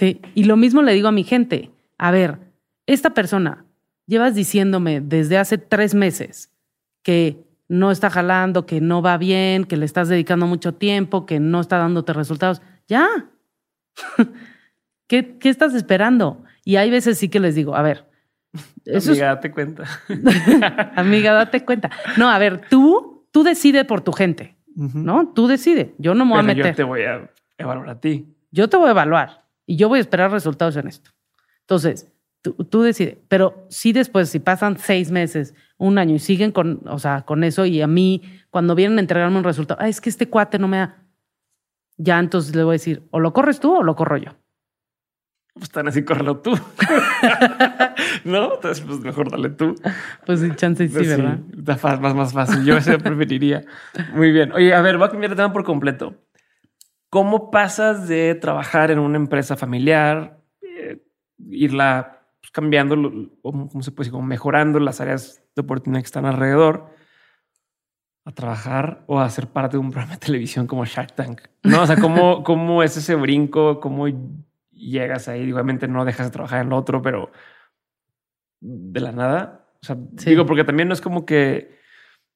Sí, 0.00 0.18
y 0.34 0.44
lo 0.44 0.56
mismo 0.56 0.80
le 0.80 0.94
digo 0.94 1.08
a 1.08 1.12
mi 1.12 1.24
gente. 1.24 1.70
A 1.98 2.10
ver, 2.10 2.38
esta 2.86 3.10
persona, 3.10 3.66
llevas 4.06 4.34
diciéndome 4.34 5.02
desde 5.02 5.36
hace 5.36 5.58
tres 5.58 5.94
meses 5.94 6.50
que 7.02 7.44
no 7.68 7.90
está 7.90 8.08
jalando, 8.08 8.64
que 8.64 8.80
no 8.80 9.02
va 9.02 9.18
bien, 9.18 9.64
que 9.64 9.76
le 9.76 9.84
estás 9.84 10.08
dedicando 10.08 10.46
mucho 10.46 10.72
tiempo, 10.74 11.26
que 11.26 11.38
no 11.38 11.60
está 11.60 11.76
dándote 11.76 12.14
resultados. 12.14 12.62
Ya. 12.88 13.06
¿Qué, 15.06 15.36
qué 15.38 15.48
estás 15.50 15.74
esperando? 15.74 16.42
Y 16.64 16.76
hay 16.76 16.90
veces 16.90 17.18
sí 17.18 17.28
que 17.28 17.38
les 17.40 17.54
digo, 17.54 17.74
a 17.76 17.82
ver, 17.82 18.08
eso 18.86 19.12
es- 19.12 19.18
Amiga, 19.18 19.26
date 19.34 19.50
cuenta. 19.52 19.84
amiga, 20.96 21.32
date 21.34 21.64
cuenta. 21.64 21.90
No, 22.16 22.30
a 22.30 22.38
ver, 22.38 22.62
tú, 22.70 23.26
tú 23.32 23.42
decide 23.42 23.84
por 23.84 24.00
tu 24.00 24.12
gente. 24.12 24.56
¿no? 24.76 25.28
Tú 25.34 25.46
decide. 25.46 25.94
Yo 25.98 26.14
no 26.14 26.24
me 26.24 26.30
voy 26.32 26.38
a 26.40 26.42
Pero 26.46 26.56
meter. 26.56 26.72
yo 26.72 26.76
te 26.76 26.82
voy 26.84 27.02
a 27.02 27.30
evaluar 27.58 27.90
a 27.90 28.00
ti. 28.00 28.26
yo 28.50 28.68
te 28.70 28.76
voy 28.78 28.88
a 28.88 28.92
evaluar 28.92 29.44
y 29.70 29.76
yo 29.76 29.88
voy 29.88 29.98
a 29.98 30.00
esperar 30.02 30.32
resultados 30.32 30.74
en 30.76 30.88
esto. 30.88 31.12
Entonces, 31.60 32.10
tú, 32.42 32.54
tú 32.54 32.82
decides. 32.82 33.18
Pero 33.28 33.66
si 33.70 33.92
después, 33.92 34.28
si 34.28 34.40
pasan 34.40 34.78
seis 34.78 35.10
meses, 35.12 35.54
un 35.78 35.96
año 35.98 36.16
y 36.16 36.18
siguen 36.18 36.50
con, 36.50 36.80
o 36.88 36.98
sea, 36.98 37.22
con 37.22 37.44
eso 37.44 37.64
y 37.66 37.80
a 37.80 37.86
mí, 37.86 38.22
cuando 38.50 38.74
vienen 38.74 38.98
a 38.98 39.00
entregarme 39.02 39.38
un 39.38 39.44
resultado, 39.44 39.78
"Ah, 39.80 39.88
es 39.88 40.00
que 40.00 40.10
este 40.10 40.28
cuate 40.28 40.58
no 40.58 40.66
me 40.66 40.78
da. 40.78 40.96
Ya 41.96 42.18
entonces 42.18 42.56
le 42.56 42.64
voy 42.64 42.72
a 42.72 42.80
decir, 42.80 43.06
o 43.12 43.20
lo 43.20 43.32
corres 43.32 43.60
tú 43.60 43.76
o 43.76 43.82
lo 43.84 43.94
corro 43.94 44.16
yo. 44.16 44.32
Pues 45.54 45.64
están 45.64 45.86
así, 45.86 46.02
córrelo 46.04 46.38
tú. 46.38 46.52
no, 48.24 48.54
entonces 48.54 48.84
pues 48.86 49.00
mejor 49.00 49.30
dale 49.30 49.50
tú. 49.50 49.74
Pues 50.26 50.40
sí, 50.40 50.50
chance 50.56 50.84
y 50.84 50.88
sí, 50.88 50.94
Pues 50.94 51.08
¿verdad? 51.08 51.38
Fa- 51.78 51.96
más, 51.98 52.14
más 52.14 52.32
fácil. 52.32 52.64
Yo 52.64 52.76
ese 52.76 52.98
preferiría. 52.98 53.64
Muy 54.14 54.32
bien. 54.32 54.52
Oye, 54.52 54.74
a 54.74 54.80
ver, 54.80 54.96
voy 54.98 55.06
a 55.08 55.10
cambiar 55.10 55.30
de 55.30 55.36
tema 55.36 55.52
por 55.52 55.64
completo. 55.64 56.14
¿Cómo 57.10 57.50
pasas 57.50 58.06
de 58.08 58.34
trabajar 58.36 58.90
en 58.90 58.98
una 59.00 59.16
empresa 59.16 59.56
familiar, 59.56 60.38
eh, 60.62 61.02
irla 61.50 62.22
pues, 62.40 62.50
cambiando, 62.52 62.94
o 63.42 63.52
cómo 63.52 63.82
se 63.82 63.90
puede 63.90 64.04
decir, 64.06 64.12
como 64.12 64.26
mejorando 64.26 64.78
las 64.78 65.00
áreas 65.00 65.42
de 65.54 65.62
oportunidad 65.62 66.00
que 66.02 66.06
están 66.06 66.24
alrededor, 66.24 66.86
a 68.24 68.32
trabajar 68.32 69.02
o 69.06 69.18
a 69.18 69.28
ser 69.30 69.48
parte 69.48 69.76
de 69.76 69.80
un 69.80 69.90
programa 69.90 70.14
de 70.14 70.20
televisión 70.20 70.66
como 70.66 70.84
Shark 70.84 71.14
Tank? 71.14 71.40
No, 71.64 71.82
o 71.82 71.86
sea, 71.86 71.96
¿cómo, 71.96 72.42
cómo 72.44 72.82
es 72.82 72.96
ese 72.96 73.14
brinco? 73.16 73.80
¿Cómo 73.80 74.06
llegas 74.70 75.26
ahí? 75.28 75.50
Obviamente 75.52 75.88
no 75.88 76.04
dejas 76.04 76.28
de 76.28 76.32
trabajar 76.32 76.62
en 76.62 76.70
lo 76.70 76.76
otro, 76.76 77.02
pero 77.02 77.32
de 78.60 79.00
la 79.00 79.10
nada. 79.12 79.66
O 79.82 79.86
sea, 79.86 79.96
Sí. 80.16 80.30
digo, 80.30 80.46
porque 80.46 80.64
también 80.64 80.86
no 80.88 80.94
es 80.94 81.00
como 81.00 81.24
que 81.26 81.78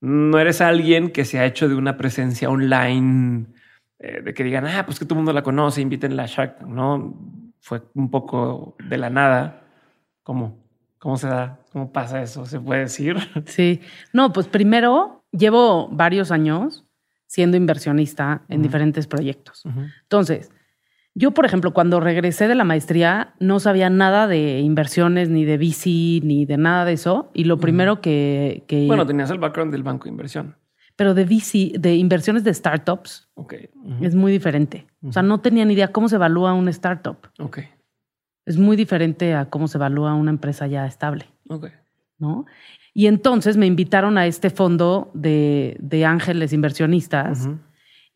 no 0.00 0.38
eres 0.38 0.60
alguien 0.60 1.10
que 1.10 1.24
se 1.24 1.38
ha 1.38 1.46
hecho 1.46 1.68
de 1.68 1.74
una 1.76 1.96
presencia 1.96 2.50
online, 2.50 3.53
eh, 4.06 4.20
de 4.22 4.34
que 4.34 4.44
digan, 4.44 4.66
ah, 4.66 4.84
pues 4.86 4.98
que 4.98 5.04
todo 5.04 5.14
el 5.14 5.18
mundo 5.20 5.32
la 5.32 5.42
conoce, 5.42 5.80
inviten 5.80 6.18
a 6.20 6.26
Shark 6.26 6.58
Tank, 6.58 6.68
¿no? 6.68 7.14
Fue 7.60 7.80
un 7.94 8.10
poco 8.10 8.76
de 8.88 8.98
la 8.98 9.08
nada. 9.10 9.62
¿Cómo? 10.22 10.58
¿Cómo 10.98 11.16
se 11.16 11.28
da? 11.28 11.58
¿Cómo 11.72 11.92
pasa 11.92 12.22
eso? 12.22 12.46
¿Se 12.46 12.60
puede 12.60 12.80
decir? 12.82 13.16
Sí. 13.46 13.80
No, 14.12 14.32
pues 14.32 14.46
primero 14.48 15.24
llevo 15.32 15.88
varios 15.88 16.30
años 16.30 16.84
siendo 17.26 17.56
inversionista 17.56 18.42
en 18.48 18.62
diferentes 18.62 19.06
proyectos. 19.06 19.64
Entonces, 20.02 20.52
yo, 21.14 21.32
por 21.32 21.44
ejemplo, 21.46 21.72
cuando 21.72 21.98
regresé 22.00 22.46
de 22.48 22.54
la 22.54 22.64
maestría, 22.64 23.34
no 23.40 23.58
sabía 23.60 23.88
nada 23.90 24.26
de 24.28 24.60
inversiones, 24.60 25.28
ni 25.30 25.44
de 25.44 25.56
VC, 25.58 26.20
ni 26.24 26.44
de 26.46 26.56
nada 26.58 26.84
de 26.84 26.92
eso. 26.92 27.30
Y 27.34 27.44
lo 27.44 27.58
primero 27.58 28.00
que... 28.00 28.64
que- 28.68 28.86
Bueno, 28.86 29.06
tenías 29.06 29.30
el 29.30 29.38
background 29.38 29.72
del 29.72 29.82
banco 29.82 30.04
de 30.04 30.10
inversión. 30.10 30.56
Pero 30.96 31.14
de 31.14 31.24
VC, 31.24 31.78
de 31.78 31.96
inversiones 31.96 32.44
de 32.44 32.54
startups, 32.54 33.28
es 34.00 34.14
muy 34.14 34.30
diferente. 34.32 34.86
O 35.02 35.12
sea, 35.12 35.22
no 35.22 35.40
tenía 35.40 35.64
ni 35.64 35.74
idea 35.74 35.88
cómo 35.92 36.08
se 36.08 36.16
evalúa 36.16 36.52
una 36.54 36.70
startup. 36.70 37.18
Ok. 37.38 37.60
Es 38.46 38.58
muy 38.58 38.76
diferente 38.76 39.34
a 39.34 39.46
cómo 39.50 39.68
se 39.68 39.78
evalúa 39.78 40.14
una 40.14 40.30
empresa 40.30 40.66
ya 40.66 40.86
estable, 40.86 41.26
Ok. 41.48 41.66
¿no? 42.18 42.46
Y 42.92 43.06
entonces 43.08 43.56
me 43.56 43.66
invitaron 43.66 44.18
a 44.18 44.26
este 44.26 44.50
fondo 44.50 45.10
de, 45.14 45.76
de 45.80 46.04
ángeles 46.04 46.52
inversionistas. 46.52 47.48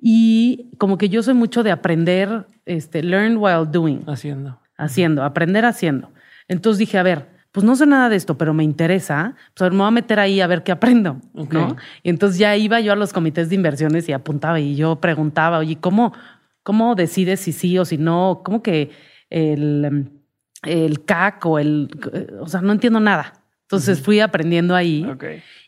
Y 0.00 0.70
como 0.78 0.98
que 0.98 1.08
yo 1.08 1.22
soy 1.24 1.34
mucho 1.34 1.64
de 1.64 1.72
aprender, 1.72 2.46
este, 2.64 3.02
learn 3.02 3.38
while 3.38 3.66
doing, 3.66 4.04
Haciendo. 4.06 4.60
haciendo, 4.76 5.24
aprender 5.24 5.64
haciendo. 5.64 6.12
Entonces 6.46 6.78
dije, 6.78 6.96
a 6.98 7.02
ver, 7.02 7.26
pues 7.52 7.64
no 7.64 7.74
sé 7.76 7.86
nada 7.86 8.08
de 8.08 8.16
esto, 8.16 8.36
pero 8.36 8.52
me 8.54 8.62
interesa, 8.64 9.34
pues 9.54 9.70
me 9.70 9.78
voy 9.78 9.88
a 9.88 9.90
meter 9.90 10.20
ahí 10.20 10.40
a 10.40 10.46
ver 10.46 10.62
qué 10.62 10.72
aprendo. 10.72 11.20
¿no? 11.34 11.76
Y 12.02 12.10
entonces 12.10 12.38
ya 12.38 12.56
iba 12.56 12.80
yo 12.80 12.92
a 12.92 12.96
los 12.96 13.12
comités 13.12 13.48
de 13.48 13.54
inversiones 13.54 14.08
y 14.08 14.12
apuntaba 14.12 14.60
y 14.60 14.76
yo 14.76 14.96
preguntaba, 14.96 15.58
oye, 15.58 15.76
¿cómo, 15.80 16.12
cómo 16.62 16.94
decides 16.94 17.40
si 17.40 17.52
sí 17.52 17.78
o 17.78 17.84
si 17.84 17.96
no? 17.98 18.42
¿Cómo 18.44 18.62
que 18.62 18.90
el, 19.30 20.10
el 20.62 21.04
CAC 21.04 21.46
o 21.46 21.58
el... 21.58 21.88
O 22.40 22.46
sea, 22.48 22.60
no 22.60 22.72
entiendo 22.72 23.00
nada. 23.00 23.32
Entonces 23.62 24.00
fui 24.00 24.20
aprendiendo 24.20 24.74
ahí. 24.74 25.06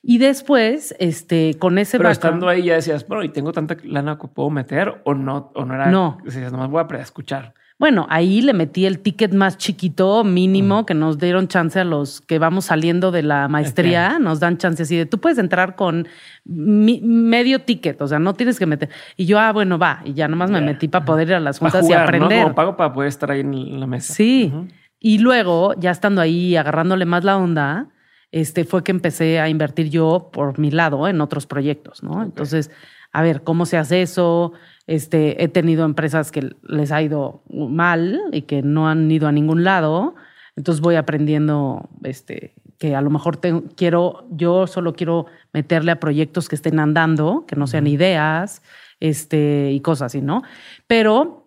Y 0.02 0.16
después, 0.16 0.94
este, 0.98 1.56
con 1.58 1.76
ese 1.76 1.98
Pero 1.98 2.08
background- 2.08 2.12
estando 2.12 2.48
ahí 2.48 2.62
ya 2.62 2.74
decías, 2.76 3.06
bueno, 3.06 3.22
y 3.24 3.28
tengo 3.28 3.52
tanta 3.52 3.76
lana 3.84 4.16
que 4.18 4.26
puedo 4.28 4.48
meter 4.48 5.02
o 5.04 5.12
no, 5.12 5.52
o 5.54 5.66
no 5.66 5.74
era. 5.74 5.90
No. 5.90 6.16
Decías, 6.24 6.50
nomás 6.50 6.70
voy 6.70 6.82
a 6.88 6.96
escuchar. 7.02 7.52
Bueno, 7.80 8.06
ahí 8.10 8.42
le 8.42 8.52
metí 8.52 8.84
el 8.84 8.98
ticket 8.98 9.32
más 9.32 9.56
chiquito, 9.56 10.22
mínimo, 10.22 10.84
que 10.84 10.92
nos 10.92 11.16
dieron 11.16 11.48
chance 11.48 11.80
a 11.80 11.84
los 11.84 12.20
que 12.20 12.38
vamos 12.38 12.66
saliendo 12.66 13.10
de 13.10 13.22
la 13.22 13.48
maestría, 13.48 14.18
nos 14.18 14.38
dan 14.38 14.58
chance 14.58 14.82
así 14.82 14.96
de, 14.96 15.06
tú 15.06 15.18
puedes 15.18 15.38
entrar 15.38 15.76
con 15.76 16.06
mi- 16.44 17.00
medio 17.02 17.62
ticket, 17.62 18.00
o 18.02 18.06
sea, 18.06 18.18
no 18.18 18.34
tienes 18.34 18.58
que 18.58 18.66
meter. 18.66 18.90
Y 19.16 19.24
yo, 19.24 19.40
ah, 19.40 19.50
bueno, 19.52 19.78
va, 19.78 20.02
y 20.04 20.12
ya 20.12 20.28
nomás 20.28 20.50
me 20.50 20.60
metí 20.60 20.88
para 20.88 21.06
poder 21.06 21.28
ir 21.28 21.34
a 21.36 21.40
las 21.40 21.58
juntas 21.58 21.80
jugar, 21.80 22.00
y 22.00 22.02
aprender. 22.02 22.38
¿no? 22.38 22.42
Como 22.44 22.54
pago 22.54 22.76
para 22.76 22.92
poder 22.92 23.08
estar 23.08 23.30
ahí 23.30 23.40
en 23.40 23.80
la 23.80 23.86
mesa. 23.86 24.12
Sí. 24.12 24.52
Y 24.98 25.18
luego, 25.18 25.72
ya 25.78 25.90
estando 25.90 26.20
ahí, 26.20 26.56
agarrándole 26.56 27.06
más 27.06 27.24
la 27.24 27.38
onda, 27.38 27.88
este, 28.30 28.64
fue 28.64 28.84
que 28.84 28.92
empecé 28.92 29.40
a 29.40 29.48
invertir 29.48 29.88
yo 29.88 30.28
por 30.32 30.58
mi 30.58 30.70
lado 30.70 31.08
en 31.08 31.22
otros 31.22 31.46
proyectos, 31.46 32.02
¿no? 32.02 32.22
Entonces, 32.22 32.70
a 33.10 33.22
ver, 33.22 33.42
¿cómo 33.42 33.64
se 33.64 33.78
hace 33.78 34.02
eso? 34.02 34.52
Este, 34.90 35.40
he 35.44 35.46
tenido 35.46 35.84
empresas 35.84 36.32
que 36.32 36.50
les 36.64 36.90
ha 36.90 37.00
ido 37.00 37.44
mal 37.48 38.20
y 38.32 38.42
que 38.42 38.60
no 38.62 38.88
han 38.88 39.08
ido 39.08 39.28
a 39.28 39.32
ningún 39.32 39.62
lado. 39.62 40.16
Entonces 40.56 40.80
voy 40.80 40.96
aprendiendo, 40.96 41.88
este, 42.02 42.54
que 42.76 42.96
a 42.96 43.00
lo 43.00 43.08
mejor 43.08 43.36
te- 43.36 43.62
quiero, 43.76 44.26
yo 44.32 44.66
solo 44.66 44.94
quiero 44.94 45.26
meterle 45.52 45.92
a 45.92 46.00
proyectos 46.00 46.48
que 46.48 46.56
estén 46.56 46.80
andando, 46.80 47.44
que 47.46 47.54
no 47.54 47.68
sean 47.68 47.86
ideas, 47.86 48.62
este, 48.98 49.70
y 49.70 49.78
cosas 49.80 50.06
así, 50.06 50.22
¿no? 50.22 50.42
Pero, 50.88 51.46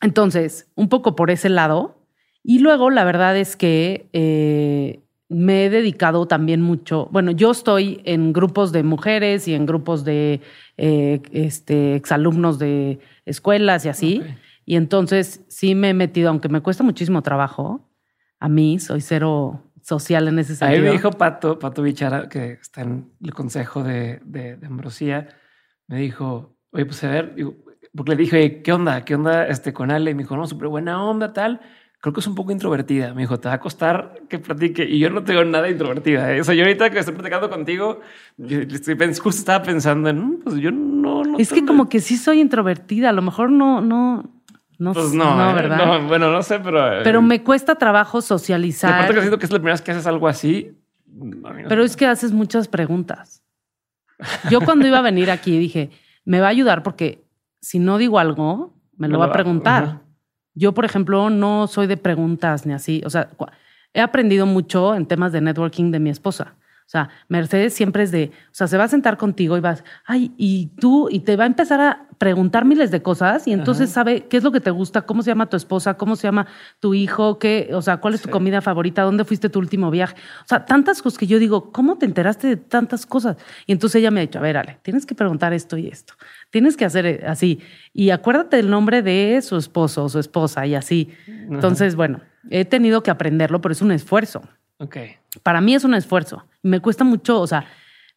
entonces, 0.00 0.70
un 0.76 0.88
poco 0.88 1.16
por 1.16 1.32
ese 1.32 1.48
lado. 1.48 1.96
Y 2.44 2.60
luego, 2.60 2.90
la 2.90 3.02
verdad 3.02 3.36
es 3.36 3.56
que 3.56 4.08
eh, 4.12 5.00
me 5.28 5.66
he 5.66 5.70
dedicado 5.70 6.26
también 6.26 6.62
mucho. 6.62 7.08
Bueno, 7.10 7.32
yo 7.32 7.50
estoy 7.50 8.00
en 8.04 8.32
grupos 8.32 8.72
de 8.72 8.82
mujeres 8.82 9.48
y 9.48 9.54
en 9.54 9.66
grupos 9.66 10.04
de 10.04 10.40
eh, 10.76 11.20
este, 11.32 11.96
exalumnos 11.96 12.58
de 12.58 13.00
escuelas 13.24 13.84
y 13.84 13.88
así. 13.88 14.22
Y 14.64 14.76
entonces 14.76 15.44
sí 15.48 15.74
me 15.74 15.90
he 15.90 15.94
metido, 15.94 16.28
aunque 16.28 16.48
me 16.48 16.60
cuesta 16.60 16.84
muchísimo 16.84 17.22
trabajo. 17.22 17.88
A 18.38 18.48
mí 18.48 18.78
soy 18.78 19.00
cero 19.00 19.62
social 19.82 20.28
en 20.28 20.38
ese 20.38 20.52
Ahí 20.52 20.74
sentido. 20.74 20.84
me 20.84 20.90
dijo 20.92 21.10
Pato, 21.12 21.58
Pato 21.58 21.82
Bichara, 21.82 22.28
que 22.28 22.52
está 22.52 22.82
en 22.82 23.10
el 23.22 23.34
consejo 23.34 23.82
de, 23.82 24.20
de, 24.24 24.56
de 24.56 24.66
Ambrosía, 24.66 25.28
me 25.86 25.98
dijo, 25.98 26.56
oye, 26.72 26.84
pues 26.86 27.02
a 27.04 27.10
ver, 27.10 27.34
digo, 27.36 27.54
porque 27.94 28.10
le 28.10 28.16
dije, 28.16 28.62
¿qué 28.62 28.72
onda? 28.72 29.04
¿Qué 29.04 29.14
onda 29.14 29.46
este, 29.46 29.72
con 29.72 29.90
Ale? 29.90 30.10
Y 30.10 30.14
me 30.14 30.24
dijo, 30.24 30.36
no, 30.36 30.46
súper 30.46 30.68
buena 30.68 31.02
onda, 31.02 31.32
tal. 31.32 31.60
Creo 32.06 32.14
que 32.14 32.20
es 32.20 32.26
un 32.28 32.36
poco 32.36 32.52
introvertida. 32.52 33.12
Me 33.14 33.22
dijo, 33.22 33.40
te 33.40 33.48
va 33.48 33.54
a 33.54 33.58
costar 33.58 34.20
que 34.28 34.38
platique. 34.38 34.88
Y 34.88 35.00
yo 35.00 35.10
no 35.10 35.24
tengo 35.24 35.42
nada 35.44 35.68
introvertida. 35.68 36.32
¿eh? 36.32 36.40
O 36.40 36.44
sea, 36.44 36.54
yo 36.54 36.62
ahorita 36.62 36.88
que 36.90 37.00
estoy 37.00 37.14
platicando 37.14 37.50
contigo, 37.50 38.00
yo 38.36 38.60
estoy, 38.60 38.96
justo 38.96 39.40
estaba 39.40 39.64
pensando 39.64 40.08
en, 40.08 40.20
mm, 40.20 40.38
pues 40.44 40.54
yo 40.58 40.70
no. 40.70 41.24
no 41.24 41.36
es 41.36 41.52
que 41.52 41.66
como 41.66 41.88
que 41.88 41.98
sí 41.98 42.16
soy 42.16 42.38
introvertida. 42.38 43.08
A 43.08 43.12
lo 43.12 43.22
mejor 43.22 43.50
no, 43.50 43.80
no, 43.80 44.22
no, 44.78 44.92
pues 44.92 45.14
no, 45.14 45.36
no, 45.36 45.50
¿eh? 45.50 45.54
¿verdad? 45.54 45.84
No, 45.84 46.06
bueno, 46.06 46.30
no 46.30 46.44
sé, 46.44 46.60
pero. 46.60 46.92
Eh, 46.92 47.00
pero 47.02 47.22
me 47.22 47.42
cuesta 47.42 47.74
trabajo 47.74 48.20
socializar. 48.22 48.92
Aparte 48.92 49.14
que 49.14 49.20
siento 49.22 49.38
que 49.40 49.46
es 49.46 49.50
la 49.50 49.58
primera 49.58 49.74
vez 49.74 49.82
que 49.82 49.90
haces 49.90 50.06
algo 50.06 50.28
así. 50.28 50.78
Pero 51.68 51.82
es 51.82 51.96
que 51.96 52.06
haces 52.06 52.30
muchas 52.30 52.68
preguntas. 52.68 53.42
Yo 54.48 54.60
cuando 54.60 54.86
iba 54.86 54.98
a 54.98 55.02
venir 55.02 55.32
aquí 55.32 55.58
dije, 55.58 55.90
me 56.24 56.38
va 56.38 56.46
a 56.46 56.50
ayudar 56.50 56.84
porque 56.84 57.24
si 57.60 57.80
no 57.80 57.98
digo 57.98 58.20
algo, 58.20 58.76
me 58.96 59.08
lo 59.08 59.18
va 59.18 59.24
a 59.24 59.32
preguntar. 59.32 60.05
Yo, 60.56 60.72
por 60.72 60.86
ejemplo, 60.86 61.28
no 61.30 61.66
soy 61.66 61.86
de 61.86 61.98
preguntas 61.98 62.64
ni 62.64 62.72
así. 62.72 63.02
O 63.04 63.10
sea, 63.10 63.30
he 63.92 64.00
aprendido 64.00 64.46
mucho 64.46 64.94
en 64.94 65.06
temas 65.06 65.30
de 65.32 65.42
networking 65.42 65.90
de 65.92 66.00
mi 66.00 66.10
esposa. 66.10 66.56
O 66.86 66.88
sea, 66.88 67.08
Mercedes 67.28 67.74
siempre 67.74 68.04
es 68.04 68.12
de, 68.12 68.30
o 68.32 68.54
sea, 68.54 68.68
se 68.68 68.78
va 68.78 68.84
a 68.84 68.88
sentar 68.88 69.16
contigo 69.16 69.56
y 69.56 69.60
vas, 69.60 69.82
ay, 70.04 70.32
y 70.36 70.68
tú, 70.78 71.08
y 71.10 71.20
te 71.20 71.34
va 71.34 71.42
a 71.42 71.48
empezar 71.48 71.80
a 71.80 72.06
preguntar 72.18 72.64
miles 72.64 72.92
de 72.92 73.02
cosas 73.02 73.48
y 73.48 73.52
entonces 73.52 73.90
sabe 73.90 74.26
qué 74.28 74.36
es 74.36 74.44
lo 74.44 74.52
que 74.52 74.60
te 74.60 74.70
gusta, 74.70 75.02
cómo 75.02 75.22
se 75.22 75.30
llama 75.30 75.50
tu 75.50 75.56
esposa, 75.56 75.94
cómo 75.94 76.14
se 76.14 76.28
llama 76.28 76.46
tu 76.78 76.94
hijo, 76.94 77.40
qué, 77.40 77.70
o 77.72 77.82
sea, 77.82 77.96
cuál 77.96 78.14
es 78.14 78.22
tu 78.22 78.30
comida 78.30 78.62
favorita, 78.62 79.02
dónde 79.02 79.24
fuiste 79.24 79.48
tu 79.48 79.58
último 79.58 79.90
viaje. 79.90 80.14
O 80.44 80.48
sea, 80.48 80.64
tantas 80.64 81.02
cosas 81.02 81.18
que 81.18 81.26
yo 81.26 81.40
digo, 81.40 81.72
¿cómo 81.72 81.98
te 81.98 82.06
enteraste 82.06 82.46
de 82.46 82.56
tantas 82.56 83.04
cosas? 83.04 83.36
Y 83.66 83.72
entonces 83.72 83.98
ella 83.98 84.12
me 84.12 84.20
ha 84.20 84.22
dicho, 84.22 84.38
a 84.38 84.42
ver, 84.42 84.56
Ale, 84.56 84.78
tienes 84.82 85.04
que 85.06 85.16
preguntar 85.16 85.52
esto 85.52 85.76
y 85.76 85.88
esto. 85.88 86.14
Tienes 86.50 86.76
que 86.76 86.84
hacer 86.84 87.06
eh, 87.06 87.24
así. 87.26 87.60
Y 87.92 88.10
acuérdate 88.10 88.58
del 88.58 88.70
nombre 88.70 89.02
de 89.02 89.42
su 89.42 89.56
esposo 89.56 90.04
o 90.04 90.08
su 90.08 90.20
esposa 90.20 90.64
y 90.66 90.76
así. 90.76 91.10
Entonces, 91.26 91.96
bueno, 91.96 92.20
he 92.48 92.64
tenido 92.64 93.02
que 93.02 93.10
aprenderlo, 93.10 93.60
pero 93.60 93.72
es 93.72 93.82
un 93.82 93.90
esfuerzo. 93.90 94.42
Ok. 94.78 94.96
Para 95.42 95.60
mí 95.60 95.74
es 95.74 95.84
un 95.84 95.94
esfuerzo. 95.94 96.44
Me 96.66 96.80
cuesta 96.80 97.04
mucho, 97.04 97.40
o 97.40 97.46
sea, 97.46 97.66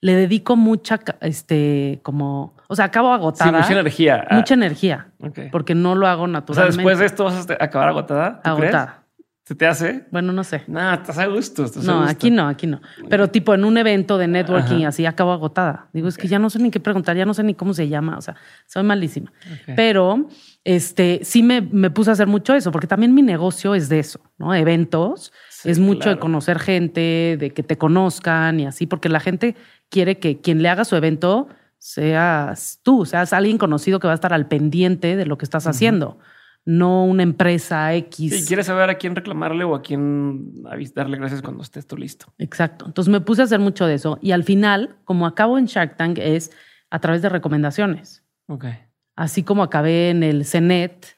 le 0.01 0.15
dedico 0.15 0.55
mucha, 0.55 0.99
este, 1.21 1.99
como, 2.03 2.55
o 2.67 2.75
sea, 2.75 2.85
acabo 2.85 3.11
agotada. 3.11 3.51
Sí, 3.51 3.57
mucha 3.57 3.73
energía. 3.73 4.27
Mucha 4.31 4.53
energía. 4.53 5.07
Porque 5.51 5.75
no 5.75 5.95
lo 5.95 6.07
hago 6.07 6.27
naturalmente. 6.27 6.51
O 6.51 6.55
sea, 6.55 6.77
después 6.77 6.99
de 6.99 7.05
esto 7.05 7.23
vas 7.25 7.49
a 7.49 7.63
acabar 7.63 7.89
agotada. 7.89 8.41
agotada. 8.43 8.99
¿Se 9.49 9.55
te 9.55 9.65
hace? 9.65 10.05
Bueno, 10.11 10.31
no 10.31 10.43
sé. 10.43 10.61
No, 10.67 10.93
estás 10.93 11.17
a 11.17 11.25
gusto. 11.25 11.65
no, 11.81 12.03
aquí 12.03 12.29
no, 12.29 12.47
aquí 12.47 12.67
no. 12.67 12.81
Pero 13.09 13.29
tipo 13.29 13.55
en 13.55 13.65
un 13.65 13.79
evento 13.79 14.19
de 14.19 14.27
networking 14.27 14.85
así 14.85 15.07
acabo 15.07 15.31
agotada. 15.31 15.87
Digo, 15.91 16.07
es 16.07 16.17
que 16.17 16.27
ya 16.27 16.37
no 16.37 16.51
sé 16.51 16.59
ni 16.59 16.69
qué 16.69 16.79
preguntar, 16.79 17.17
ya 17.17 17.25
no 17.25 17.33
sé 17.33 17.41
ni 17.41 17.55
cómo 17.55 17.73
se 17.73 17.87
llama. 17.87 18.15
O 18.15 18.21
sea, 18.21 18.35
soy 18.67 18.83
malísima. 18.83 19.33
Pero 19.75 20.27
este 20.63 21.21
sí 21.23 21.41
me, 21.41 21.61
me, 21.61 21.89
puse 21.89 22.11
a 22.11 22.13
hacer 22.13 22.27
mucho 22.27 22.53
eso, 22.53 22.71
porque 22.71 22.85
también 22.85 23.11
mi 23.15 23.23
negocio 23.23 23.73
es 23.73 23.89
de 23.89 23.97
eso, 23.97 24.19
¿no? 24.37 24.53
Eventos. 24.53 25.33
Es 25.65 25.79
mucho 25.79 26.09
de 26.09 26.19
conocer 26.19 26.59
gente, 26.59 27.37
de 27.39 27.51
que 27.51 27.63
te 27.63 27.77
conozcan 27.77 28.59
y 28.59 28.65
así, 28.65 28.85
porque 28.85 29.09
la 29.09 29.19
gente 29.19 29.55
quiere 29.89 30.19
que 30.19 30.39
quien 30.39 30.61
le 30.61 30.69
haga 30.69 30.85
su 30.85 30.95
evento 30.95 31.47
seas 31.77 32.79
tú, 32.83 33.05
seas 33.05 33.33
alguien 33.33 33.57
conocido 33.57 33.99
que 33.99 34.07
va 34.07 34.13
a 34.13 34.15
estar 34.15 34.33
al 34.33 34.47
pendiente 34.47 35.15
de 35.15 35.25
lo 35.25 35.37
que 35.37 35.45
estás 35.45 35.67
haciendo 35.67 36.17
no 36.65 37.05
una 37.05 37.23
empresa 37.23 37.93
X. 37.95 38.43
Y 38.43 38.45
quieres 38.45 38.67
saber 38.67 38.89
a 38.89 38.95
quién 38.95 39.15
reclamarle 39.15 39.63
o 39.63 39.73
a 39.73 39.81
quién 39.81 40.61
darle 40.93 41.17
gracias 41.17 41.41
cuando 41.41 41.63
estés 41.63 41.87
tú 41.87 41.97
listo. 41.97 42.31
Exacto. 42.37 42.85
Entonces 42.85 43.11
me 43.11 43.21
puse 43.21 43.41
a 43.41 43.45
hacer 43.45 43.59
mucho 43.59 43.87
de 43.87 43.95
eso. 43.95 44.19
Y 44.21 44.31
al 44.31 44.43
final, 44.43 44.97
como 45.03 45.25
acabo 45.25 45.57
en 45.57 45.65
Shark 45.65 45.97
Tank, 45.97 46.19
es 46.19 46.51
a 46.91 46.99
través 46.99 47.21
de 47.23 47.29
recomendaciones. 47.29 48.23
Ok. 48.47 48.65
Así 49.19 49.43
como 49.43 49.63
acabé 49.63 50.11
en 50.11 50.23
el 50.23 50.45
CENET, 50.45 51.17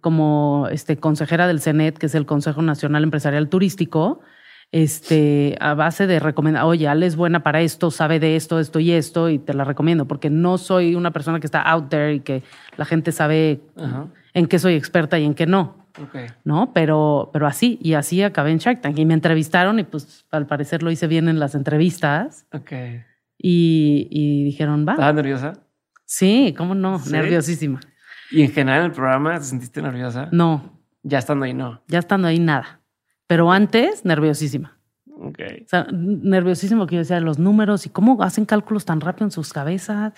como 0.00 0.68
este, 0.70 0.98
consejera 0.98 1.48
del 1.48 1.60
CENET, 1.60 1.98
que 1.98 2.06
es 2.06 2.14
el 2.14 2.24
Consejo 2.24 2.62
Nacional 2.62 3.02
Empresarial 3.02 3.48
Turístico, 3.48 4.20
este, 4.70 5.56
a 5.58 5.74
base 5.74 6.06
de 6.06 6.20
recomendar, 6.20 6.62
oye, 6.62 6.86
Ale 6.86 7.06
es 7.06 7.16
buena 7.16 7.42
para 7.42 7.60
esto, 7.60 7.90
sabe 7.90 8.20
de 8.20 8.36
esto, 8.36 8.60
esto 8.60 8.78
y 8.78 8.92
esto, 8.92 9.28
y 9.28 9.40
te 9.40 9.52
la 9.52 9.64
recomiendo, 9.64 10.06
porque 10.06 10.30
no 10.30 10.58
soy 10.58 10.94
una 10.94 11.10
persona 11.10 11.40
que 11.40 11.48
está 11.48 11.60
out 11.62 11.88
there 11.88 12.14
y 12.14 12.20
que 12.20 12.44
la 12.76 12.84
gente 12.84 13.10
sabe 13.10 13.60
en 14.32 14.46
qué 14.46 14.60
soy 14.60 14.74
experta 14.74 15.18
y 15.18 15.24
en 15.24 15.34
qué 15.34 15.46
no. 15.46 15.88
¿No? 16.44 16.72
Pero, 16.72 17.30
pero 17.32 17.48
así, 17.48 17.80
y 17.82 17.94
así 17.94 18.22
acabé 18.22 18.52
en 18.52 18.58
Shark 18.58 18.80
Tank. 18.80 18.96
Y 18.96 19.04
me 19.04 19.14
entrevistaron 19.14 19.80
y 19.80 19.82
pues 19.82 20.24
al 20.30 20.46
parecer 20.46 20.84
lo 20.84 20.92
hice 20.92 21.08
bien 21.08 21.28
en 21.28 21.40
las 21.40 21.56
entrevistas. 21.56 22.46
Ok. 22.52 22.70
Y, 23.36 24.06
y 24.08 24.44
dijeron, 24.44 24.86
va. 24.86 24.92
¿Estabas 24.92 25.16
nerviosa? 25.16 25.52
Sí, 26.10 26.56
¿cómo 26.58 26.74
no? 26.74 27.00
Nerviosísima. 27.08 27.78
¿Y 28.32 28.42
en 28.42 28.50
general 28.50 28.80
en 28.80 28.86
el 28.86 28.90
programa 28.90 29.38
te 29.38 29.44
sentiste 29.44 29.80
nerviosa? 29.80 30.28
No. 30.32 30.76
Ya 31.04 31.20
estando 31.20 31.44
ahí, 31.44 31.54
no. 31.54 31.84
Ya 31.86 32.00
estando 32.00 32.26
ahí, 32.26 32.40
nada. 32.40 32.80
Pero 33.28 33.52
antes, 33.52 34.04
nerviosísima. 34.04 34.76
Ok. 35.06 35.38
O 35.64 35.68
sea, 35.68 35.86
nerviosísimo 35.92 36.88
que 36.88 36.96
yo 36.96 37.02
decía 37.02 37.20
los 37.20 37.38
números 37.38 37.86
y 37.86 37.90
cómo 37.90 38.20
hacen 38.24 38.44
cálculos 38.44 38.84
tan 38.84 39.00
rápido 39.00 39.26
en 39.26 39.30
sus 39.30 39.52
cabezas 39.52 40.12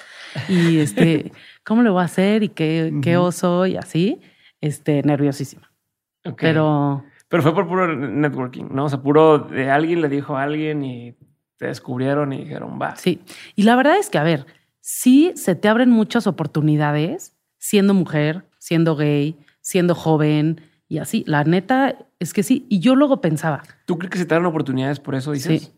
y 0.48 0.78
este, 0.78 1.31
cómo 1.62 1.82
le 1.82 1.90
voy 1.90 2.01
a 2.01 2.06
hacer 2.06 2.43
y 2.43 2.48
qué, 2.48 2.90
qué 3.02 3.19
oso 3.19 3.66
y 3.66 3.77
así. 3.77 4.19
Este, 4.62 5.02
nerviosísima. 5.02 5.70
Pero. 6.39 7.05
Pero 7.28 7.43
fue 7.43 7.55
por 7.55 7.69
puro 7.69 7.94
networking, 7.94 8.64
¿no? 8.70 8.86
O 8.86 8.89
sea, 8.89 9.02
puro 9.02 9.40
de 9.40 9.70
alguien 9.70 10.01
le 10.01 10.09
dijo 10.09 10.39
a 10.39 10.44
alguien 10.44 10.85
y 10.85 11.14
te 11.59 11.66
descubrieron 11.66 12.32
y 12.32 12.44
dijeron, 12.44 12.78
va. 12.81 12.97
Sí. 12.97 13.20
Y 13.56 13.64
la 13.64 13.77
verdad 13.77 13.98
es 13.98 14.09
que, 14.09 14.16
a 14.16 14.23
ver, 14.23 14.47
sí 14.82 15.32
se 15.34 15.54
te 15.54 15.68
abren 15.68 15.88
muchas 15.88 16.26
oportunidades 16.26 17.34
siendo 17.56 17.94
mujer, 17.94 18.44
siendo 18.59 18.96
gay, 18.96 19.38
siendo 19.62 19.94
joven 19.94 20.60
y 20.88 20.98
así. 20.98 21.24
La 21.26 21.44
neta 21.44 21.96
es 22.18 22.34
que 22.34 22.42
sí. 22.42 22.66
Y 22.68 22.80
yo 22.80 22.94
luego 22.94 23.22
pensaba. 23.22 23.62
¿Tú 23.86 23.96
crees 23.96 24.10
que 24.10 24.18
se 24.18 24.26
te 24.26 24.34
dan 24.34 24.44
oportunidades 24.44 25.00
por 25.00 25.14
eso, 25.14 25.32
dices? 25.32 25.62
Sí. 25.62 25.72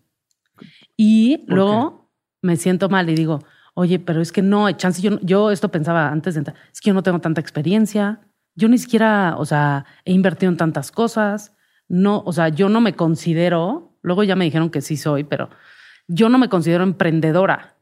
Y 0.97 1.44
luego 1.47 2.10
me 2.43 2.56
siento 2.56 2.89
mal 2.89 3.09
y 3.10 3.14
digo, 3.14 3.44
oye, 3.74 3.98
pero 3.98 4.20
es 4.20 4.32
que 4.32 4.43
no, 4.43 4.70
chance, 4.72 5.02
yo, 5.02 5.20
yo 5.20 5.51
esto 5.51 5.70
pensaba 5.70 6.10
antes 6.10 6.35
de 6.35 6.39
entrar, 6.39 6.56
es 6.72 6.81
que 6.81 6.89
yo 6.90 6.94
no 6.94 7.02
tengo 7.02 7.20
tanta 7.20 7.40
experiencia, 7.40 8.20
yo 8.55 8.68
ni 8.68 8.78
siquiera, 8.78 9.35
o 9.36 9.44
sea, 9.44 9.85
he 10.05 10.12
invertido 10.12 10.51
en 10.51 10.56
tantas 10.56 10.93
cosas, 10.93 11.56
no, 11.89 12.22
o 12.24 12.32
sea, 12.32 12.48
yo 12.48 12.68
no 12.68 12.81
me 12.81 12.94
considero, 12.94 13.97
luego 14.02 14.22
ya 14.22 14.36
me 14.36 14.44
dijeron 14.44 14.70
que 14.70 14.81
sí 14.81 14.97
soy, 14.97 15.24
pero 15.24 15.51
yo 16.06 16.28
no 16.28 16.39
me 16.39 16.48
considero 16.48 16.85
emprendedora. 16.85 17.76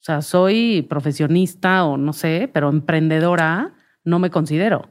O 0.00 0.02
sea, 0.02 0.22
soy 0.22 0.86
profesionista 0.88 1.84
o 1.84 1.96
no 1.96 2.12
sé, 2.12 2.50
pero 2.52 2.70
emprendedora 2.70 3.74
no 4.04 4.18
me 4.18 4.30
considero 4.30 4.88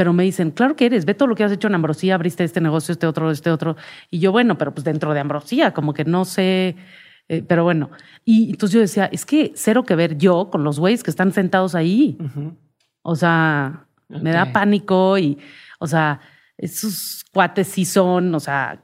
pero 0.00 0.14
me 0.14 0.22
dicen, 0.22 0.50
claro 0.50 0.76
que 0.76 0.86
eres, 0.86 1.04
ve 1.04 1.12
todo 1.12 1.28
lo 1.28 1.34
que 1.34 1.44
has 1.44 1.52
hecho 1.52 1.68
en 1.68 1.74
Ambrosía, 1.74 2.14
abriste 2.14 2.42
este 2.42 2.62
negocio, 2.62 2.92
este 2.92 3.06
otro, 3.06 3.30
este 3.30 3.50
otro. 3.50 3.76
Y 4.10 4.18
yo, 4.18 4.32
bueno, 4.32 4.56
pero 4.56 4.72
pues 4.72 4.82
dentro 4.82 5.12
de 5.12 5.20
Ambrosía, 5.20 5.74
como 5.74 5.92
que 5.92 6.06
no 6.06 6.24
sé, 6.24 6.74
eh, 7.28 7.42
pero 7.46 7.64
bueno. 7.64 7.90
Y 8.24 8.48
entonces 8.48 8.72
yo 8.72 8.80
decía, 8.80 9.10
es 9.12 9.26
que 9.26 9.52
cero 9.54 9.84
que 9.84 9.94
ver 9.96 10.16
yo 10.16 10.48
con 10.50 10.64
los 10.64 10.80
güeyes 10.80 11.02
que 11.02 11.10
están 11.10 11.34
sentados 11.34 11.74
ahí. 11.74 12.16
O 13.02 13.14
sea, 13.14 13.88
me 14.08 14.32
da 14.32 14.50
pánico 14.52 15.18
y, 15.18 15.36
o 15.78 15.86
sea, 15.86 16.18
esos 16.56 17.22
cuates 17.30 17.68
sí 17.68 17.84
son, 17.84 18.34
o 18.34 18.40
sea, 18.40 18.82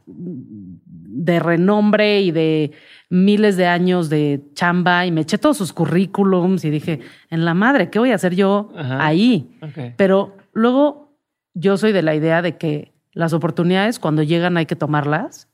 de 1.17 1.41
renombre 1.41 2.21
y 2.21 2.31
de 2.31 2.73
miles 3.09 3.57
de 3.57 3.67
años 3.67 4.11
de 4.11 4.43
chamba 4.55 5.07
y 5.07 5.13
me 5.13 5.23
eché 5.23 5.39
todos 5.39 5.57
sus 5.57 5.73
currículums 5.73 6.65
y 6.65 6.71
dije, 6.71 7.01
en 7.31 7.45
la 7.45 7.55
madre, 7.55 7.89
¿qué 7.91 7.99
voy 7.99 8.11
a 8.11 8.17
hacer 8.17 8.35
yo 8.35 8.71
ahí? 8.77 9.59
Pero 9.97 10.37
luego 10.53 11.17
yo 11.55 11.77
soy 11.77 11.93
de 11.93 12.03
la 12.03 12.15
idea 12.15 12.43
de 12.43 12.57
que 12.57 12.93
las 13.13 13.33
oportunidades 13.33 13.99
cuando 13.99 14.23
llegan 14.23 14.57
hay 14.57 14.67
que 14.67 14.77
tomarlas 14.77 15.49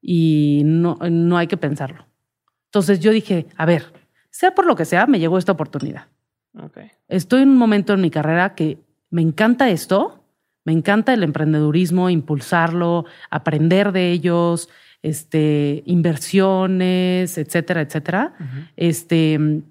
y 0.00 0.62
no, 0.64 0.98
no 1.10 1.36
hay 1.36 1.46
que 1.46 1.56
pensarlo. 1.56 2.06
Entonces 2.66 3.00
yo 3.00 3.12
dije, 3.12 3.46
a 3.56 3.66
ver, 3.66 3.92
sea 4.30 4.54
por 4.54 4.66
lo 4.66 4.74
que 4.74 4.84
sea, 4.84 5.06
me 5.06 5.20
llegó 5.20 5.38
esta 5.38 5.52
oportunidad. 5.52 6.08
Estoy 7.06 7.42
en 7.42 7.50
un 7.50 7.58
momento 7.58 7.92
en 7.92 8.00
mi 8.00 8.10
carrera 8.10 8.54
que 8.54 8.78
me 9.10 9.22
encanta 9.22 9.70
esto, 9.70 10.24
me 10.66 10.72
encanta 10.72 11.14
el 11.14 11.22
emprendedurismo, 11.22 12.10
impulsarlo, 12.10 13.06
aprender 13.30 13.92
de 13.92 14.10
ellos, 14.10 14.68
este, 15.00 15.82
inversiones, 15.86 17.38
etcétera, 17.38 17.80
etcétera. 17.80 18.34
Este, 18.76 19.62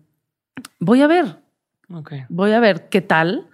voy 0.79 1.03
a 1.03 1.07
ver, 1.07 1.37
voy 2.29 2.51
a 2.53 2.59
ver 2.59 2.89
qué 2.89 3.01
tal 3.01 3.47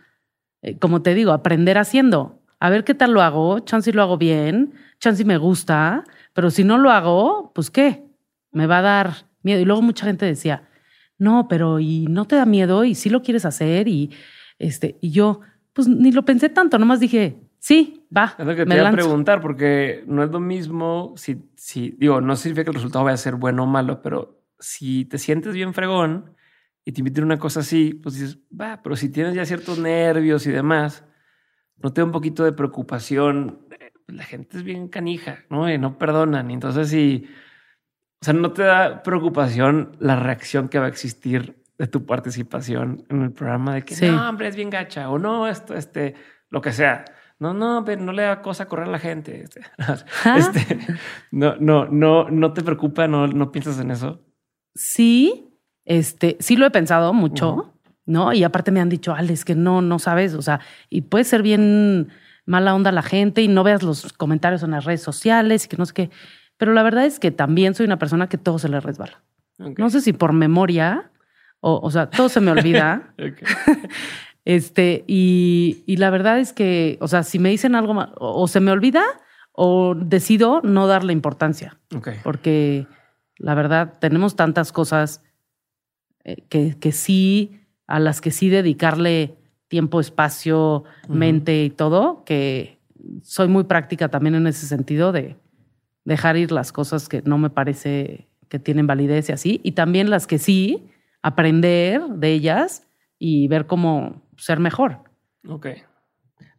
eh, 0.61 0.77
como 0.77 1.01
te 1.01 1.13
digo, 1.13 1.31
aprender 1.31 1.77
haciendo. 1.77 2.39
A 2.59 2.69
ver 2.69 2.83
qué 2.83 2.93
tal 2.93 3.11
lo 3.11 3.21
hago, 3.21 3.59
chance 3.59 3.91
lo 3.91 4.03
hago 4.03 4.17
bien, 4.17 4.73
chance 4.99 5.25
me 5.25 5.37
gusta, 5.37 6.03
pero 6.33 6.51
si 6.51 6.63
no 6.63 6.77
lo 6.77 6.91
hago, 6.91 7.51
pues 7.55 7.71
qué, 7.71 8.03
me 8.51 8.67
va 8.67 8.79
a 8.79 8.83
dar 8.83 9.13
miedo. 9.41 9.59
Y 9.59 9.65
luego 9.65 9.81
mucha 9.81 10.05
gente 10.05 10.25
decía, 10.25 10.69
no, 11.17 11.47
pero 11.47 11.79
¿y 11.79 12.05
no 12.07 12.25
te 12.25 12.35
da 12.35 12.45
miedo? 12.45 12.83
¿Y 12.83 12.93
si 12.93 13.09
lo 13.09 13.23
quieres 13.23 13.45
hacer? 13.45 13.87
Y, 13.87 14.11
este, 14.59 14.97
y 15.01 15.09
yo, 15.09 15.41
pues 15.73 15.87
ni 15.87 16.11
lo 16.11 16.23
pensé 16.23 16.49
tanto, 16.49 16.77
nomás 16.77 16.99
dije, 16.99 17.39
sí, 17.59 18.05
va. 18.15 18.35
Es 18.37 18.45
lo 18.45 18.55
que 18.55 18.65
te 18.65 18.75
iba 18.75 18.89
a 18.89 18.91
preguntar, 18.91 19.41
porque 19.41 20.03
no 20.07 20.23
es 20.23 20.31
lo 20.31 20.39
mismo 20.39 21.13
si, 21.15 21.49
si, 21.55 21.91
digo, 21.97 22.21
no 22.21 22.35
significa 22.35 22.65
que 22.65 22.69
el 22.71 22.75
resultado 22.75 23.05
vaya 23.05 23.15
a 23.15 23.17
ser 23.17 23.35
bueno 23.35 23.63
o 23.63 23.67
malo, 23.67 24.01
pero 24.01 24.41
si 24.59 25.05
te 25.05 25.17
sientes 25.17 25.53
bien 25.53 25.73
fregón, 25.73 26.35
y 26.83 26.91
te 26.91 27.01
inviten 27.01 27.23
a 27.23 27.27
una 27.27 27.39
cosa 27.39 27.59
así, 27.59 27.93
pues 27.93 28.15
dices, 28.15 28.39
va, 28.59 28.81
pero 28.81 28.95
si 28.95 29.09
tienes 29.09 29.35
ya 29.35 29.45
ciertos 29.45 29.77
nervios 29.79 30.47
y 30.47 30.51
demás, 30.51 31.03
no 31.77 31.93
te 31.93 32.01
da 32.01 32.05
un 32.05 32.11
poquito 32.11 32.43
de 32.43 32.53
preocupación. 32.53 33.67
Eh, 33.79 33.91
la 34.07 34.23
gente 34.23 34.57
es 34.57 34.63
bien 34.63 34.87
canija, 34.87 35.45
¿no? 35.49 35.71
Y 35.71 35.77
no 35.77 35.97
perdonan. 35.97 36.49
Entonces, 36.49 36.89
si, 36.89 37.27
o 38.21 38.25
sea, 38.25 38.33
no 38.33 38.51
te 38.51 38.63
da 38.63 39.03
preocupación 39.03 39.95
la 39.99 40.15
reacción 40.15 40.69
que 40.69 40.79
va 40.79 40.85
a 40.85 40.89
existir 40.89 41.60
de 41.81 41.87
tu 41.87 42.05
participación 42.05 43.03
en 43.09 43.23
el 43.23 43.31
programa 43.31 43.73
de 43.73 43.81
que 43.81 43.95
no, 44.05 44.29
hombre, 44.29 44.47
es 44.47 44.55
bien 44.55 44.69
gacha 44.69 45.09
o 45.09 45.17
no, 45.17 45.47
esto, 45.47 45.73
este, 45.73 46.13
lo 46.51 46.61
que 46.61 46.73
sea. 46.73 47.05
No, 47.39 47.55
no, 47.55 47.83
pero 47.83 48.03
no 48.03 48.11
le 48.11 48.21
da 48.21 48.43
cosa 48.43 48.67
correr 48.67 48.87
a 48.87 48.91
la 48.91 48.99
gente. 48.99 49.45
Este, 50.37 50.59
este, 50.59 50.77
no, 51.31 51.55
no, 51.55 51.87
no, 51.87 52.29
no 52.29 52.53
te 52.53 52.61
preocupa, 52.61 53.07
no, 53.07 53.25
no 53.25 53.51
piensas 53.51 53.79
en 53.79 53.89
eso. 53.89 54.21
Sí, 54.75 55.57
este, 55.83 56.37
sí 56.39 56.55
lo 56.55 56.67
he 56.67 56.69
pensado 56.69 57.13
mucho, 57.13 57.73
¿no? 58.05 58.31
Y 58.31 58.43
aparte 58.43 58.69
me 58.69 58.79
han 58.79 58.89
dicho, 58.89 59.15
Alex, 59.15 59.43
que 59.43 59.55
no, 59.55 59.81
no 59.81 59.97
sabes, 59.97 60.35
o 60.35 60.43
sea, 60.43 60.59
y 60.87 61.01
puede 61.01 61.23
ser 61.23 61.41
bien 61.41 62.09
mala 62.45 62.75
onda 62.75 62.91
la 62.91 63.01
gente 63.01 63.41
y 63.41 63.47
no 63.47 63.63
veas 63.63 63.81
los 63.81 64.13
comentarios 64.13 64.61
en 64.61 64.69
las 64.69 64.85
redes 64.85 65.01
sociales 65.01 65.65
y 65.65 65.67
que 65.67 65.77
no 65.77 65.87
sé 65.87 65.93
qué. 65.95 66.09
Pero 66.57 66.75
la 66.75 66.83
verdad 66.83 67.05
es 67.05 67.19
que 67.19 67.31
también 67.31 67.73
soy 67.73 67.87
una 67.87 67.97
persona 67.97 68.29
que 68.29 68.37
todo 68.37 68.59
se 68.59 68.69
le 68.69 68.79
resbala. 68.79 69.23
No 69.57 69.89
sé 69.89 70.01
si 70.01 70.13
por 70.13 70.31
memoria 70.31 71.11
o, 71.61 71.79
o 71.81 71.91
sea, 71.91 72.09
todo 72.09 72.27
se 72.27 72.41
me 72.41 72.51
olvida. 72.51 73.13
este, 74.45 75.03
y, 75.07 75.83
y, 75.85 75.97
la 75.97 76.09
verdad 76.09 76.39
es 76.39 76.53
que, 76.53 76.97
o 76.99 77.07
sea, 77.07 77.23
si 77.23 77.39
me 77.39 77.49
dicen 77.49 77.75
algo 77.75 77.93
mal, 77.93 78.11
o, 78.17 78.47
se 78.47 78.59
me 78.59 78.71
olvida 78.71 79.03
o 79.53 79.95
decido 79.95 80.61
no 80.63 80.87
darle 80.87 81.13
importancia. 81.13 81.79
Porque 82.23 82.87
la 83.37 83.55
verdad, 83.55 83.97
tenemos 83.99 84.35
tantas 84.35 84.71
cosas 84.71 85.23
eh, 86.23 86.43
que, 86.49 86.77
que 86.79 86.91
sí, 86.91 87.61
a 87.87 87.99
las 87.99 88.21
que 88.21 88.31
sí 88.31 88.49
dedicarle 88.49 89.35
tiempo, 89.67 89.99
espacio, 89.99 90.83
mente 91.07 91.63
y 91.63 91.69
todo, 91.69 92.23
que 92.25 92.79
soy 93.23 93.47
muy 93.47 93.63
práctica 93.63 94.09
también 94.09 94.35
en 94.35 94.47
ese 94.47 94.67
sentido 94.67 95.11
de 95.11 95.37
dejar 96.03 96.37
ir 96.37 96.51
las 96.51 96.71
cosas 96.71 97.07
que 97.07 97.21
no 97.23 97.37
me 97.37 97.49
parece 97.49 98.27
que 98.49 98.59
tienen 98.59 98.85
validez 98.85 99.29
y 99.29 99.31
así, 99.31 99.61
y 99.63 99.71
también 99.71 100.09
las 100.09 100.27
que 100.27 100.39
sí, 100.39 100.90
aprender 101.21 102.01
de 102.01 102.31
ellas 102.31 102.87
y 103.17 103.47
ver 103.47 103.67
cómo 103.67 104.27
ser 104.37 104.59
mejor. 104.59 105.03
Ok. 105.47 105.67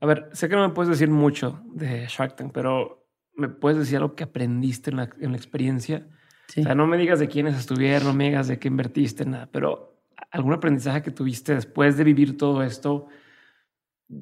A 0.00 0.06
ver, 0.06 0.28
sé 0.32 0.48
que 0.48 0.56
no 0.56 0.66
me 0.66 0.74
puedes 0.74 0.90
decir 0.90 1.10
mucho 1.10 1.62
de 1.74 2.06
Shark 2.08 2.36
Tank, 2.36 2.52
pero 2.52 3.06
¿me 3.34 3.48
puedes 3.48 3.78
decir 3.78 3.96
algo 3.96 4.14
que 4.14 4.24
aprendiste 4.24 4.90
en 4.90 4.96
la, 4.96 5.10
en 5.20 5.32
la 5.32 5.36
experiencia? 5.36 6.06
O 6.48 6.62
sea, 6.62 6.74
no 6.74 6.86
me 6.86 6.98
digas 6.98 7.18
de 7.18 7.28
quiénes 7.28 7.56
estuvieron, 7.56 8.08
no 8.08 8.14
me 8.14 8.24
digas 8.24 8.48
de 8.48 8.58
qué 8.58 8.68
invertiste, 8.68 9.24
nada, 9.24 9.48
pero 9.50 10.02
algún 10.30 10.52
aprendizaje 10.52 11.02
que 11.02 11.10
tuviste 11.10 11.54
después 11.54 11.96
de 11.96 12.04
vivir 12.04 12.36
todo 12.36 12.62
esto, 12.62 13.06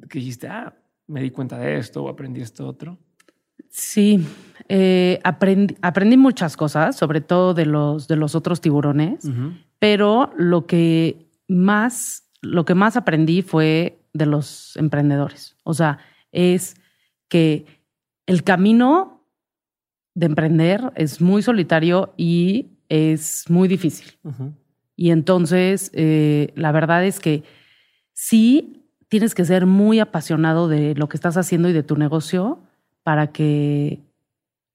que 0.08 0.18
dijiste, 0.18 0.46
ah, 0.46 0.76
me 1.08 1.22
di 1.22 1.30
cuenta 1.30 1.58
de 1.58 1.76
esto 1.78 2.04
o 2.04 2.08
aprendí 2.08 2.40
esto 2.40 2.66
otro. 2.68 2.98
Sí, 3.68 4.24
eh, 4.72 5.18
aprendí, 5.24 5.76
aprendí, 5.82 6.16
muchas 6.16 6.56
cosas, 6.56 6.96
sobre 6.96 7.20
todo 7.20 7.54
de 7.54 7.66
los, 7.66 8.06
de 8.06 8.14
los 8.14 8.36
otros 8.36 8.60
tiburones, 8.60 9.28
pero 9.80 10.30
lo 10.36 10.68
que 10.68 11.26
más, 11.48 12.30
lo 12.40 12.64
que 12.64 12.76
más 12.76 12.96
aprendí 12.96 13.42
fue 13.42 13.98
de 14.12 14.26
los 14.26 14.76
emprendedores. 14.76 15.56
O 15.64 15.74
sea, 15.74 15.98
es 16.30 16.76
que 17.28 17.66
el 18.26 18.44
camino 18.44 19.26
de 20.14 20.26
emprender 20.26 20.92
es 20.94 21.20
muy 21.20 21.42
solitario 21.42 22.14
y 22.16 22.68
es 22.88 23.46
muy 23.48 23.66
difícil. 23.66 24.18
Y 24.94 25.10
entonces, 25.10 25.90
eh, 25.94 26.52
la 26.54 26.70
verdad 26.70 27.04
es 27.04 27.18
que 27.18 27.42
sí 28.12 28.84
tienes 29.08 29.34
que 29.34 29.44
ser 29.44 29.66
muy 29.66 29.98
apasionado 29.98 30.68
de 30.68 30.94
lo 30.94 31.08
que 31.08 31.16
estás 31.16 31.36
haciendo 31.36 31.68
y 31.68 31.72
de 31.72 31.82
tu 31.82 31.96
negocio 31.96 32.60
para 33.02 33.32
que 33.32 34.08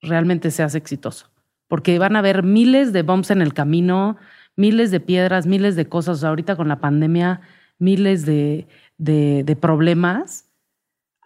realmente 0.07 0.51
seas 0.51 0.75
exitoso. 0.75 1.29
Porque 1.67 1.99
van 1.99 2.15
a 2.15 2.19
haber 2.19 2.43
miles 2.43 2.93
de 2.93 3.01
bumps 3.01 3.31
en 3.31 3.41
el 3.41 3.53
camino, 3.53 4.17
miles 4.55 4.91
de 4.91 4.99
piedras, 4.99 5.47
miles 5.47 5.75
de 5.75 5.87
cosas. 5.87 6.23
ahorita 6.23 6.55
con 6.55 6.67
la 6.67 6.79
pandemia, 6.79 7.41
miles 7.79 8.25
de, 8.25 8.67
de 8.97 9.57
problemas, 9.59 10.49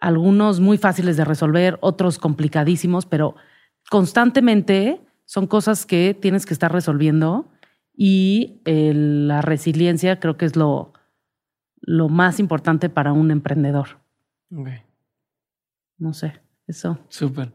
algunos 0.00 0.60
muy 0.60 0.78
fáciles 0.78 1.16
de 1.16 1.24
resolver, 1.24 1.78
otros 1.80 2.18
complicadísimos, 2.18 3.06
pero 3.06 3.36
constantemente 3.90 5.00
son 5.26 5.46
cosas 5.46 5.86
que 5.86 6.16
tienes 6.18 6.46
que 6.46 6.54
estar 6.54 6.72
resolviendo 6.72 7.48
y 7.94 8.60
la 8.64 9.42
resiliencia 9.42 10.18
creo 10.18 10.36
que 10.36 10.46
es 10.46 10.56
lo, 10.56 10.92
lo 11.82 12.08
más 12.08 12.40
importante 12.40 12.88
para 12.88 13.12
un 13.12 13.30
emprendedor. 13.30 14.00
No 15.98 16.14
sé, 16.14 16.40
eso. 16.66 16.98
Súper. 17.08 17.52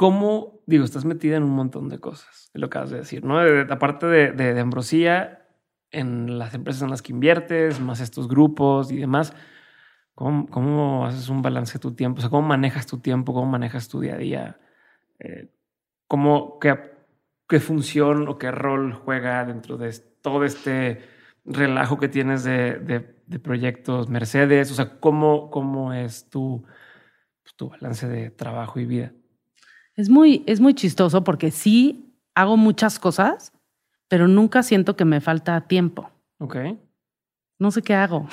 ¿Cómo, 0.00 0.62
digo, 0.64 0.82
estás 0.86 1.04
metida 1.04 1.36
en 1.36 1.42
un 1.42 1.50
montón 1.50 1.90
de 1.90 1.98
cosas, 1.98 2.50
lo 2.54 2.68
acabas 2.68 2.88
de 2.88 2.96
decir, 2.96 3.22
¿no? 3.22 3.38
aparte 3.38 4.06
de, 4.06 4.32
de, 4.32 4.54
de, 4.54 4.60
Ambrosía, 4.60 5.46
en 5.90 6.38
las 6.38 6.54
empresas 6.54 6.80
en 6.80 6.88
las 6.88 7.02
que 7.02 7.12
inviertes, 7.12 7.80
más 7.80 8.00
estos 8.00 8.26
grupos 8.26 8.90
y 8.92 8.96
demás, 8.96 9.34
¿cómo, 10.14 10.46
¿cómo, 10.48 11.04
haces 11.04 11.28
un 11.28 11.42
balance 11.42 11.74
de 11.74 11.80
tu 11.80 11.92
tiempo? 11.94 12.20
O 12.20 12.20
sea, 12.22 12.30
¿cómo 12.30 12.48
manejas 12.48 12.86
tu 12.86 13.00
tiempo? 13.00 13.34
¿Cómo 13.34 13.50
manejas 13.50 13.88
tu 13.88 14.00
día 14.00 14.14
a 14.14 14.16
día? 14.16 14.60
Eh, 15.18 15.50
cómo, 16.08 16.58
qué, 16.60 17.60
función 17.60 18.26
o 18.26 18.38
qué 18.38 18.50
rol 18.50 18.94
juega 18.94 19.44
dentro 19.44 19.76
de 19.76 19.92
todo 20.22 20.46
este 20.46 21.02
relajo 21.44 21.98
que 21.98 22.08
tienes 22.08 22.42
de, 22.42 22.78
de, 23.26 23.38
proyectos 23.38 24.08
Mercedes? 24.08 24.70
O 24.70 24.74
sea, 24.74 24.98
¿cómo, 24.98 25.50
cómo 25.50 25.92
es 25.92 26.30
tu, 26.30 26.64
pues, 27.42 27.54
tu 27.54 27.68
balance 27.68 28.08
de 28.08 28.30
trabajo 28.30 28.80
y 28.80 28.86
vida? 28.86 29.12
Es 30.00 30.08
muy, 30.08 30.42
es 30.46 30.60
muy 30.60 30.72
chistoso 30.72 31.24
porque 31.24 31.50
sí 31.50 32.16
hago 32.34 32.56
muchas 32.56 32.98
cosas, 32.98 33.52
pero 34.08 34.28
nunca 34.28 34.62
siento 34.62 34.96
que 34.96 35.04
me 35.04 35.20
falta 35.20 35.60
tiempo. 35.68 36.10
Ok. 36.38 36.56
No 37.58 37.70
sé 37.70 37.82
qué 37.82 37.92
hago. 37.92 38.26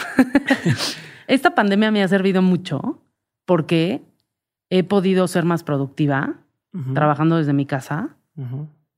Esta 1.27 1.56
pandemia 1.56 1.91
me 1.91 2.02
ha 2.02 2.07
servido 2.07 2.41
mucho 2.41 3.03
porque 3.44 4.02
he 4.69 4.85
podido 4.85 5.27
ser 5.27 5.44
más 5.44 5.64
productiva 5.64 6.38
trabajando 6.94 7.35
desde 7.35 7.52
mi 7.52 7.65
casa, 7.65 8.15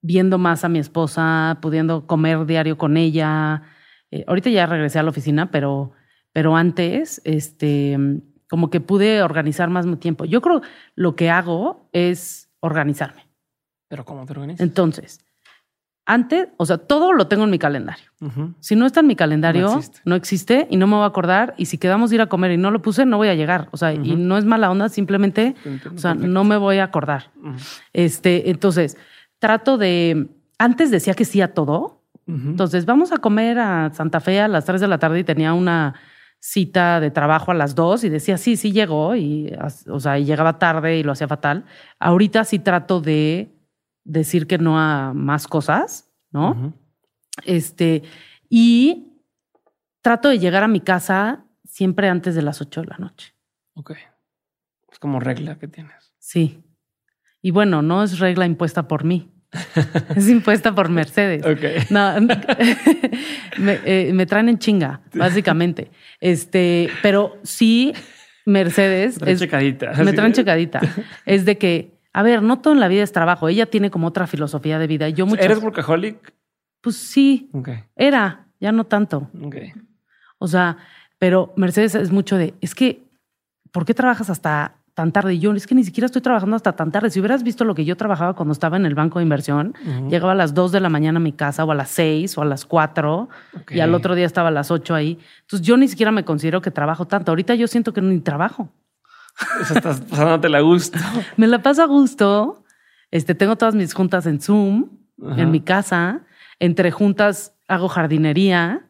viendo 0.02 0.38
más 0.38 0.64
a 0.64 0.70
mi 0.70 0.78
esposa, 0.78 1.58
pudiendo 1.64 2.06
comer 2.06 2.46
diario 2.46 2.78
con 2.78 2.98
ella. 2.98 3.64
Eh, 4.12 4.26
ahorita 4.28 4.52
ya 4.52 4.68
regresé 4.68 5.00
a 5.00 5.04
la 5.04 5.10
oficina, 5.10 5.50
pero, 5.50 5.94
pero 6.34 6.56
antes, 6.56 7.20
este, 7.24 7.98
como 8.48 8.70
que 8.70 8.80
pude 8.80 9.24
organizar 9.24 9.72
más 9.72 9.88
mi 9.88 9.96
tiempo. 9.96 10.26
Yo 10.26 10.41
creo 10.41 10.62
lo 10.94 11.16
que 11.16 11.32
hago 11.32 11.90
es 11.94 12.49
organizarme. 12.61 13.27
¿Pero 13.88 14.06
cómo 14.06 14.26
te 14.26 14.34
organizas? 14.34 14.61
Entonces, 14.61 15.19
antes, 16.06 16.48
o 16.57 16.65
sea, 16.65 16.80
todo 16.80 17.14
lo 17.14 17.27
tengo 17.27 17.44
en 17.44 17.52
mi 17.52 17.60
calendario. 17.60 18.06
Si 18.60 18.76
no 18.76 18.88
está 18.88 19.02
en 19.02 19.07
mi 19.07 19.15
calendario, 19.15 19.80
no 20.06 20.15
existe. 20.15 20.68
y 20.69 20.77
no 20.77 20.88
me 20.88 20.95
voy 20.95 21.03
a 21.03 21.07
acordar. 21.07 21.53
Y 21.56 21.68
si 21.68 21.77
quedamos 21.77 22.11
ir 22.11 22.22
a 22.22 22.26
comer 22.26 22.52
y 22.52 22.57
no 22.57 22.72
lo 22.72 22.81
puse, 22.81 23.06
no 23.06 23.18
voy 23.18 23.27
a 23.27 23.36
llegar. 23.36 23.69
O 23.72 23.77
sea, 23.77 23.94
y 23.94 24.15
no 24.15 24.38
es 24.38 24.45
mala 24.45 24.72
onda, 24.72 24.90
simplemente, 24.90 25.56
o 25.94 25.98
sea, 25.99 26.15
no 26.15 26.44
me 26.44 26.57
voy 26.57 26.80
a 26.80 26.86
acordar. 26.86 27.31
Este, 27.94 28.49
entonces, 28.49 28.98
trato 29.38 29.77
de. 29.77 30.30
Antes 30.57 30.90
decía 30.90 31.14
que 31.14 31.26
sí 31.26 31.41
a 31.41 31.53
todo. 31.53 32.02
Entonces, 32.27 32.86
vamos 32.86 33.11
a 33.11 33.18
comer 33.18 33.60
a 33.60 33.91
Santa 33.94 34.19
Fe 34.19 34.40
a 34.40 34.48
las 34.48 34.65
3 34.65 34.81
de 34.81 34.88
la 34.88 34.98
tarde 34.99 35.19
y 35.19 35.23
tenía 35.23 35.53
una 35.53 35.94
cita 36.40 36.99
de 36.99 37.11
trabajo 37.11 37.52
a 37.52 37.53
las 37.53 37.76
2 37.76 38.06
y 38.06 38.10
decía, 38.10 38.38
sí, 38.38 38.57
sí 38.57 38.72
llegó. 38.72 39.16
Y, 39.16 39.53
o 39.88 39.99
sea, 39.99 40.18
y 40.18 40.26
llegaba 40.26 40.57
tarde 40.57 40.98
y 40.98 41.03
lo 41.03 41.11
hacía 41.11 41.28
fatal. 41.28 41.66
Ahorita 41.99 42.44
sí 42.44 42.60
trato 42.60 43.02
de 43.02 43.53
decir 44.03 44.48
que 44.48 44.57
no 44.57 44.80
a 44.80 45.14
más 45.14 45.48
cosas, 45.48 46.11
¿no? 46.32 46.74
Este, 47.45 48.03
y 48.49 49.22
trato 50.02 50.30
de 50.30 50.40
llegar 50.40 50.64
a 50.64 50.68
mi 50.68 50.82
casa 50.82 51.45
siempre 51.66 52.10
antes 52.10 52.36
de 52.36 52.41
las 52.41 52.61
8 52.61 52.82
de 52.82 52.88
la 52.88 52.98
noche. 52.98 53.34
Ok. 53.74 53.91
Es 54.91 54.99
como 54.99 55.20
regla 55.20 55.60
que 55.60 55.68
tienes. 55.68 56.14
Sí. 56.18 56.64
Y 57.41 57.52
bueno, 57.52 57.82
no 57.82 58.03
es 58.03 58.20
regla 58.20 58.45
impuesta 58.45 58.88
por 58.88 59.03
mí. 59.03 59.32
es 60.16 60.30
impuesta 60.30 60.74
por 60.74 60.90
Mercedes. 60.90 61.46
Ok. 61.46 61.90
No, 61.90 62.16
eh, 63.86 64.12
me, 64.14 64.26
traen 64.26 64.50
en 64.50 64.60
chinga, 64.60 65.02
básicamente. 65.14 65.92
Este, 66.20 66.90
pero 67.02 67.38
sí, 67.44 67.94
Mercedes. 68.46 69.22
Me 69.22 69.36
checadita. 69.36 69.94
Me 70.04 70.14
traen 70.14 70.34
checadita. 70.34 70.82
Es 71.26 71.46
de 71.46 71.58
que 71.58 72.00
a 72.12 72.24
ver, 72.24 72.42
no 72.42 72.60
todo 72.60 72.74
en 72.74 72.80
la 72.80 72.88
vida 72.88 73.04
es 73.04 73.12
trabajo. 73.12 73.48
Ella 73.50 73.68
tiene 73.68 73.92
como 73.92 74.08
otra 74.08 74.28
filosofía 74.28 74.80
de 74.80 74.88
vida. 74.88 75.10
Yo 75.10 75.26
muchas... 75.26 75.46
¿Eres 75.46 75.62
workaholic? 75.62 76.34
Pues 76.82 76.98
sí. 76.98 77.50
Era, 77.96 78.48
ya 78.60 78.72
no 78.72 78.86
tanto. 78.86 79.30
O 80.40 80.48
sea, 80.48 80.78
pero 81.18 81.54
Mercedes 81.56 81.96
es 81.96 82.12
mucho 82.12 82.38
de, 82.38 82.56
es 82.62 82.74
que, 82.74 83.04
¿por 83.72 83.86
qué 83.86 83.94
trabajas 83.94 84.30
hasta 84.30 84.78
tan 85.00 85.14
tarde. 85.14 85.36
Y 85.36 85.40
yo, 85.40 85.54
es 85.54 85.66
que 85.66 85.76
ni 85.76 85.86
siquiera 85.86 86.08
estoy 86.08 86.22
trabajando 86.22 86.58
hasta 86.58 86.74
tan 86.74 86.92
tarde. 86.92 87.10
Si 87.10 87.22
hubieras 87.22 87.42
visto 87.42 87.64
lo 87.64 87.74
que 87.74 87.86
yo 87.86 87.96
trabajaba 87.96 88.34
cuando 88.34 88.52
estaba 88.52 88.76
en 88.76 88.86
el 88.86 88.96
banco 88.96 89.20
de 89.20 89.24
inversión, 89.24 89.74
llegaba 90.10 90.34
a 90.34 90.36
las 90.36 90.54
2 90.54 90.74
de 90.74 90.82
la 90.82 90.90
mañana 90.90 91.20
a 91.20 91.22
mi 91.22 91.32
casa 91.32 91.64
o 91.64 91.72
a 91.72 91.76
las 91.76 91.90
6 91.92 92.38
o 92.38 92.42
a 92.42 92.46
las 92.46 92.66
4 92.66 93.30
y 93.70 93.80
al 93.80 93.96
otro 93.96 94.14
día 94.14 94.26
estaba 94.26 94.50
a 94.50 94.52
las 94.52 94.72
8 94.72 94.94
ahí. 94.94 95.18
Entonces 95.44 95.66
yo 95.66 95.78
ni 95.78 95.88
siquiera 95.88 96.12
me 96.12 96.26
considero 96.26 96.62
que 96.62 96.70
trabajo 96.70 97.08
tanto. 97.08 97.32
Ahorita 97.32 97.56
yo 97.56 97.68
siento 97.68 97.94
que 97.94 98.02
ni 98.02 98.20
trabajo. 98.20 98.74
O 99.62 99.64
sea, 99.64 99.78
estás 99.78 100.02
pasándote 100.02 100.50
la 100.50 100.60
gusto. 100.60 101.00
me 101.38 101.48
la 101.48 101.62
paso 101.62 101.82
a 101.82 101.86
gusto. 101.86 102.66
Este, 103.10 103.36
tengo 103.36 103.56
todas 103.56 103.76
mis 103.76 103.94
juntas 103.94 104.26
en 104.26 104.42
Zoom, 104.42 104.90
en 105.38 105.50
mi 105.50 105.62
casa. 105.62 106.26
Entre 106.60 106.92
juntas 106.92 107.56
hago 107.70 107.88
jardinería. 107.88 108.82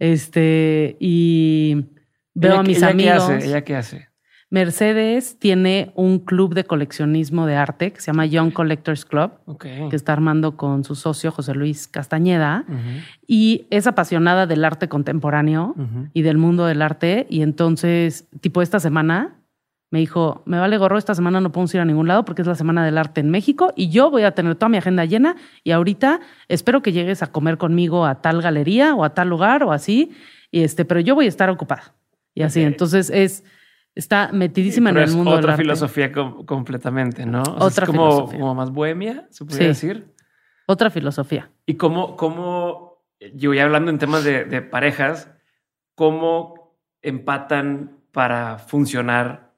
Este, 0.00 0.96
y 0.98 1.86
veo 2.34 2.58
a 2.58 2.64
mis 2.64 2.82
amigos. 2.82 3.28
Qué 3.28 3.34
hace? 3.34 3.46
¿Ella 3.46 3.62
qué 3.62 3.76
hace? 3.76 4.08
Mercedes 4.50 5.38
tiene 5.38 5.92
un 5.94 6.20
club 6.20 6.54
de 6.54 6.64
coleccionismo 6.64 7.46
de 7.46 7.56
arte 7.56 7.92
que 7.92 8.00
se 8.00 8.06
llama 8.06 8.24
Young 8.24 8.52
Collectors 8.52 9.04
Club, 9.04 9.32
que 9.58 9.94
está 9.94 10.14
armando 10.14 10.56
con 10.56 10.84
su 10.84 10.94
socio 10.94 11.30
José 11.30 11.54
Luis 11.54 11.86
Castañeda, 11.86 12.64
y 13.26 13.66
es 13.70 13.86
apasionada 13.86 14.46
del 14.46 14.64
arte 14.64 14.88
contemporáneo 14.88 15.74
y 16.14 16.22
del 16.22 16.38
mundo 16.38 16.64
del 16.64 16.80
arte. 16.80 17.26
Y 17.28 17.42
entonces, 17.42 18.26
tipo 18.40 18.62
esta 18.62 18.80
semana, 18.80 19.38
me 19.90 19.98
dijo, 20.00 20.42
me 20.44 20.58
vale 20.58 20.76
gorro, 20.76 20.98
esta 20.98 21.14
semana 21.14 21.40
no 21.40 21.52
podemos 21.52 21.74
ir 21.74 21.80
a 21.80 21.84
ningún 21.84 22.08
lado 22.08 22.24
porque 22.24 22.42
es 22.42 22.48
la 22.48 22.54
Semana 22.54 22.84
del 22.84 22.98
Arte 22.98 23.22
en 23.22 23.30
México 23.30 23.72
y 23.74 23.88
yo 23.88 24.10
voy 24.10 24.22
a 24.24 24.32
tener 24.32 24.54
toda 24.54 24.68
mi 24.68 24.76
agenda 24.76 25.06
llena 25.06 25.36
y 25.64 25.70
ahorita 25.70 26.20
espero 26.48 26.82
que 26.82 26.92
llegues 26.92 27.22
a 27.22 27.28
comer 27.28 27.56
conmigo 27.56 28.04
a 28.04 28.20
tal 28.20 28.42
galería 28.42 28.94
o 28.94 29.02
a 29.02 29.14
tal 29.14 29.30
lugar 29.30 29.62
o 29.62 29.72
así, 29.72 30.12
y 30.50 30.60
este, 30.62 30.84
pero 30.84 31.00
yo 31.00 31.14
voy 31.14 31.24
a 31.24 31.28
estar 31.28 31.48
ocupada. 31.48 31.94
Y 32.34 32.42
así, 32.42 32.60
entonces 32.60 33.10
es 33.10 33.44
está 33.98 34.30
metidísima 34.32 34.90
en 34.90 34.98
el 34.98 35.10
mundo 35.10 35.32
otra 35.32 35.56
del 35.56 35.62
filosofía 35.62 36.12
completamente, 36.12 37.26
¿no? 37.26 37.42
otra 37.42 37.84
es 37.84 37.90
como, 37.90 38.10
filosofía. 38.10 38.38
como 38.38 38.54
más 38.54 38.70
bohemia, 38.70 39.26
se 39.30 39.44
podría 39.44 39.68
decir. 39.68 40.14
Otra 40.66 40.88
filosofía. 40.90 41.50
Y 41.66 41.74
cómo, 41.74 42.16
cómo, 42.16 43.02
yo 43.34 43.52
ya 43.54 43.64
hablando 43.64 43.90
en 43.90 43.98
temas 43.98 44.22
de, 44.22 44.62
parejas, 44.62 45.30
cómo 45.96 46.78
empatan 47.02 47.98
para 48.12 48.58
funcionar, 48.58 49.54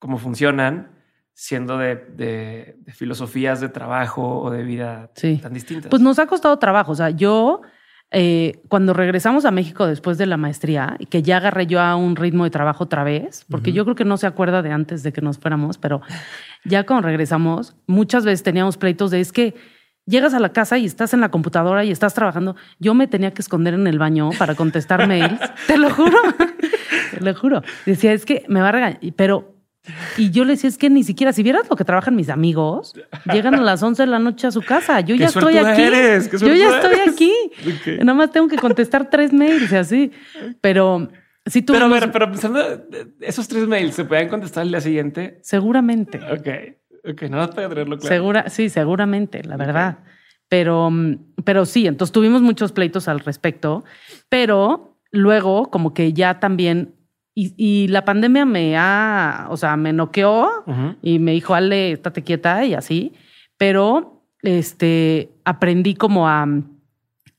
cómo 0.00 0.18
funcionan, 0.18 0.90
siendo 1.32 1.78
de, 1.78 2.76
filosofías 2.88 3.60
de 3.60 3.68
trabajo 3.68 4.40
o 4.40 4.50
de 4.50 4.64
vida 4.64 5.12
tan 5.40 5.54
distintas. 5.54 5.88
Pues 5.88 6.02
nos 6.02 6.18
ha 6.18 6.26
costado 6.26 6.58
trabajo. 6.58 6.90
O 6.90 6.96
sea, 6.96 7.10
yo 7.10 7.62
eh, 8.10 8.60
cuando 8.68 8.94
regresamos 8.94 9.44
a 9.44 9.50
México 9.50 9.86
después 9.86 10.16
de 10.16 10.24
la 10.24 10.38
maestría 10.38 10.96
y 10.98 11.06
que 11.06 11.22
ya 11.22 11.36
agarré 11.36 11.66
yo 11.66 11.80
a 11.80 11.94
un 11.94 12.16
ritmo 12.16 12.44
de 12.44 12.50
trabajo 12.50 12.84
otra 12.84 13.04
vez, 13.04 13.44
porque 13.50 13.72
yo 13.72 13.84
creo 13.84 13.96
que 13.96 14.06
no 14.06 14.16
se 14.16 14.26
acuerda 14.26 14.62
de 14.62 14.72
antes 14.72 15.02
de 15.02 15.12
que 15.12 15.20
nos 15.20 15.38
fuéramos, 15.38 15.76
pero 15.76 16.00
ya 16.64 16.86
cuando 16.86 17.06
regresamos, 17.06 17.76
muchas 17.86 18.24
veces 18.24 18.42
teníamos 18.42 18.78
pleitos 18.78 19.10
de 19.10 19.20
es 19.20 19.30
que 19.30 19.54
llegas 20.06 20.32
a 20.32 20.40
la 20.40 20.52
casa 20.52 20.78
y 20.78 20.86
estás 20.86 21.12
en 21.12 21.20
la 21.20 21.30
computadora 21.30 21.84
y 21.84 21.90
estás 21.90 22.14
trabajando. 22.14 22.56
Yo 22.78 22.94
me 22.94 23.06
tenía 23.06 23.32
que 23.34 23.42
esconder 23.42 23.74
en 23.74 23.86
el 23.86 23.98
baño 23.98 24.30
para 24.38 24.54
contestar 24.54 25.06
mails, 25.06 25.38
te 25.66 25.76
lo 25.76 25.90
juro, 25.90 26.16
te 27.10 27.20
lo 27.20 27.34
juro. 27.34 27.62
Decía, 27.84 28.14
es 28.14 28.24
que 28.24 28.44
me 28.48 28.62
va 28.62 28.70
a 28.70 28.72
regañar, 28.72 29.00
pero 29.16 29.57
y 30.16 30.30
yo 30.30 30.44
le 30.44 30.52
decía, 30.52 30.68
es 30.68 30.78
que 30.78 30.90
ni 30.90 31.02
siquiera, 31.02 31.32
si 31.32 31.42
vieras 31.42 31.68
lo 31.68 31.76
que 31.76 31.84
trabajan 31.84 32.16
mis 32.16 32.28
amigos, 32.28 32.94
llegan 33.32 33.54
a 33.54 33.60
las 33.60 33.82
11 33.82 34.02
de 34.02 34.06
la 34.06 34.18
noche 34.18 34.46
a 34.46 34.50
su 34.50 34.62
casa. 34.62 35.00
Yo 35.00 35.14
ya 35.14 35.26
estoy 35.26 35.56
aquí. 35.56 35.82
yo 36.38 36.54
ya 36.54 36.76
estoy 36.76 36.98
aquí. 37.08 37.32
Nada 37.98 38.14
más 38.14 38.30
tengo 38.30 38.48
que 38.48 38.56
contestar 38.56 39.10
tres 39.10 39.32
mails 39.32 39.70
y 39.72 39.76
así. 39.76 40.12
Pero 40.60 41.08
si 41.46 41.62
tú. 41.62 41.72
Pero, 41.72 41.86
a 41.86 41.88
ver, 41.88 42.12
pero 42.12 42.30
pensando, 42.30 42.60
esos 43.20 43.48
tres 43.48 43.66
mails 43.66 43.94
se 43.94 44.04
pueden 44.04 44.28
contestar 44.28 44.64
el 44.64 44.70
día 44.70 44.80
siguiente. 44.80 45.38
Seguramente. 45.42 46.20
Ok. 46.32 46.48
Ok, 47.10 47.22
nada 47.22 47.46
más 47.46 47.54
para 47.54 47.68
tenerlo 47.68 47.96
claro. 47.98 48.14
Segura, 48.14 48.48
sí, 48.50 48.68
seguramente, 48.68 49.42
la 49.44 49.56
verdad. 49.56 49.98
Pero, 50.48 50.90
pero 51.44 51.64
sí, 51.64 51.86
entonces 51.86 52.12
tuvimos 52.12 52.42
muchos 52.42 52.72
pleitos 52.72 53.08
al 53.08 53.20
respecto. 53.20 53.84
Pero 54.28 54.98
luego, 55.10 55.70
como 55.70 55.94
que 55.94 56.12
ya 56.12 56.40
también 56.40 56.94
y, 57.40 57.86
la 57.88 58.04
pandemia 58.04 58.44
me 58.44 58.76
ha, 58.76 59.46
o 59.50 59.56
sea, 59.56 59.76
me 59.76 59.92
noqueó 59.92 60.64
y 61.02 61.18
me 61.20 61.32
dijo, 61.32 61.54
Ale, 61.54 61.92
estate 61.92 62.24
quieta 62.24 62.64
y 62.64 62.74
así. 62.74 63.12
Pero 63.56 64.24
este, 64.42 65.30
aprendí 65.44 65.94
como 65.94 66.28
a, 66.28 66.46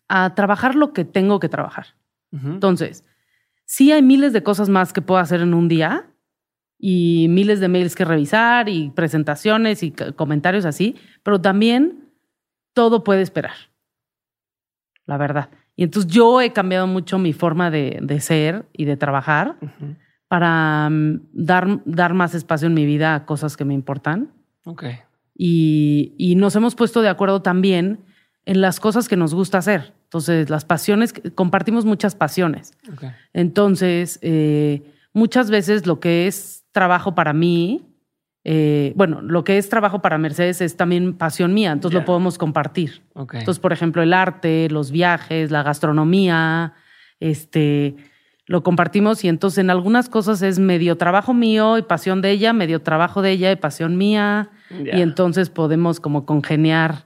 a 0.08 0.36
trabajar 0.36 0.76
lo 0.76 0.94
que 0.94 1.04
tengo 1.04 1.40
que 1.40 1.50
trabajar. 1.50 1.88
Entonces, 2.32 3.04
sí 3.66 3.92
hay 3.92 4.02
miles 4.02 4.34
de 4.34 4.44
cosas 4.44 4.70
más 4.70 4.94
que 4.94 5.02
puedo 5.02 5.20
hacer 5.20 5.42
en 5.42 5.54
un 5.54 5.68
día 5.68 6.10
y 6.78 7.28
miles 7.30 7.60
de 7.60 7.68
mails 7.68 7.96
que 7.96 8.06
revisar 8.06 8.70
y 8.70 8.92
presentaciones 8.92 9.84
y 9.84 9.92
comentarios 9.92 10.66
así, 10.66 10.96
pero 11.24 11.42
también 11.42 12.10
todo 12.74 13.04
puede 13.04 13.22
esperar. 13.22 13.56
La 15.06 15.18
verdad. 15.18 15.50
Y 15.80 15.84
entonces 15.84 16.12
yo 16.12 16.42
he 16.42 16.52
cambiado 16.52 16.88
mucho 16.88 17.18
mi 17.20 17.32
forma 17.32 17.72
de, 17.72 18.20
ser 18.20 18.66
y 18.74 18.84
de 18.84 18.98
trabajar 18.98 19.56
para 20.28 20.90
mm, 20.90 21.22
dar, 21.32 21.80
dar 21.86 22.14
más 22.14 22.36
espacio 22.36 22.68
en 22.68 22.74
mi 22.74 22.86
vida 22.86 23.16
a 23.16 23.26
cosas 23.26 23.56
que 23.56 23.64
me 23.64 23.74
importan. 23.74 24.30
Ok. 24.66 24.84
Y, 25.38 26.36
nos 26.36 26.58
hemos 26.58 26.76
puesto 26.76 27.02
de 27.02 27.08
acuerdo 27.08 27.42
también 27.42 28.02
en 28.44 28.60
las 28.60 28.82
cosas 28.82 29.08
que 29.08 29.16
nos 29.16 29.34
gusta 29.34 29.60
hacer. 29.60 29.94
Entonces, 30.04 30.50
las 30.50 30.66
pasiones, 30.66 31.14
compartimos 31.34 31.86
muchas 31.86 32.14
pasiones. 32.14 32.74
Entonces, 33.32 34.20
eh, 34.22 34.84
muchas 35.14 35.50
veces 35.50 35.88
lo 35.88 36.02
que 36.02 36.28
es 36.28 36.66
trabajo 36.74 37.16
para 37.16 37.32
mí 37.32 37.89
eh, 38.44 38.94
bueno, 38.96 39.22
lo 39.22 39.44
que 39.44 39.58
es 39.58 39.70
trabajo 39.70 40.02
para 40.02 40.18
Mercedes 40.18 40.62
es 40.62 40.78
también 40.78 41.14
pasión 41.14 41.54
mía, 41.54 41.72
entonces 41.72 42.00
lo 42.00 42.06
podemos 42.06 42.38
compartir. 42.38 43.02
Entonces, 43.16 43.60
por 43.60 43.74
ejemplo, 43.74 44.02
el 44.02 44.14
arte, 44.14 44.70
los 44.70 44.92
viajes, 44.92 45.52
la 45.52 45.64
gastronomía, 45.64 46.74
este, 47.20 47.96
lo 48.46 48.64
compartimos 48.64 49.24
y 49.24 49.28
entonces 49.28 49.60
en 49.60 49.70
algunas 49.70 50.10
cosas 50.10 50.42
es 50.42 50.58
medio 50.58 50.98
trabajo 50.98 51.34
mío 51.34 51.78
y 51.78 51.82
pasión 51.82 52.22
de 52.22 52.32
ella, 52.32 52.54
medio 52.54 52.82
trabajo 52.82 53.22
de 53.22 53.32
ella 53.32 53.52
y 53.52 53.58
pasión 53.58 53.98
mía, 53.98 54.50
y 54.72 55.02
entonces 55.02 55.50
podemos 55.50 56.00
como 56.00 56.26
congeniar 56.26 57.06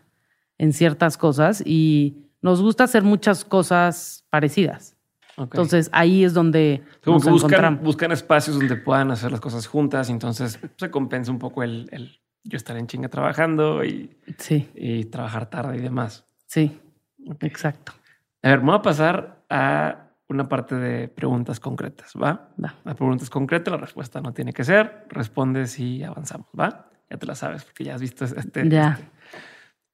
en 0.57 0.71
ciertas 0.71 1.17
cosas 1.17 1.63
y 1.65 2.17
nos 2.41 2.61
gusta 2.61 2.83
hacer 2.83 3.03
muchas 3.03 3.43
cosas 3.43 4.25
parecidas. 4.29 4.92
Entonces 5.37 5.89
ahí 5.91 6.23
es 6.23 6.33
donde 6.33 6.83
nos 7.05 7.25
buscan, 7.25 7.83
buscan, 7.83 8.11
espacios 8.11 8.57
donde 8.57 8.75
puedan 8.75 9.11
hacer 9.11 9.31
las 9.31 9.41
cosas 9.41 9.67
juntas. 9.67 10.09
Entonces 10.09 10.59
se 10.77 10.91
compensa 10.91 11.31
un 11.31 11.39
poco 11.39 11.63
el, 11.63 11.89
el 11.91 12.19
yo 12.43 12.57
estar 12.57 12.77
en 12.77 12.87
chinga 12.87 13.09
trabajando 13.09 13.83
y, 13.83 14.17
sí. 14.37 14.69
y 14.75 15.05
trabajar 15.05 15.49
tarde 15.49 15.77
y 15.77 15.81
demás. 15.81 16.25
Sí, 16.45 16.79
exacto. 17.39 17.93
A 18.41 18.49
ver, 18.49 18.59
me 18.59 18.65
voy 18.65 18.75
a 18.75 18.81
pasar 18.81 19.43
a 19.49 20.09
una 20.27 20.49
parte 20.49 20.75
de 20.75 21.07
preguntas 21.07 21.59
concretas, 21.59 22.13
¿va? 22.21 22.49
Va. 22.63 22.75
La 22.83 22.95
pregunta 22.95 23.23
es 23.23 23.29
concreta, 23.29 23.71
la 23.71 23.77
respuesta 23.77 24.21
no 24.21 24.33
tiene 24.33 24.53
que 24.53 24.63
ser. 24.63 25.05
Respondes 25.09 25.79
y 25.79 26.03
avanzamos, 26.03 26.47
¿va? 26.59 26.89
Ya 27.09 27.17
te 27.17 27.25
la 27.25 27.35
sabes 27.35 27.63
porque 27.63 27.85
ya 27.85 27.95
has 27.95 28.01
visto 28.01 28.25
este. 28.25 28.67
Ya. 28.69 28.93
Este. 28.99 29.11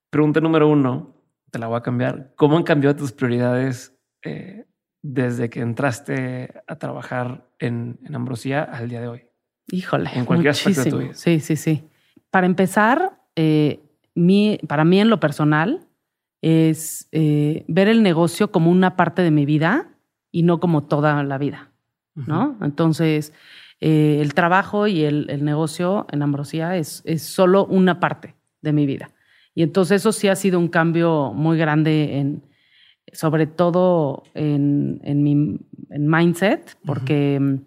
Pregunta 0.10 0.41
número 0.41 0.68
uno, 0.68 1.16
te 1.52 1.60
la 1.60 1.68
voy 1.68 1.78
a 1.78 1.82
cambiar. 1.82 2.34
¿Cómo 2.36 2.57
han 2.57 2.64
cambiado 2.64 2.95
tus 2.95 3.11
prioridades 3.11 3.95
eh, 4.24 4.66
desde 5.02 5.50
que 5.50 5.62
entraste 5.62 6.54
a 6.68 6.76
trabajar 6.78 7.48
en, 7.60 8.00
Ambrosía 8.14 8.64
al 8.64 8.90
día 8.90 9.02
de 9.02 9.08
hoy? 9.08 9.22
Híjole. 9.72 10.10
En 10.14 10.26
cualquier 10.26 10.52
aspecto 10.52 10.84
de 10.84 10.92
tu 10.92 10.98
vida. 10.98 11.14
Sí, 11.14 11.40
sí, 11.40 11.56
sí. 11.56 11.88
Para 12.32 12.46
empezar, 12.46 13.22
eh, 13.36 13.80
mi, 14.16 14.60
para 14.68 14.84
mí 14.84 15.00
en 15.00 15.10
lo 15.10 15.20
personal 15.20 15.88
es 16.42 17.08
eh, 17.12 17.66
ver 17.68 17.88
el 17.88 18.04
negocio 18.04 18.52
como 18.52 18.72
una 18.72 18.96
parte 18.96 19.22
de 19.22 19.32
mi 19.32 19.46
vida 19.46 19.90
y 20.32 20.44
no 20.44 20.60
como 20.60 20.84
toda 20.84 21.24
la 21.24 21.38
vida, 21.38 21.72
¿no? 22.16 22.58
Entonces, 22.62 23.34
eh, 23.82 24.20
el 24.22 24.34
trabajo 24.34 24.88
y 24.88 25.04
el, 25.04 25.30
el, 25.30 25.44
negocio 25.44 26.06
en 26.12 26.22
Ambrosía 26.22 26.78
es, 26.78 27.02
es 27.06 27.24
solo 27.24 27.66
una 27.66 28.00
parte 28.00 28.36
de 28.62 28.74
mi 28.74 28.86
vida. 28.86 29.12
Y 29.56 29.64
entonces 29.64 30.02
eso 30.02 30.12
sí 30.12 30.28
ha 30.28 30.36
sido 30.36 30.60
un 30.60 30.68
cambio 30.68 31.34
muy 31.34 31.58
grande 31.58 32.20
en, 32.20 32.44
sobre 33.14 33.48
todo 33.48 34.23
en, 34.34 34.99
mi 35.23 35.60
mindset, 35.90 36.77
porque 36.86 37.60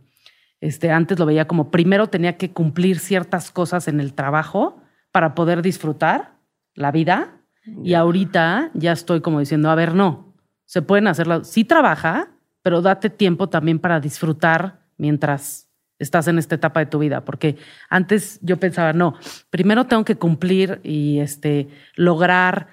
este, 0.61 0.91
antes 0.91 1.19
lo 1.19 1.27
veía 1.27 1.47
como 1.47 1.71
primero 1.71 2.09
tenía 2.09 2.37
que 2.37 2.53
cumplir 2.53 2.99
ciertas 2.99 3.51
cosas 3.51 3.89
en 3.89 4.01
el 4.01 4.15
trabajo 4.15 4.81
para 5.11 5.35
poder 5.35 5.63
disfrutar 5.63 6.37
la 6.75 6.91
vida. 6.91 7.39
Y 7.85 7.95
ahorita 7.95 8.71
ya 8.75 8.93
estoy 8.93 9.21
como 9.21 9.39
diciendo, 9.39 9.71
a 9.71 9.77
ver, 9.77 9.95
no, 9.95 10.35
se 10.65 10.83
pueden 10.83 11.07
hacerlo. 11.07 11.45
Sí 11.45 11.65
trabaja, 11.65 12.31
pero 12.63 12.83
date 12.83 13.11
tiempo 13.11 13.49
también 13.49 13.79
para 13.79 14.01
disfrutar 14.01 14.81
mientras 14.97 15.69
estás 16.03 16.27
en 16.29 16.39
esta 16.39 16.57
etapa 16.57 16.81
de 16.81 16.87
tu 16.87 16.99
vida, 16.99 17.25
porque 17.25 17.57
antes 17.89 18.39
yo 18.43 18.59
pensaba, 18.59 18.93
no, 18.93 19.15
primero 19.51 19.87
tengo 19.87 20.05
que 20.05 20.17
cumplir 20.17 20.81
y 20.83 21.21
este, 21.21 21.69
lograr, 21.95 22.69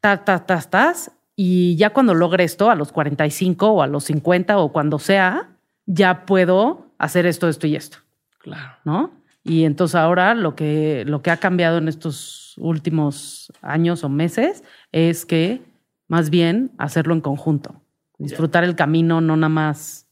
ta, 0.00 0.24
ta, 0.24 0.46
ta, 0.46 0.60
tas, 0.60 1.10
y 1.42 1.74
ya 1.76 1.94
cuando 1.94 2.12
logre 2.12 2.44
esto, 2.44 2.70
a 2.70 2.74
los 2.74 2.92
45 2.92 3.66
o 3.70 3.80
a 3.80 3.86
los 3.86 4.04
50 4.04 4.58
o 4.58 4.72
cuando 4.72 4.98
sea, 4.98 5.56
ya 5.86 6.26
puedo 6.26 6.92
hacer 6.98 7.24
esto, 7.24 7.48
esto 7.48 7.66
y 7.66 7.76
esto. 7.76 7.96
Claro. 8.40 8.76
¿No? 8.84 9.10
Y 9.42 9.64
entonces 9.64 9.94
ahora 9.94 10.34
lo 10.34 10.54
que, 10.54 11.04
lo 11.06 11.22
que 11.22 11.30
ha 11.30 11.38
cambiado 11.38 11.78
en 11.78 11.88
estos 11.88 12.56
últimos 12.58 13.50
años 13.62 14.04
o 14.04 14.10
meses 14.10 14.64
es 14.92 15.24
que 15.24 15.62
más 16.08 16.28
bien 16.28 16.72
hacerlo 16.76 17.14
en 17.14 17.22
conjunto, 17.22 17.80
disfrutar 18.18 18.62
el 18.62 18.76
camino, 18.76 19.22
no 19.22 19.34
nada 19.34 19.48
más. 19.48 20.10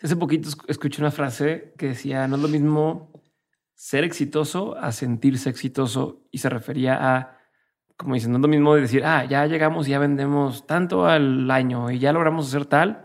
Hace 0.00 0.14
poquito 0.14 0.50
escuché 0.68 1.02
una 1.02 1.10
frase 1.10 1.74
que 1.76 1.88
decía, 1.88 2.28
no 2.28 2.36
es 2.36 2.42
lo 2.42 2.48
mismo 2.48 3.10
ser 3.74 4.04
exitoso 4.04 4.76
a 4.76 4.92
sentirse 4.92 5.50
exitoso 5.50 6.22
y 6.30 6.38
se 6.38 6.48
refería 6.48 7.16
a, 7.16 7.37
como 7.98 8.14
diciendo, 8.14 8.38
no 8.38 8.46
es 8.46 8.48
lo 8.48 8.56
mismo 8.56 8.74
de 8.76 8.82
decir, 8.82 9.04
ah, 9.04 9.24
ya 9.24 9.44
llegamos, 9.46 9.86
ya 9.88 9.98
vendemos 9.98 10.66
tanto 10.66 11.06
al 11.06 11.50
año 11.50 11.90
y 11.90 11.98
ya 11.98 12.12
logramos 12.12 12.46
hacer 12.46 12.64
tal, 12.64 13.04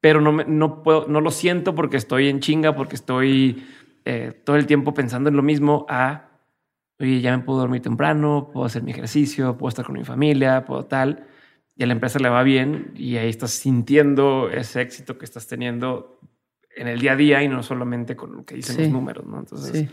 pero 0.00 0.20
no, 0.20 0.32
me, 0.32 0.44
no 0.44 0.82
puedo, 0.84 1.06
no 1.08 1.20
lo 1.20 1.32
siento 1.32 1.74
porque 1.74 1.96
estoy 1.96 2.28
en 2.28 2.38
chinga, 2.38 2.74
porque 2.76 2.94
estoy 2.94 3.66
eh, 4.04 4.40
todo 4.44 4.54
el 4.54 4.66
tiempo 4.66 4.94
pensando 4.94 5.28
en 5.28 5.36
lo 5.36 5.42
mismo 5.42 5.86
a, 5.88 6.30
oye, 7.00 7.20
ya 7.20 7.36
me 7.36 7.42
puedo 7.42 7.58
dormir 7.58 7.82
temprano, 7.82 8.50
puedo 8.52 8.64
hacer 8.64 8.84
mi 8.84 8.92
ejercicio, 8.92 9.58
puedo 9.58 9.70
estar 9.70 9.84
con 9.84 9.96
mi 9.96 10.04
familia, 10.04 10.64
puedo 10.64 10.86
tal, 10.86 11.26
y 11.74 11.82
a 11.82 11.86
la 11.86 11.94
empresa 11.94 12.20
le 12.20 12.28
va 12.28 12.44
bien 12.44 12.92
y 12.94 13.16
ahí 13.16 13.28
estás 13.28 13.50
sintiendo 13.50 14.50
ese 14.50 14.82
éxito 14.82 15.18
que 15.18 15.24
estás 15.24 15.48
teniendo 15.48 16.20
en 16.76 16.86
el 16.86 17.00
día 17.00 17.12
a 17.12 17.16
día 17.16 17.42
y 17.42 17.48
no 17.48 17.64
solamente 17.64 18.14
con 18.14 18.36
lo 18.36 18.44
que 18.44 18.54
dicen 18.54 18.76
los 18.76 18.88
números, 18.88 19.26
¿no? 19.26 19.40
Entonces, 19.40 19.88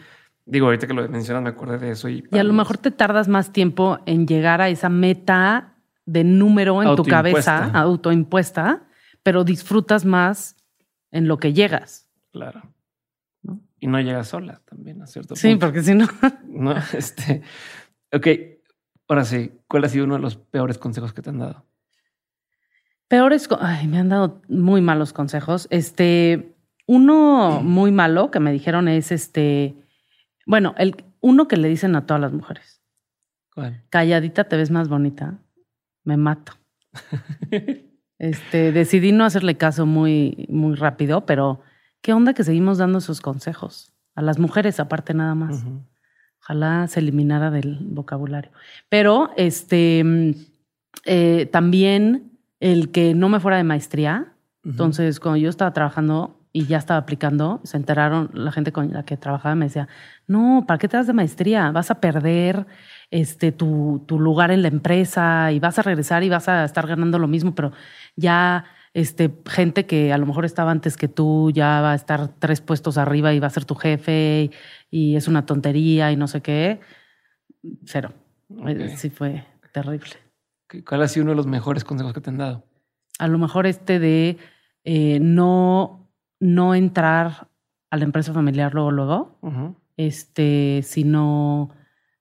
digo, 0.46 0.68
ahorita 0.68 0.88
que 0.88 0.94
lo 0.94 1.08
mencionas 1.10 1.44
me 1.44 1.50
acordé 1.50 1.78
de 1.78 1.92
eso. 1.92 2.10
Y, 2.10 2.24
y 2.32 2.38
a 2.38 2.44
lo 2.44 2.54
mejor 2.54 2.78
te 2.78 2.92
tardas 2.92 3.28
más 3.28 3.52
tiempo 3.52 4.00
en 4.06 4.28
llegar 4.28 4.62
a 4.62 4.70
esa 4.70 4.90
meta 4.90 5.76
de 6.06 6.24
número 6.24 6.82
en 6.84 6.96
tu 6.96 7.04
cabeza, 7.04 7.66
autoimpuesta, 7.74 8.84
pero 9.24 9.44
disfrutas 9.44 10.06
más 10.06 10.56
en 11.12 11.28
lo 11.28 11.38
que 11.38 11.54
llegas. 11.54 12.08
Claro 12.32 12.76
y 13.86 13.88
no 13.88 14.00
llegas 14.00 14.30
sola 14.30 14.62
también 14.66 15.02
a 15.04 15.08
cierto 15.08 15.36
sí, 15.36 15.56
porque 15.58 15.84
si 15.84 15.94
no. 15.94 16.08
no, 16.48 16.76
este. 16.94 17.44
Ok, 18.12 18.28
ahora 19.08 19.26
sí, 19.26 19.52
¿cuál 19.68 19.84
ha 19.84 19.90
sido 19.90 20.06
uno 20.06 20.16
de 20.16 20.22
los 20.22 20.38
peores 20.38 20.80
consejos 20.80 21.14
que 21.14 21.22
te 21.22 21.30
han 21.30 21.38
dado? 21.40 21.66
Peores, 23.08 23.48
ay, 23.60 23.88
me 23.88 24.00
han 24.00 24.10
dado 24.10 24.42
muy 24.48 24.82
malos 24.82 25.14
consejos. 25.14 25.68
Este, 25.70 26.56
uno 26.88 27.62
muy 27.62 27.92
malo 27.92 28.32
que 28.32 28.40
me 28.40 28.52
dijeron 28.52 28.88
es 28.88 29.12
este, 29.12 29.76
bueno, 30.46 30.76
el 30.78 30.96
uno 31.22 31.48
que 31.48 31.58
le 31.58 31.68
dicen 31.68 31.96
a 31.96 32.06
todas 32.06 32.22
las 32.22 32.34
mujeres. 32.34 32.82
¿Cuál? 33.54 33.84
Calladita 33.90 34.46
te 34.46 34.58
ves 34.58 34.72
más 34.72 34.90
bonita. 34.90 35.40
Me 36.04 36.18
mato. 36.18 36.54
este, 38.20 38.72
decidí 38.72 39.12
no 39.12 39.26
hacerle 39.26 39.58
caso 39.58 39.86
muy, 39.86 40.46
muy 40.50 40.76
rápido, 40.76 41.26
pero 41.26 41.62
¿Qué 42.06 42.14
onda 42.14 42.36
que 42.36 42.44
seguimos 42.44 42.78
dando 42.78 43.00
esos 43.00 43.20
consejos? 43.20 43.92
A 44.14 44.22
las 44.22 44.38
mujeres, 44.38 44.80
aparte 44.80 45.16
nada 45.16 45.34
más. 45.34 45.66
Ojalá 46.40 46.86
se 46.88 47.00
eliminara 47.00 47.50
del 47.50 47.80
vocabulario. 47.82 48.52
Pero 48.90 49.32
este 49.38 50.36
eh, 51.06 51.50
también 51.52 52.38
el 52.60 52.92
que 52.92 53.16
no 53.16 53.28
me 53.28 53.40
fuera 53.40 53.58
de 53.58 53.64
maestría. 53.64 54.36
Entonces, 54.64 55.20
cuando 55.20 55.38
yo 55.38 55.50
estaba 55.50 55.74
trabajando 55.74 56.35
y 56.56 56.68
ya 56.68 56.78
estaba 56.78 57.02
aplicando, 57.02 57.60
se 57.66 57.76
enteraron 57.76 58.30
la 58.34 58.50
gente 58.50 58.72
con 58.72 58.94
la 58.94 59.04
que 59.04 59.18
trabajaba 59.18 59.56
me 59.56 59.66
decía, 59.66 59.90
no, 60.26 60.64
¿para 60.66 60.78
qué 60.78 60.88
te 60.88 60.96
das 60.96 61.06
de 61.06 61.12
maestría? 61.12 61.70
Vas 61.72 61.92
a 61.92 62.00
perder 62.00 62.66
este, 63.12 63.52
tu, 63.52 64.06
tu 64.08 64.22
lugar 64.22 64.52
en 64.52 64.62
la 64.62 64.70
empresa 64.70 65.52
y 65.52 65.60
vas 65.60 65.80
a 65.80 65.82
regresar 65.82 66.24
y 66.24 66.30
vas 66.30 66.48
a 66.48 66.64
estar 66.64 66.88
ganando 66.88 67.20
lo 67.20 67.28
mismo, 67.28 67.54
pero 67.56 67.74
ya 68.16 68.64
este, 68.94 69.38
gente 69.48 69.86
que 69.86 70.14
a 70.14 70.18
lo 70.18 70.26
mejor 70.26 70.46
estaba 70.46 70.72
antes 70.72 70.96
que 70.96 71.10
tú, 71.10 71.52
ya 71.52 71.82
va 71.82 71.92
a 71.92 71.96
estar 71.96 72.30
tres 72.40 72.62
puestos 72.62 72.98
arriba 72.98 73.34
y 73.34 73.42
va 73.42 73.48
a 73.48 73.50
ser 73.50 73.66
tu 73.66 73.76
jefe 73.76 74.50
y, 74.90 75.18
es 75.18 75.28
una 75.28 75.46
tontería 75.46 76.14
y 76.14 76.16
no 76.16 76.30
sé 76.30 76.40
qué. 76.40 76.80
Cero. 77.84 78.14
Eh, 78.66 78.96
sí 78.96 79.10
fue 79.10 79.44
terrible. 79.74 80.14
¿Cuál 80.88 81.02
ha 81.02 81.10
sido 81.10 81.26
uno 81.26 81.34
de 81.34 81.36
los 81.36 81.48
mejores 81.48 81.84
consejos 81.84 82.14
que 82.14 82.22
te 82.22 82.30
han 82.30 82.38
dado? 82.38 82.64
A 83.20 83.28
lo 83.28 83.38
mejor 83.40 83.68
este 83.68 84.00
de 84.00 84.38
eh, 84.86 85.20
no, 85.20 86.05
no 86.40 86.76
entrar 86.76 87.48
a 87.90 87.98
la 87.98 88.04
empresa 88.04 88.34
familiar 88.34 88.74
luego, 88.74 88.92
luego, 88.92 89.40
este, 89.98 90.82
sino 90.84 91.70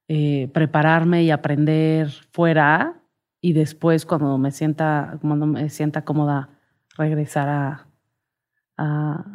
eh, 0.09 0.49
prepararme 0.53 1.23
y 1.25 1.31
aprender 1.31 2.11
fuera 2.31 3.03
y 3.41 3.53
después 3.53 4.07
cuando 4.07 4.39
me 4.39 4.51
sienta, 4.51 5.19
cuando 5.21 5.47
me 5.47 5.69
sienta 5.69 6.05
cómoda 6.05 6.51
regresar 6.97 7.49
a, 7.49 7.87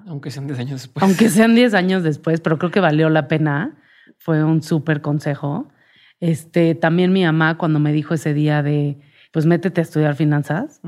Aunque 0.08 0.32
sean 0.32 0.48
10 0.48 0.60
años 0.60 0.82
después. 0.82 1.04
Aunque 1.04 1.30
sean 1.30 1.56
10 1.56 1.74
años 1.74 2.04
después, 2.04 2.42
pero 2.42 2.58
creo 2.58 2.72
que 2.72 2.80
valió 2.80 3.10
la 3.10 3.28
pena. 3.28 3.78
Fue 4.18 4.44
un 4.44 4.62
súper 4.62 5.02
consejo. 5.02 5.70
Este, 6.20 6.76
también 6.76 7.14
mi 7.14 7.24
mamá 7.24 7.58
cuando 7.58 7.80
me 7.80 7.94
dijo 7.94 8.14
ese 8.14 8.34
día 8.34 8.62
de, 8.62 9.00
pues 9.32 9.46
métete 9.46 9.80
a 9.80 9.84
estudiar 9.84 10.16
finanzas, 10.16 10.82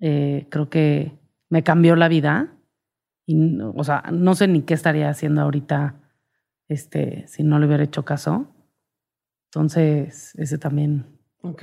eh, 0.00 0.46
creo 0.50 0.68
que 0.68 1.12
me 1.54 1.62
cambió 1.62 1.94
la 1.94 2.08
vida. 2.08 2.52
Y, 3.26 3.60
o 3.60 3.84
sea, 3.84 4.02
no 4.12 4.34
sé 4.34 4.48
ni 4.48 4.62
qué 4.62 4.74
estaría 4.74 5.08
haciendo 5.08 5.40
ahorita 5.40 6.00
este, 6.66 7.28
si 7.28 7.44
no 7.44 7.60
le 7.60 7.66
hubiera 7.66 7.84
hecho 7.84 8.04
caso. 8.04 8.48
Entonces, 9.52 10.34
ese 10.34 10.58
también. 10.58 11.06
Ok. 11.42 11.62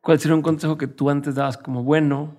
¿Cuál 0.00 0.18
sería 0.18 0.34
un 0.34 0.42
consejo 0.42 0.76
que 0.76 0.88
tú 0.88 1.08
antes 1.08 1.36
dabas 1.36 1.56
como 1.56 1.84
bueno 1.84 2.36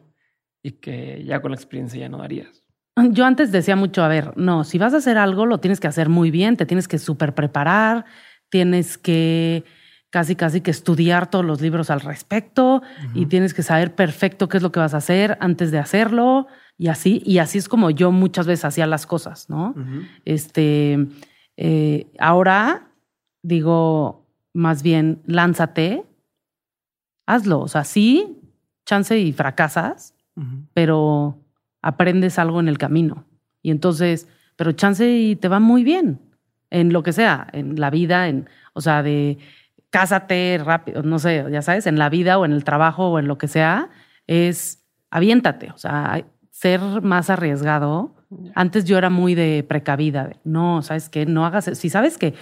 y 0.62 0.74
que 0.74 1.24
ya 1.24 1.42
con 1.42 1.52
la 1.52 1.56
experiencia 1.56 2.02
ya 2.02 2.10
no 2.10 2.18
darías? 2.18 2.66
Yo 3.12 3.26
antes 3.26 3.54
decía 3.54 3.78
mucho, 3.78 4.04
a 4.04 4.10
ver, 4.10 4.36
no, 4.36 4.66
si 4.66 4.78
vas 4.78 4.94
a 4.94 4.98
hacer 4.98 5.18
algo, 5.18 5.46
lo 5.46 5.62
tienes 5.62 5.80
que 5.80 5.88
hacer 5.88 6.10
muy 6.10 6.32
bien, 6.32 6.58
te 6.58 6.66
tienes 6.66 6.90
que 6.90 6.98
súper 6.98 7.34
preparar, 7.34 8.04
tienes 8.50 8.98
que 8.98 9.64
casi, 10.12 10.36
casi 10.36 10.62
que 10.62 10.70
estudiar 10.70 11.30
todos 11.30 11.44
los 11.44 11.62
libros 11.62 11.90
al 11.90 12.02
respecto 12.02 12.84
y 13.16 13.26
tienes 13.26 13.56
que 13.56 13.64
saber 13.64 13.96
perfecto 13.96 14.48
qué 14.48 14.58
es 14.58 14.64
lo 14.64 14.72
que 14.72 14.80
vas 14.80 14.94
a 14.94 14.98
hacer 14.98 15.38
antes 15.42 15.72
de 15.72 15.80
hacerlo 15.80 16.48
y 16.78 16.90
así. 16.90 17.24
Y 17.26 17.40
así 17.40 17.58
es 17.58 17.68
como 17.68 17.90
yo 17.90 18.12
muchas 18.12 18.46
veces 18.46 18.66
hacía 18.66 18.86
las 18.86 19.08
cosas, 19.08 19.50
¿no? 19.50 19.74
Este, 20.26 21.08
eh, 21.58 22.12
ahora 22.20 22.92
digo, 23.42 24.28
más 24.54 24.84
bien, 24.84 25.24
lánzate 25.26 26.06
hazlo. 27.26 27.62
O 27.62 27.68
sea, 27.68 27.84
sí, 27.84 28.40
chance 28.86 29.18
y 29.18 29.32
fracasas, 29.32 30.16
pero 30.74 31.40
aprendes 31.82 32.40
algo 32.40 32.60
en 32.60 32.68
el 32.68 32.78
camino. 32.78 33.26
Y 33.62 33.72
entonces, 33.72 34.28
pero 34.56 34.72
chance 34.72 35.10
y 35.10 35.36
te 35.36 35.48
va 35.48 35.60
muy 35.60 35.84
bien 35.84 36.20
en 36.70 36.94
lo 36.94 37.04
que 37.04 37.14
sea, 37.14 37.48
en 37.54 37.80
la 37.80 37.90
vida, 37.90 38.28
en, 38.28 38.50
o 38.74 38.82
sea, 38.82 39.04
de 39.04 39.38
cásate 39.92 40.60
rápido, 40.64 41.04
no 41.04 41.20
sé, 41.20 41.46
ya 41.52 41.62
sabes, 41.62 41.86
en 41.86 42.00
la 42.00 42.10
vida 42.10 42.40
o 42.40 42.46
en 42.46 42.52
el 42.52 42.64
trabajo 42.64 43.10
o 43.10 43.20
en 43.20 43.28
lo 43.28 43.38
que 43.38 43.48
sea, 43.48 43.90
es 44.26 44.84
aviéntate, 45.12 45.72
o 45.72 45.78
sea, 45.78 46.26
ser 46.50 46.82
más 47.02 47.30
arriesgado 47.30 48.16
antes 48.56 48.86
yo 48.86 48.98
era 48.98 49.10
muy 49.10 49.36
de 49.36 49.66
precavida, 49.68 50.32
no, 50.46 50.82
sabes 50.82 51.10
que 51.10 51.26
no 51.26 51.46
hagas, 51.46 51.70
si 51.78 51.90
sabes 51.90 52.18
que, 52.18 52.34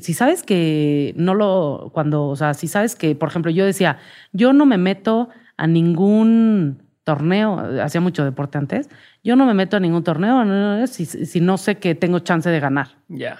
si 0.00 0.12
sabes 0.12 0.42
que 0.42 1.14
no 1.16 1.34
lo, 1.34 1.90
cuando, 1.94 2.26
o 2.26 2.36
sea, 2.36 2.54
si 2.54 2.66
sabes 2.66 2.96
que, 2.96 3.14
por 3.14 3.28
ejemplo, 3.28 3.50
yo 3.50 3.64
decía, 3.64 3.98
yo 4.32 4.52
no 4.52 4.66
me 4.66 4.78
meto 4.78 5.28
a 5.56 5.66
ningún 5.68 6.82
torneo, 7.04 7.58
hacía 7.82 8.00
mucho 8.00 8.24
deporte 8.24 8.58
antes, 8.58 8.90
yo 9.22 9.36
no 9.36 9.46
me 9.46 9.54
meto 9.54 9.76
a 9.76 9.80
ningún 9.80 10.02
torneo 10.02 10.86
si, 10.88 11.40
no 11.40 11.56
sé 11.56 11.78
que 11.78 11.94
tengo 11.94 12.18
chance 12.18 12.50
de 12.50 12.60
ganar. 12.60 12.88
Ya. 13.08 13.38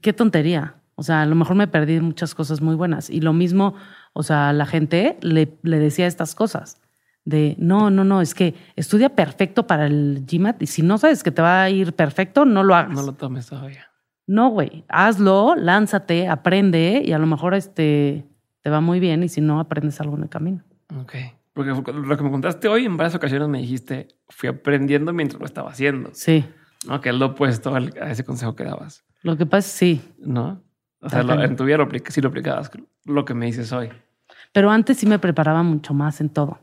Qué 0.00 0.12
tontería. 0.12 0.74
O 0.98 1.04
sea, 1.04 1.22
a 1.22 1.26
lo 1.26 1.36
mejor 1.36 1.54
me 1.54 1.68
perdí 1.68 2.00
muchas 2.00 2.34
cosas 2.34 2.60
muy 2.60 2.74
buenas. 2.74 3.08
Y 3.08 3.20
lo 3.20 3.32
mismo, 3.32 3.74
o 4.14 4.24
sea, 4.24 4.52
la 4.52 4.66
gente 4.66 5.16
le, 5.22 5.56
le 5.62 5.78
decía 5.78 6.08
estas 6.08 6.34
cosas 6.34 6.80
de 7.24 7.54
no, 7.56 7.88
no, 7.88 8.02
no, 8.02 8.20
es 8.20 8.34
que 8.34 8.56
estudia 8.74 9.10
perfecto 9.10 9.64
para 9.68 9.86
el 9.86 10.24
GMAT 10.28 10.60
y 10.62 10.66
si 10.66 10.82
no 10.82 10.98
sabes 10.98 11.22
que 11.22 11.30
te 11.30 11.40
va 11.40 11.62
a 11.62 11.70
ir 11.70 11.92
perfecto, 11.92 12.44
no 12.44 12.64
lo 12.64 12.74
hagas. 12.74 12.96
No 12.96 13.02
lo 13.02 13.12
tomes 13.12 13.46
todavía. 13.46 13.86
No, 14.26 14.48
güey, 14.48 14.84
hazlo, 14.88 15.54
lánzate, 15.54 16.26
aprende 16.26 17.00
y 17.04 17.12
a 17.12 17.18
lo 17.20 17.26
mejor 17.26 17.54
este 17.54 18.26
te 18.62 18.70
va 18.70 18.80
muy 18.80 18.98
bien 18.98 19.22
y 19.22 19.28
si 19.28 19.40
no 19.40 19.60
aprendes 19.60 20.00
algo 20.00 20.16
en 20.16 20.24
el 20.24 20.28
camino. 20.28 20.64
Ok. 21.00 21.14
Porque 21.52 21.70
lo 21.70 22.16
que 22.16 22.24
me 22.24 22.30
contaste 22.32 22.66
hoy 22.66 22.86
en 22.86 22.96
varias 22.96 23.14
ocasiones 23.14 23.48
me 23.48 23.58
dijiste, 23.58 24.08
fui 24.30 24.48
aprendiendo 24.48 25.12
mientras 25.12 25.38
lo 25.38 25.46
estaba 25.46 25.70
haciendo. 25.70 26.10
Sí. 26.12 26.44
No, 26.88 27.00
que 27.00 27.10
es 27.10 27.14
lo 27.14 27.26
opuesto 27.26 27.72
a 27.72 28.10
ese 28.10 28.24
consejo 28.24 28.56
que 28.56 28.64
dabas. 28.64 29.04
Lo 29.22 29.36
que 29.36 29.46
pasa 29.46 29.68
es 29.68 29.72
sí. 29.72 30.02
¿No? 30.18 30.60
O 31.00 31.08
sea, 31.08 31.20
en 31.20 31.56
tu 31.56 31.64
vida 31.64 31.76
lo, 31.76 31.88
sí 32.08 32.20
lo 32.20 32.28
aplicabas, 32.28 32.70
lo 33.04 33.24
que 33.24 33.34
me 33.34 33.46
dices 33.46 33.72
hoy. 33.72 33.90
Pero 34.52 34.70
antes 34.70 34.98
sí 34.98 35.06
me 35.06 35.18
preparaba 35.18 35.62
mucho 35.62 35.94
más 35.94 36.20
en 36.20 36.28
todo. 36.28 36.58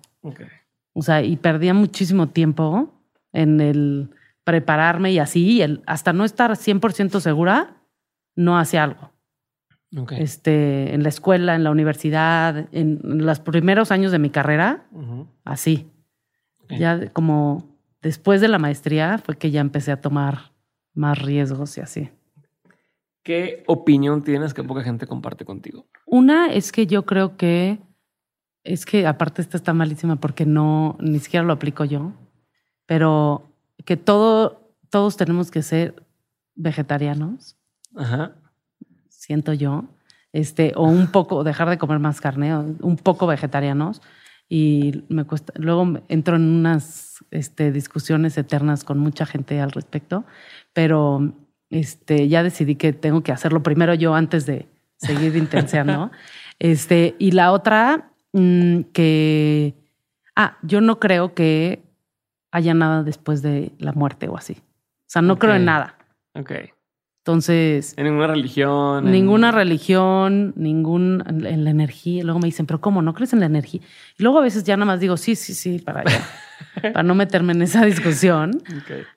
O 0.94 1.02
sea, 1.02 1.22
y 1.22 1.38
perdía 1.38 1.74
muchísimo 1.74 2.28
tiempo 2.28 2.94
en 3.32 3.62
el 3.62 4.10
prepararme 4.44 5.12
y 5.12 5.20
así, 5.20 5.62
el, 5.62 5.84
hasta 5.86 6.14
no 6.14 6.24
estar 6.24 6.52
100% 6.52 7.20
segura, 7.20 7.78
no 8.36 8.57
hacía 8.57 8.84
algo. 8.84 9.12
Este, 10.12 10.94
en 10.94 11.03
la 11.03 11.10
escuela, 11.10 11.56
en 11.56 11.64
la 11.64 11.72
universidad, 11.72 12.68
en, 12.74 12.99
los 13.03 13.40
primeros 13.40 13.91
años 13.91 14.12
de 14.12 14.20
mi 14.20 14.30
carrera, 14.30 14.86
así. 15.45 15.90
Ya 16.70 17.10
como 17.12 17.78
después 18.02 18.41
de 18.41 18.48
la 18.48 18.60
maestría 18.60 19.20
fue 19.20 19.38
que 19.38 19.52
ya 19.52 19.62
empecé 19.62 19.91
a 19.91 20.02
tomar 20.02 20.52
más 20.94 21.22
riesgos 21.22 21.78
y 21.78 21.82
así. 21.82 22.10
¿Qué 23.26 23.64
opinión 23.66 24.24
tienes 24.24 24.54
que 24.54 24.64
poca 24.64 24.84
gente 24.84 25.08
comparte 25.08 25.46
contigo? 25.46 25.88
Una 26.06 26.54
es 26.54 26.72
que 26.72 26.86
yo 26.86 27.08
creo 27.08 27.38
que 27.38 27.80
es 28.64 28.86
que 28.86 29.08
aparte 29.08 29.42
esta 29.42 29.58
está 29.58 29.74
malísima 29.74 30.18
porque 30.18 30.46
no 30.46 30.96
ni 31.00 31.18
siquiera 31.18 31.44
lo 31.44 31.54
aplico 31.54 31.86
yo, 31.86 32.14
pero 32.86 33.50
que 33.84 33.98
todo 33.98 34.70
todos 34.92 35.18
tenemos 35.18 35.50
que 35.50 35.64
ser 35.64 36.06
vegetarianos. 36.54 37.58
Ajá. 37.96 38.36
Siento 39.10 39.54
yo, 39.54 39.86
este 40.32 40.74
o 40.76 40.84
un 40.84 41.08
poco 41.08 41.44
dejar 41.44 41.68
de 41.72 41.80
comer 41.80 41.98
más 41.98 42.22
carne, 42.22 42.56
un 42.56 42.96
poco 42.96 43.26
vegetarianos 43.26 44.04
y 44.48 45.04
me 45.10 45.24
cuesta 45.24 45.52
luego 45.56 46.00
entro 46.10 46.36
en 46.36 46.44
unas 46.44 47.26
este, 47.32 47.72
discusiones 47.72 48.38
eternas 48.38 48.84
con 48.84 49.00
mucha 49.00 49.26
gente 49.26 49.60
al 49.62 49.72
respecto, 49.72 50.26
pero 50.74 51.34
este, 51.76 52.30
ya 52.30 52.42
decidí 52.42 52.76
que 52.76 52.94
tengo 52.94 53.22
que 53.22 53.34
hacerlo 53.34 53.62
primero 53.62 53.94
yo 53.94 54.16
antes 54.16 54.46
de 54.46 54.68
seguir 54.96 55.36
intenseando. 55.36 56.10
este, 56.60 57.16
y 57.20 57.32
la 57.32 57.52
otra, 57.52 58.12
mm, 58.32 58.82
que, 58.94 59.74
ah, 60.38 60.58
yo 60.62 60.80
no 60.80 61.00
creo 61.02 61.34
que 61.34 61.84
haya 62.52 62.74
nada 62.74 63.04
después 63.04 63.42
de 63.42 63.74
la 63.78 63.92
muerte 63.92 64.30
o 64.30 64.38
así. 64.38 64.54
O 64.54 65.08
sea, 65.08 65.22
no 65.22 65.38
creo 65.38 65.56
en 65.56 65.66
nada. 65.66 65.98
Ok. 66.34 66.52
Entonces. 67.26 67.96
En 67.98 68.04
ninguna 68.04 68.28
religión. 68.28 69.10
Ninguna 69.10 69.52
religión, 69.52 70.54
ningún. 70.56 71.24
En 71.28 71.64
la 71.64 71.72
energía. 71.72 72.24
Luego 72.24 72.40
me 72.40 72.46
dicen, 72.46 72.68
pero 72.68 72.80
¿cómo? 72.80 73.02
¿No 73.02 73.16
crees 73.16 73.34
en 73.34 73.40
la 73.40 73.48
energía? 73.48 73.82
Y 74.16 74.22
luego 74.22 74.38
a 74.38 74.42
veces 74.44 74.64
ya 74.64 74.78
nada 74.78 74.86
más 74.86 75.00
digo, 75.00 75.18
sí, 75.18 75.36
sí, 75.36 75.56
sí, 75.56 75.80
para 75.80 76.02
allá. 76.02 76.24
para 76.94 77.02
no 77.02 77.16
meterme 77.16 77.54
en 77.54 77.64
esa 77.64 77.84
discusión. 77.84 78.62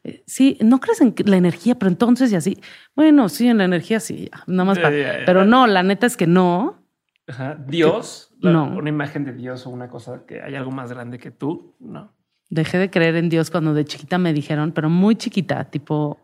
Eh, 0.04 0.22
sí, 0.26 0.56
no 0.62 0.80
crees 0.80 1.02
en 1.02 1.14
la 1.26 1.36
energía, 1.36 1.74
pero 1.78 1.90
entonces 1.90 2.32
y 2.32 2.36
así. 2.36 2.58
Bueno, 2.96 3.28
sí, 3.28 3.46
en 3.46 3.58
la 3.58 3.64
energía 3.64 4.00
sí, 4.00 4.30
nada 4.46 4.64
más 4.64 4.78
para. 4.78 5.26
Pero 5.26 5.44
no, 5.44 5.66
la 5.66 5.82
neta 5.82 6.06
es 6.06 6.16
que 6.16 6.26
no. 6.26 6.82
Ajá. 7.26 7.58
Dios, 7.66 8.32
no. 8.40 8.74
Una 8.74 8.88
imagen 8.88 9.26
de 9.26 9.34
Dios 9.34 9.66
o 9.66 9.70
una 9.70 9.90
cosa 9.90 10.22
que 10.26 10.40
hay 10.40 10.54
algo 10.54 10.70
más 10.70 10.90
grande 10.90 11.18
que 11.18 11.30
tú, 11.30 11.74
no. 11.78 12.10
Dejé 12.48 12.78
de 12.78 12.88
creer 12.88 13.16
en 13.16 13.28
Dios 13.28 13.50
cuando 13.50 13.74
de 13.74 13.84
chiquita 13.84 14.16
me 14.16 14.32
dijeron, 14.32 14.72
pero 14.72 14.88
muy 14.88 15.14
chiquita, 15.16 15.64
tipo 15.66 16.18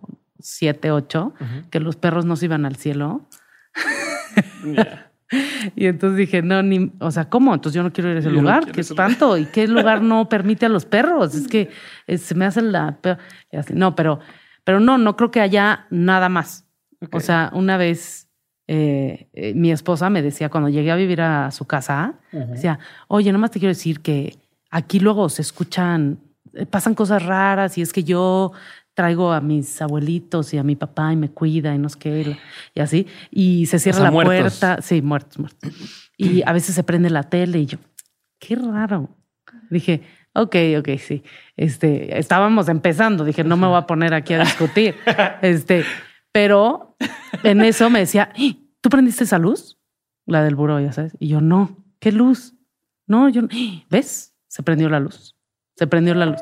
siete, 0.44 0.90
ocho, 0.90 1.32
que 1.70 1.80
los 1.80 1.96
perros 1.96 2.26
no 2.26 2.36
se 2.36 2.44
iban 2.44 2.66
al 2.66 2.76
cielo. 2.76 3.28
Y 5.74 5.86
entonces 5.86 6.18
dije, 6.18 6.42
no, 6.42 6.62
ni, 6.62 6.92
o 7.00 7.10
sea, 7.10 7.28
¿cómo? 7.28 7.54
Entonces 7.54 7.74
yo 7.74 7.82
no 7.82 7.92
quiero 7.92 8.10
ir 8.10 8.16
a 8.16 8.20
ese 8.20 8.30
lugar, 8.30 8.70
qué 8.70 8.82
espanto. 8.82 9.36
¿Y 9.36 9.46
qué 9.46 9.66
lugar 9.66 10.02
no 10.02 10.28
permite 10.28 10.66
a 10.66 10.68
los 10.68 10.84
perros? 10.84 11.34
Es 11.34 11.48
que 11.48 11.70
eh, 12.06 12.18
se 12.18 12.34
me 12.34 12.44
hace 12.44 12.62
la... 12.62 12.98
No, 13.72 13.94
pero, 13.94 14.20
pero 14.64 14.80
no, 14.80 14.98
no 14.98 15.16
creo 15.16 15.30
que 15.30 15.40
haya 15.40 15.86
nada 15.90 16.28
más. 16.28 16.66
O 17.10 17.20
sea, 17.20 17.50
una 17.54 17.76
vez 17.76 18.28
eh, 18.66 19.28
eh, 19.32 19.54
mi 19.54 19.72
esposa 19.72 20.08
me 20.10 20.22
decía, 20.22 20.48
cuando 20.50 20.68
llegué 20.68 20.90
a 20.90 20.96
vivir 20.96 21.20
a 21.20 21.50
su 21.50 21.66
casa, 21.66 22.14
decía, 22.30 22.78
oye, 23.08 23.32
nomás 23.32 23.50
te 23.50 23.58
quiero 23.58 23.74
decir 23.74 24.00
que 24.00 24.38
aquí 24.70 25.00
luego 25.00 25.28
se 25.28 25.42
escuchan, 25.42 26.18
pasan 26.70 26.94
cosas 26.94 27.24
raras 27.24 27.76
y 27.78 27.82
es 27.82 27.92
que 27.92 28.04
yo 28.04 28.52
traigo 28.94 29.32
a 29.32 29.40
mis 29.40 29.82
abuelitos 29.82 30.54
y 30.54 30.58
a 30.58 30.62
mi 30.62 30.76
papá 30.76 31.12
y 31.12 31.16
me 31.16 31.30
cuida 31.30 31.74
y 31.74 31.78
no 31.78 31.88
sé 31.88 31.98
qué, 31.98 32.38
y 32.74 32.80
así. 32.80 33.06
Y 33.30 33.66
se 33.66 33.78
cierra 33.78 34.00
la 34.00 34.12
puerta. 34.12 34.80
Sí, 34.80 35.02
muertos, 35.02 35.38
muertos. 35.38 36.10
Y 36.16 36.42
a 36.46 36.52
veces 36.52 36.74
se 36.74 36.84
prende 36.84 37.10
la 37.10 37.24
tele 37.24 37.58
y 37.58 37.66
yo, 37.66 37.78
qué 38.38 38.56
raro. 38.56 39.08
Dije, 39.68 40.02
ok, 40.32 40.56
ok, 40.78 40.88
sí. 40.98 41.22
Este, 41.56 42.18
estábamos 42.18 42.68
empezando. 42.68 43.24
Dije, 43.24 43.42
no 43.44 43.56
me 43.56 43.66
voy 43.66 43.76
a 43.76 43.86
poner 43.86 44.14
aquí 44.14 44.34
a 44.34 44.40
discutir. 44.40 44.94
Este, 45.42 45.84
pero 46.32 46.96
en 47.42 47.60
eso 47.62 47.90
me 47.90 47.98
decía, 48.00 48.32
¿tú 48.80 48.88
prendiste 48.88 49.24
esa 49.24 49.38
luz? 49.38 49.78
La 50.26 50.42
del 50.42 50.54
buró, 50.54 50.80
ya 50.80 50.92
sabes. 50.92 51.16
Y 51.18 51.28
yo, 51.28 51.40
no, 51.40 51.84
¿qué 51.98 52.12
luz? 52.12 52.54
No, 53.06 53.28
yo, 53.28 53.42
¿ves? 53.90 54.34
Se 54.46 54.62
prendió 54.62 54.88
la 54.88 55.00
luz. 55.00 55.36
Se 55.76 55.86
prendió 55.86 56.14
la 56.14 56.26
luz 56.26 56.40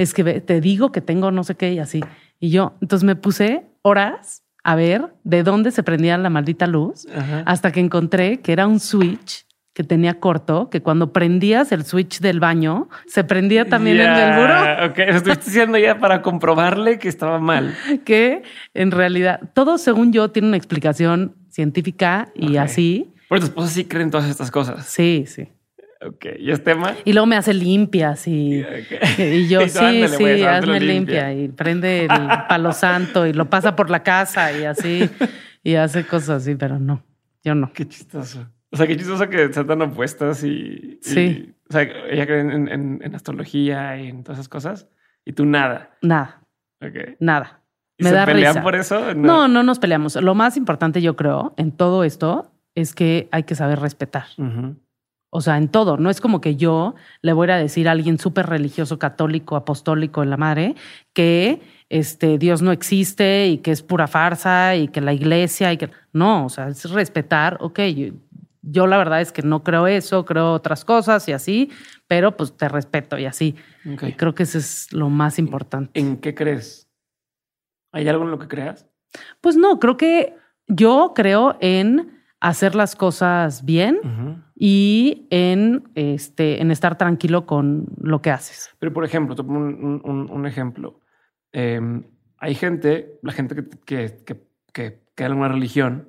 es 0.00 0.14
que 0.14 0.24
te 0.40 0.62
digo 0.62 0.92
que 0.92 1.02
tengo 1.02 1.30
no 1.30 1.44
sé 1.44 1.56
qué 1.56 1.74
y 1.74 1.78
así. 1.78 2.00
Y 2.38 2.48
yo, 2.48 2.72
entonces 2.80 3.04
me 3.04 3.16
puse 3.16 3.66
horas 3.82 4.44
a 4.64 4.74
ver 4.74 5.12
de 5.24 5.42
dónde 5.42 5.72
se 5.72 5.82
prendía 5.82 6.16
la 6.16 6.30
maldita 6.30 6.66
luz 6.66 7.06
hasta 7.44 7.70
que 7.70 7.80
encontré 7.80 8.40
que 8.40 8.52
era 8.52 8.66
un 8.66 8.80
switch 8.80 9.44
que 9.74 9.84
tenía 9.84 10.18
corto, 10.18 10.70
que 10.70 10.80
cuando 10.80 11.12
prendías 11.12 11.70
el 11.70 11.84
switch 11.84 12.20
del 12.20 12.40
baño, 12.40 12.88
se 13.06 13.24
prendía 13.24 13.66
también 13.66 14.00
el 14.00 14.14
del 14.16 14.34
buró. 14.36 14.86
Ok, 14.86 14.98
estoy 14.98 15.36
diciendo 15.36 15.78
ya 15.78 15.98
para 15.98 16.22
comprobarle 16.22 16.98
que 16.98 17.08
estaba 17.08 17.38
mal. 17.38 17.76
que 18.04 18.42
en 18.72 18.90
realidad, 18.90 19.40
todo 19.52 19.76
según 19.76 20.12
yo 20.12 20.30
tiene 20.30 20.48
una 20.48 20.56
explicación 20.56 21.36
científica 21.50 22.28
y 22.34 22.56
así. 22.56 23.12
Por 23.28 23.38
tu 23.38 23.46
esposa 23.46 23.68
sí 23.68 23.84
creen 23.84 24.10
todas 24.10 24.28
estas 24.28 24.50
cosas. 24.50 24.86
Sí, 24.86 25.24
sí. 25.26 25.48
Ok, 26.02 26.26
¿y 26.38 26.50
es 26.50 26.64
tema? 26.64 26.94
Y 27.04 27.12
luego 27.12 27.26
me 27.26 27.36
hace 27.36 27.52
limpias 27.52 28.26
y, 28.26 28.64
y 29.18 29.48
yo, 29.48 29.60
sí, 29.68 30.08
sí, 30.08 30.42
hazme 30.42 30.80
limpia. 30.80 31.32
Y 31.34 31.48
prende 31.48 32.04
el 32.04 32.08
palo 32.48 32.72
santo 32.72 33.26
y 33.26 33.34
lo 33.34 33.50
pasa 33.50 33.76
por 33.76 33.90
la 33.90 34.02
casa 34.02 34.50
y 34.56 34.64
así, 34.64 35.10
y 35.62 35.74
hace 35.74 36.06
cosas 36.06 36.42
así, 36.42 36.54
pero 36.54 36.78
no, 36.78 37.04
yo 37.44 37.54
no. 37.54 37.72
Qué 37.72 37.86
chistoso. 37.86 38.46
O 38.72 38.76
sea, 38.76 38.86
qué 38.86 38.96
chistoso 38.96 39.28
que 39.28 39.52
sean 39.52 39.66
tan 39.66 39.82
opuestas 39.82 40.42
y... 40.44 40.98
Sí. 41.02 41.54
o 41.68 41.72
sea, 41.72 41.82
ella 41.82 42.24
cree 42.24 42.40
en, 42.40 43.14
astrología 43.14 44.00
y 44.00 44.08
en 44.08 44.22
todas 44.22 44.38
esas 44.38 44.48
cosas 44.48 44.88
y 45.24 45.32
tú 45.32 45.44
nada. 45.44 45.96
Nada. 46.02 46.42
Ok. 46.80 47.16
Nada. 47.18 47.62
¿Y 47.98 48.04
me 48.04 48.10
se 48.10 48.24
pelean 48.24 48.62
por 48.62 48.74
eso? 48.74 49.14
No. 49.14 49.48
no. 49.48 49.62
nos 49.62 49.78
peleamos. 49.78 50.16
Lo 50.16 50.34
más 50.34 50.56
importante, 50.56 51.02
yo 51.02 51.16
creo, 51.16 51.52
en 51.56 51.72
todo 51.72 52.04
esto 52.04 52.52
es 52.74 52.94
que 52.94 53.28
hay 53.32 53.42
que 53.42 53.54
saber 53.54 53.80
respetar. 53.80 54.24
O 55.30 55.40
sea, 55.40 55.56
en 55.56 55.68
todo. 55.68 55.96
No 55.96 56.10
es 56.10 56.20
como 56.20 56.40
que 56.40 56.56
yo 56.56 56.96
le 57.22 57.32
voy 57.32 57.48
a 57.50 57.56
decir 57.56 57.88
a 57.88 57.92
alguien 57.92 58.18
súper 58.18 58.46
religioso, 58.46 58.98
católico, 58.98 59.56
apostólico 59.56 60.22
en 60.24 60.30
la 60.30 60.36
madre, 60.36 60.74
que 61.12 61.60
este, 61.88 62.36
Dios 62.36 62.62
no 62.62 62.72
existe 62.72 63.46
y 63.46 63.58
que 63.58 63.70
es 63.70 63.82
pura 63.82 64.08
farsa 64.08 64.74
y 64.74 64.88
que 64.88 65.00
la 65.00 65.12
iglesia 65.12 65.72
y 65.72 65.76
que. 65.76 65.90
No, 66.12 66.46
o 66.46 66.48
sea, 66.48 66.68
es 66.68 66.90
respetar, 66.90 67.58
ok, 67.60 67.78
yo, 68.62 68.86
la 68.86 68.98
verdad 68.98 69.20
es 69.20 69.32
que 69.32 69.42
no 69.42 69.62
creo 69.62 69.86
eso, 69.86 70.24
creo 70.24 70.52
otras 70.52 70.84
cosas 70.84 71.26
y 71.28 71.32
así, 71.32 71.70
pero 72.06 72.36
pues 72.36 72.56
te 72.56 72.68
respeto 72.68 73.16
y 73.16 73.26
así. 73.26 73.54
creo 74.16 74.34
que 74.34 74.42
eso 74.42 74.58
es 74.58 74.92
lo 74.92 75.08
más 75.08 75.38
importante. 75.38 75.98
¿En 75.98 76.18
qué 76.18 76.34
crees? 76.34 76.88
¿Hay 77.92 78.08
algo 78.08 78.24
en 78.24 78.30
lo 78.30 78.38
que 78.38 78.48
creas? 78.48 78.86
Pues 79.40 79.56
no, 79.56 79.78
creo 79.80 79.96
que 79.96 80.36
yo 80.66 81.12
creo 81.14 81.56
en 81.60 82.19
hacer 82.40 82.74
las 82.74 82.96
cosas 82.96 83.64
bien 83.64 84.00
y 84.54 85.26
en, 85.30 85.90
este, 85.94 86.60
en 86.60 86.70
estar 86.70 86.96
tranquilo 86.96 87.46
con 87.46 87.86
lo 88.00 88.22
que 88.22 88.30
haces. 88.30 88.70
Pero, 88.78 88.92
por 88.92 89.04
ejemplo, 89.04 89.34
te 89.34 89.44
pongo 89.44 89.60
un, 89.60 90.46
ejemplo. 90.46 91.00
Em, 91.52 92.04
hay 92.38 92.54
gente, 92.54 93.18
la 93.22 93.32
gente 93.32 93.54
que, 93.54 93.68
que, 93.84 94.24
que, 94.24 94.46
que, 94.72 95.02
que 95.14 95.24
en 95.24 95.32
una 95.32 95.48
religión, 95.48 96.08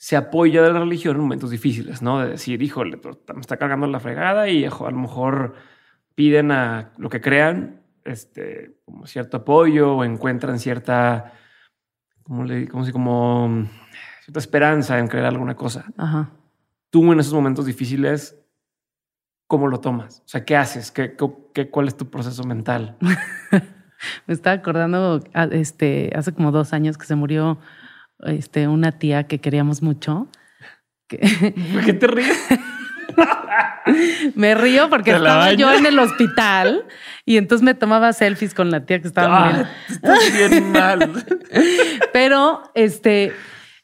se 0.00 0.16
apoya 0.16 0.62
de 0.62 0.72
la 0.72 0.80
religión 0.80 1.16
en 1.16 1.22
momentos 1.22 1.50
difíciles, 1.50 2.00
¿no? 2.00 2.20
De 2.20 2.30
decir, 2.30 2.62
híjole, 2.62 2.98
me 3.34 3.40
está 3.40 3.58
cargando 3.58 3.86
la 3.86 4.00
fregada 4.00 4.48
y 4.48 4.64
a 4.64 4.70
lo 4.70 4.92
mejor 4.92 5.54
piden 6.14 6.52
a 6.52 6.92
lo 6.96 7.10
que 7.10 7.20
crean, 7.20 7.82
este, 8.04 8.78
como 8.86 9.06
cierto 9.06 9.36
apoyo 9.36 9.96
o 9.96 10.04
encuentran 10.04 10.58
cierta, 10.58 11.34
como 12.22 12.44
le, 12.44 12.66
como 12.66 12.86
si 12.86 12.92
como 14.30 14.38
esperanza 14.38 14.98
en 14.98 15.08
creer 15.08 15.26
alguna 15.26 15.56
cosa. 15.56 15.86
Ajá. 15.96 16.30
Tú 16.90 17.12
en 17.12 17.20
esos 17.20 17.32
momentos 17.32 17.66
difíciles, 17.66 18.36
¿cómo 19.46 19.68
lo 19.68 19.80
tomas? 19.80 20.20
O 20.20 20.28
sea, 20.28 20.44
¿qué 20.44 20.56
haces? 20.56 20.90
¿Qué, 20.90 21.16
qué, 21.54 21.70
cuál 21.70 21.88
es 21.88 21.96
tu 21.96 22.10
proceso 22.10 22.44
mental? 22.44 22.96
Me 24.26 24.34
estaba 24.34 24.56
acordando 24.56 25.22
ah, 25.34 25.48
este, 25.50 26.10
hace 26.14 26.32
como 26.32 26.52
dos 26.52 26.72
años 26.72 26.96
que 26.96 27.04
se 27.04 27.16
murió 27.16 27.58
este, 28.20 28.66
una 28.66 28.92
tía 28.92 29.24
que 29.24 29.40
queríamos 29.40 29.82
mucho. 29.82 30.28
¿Por 31.08 31.84
qué 31.84 31.92
te 31.92 32.06
ríes? 32.06 32.38
me 34.34 34.54
río 34.54 34.88
porque 34.88 35.10
estaba 35.10 35.52
yo 35.52 35.72
en 35.72 35.84
el 35.84 35.98
hospital 35.98 36.84
y 37.24 37.36
entonces 37.36 37.64
me 37.64 37.74
tomaba 37.74 38.12
selfies 38.12 38.54
con 38.54 38.70
la 38.70 38.84
tía 38.86 39.00
que 39.00 39.08
estaba 39.08 39.48
ah, 39.48 39.70
Estás 39.88 40.32
bien 40.32 40.72
mal. 40.72 41.24
Pero 42.12 42.62
este 42.74 43.32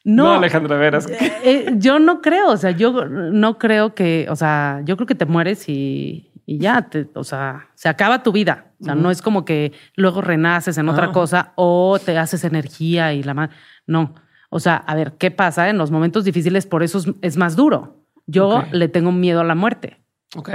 no, 0.07 0.35
Alejandra 0.35 0.77
Veras. 0.77 1.05
Eh, 1.09 1.33
eh, 1.43 1.73
yo 1.75 1.99
no 1.99 2.21
creo, 2.21 2.51
o 2.51 2.57
sea, 2.57 2.71
yo 2.71 3.05
no 3.05 3.57
creo 3.57 3.93
que, 3.93 4.25
o 4.29 4.37
sea, 4.37 4.81
yo 4.85 4.95
creo 4.95 5.05
que 5.05 5.15
te 5.15 5.25
mueres 5.25 5.67
y, 5.67 6.31
ya, 6.47 6.83
te, 6.83 7.09
o 7.13 7.25
sea, 7.25 7.67
se 7.75 7.89
acaba 7.89 8.23
tu 8.23 8.31
vida. 8.31 8.71
O 8.79 8.85
sea, 8.85 8.95
no 8.95 9.11
es 9.11 9.21
como 9.21 9.43
que 9.43 9.73
luego 9.97 10.21
renaces 10.21 10.77
en 10.77 10.87
otra 10.87 11.07
ah. 11.07 11.11
cosa 11.11 11.51
o 11.55 11.99
te 11.99 12.17
haces 12.17 12.45
energía 12.45 13.13
y 13.13 13.21
la 13.21 13.33
más. 13.33 13.49
No. 13.85 14.15
O 14.49 14.61
sea, 14.61 14.77
a 14.77 14.95
ver, 14.95 15.13
¿qué 15.17 15.29
pasa? 15.29 15.69
En 15.69 15.77
los 15.77 15.91
momentos 15.91 16.23
difíciles, 16.23 16.65
por 16.65 16.83
eso 16.83 17.01
es, 17.21 17.35
más 17.35 17.57
duro. 17.57 18.05
Yo 18.27 18.63
le 18.71 18.87
tengo 18.87 19.11
miedo 19.11 19.41
a 19.41 19.43
la 19.43 19.55
muerte. 19.55 19.97
Ok. 20.37 20.49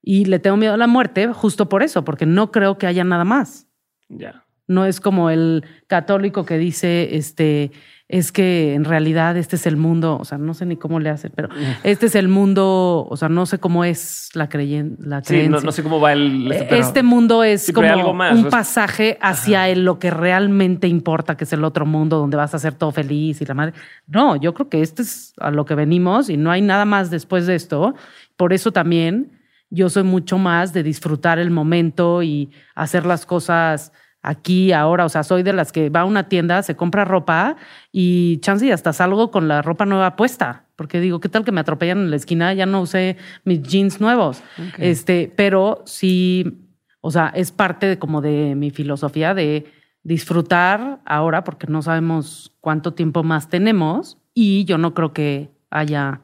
Y 0.00 0.24
le 0.24 0.38
tengo 0.38 0.56
miedo 0.56 0.72
a 0.72 0.78
la 0.78 0.86
muerte 0.86 1.30
justo 1.34 1.68
por 1.68 1.82
eso, 1.82 2.02
porque 2.02 2.24
no 2.24 2.50
creo 2.50 2.78
que 2.78 2.86
haya 2.86 3.04
nada 3.04 3.24
más. 3.24 3.68
Ya. 4.08 4.46
No 4.68 4.86
es 4.86 5.00
como 5.00 5.28
el 5.28 5.64
católico 5.86 6.46
que 6.46 6.56
dice, 6.56 7.14
este, 7.14 7.72
es 8.08 8.30
que 8.30 8.74
en 8.74 8.84
realidad 8.84 9.36
este 9.36 9.56
es 9.56 9.66
el 9.66 9.76
mundo, 9.76 10.16
o 10.20 10.24
sea, 10.24 10.38
no 10.38 10.54
sé 10.54 10.64
ni 10.64 10.76
cómo 10.76 11.00
le 11.00 11.10
hace, 11.10 11.28
pero 11.28 11.48
este 11.82 12.06
es 12.06 12.14
el 12.14 12.28
mundo, 12.28 13.06
o 13.10 13.16
sea, 13.16 13.28
no 13.28 13.46
sé 13.46 13.58
cómo 13.58 13.84
es 13.84 14.30
la, 14.34 14.48
creyen, 14.48 14.96
la 15.00 15.22
creencia. 15.22 15.58
Sí, 15.58 15.66
no, 15.66 15.72
sé 15.72 15.82
cómo 15.82 16.00
va 16.00 16.12
el... 16.12 16.50
Este, 16.52 16.78
este 16.78 17.02
mundo 17.02 17.42
es 17.42 17.72
como 17.72 18.12
un 18.12 18.48
pasaje 18.48 19.18
hacia 19.20 19.68
el, 19.68 19.84
lo 19.84 19.98
que 19.98 20.10
realmente 20.10 20.86
importa, 20.86 21.36
que 21.36 21.44
es 21.44 21.52
el 21.52 21.64
otro 21.64 21.84
mundo 21.84 22.18
donde 22.18 22.36
vas 22.36 22.54
a 22.54 22.58
ser 22.60 22.74
todo 22.74 22.92
feliz 22.92 23.40
y 23.40 23.44
la 23.44 23.54
madre. 23.54 23.74
No, 24.06 24.36
yo 24.36 24.54
creo 24.54 24.68
que 24.68 24.82
este 24.82 25.02
es 25.02 25.34
a 25.38 25.50
lo 25.50 25.64
que 25.64 25.74
venimos 25.74 26.30
y 26.30 26.36
no 26.36 26.52
hay 26.52 26.62
nada 26.62 26.84
más 26.84 27.10
después 27.10 27.46
de 27.46 27.56
esto. 27.56 27.94
Por 28.36 28.52
eso 28.52 28.70
también 28.70 29.32
yo 29.68 29.88
soy 29.90 30.04
mucho 30.04 30.38
más 30.38 30.72
de 30.72 30.84
disfrutar 30.84 31.40
el 31.40 31.50
momento 31.50 32.22
y 32.22 32.50
hacer 32.76 33.04
las 33.04 33.26
cosas 33.26 33.92
aquí, 34.26 34.72
ahora. 34.72 35.04
O 35.04 35.08
sea, 35.08 35.22
soy 35.22 35.42
de 35.42 35.52
las 35.52 35.72
que 35.72 35.88
va 35.88 36.00
a 36.00 36.04
una 36.04 36.28
tienda, 36.28 36.62
se 36.62 36.76
compra 36.76 37.04
ropa 37.04 37.56
y 37.92 38.38
chance 38.38 38.66
y 38.66 38.72
hasta 38.72 38.92
salgo 38.92 39.30
con 39.30 39.48
la 39.48 39.62
ropa 39.62 39.86
nueva 39.86 40.16
puesta. 40.16 40.64
Porque 40.74 41.00
digo, 41.00 41.20
¿qué 41.20 41.28
tal 41.28 41.44
que 41.44 41.52
me 41.52 41.60
atropellan 41.60 41.98
en 41.98 42.10
la 42.10 42.16
esquina? 42.16 42.52
Ya 42.52 42.66
no 42.66 42.82
usé 42.82 43.16
mis 43.44 43.62
jeans 43.62 44.00
nuevos. 44.00 44.42
Este, 44.78 45.32
pero 45.34 45.82
sí, 45.86 46.58
o 47.00 47.10
sea, 47.10 47.32
es 47.34 47.52
parte 47.52 47.86
de, 47.86 47.98
como 47.98 48.20
de 48.20 48.54
mi 48.56 48.70
filosofía 48.70 49.32
de 49.32 49.72
disfrutar 50.02 51.00
ahora, 51.06 51.44
porque 51.44 51.66
no 51.68 51.80
sabemos 51.80 52.52
cuánto 52.60 52.94
tiempo 52.94 53.22
más 53.22 53.48
tenemos 53.48 54.18
y 54.34 54.64
yo 54.64 54.76
no 54.76 54.92
creo 54.92 55.12
que 55.12 55.50
haya 55.70 56.20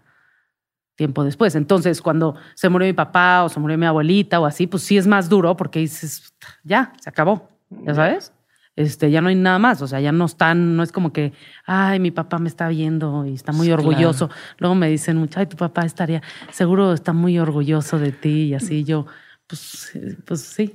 tiempo 0.96 1.24
después. 1.24 1.54
Entonces, 1.54 2.02
cuando 2.02 2.34
se 2.54 2.68
murió 2.68 2.86
mi 2.86 2.92
papá 2.92 3.44
o 3.44 3.48
se 3.48 3.58
murió 3.58 3.78
mi 3.78 3.86
abuelita 3.86 4.38
o 4.38 4.44
así, 4.44 4.66
pues 4.66 4.82
sí 4.82 4.98
es 4.98 5.06
más 5.06 5.28
duro 5.28 5.56
porque 5.56 5.78
dices, 5.78 6.34
ya, 6.62 6.92
se 7.00 7.08
acabó 7.08 7.51
ya 7.84 7.94
sabes. 7.94 8.32
Este, 8.74 9.10
ya 9.10 9.20
no 9.20 9.28
hay 9.28 9.34
nada 9.34 9.58
más, 9.58 9.82
o 9.82 9.86
sea, 9.86 10.00
ya 10.00 10.12
no 10.12 10.24
están, 10.24 10.76
no 10.76 10.82
es 10.82 10.92
como 10.92 11.12
que, 11.12 11.34
ay, 11.66 12.00
mi 12.00 12.10
papá 12.10 12.38
me 12.38 12.48
está 12.48 12.68
viendo 12.68 13.26
y 13.26 13.34
está 13.34 13.52
muy 13.52 13.70
orgulloso. 13.70 14.30
Luego 14.56 14.74
me 14.74 14.88
dicen 14.88 15.18
mucho, 15.18 15.40
ay, 15.40 15.46
tu 15.46 15.58
papá 15.58 15.84
estaría, 15.84 16.22
seguro 16.50 16.94
está 16.94 17.12
muy 17.12 17.38
orgulloso 17.38 17.98
de 17.98 18.12
ti 18.12 18.44
y 18.44 18.54
así 18.54 18.84
yo, 18.84 19.06
pues, 19.46 19.92
pues 20.24 20.40
sí. 20.40 20.74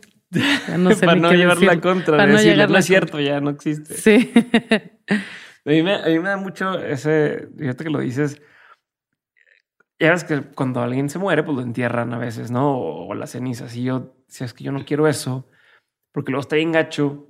no 0.78 0.92
sé 0.96 1.06
para 1.08 1.20
no 1.20 1.34
llevar 1.34 1.60
la 1.60 1.82
contra, 1.82 2.18
para 2.18 2.32
no 2.32 2.40
llegar 2.40 2.70
no 2.70 2.78
es 2.78 2.86
cierto, 2.86 3.20
ya 3.20 3.42
no 3.42 3.50
existe. 3.50 3.96
Sí. 3.96 4.32
a, 5.66 5.70
mí 5.70 5.82
me, 5.82 5.96
a 5.96 6.06
mí 6.06 6.20
me 6.20 6.30
da 6.30 6.38
mucho 6.38 6.78
ese, 6.78 7.50
fíjate 7.58 7.84
que 7.84 7.90
lo 7.90 8.00
dices, 8.00 8.40
ya 10.00 10.12
ves 10.12 10.24
que 10.24 10.42
cuando 10.42 10.84
alguien 10.84 11.10
se 11.10 11.18
muere, 11.18 11.42
pues 11.42 11.58
lo 11.58 11.64
entierran 11.64 12.14
a 12.14 12.20
veces, 12.20 12.52
¿no? 12.52 12.78
O, 12.78 13.08
o 13.08 13.16
las 13.16 13.32
cenizas. 13.32 13.76
Y 13.76 13.86
yo, 13.86 14.14
si 14.28 14.44
es 14.44 14.54
que 14.54 14.64
yo 14.64 14.72
no 14.72 14.86
quiero 14.86 15.08
eso, 15.08 15.48
porque 16.18 16.32
luego 16.32 16.42
está 16.42 16.56
bien 16.56 16.72
gacho 16.72 17.28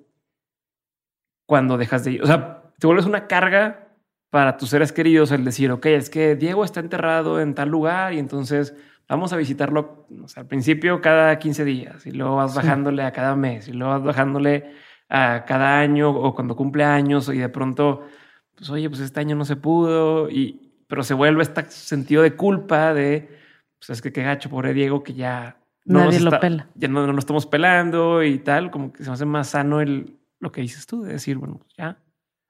cuando 1.45 1.77
dejas 1.77 2.05
de 2.05 2.11
ir. 2.11 2.23
O 2.23 2.25
sea, 2.25 2.71
te 2.79 2.87
vuelves 2.87 3.05
una 3.05 3.27
carga 3.27 3.89
para 4.29 4.55
tus 4.55 4.69
seres 4.69 4.93
queridos 4.93 5.33
el 5.33 5.43
decir, 5.43 5.73
ok, 5.73 5.87
es 5.87 6.09
que 6.09 6.37
Diego 6.37 6.63
está 6.63 6.79
enterrado 6.79 7.41
en 7.41 7.53
tal 7.53 7.67
lugar 7.67 8.13
y 8.13 8.19
entonces 8.19 8.73
vamos 9.09 9.33
a 9.33 9.35
visitarlo 9.35 10.07
al 10.37 10.47
principio 10.47 11.01
cada 11.01 11.37
15 11.37 11.65
días 11.65 12.05
y 12.05 12.11
luego 12.11 12.37
vas 12.37 12.55
bajándole 12.55 13.03
a 13.03 13.11
cada 13.11 13.35
mes 13.35 13.67
y 13.67 13.73
luego 13.73 13.91
vas 13.91 14.03
bajándole 14.03 14.71
a 15.09 15.43
cada 15.43 15.81
año 15.81 16.09
o 16.11 16.33
cuando 16.33 16.55
cumple 16.55 16.85
años 16.85 17.27
y 17.27 17.39
de 17.39 17.49
pronto, 17.49 18.07
pues 18.55 18.69
oye, 18.69 18.89
pues 18.89 19.01
este 19.01 19.19
año 19.19 19.35
no 19.35 19.43
se 19.43 19.57
pudo 19.57 20.29
y 20.29 20.85
pero 20.87 21.03
se 21.03 21.13
vuelve 21.13 21.43
este 21.43 21.69
sentido 21.71 22.23
de 22.23 22.37
culpa 22.37 22.93
de, 22.93 23.37
pues 23.79 23.89
es 23.89 24.01
que 24.01 24.13
qué 24.13 24.23
gacho, 24.23 24.49
pobre 24.49 24.73
Diego, 24.73 25.03
que 25.03 25.13
ya 25.13 25.57
Nadie 25.87 26.19
lo 26.19 26.39
pela. 26.39 26.67
Ya 26.75 26.87
no, 26.87 27.07
no 27.07 27.19
estamos 27.19 27.45
pelando 27.45 28.23
y 28.23 28.39
tal, 28.39 28.71
como 28.71 28.91
que 28.91 29.03
se 29.03 29.09
me 29.09 29.13
hace 29.13 29.25
más 29.25 29.49
sano 29.49 29.79
el, 29.79 30.19
lo 30.39 30.51
que 30.51 30.61
dices 30.61 30.85
tú, 30.85 31.03
de 31.03 31.13
decir, 31.13 31.37
bueno, 31.37 31.61
ya. 31.77 31.97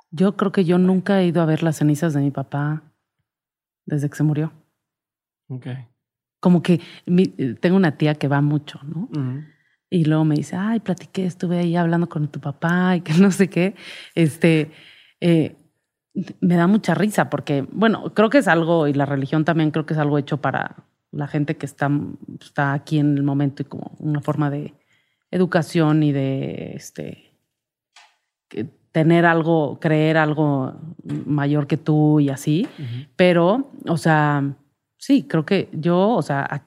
Yo 0.10 0.36
creo 0.36 0.52
que 0.52 0.66
yo 0.66 0.78
nunca 0.78 1.22
he 1.22 1.28
ido 1.28 1.42
a 1.42 1.46
ver 1.46 1.64
las 1.64 1.78
cenizas 1.78 2.14
de 2.14 2.22
mi 2.22 2.32
papá 2.32 2.84
desde 3.86 4.10
que 4.10 4.16
se 4.16 4.24
murió. 4.24 4.54
Ok. 5.50 5.68
Como 6.40 6.64
que 6.64 6.82
tengo 7.60 7.76
una 7.76 7.98
tía 7.98 8.16
que 8.16 8.28
va 8.28 8.42
mucho, 8.42 8.80
¿no? 8.84 9.10
Y 9.90 10.06
luego 10.06 10.26
me 10.26 10.36
dice, 10.36 10.56
ay, 10.56 10.80
platiqué, 10.80 11.26
estuve 11.26 11.60
ahí 11.60 11.76
hablando 11.76 12.10
con 12.10 12.28
tu 12.30 12.40
papá 12.40 12.96
y 12.96 13.02
que 13.02 13.14
no 13.20 13.32
sé 13.32 13.50
qué. 13.50 13.76
Este, 14.16 14.72
eh, 15.20 15.56
me 16.42 16.56
da 16.56 16.68
mucha 16.68 16.96
risa 16.96 17.30
porque, 17.30 17.68
bueno, 17.72 18.14
creo 18.14 18.30
que 18.30 18.40
es 18.40 18.48
algo, 18.48 18.88
y 18.88 18.94
la 18.94 19.06
religión 19.06 19.46
también 19.46 19.72
creo 19.72 19.86
que 19.86 19.94
es 19.94 20.00
algo 20.00 20.18
hecho 20.18 20.38
para 20.38 20.87
la 21.18 21.28
gente 21.28 21.58
que 21.58 21.66
está, 21.66 21.90
está 22.40 22.74
aquí 22.74 23.00
en 23.00 23.18
el 23.18 23.24
momento 23.24 23.64
y 23.64 23.66
como 23.66 23.92
una 24.00 24.22
forma 24.22 24.50
de 24.50 24.76
educación 25.32 26.04
y 26.04 26.12
de 26.12 26.74
este, 26.76 27.34
tener 28.92 29.26
algo, 29.26 29.80
creer 29.80 30.18
algo 30.18 30.76
mayor 31.26 31.66
que 31.68 31.78
tú 31.78 32.20
y 32.20 32.30
así. 32.30 32.68
Pero, 33.16 33.72
o 33.88 33.98
sea, 33.98 34.44
sí, 34.98 35.24
creo 35.24 35.46
que 35.46 35.70
yo, 35.74 36.10
o 36.10 36.22
sea, 36.22 36.66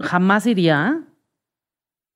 jamás 0.00 0.46
iría 0.46 1.04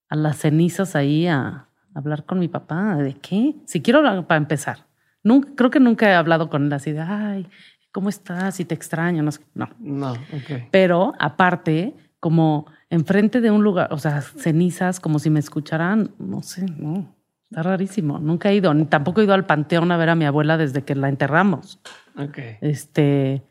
a 0.09 0.17
las 0.17 0.39
cenizas 0.39 0.97
ahí 0.97 1.27
a 1.27 1.69
hablar 1.95 2.25
con 2.25 2.39
mi 2.39 2.49
papá. 2.49 2.97
¿De 2.97 3.15
qué? 3.15 3.57
Si 3.67 3.83
quiero 3.83 4.03
para 4.27 4.39
empezar. 4.39 4.87
Nunca, 5.23 5.51
creo 5.55 5.71
que 5.71 5.81
nunca 5.81 6.11
he 6.11 6.15
hablado 6.15 6.49
con 6.51 6.67
él 6.67 6.73
así 6.73 6.93
de, 6.93 7.01
ay, 7.01 7.47
¿cómo 7.95 8.09
estás? 8.09 8.59
Y 8.59 8.65
te 8.65 8.75
extraño, 8.75 9.23
no 9.23 9.31
No. 9.55 9.69
No, 9.79 10.13
ok. 10.13 10.69
Pero 10.73 11.15
aparte, 11.21 11.95
como 12.19 12.67
enfrente 12.91 13.41
de 13.41 13.53
un 13.53 13.63
lugar, 13.63 13.93
o 13.93 13.99
sea, 13.99 14.21
cenizas, 14.21 14.99
como 14.99 15.21
si 15.21 15.31
me 15.31 15.39
escucharan, 15.39 16.11
no 16.19 16.43
sé, 16.43 16.67
no. 16.67 17.15
Está 17.49 17.63
rarísimo. 17.63 18.19
Nunca 18.19 18.51
he 18.51 18.57
ido, 18.57 18.75
ni 18.75 18.87
tampoco 18.87 19.21
he 19.21 19.25
ido 19.25 19.35
al 19.35 19.47
panteón 19.47 19.93
a 19.93 19.97
ver 19.97 20.09
a 20.09 20.17
mi 20.17 20.25
abuela 20.25 20.57
desde 20.57 20.83
que 20.83 20.97
la 20.97 21.09
enterramos. 21.09 21.79
Ok. 22.19 22.39
Este, 22.61 23.45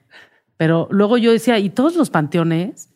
pero 0.58 0.90
luego 0.92 1.18
yo 1.18 1.32
decía, 1.32 1.58
¿y 1.58 1.70
todos 1.70 1.96
los 1.96 2.10
panteones? 2.10 2.94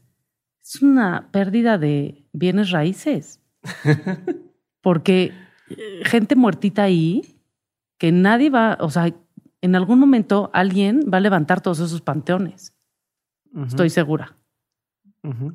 Es 0.61 0.81
una 0.81 1.29
pérdida 1.31 1.77
de 1.77 2.25
bienes 2.33 2.71
raíces. 2.71 3.39
Porque 4.81 5.31
eh, 5.69 6.01
gente 6.03 6.35
muertita 6.35 6.83
ahí, 6.83 7.39
que 7.97 8.11
nadie 8.11 8.49
va, 8.49 8.77
o 8.81 8.89
sea, 8.89 9.13
en 9.67 9.75
algún 9.75 9.99
momento 9.99 10.49
alguien 10.53 11.01
va 11.13 11.17
a 11.17 11.21
levantar 11.21 11.61
todos 11.61 11.79
esos 11.79 12.01
panteones. 12.01 12.73
Estoy 13.67 13.89
segura. 13.89 14.35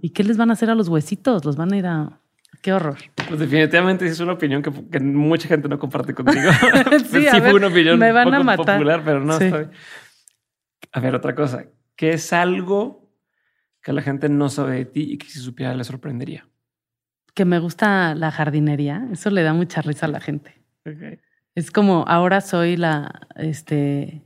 ¿Y 0.00 0.10
qué 0.10 0.22
les 0.22 0.36
van 0.36 0.50
a 0.50 0.52
hacer 0.52 0.68
a 0.70 0.74
los 0.74 0.88
huesitos? 0.88 1.44
Los 1.44 1.56
van 1.56 1.72
a 1.72 1.76
ir 1.76 1.86
a... 1.86 2.20
Qué 2.60 2.72
horror. 2.72 2.98
Pues 3.26 3.40
definitivamente 3.40 4.06
es 4.06 4.20
una 4.20 4.34
opinión 4.34 4.62
que, 4.62 5.00
mucha 5.00 5.48
gente 5.48 5.68
no 5.68 5.78
comparte 5.78 6.14
contigo. 6.14 6.50
sí, 7.10 7.26
fue 7.40 7.54
una 7.54 7.68
opinión 7.68 7.98
me 7.98 8.12
van 8.12 8.32
a 8.34 8.42
matar. 8.42 8.76
popular, 8.76 9.02
pero 9.04 9.20
no 9.20 9.38
estoy. 9.38 9.68
A 10.92 11.00
ver, 11.00 11.14
otra 11.14 11.34
cosa. 11.34 11.64
¿Qué 11.96 12.10
es 12.10 12.32
algo 12.32 13.10
que 13.82 13.92
la 13.92 14.02
gente 14.02 14.28
no 14.28 14.50
sabe 14.50 14.76
de 14.76 14.84
ti 14.84 15.12
y 15.12 15.18
que 15.18 15.26
si 15.26 15.38
supiera 15.38 15.74
le 15.74 15.84
sorprendería? 15.84 16.46
Que 17.34 17.46
me 17.46 17.58
gusta 17.58 18.14
la 18.14 18.30
jardinería. 18.30 19.08
Eso 19.10 19.30
le 19.30 19.42
da 19.42 19.54
mucha 19.54 19.80
risa 19.80 20.06
a 20.06 20.10
la 20.10 20.20
gente. 20.20 20.62
Okay. 20.84 21.18
Es 21.54 21.70
como 21.70 22.04
ahora 22.08 22.40
soy 22.40 22.76
la 22.76 23.26
este 23.36 24.22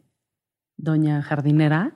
doña 0.76 1.22
jardinera, 1.22 1.94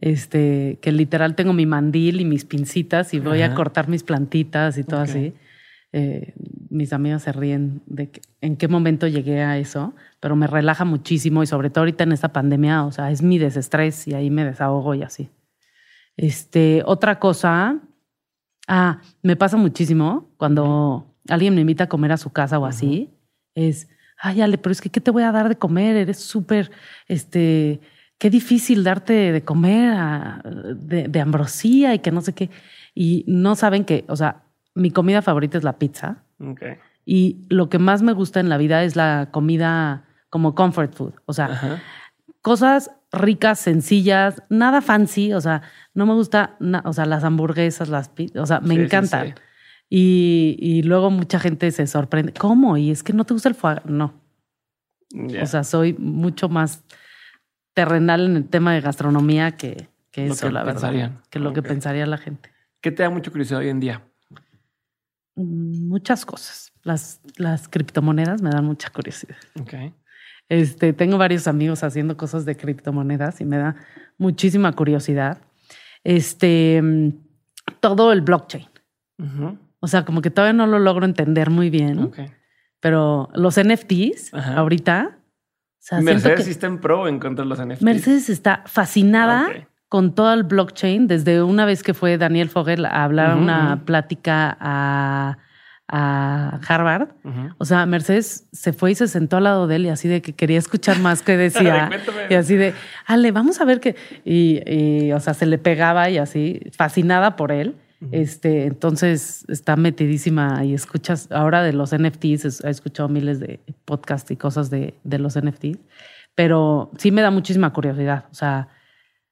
este 0.00 0.78
que 0.80 0.92
literal 0.92 1.36
tengo 1.36 1.52
mi 1.52 1.66
mandil 1.66 2.20
y 2.20 2.24
mis 2.24 2.44
pincitas 2.44 3.14
y 3.14 3.20
voy 3.20 3.42
a 3.42 3.54
cortar 3.54 3.88
mis 3.88 4.02
plantitas 4.02 4.78
y 4.78 4.84
todo 4.84 5.00
así. 5.00 5.34
Eh, 5.92 6.34
mis 6.70 6.92
amigos 6.92 7.22
se 7.22 7.30
ríen 7.30 7.82
de 7.86 8.10
en 8.40 8.56
qué 8.56 8.66
momento 8.66 9.06
llegué 9.06 9.42
a 9.42 9.58
eso, 9.58 9.94
pero 10.18 10.34
me 10.34 10.48
relaja 10.48 10.84
muchísimo 10.84 11.44
y 11.44 11.46
sobre 11.46 11.70
todo 11.70 11.82
ahorita 11.82 12.02
en 12.02 12.10
esta 12.10 12.32
pandemia, 12.32 12.84
o 12.84 12.90
sea, 12.90 13.12
es 13.12 13.22
mi 13.22 13.38
desestrés 13.38 14.08
y 14.08 14.14
ahí 14.14 14.28
me 14.28 14.44
desahogo 14.44 14.96
y 14.96 15.04
así. 15.04 15.30
Este, 16.16 16.82
otra 16.84 17.20
cosa, 17.20 17.80
ah, 18.66 19.02
me 19.22 19.36
pasa 19.36 19.56
muchísimo 19.56 20.30
cuando 20.36 21.14
alguien 21.28 21.54
me 21.54 21.60
invita 21.60 21.84
a 21.84 21.88
comer 21.88 22.10
a 22.10 22.16
su 22.16 22.30
casa 22.30 22.58
o 22.58 22.66
así, 22.66 23.10
es 23.54 23.88
ay, 24.24 24.40
Ale, 24.40 24.56
pero 24.56 24.72
es 24.72 24.80
que, 24.80 24.88
¿qué 24.88 25.02
te 25.02 25.10
voy 25.10 25.22
a 25.22 25.32
dar 25.32 25.50
de 25.50 25.56
comer? 25.56 25.96
Eres 25.96 26.18
súper, 26.18 26.70
este, 27.08 27.80
qué 28.16 28.30
difícil 28.30 28.82
darte 28.82 29.32
de 29.32 29.44
comer 29.44 30.42
de, 30.42 31.20
ambrosía 31.20 31.94
y 31.94 31.98
que 31.98 32.10
no 32.10 32.22
sé 32.22 32.32
qué. 32.32 32.48
Y 32.94 33.24
no 33.28 33.54
saben 33.54 33.84
que, 33.84 34.06
o 34.08 34.16
sea, 34.16 34.44
mi 34.74 34.90
comida 34.90 35.20
favorita 35.20 35.58
es 35.58 35.64
la 35.64 35.78
pizza. 35.78 36.22
Okay. 36.38 36.76
Y 37.04 37.44
lo 37.50 37.68
que 37.68 37.78
más 37.78 38.00
me 38.00 38.14
gusta 38.14 38.40
en 38.40 38.48
la 38.48 38.56
vida 38.56 38.82
es 38.82 38.96
la 38.96 39.28
comida 39.30 40.06
como 40.30 40.54
comfort 40.54 40.94
food. 40.94 41.12
O 41.26 41.34
sea, 41.34 41.82
cosas 42.40 42.92
ricas, 43.12 43.58
sencillas, 43.58 44.42
nada 44.48 44.80
fancy. 44.80 45.34
O 45.34 45.40
sea, 45.42 45.60
no 45.92 46.06
me 46.06 46.14
gusta, 46.14 46.56
o 46.84 46.92
sea, 46.94 47.04
las 47.04 47.24
hamburguesas, 47.24 47.90
las 47.90 48.08
pizzas, 48.08 48.42
o 48.42 48.46
sea, 48.46 48.60
me 48.60 48.74
encantan. 48.74 49.34
Y, 49.90 50.82
luego 50.84 51.10
mucha 51.10 51.38
gente 51.38 51.70
se 51.70 51.86
sorprende. 51.86 52.32
¿Cómo? 52.32 52.76
Y 52.76 52.90
es 52.90 53.02
que 53.02 53.12
no 53.12 53.24
te 53.24 53.34
gusta 53.34 53.48
el 53.48 53.54
foie. 53.54 53.80
No. 53.84 54.14
O 55.40 55.46
sea, 55.46 55.62
soy 55.62 55.94
mucho 55.94 56.48
más 56.48 56.82
terrenal 57.74 58.26
en 58.26 58.36
el 58.36 58.48
tema 58.48 58.74
de 58.74 58.80
gastronomía 58.80 59.52
que, 59.56 59.88
que 60.10 60.26
eso, 60.26 60.50
la 60.50 60.64
verdad. 60.64 61.20
Que 61.30 61.38
lo 61.38 61.52
que 61.52 61.62
pensaría 61.62 62.06
la 62.06 62.18
gente. 62.18 62.50
¿Qué 62.80 62.90
te 62.90 63.02
da 63.02 63.10
mucha 63.10 63.30
curiosidad 63.30 63.60
hoy 63.60 63.68
en 63.68 63.80
día? 63.80 64.02
Mm, 65.36 65.88
muchas 65.88 66.26
cosas. 66.26 66.72
Las, 66.82 67.20
las 67.36 67.68
criptomonedas 67.68 68.42
me 68.42 68.50
dan 68.50 68.64
mucha 68.64 68.90
curiosidad. 68.90 69.36
Ok. 69.60 69.74
Este, 70.48 70.92
tengo 70.92 71.16
varios 71.16 71.48
amigos 71.48 71.82
haciendo 71.82 72.16
cosas 72.16 72.44
de 72.44 72.56
criptomonedas 72.56 73.40
y 73.40 73.44
me 73.44 73.56
da 73.56 73.76
muchísima 74.18 74.72
curiosidad. 74.72 75.38
Este, 76.04 76.80
mm, 76.82 77.10
todo 77.80 78.12
el 78.12 78.20
blockchain. 78.20 78.68
Ujú. 79.18 79.58
O 79.84 79.86
sea, 79.86 80.06
como 80.06 80.22
que 80.22 80.30
todavía 80.30 80.54
no 80.54 80.66
lo 80.66 80.78
logro 80.78 81.04
entender 81.04 81.50
muy 81.50 81.68
bien, 81.68 82.10
pero 82.80 83.28
los 83.34 83.60
NFTs 83.62 84.32
Ajá. 84.32 84.54
ahorita, 84.54 85.18
o 85.18 85.76
sea, 85.78 86.00
Mercedes 86.00 86.46
que 86.46 86.50
está 86.50 86.68
en 86.68 86.78
pro 86.80 87.06
en 87.06 87.18
contra 87.18 87.44
de 87.44 87.50
los 87.50 87.58
NFTs. 87.58 87.82
Mercedes 87.82 88.30
está 88.30 88.62
fascinada 88.64 89.46
con 89.90 90.14
todo 90.14 90.32
el 90.32 90.44
blockchain 90.44 91.06
desde 91.06 91.42
una 91.42 91.66
vez 91.66 91.82
que 91.82 91.92
fue 91.92 92.16
Daniel 92.16 92.48
Fogel 92.48 92.86
a 92.86 93.04
hablar 93.04 93.36
una 93.36 93.84
plática 93.84 94.56
a, 94.58 95.36
a 95.86 96.60
Harvard. 96.66 97.08
O 97.58 97.66
sea, 97.66 97.84
Mercedes 97.84 98.48
se 98.52 98.72
fue 98.72 98.92
y 98.92 98.94
se 98.94 99.06
sentó 99.06 99.36
al 99.36 99.44
lado 99.44 99.66
de 99.66 99.76
él 99.76 99.84
y 99.84 99.88
así 99.90 100.08
de 100.08 100.22
que 100.22 100.32
quería 100.32 100.58
escuchar 100.58 100.98
más 100.98 101.20
que 101.20 101.36
decía. 101.36 101.90
Y 102.30 102.34
así 102.36 102.56
de, 102.56 102.72
Ale, 103.04 103.32
vamos 103.32 103.60
a 103.60 103.66
ver 103.66 103.80
qué. 103.80 103.96
Y, 104.24 104.62
y, 104.66 105.12
o 105.12 105.20
sea, 105.20 105.34
se 105.34 105.44
le 105.44 105.58
pegaba 105.58 106.08
y 106.08 106.16
así, 106.16 106.62
fascinada 106.72 107.36
por 107.36 107.52
él. 107.52 107.76
Este, 108.12 108.66
entonces 108.66 109.44
está 109.48 109.76
metidísima 109.76 110.64
y 110.64 110.74
escuchas 110.74 111.30
ahora 111.30 111.62
de 111.62 111.72
los 111.72 111.94
NFTs, 111.96 112.64
he 112.64 112.70
escuchado 112.70 113.08
miles 113.08 113.40
de 113.40 113.60
podcasts 113.84 114.30
y 114.30 114.36
cosas 114.36 114.70
de, 114.70 114.94
de 115.04 115.18
los 115.18 115.38
NFTs, 115.38 115.78
pero 116.34 116.90
sí 116.98 117.10
me 117.10 117.22
da 117.22 117.30
muchísima 117.30 117.72
curiosidad. 117.72 118.26
O 118.30 118.34
sea, 118.34 118.68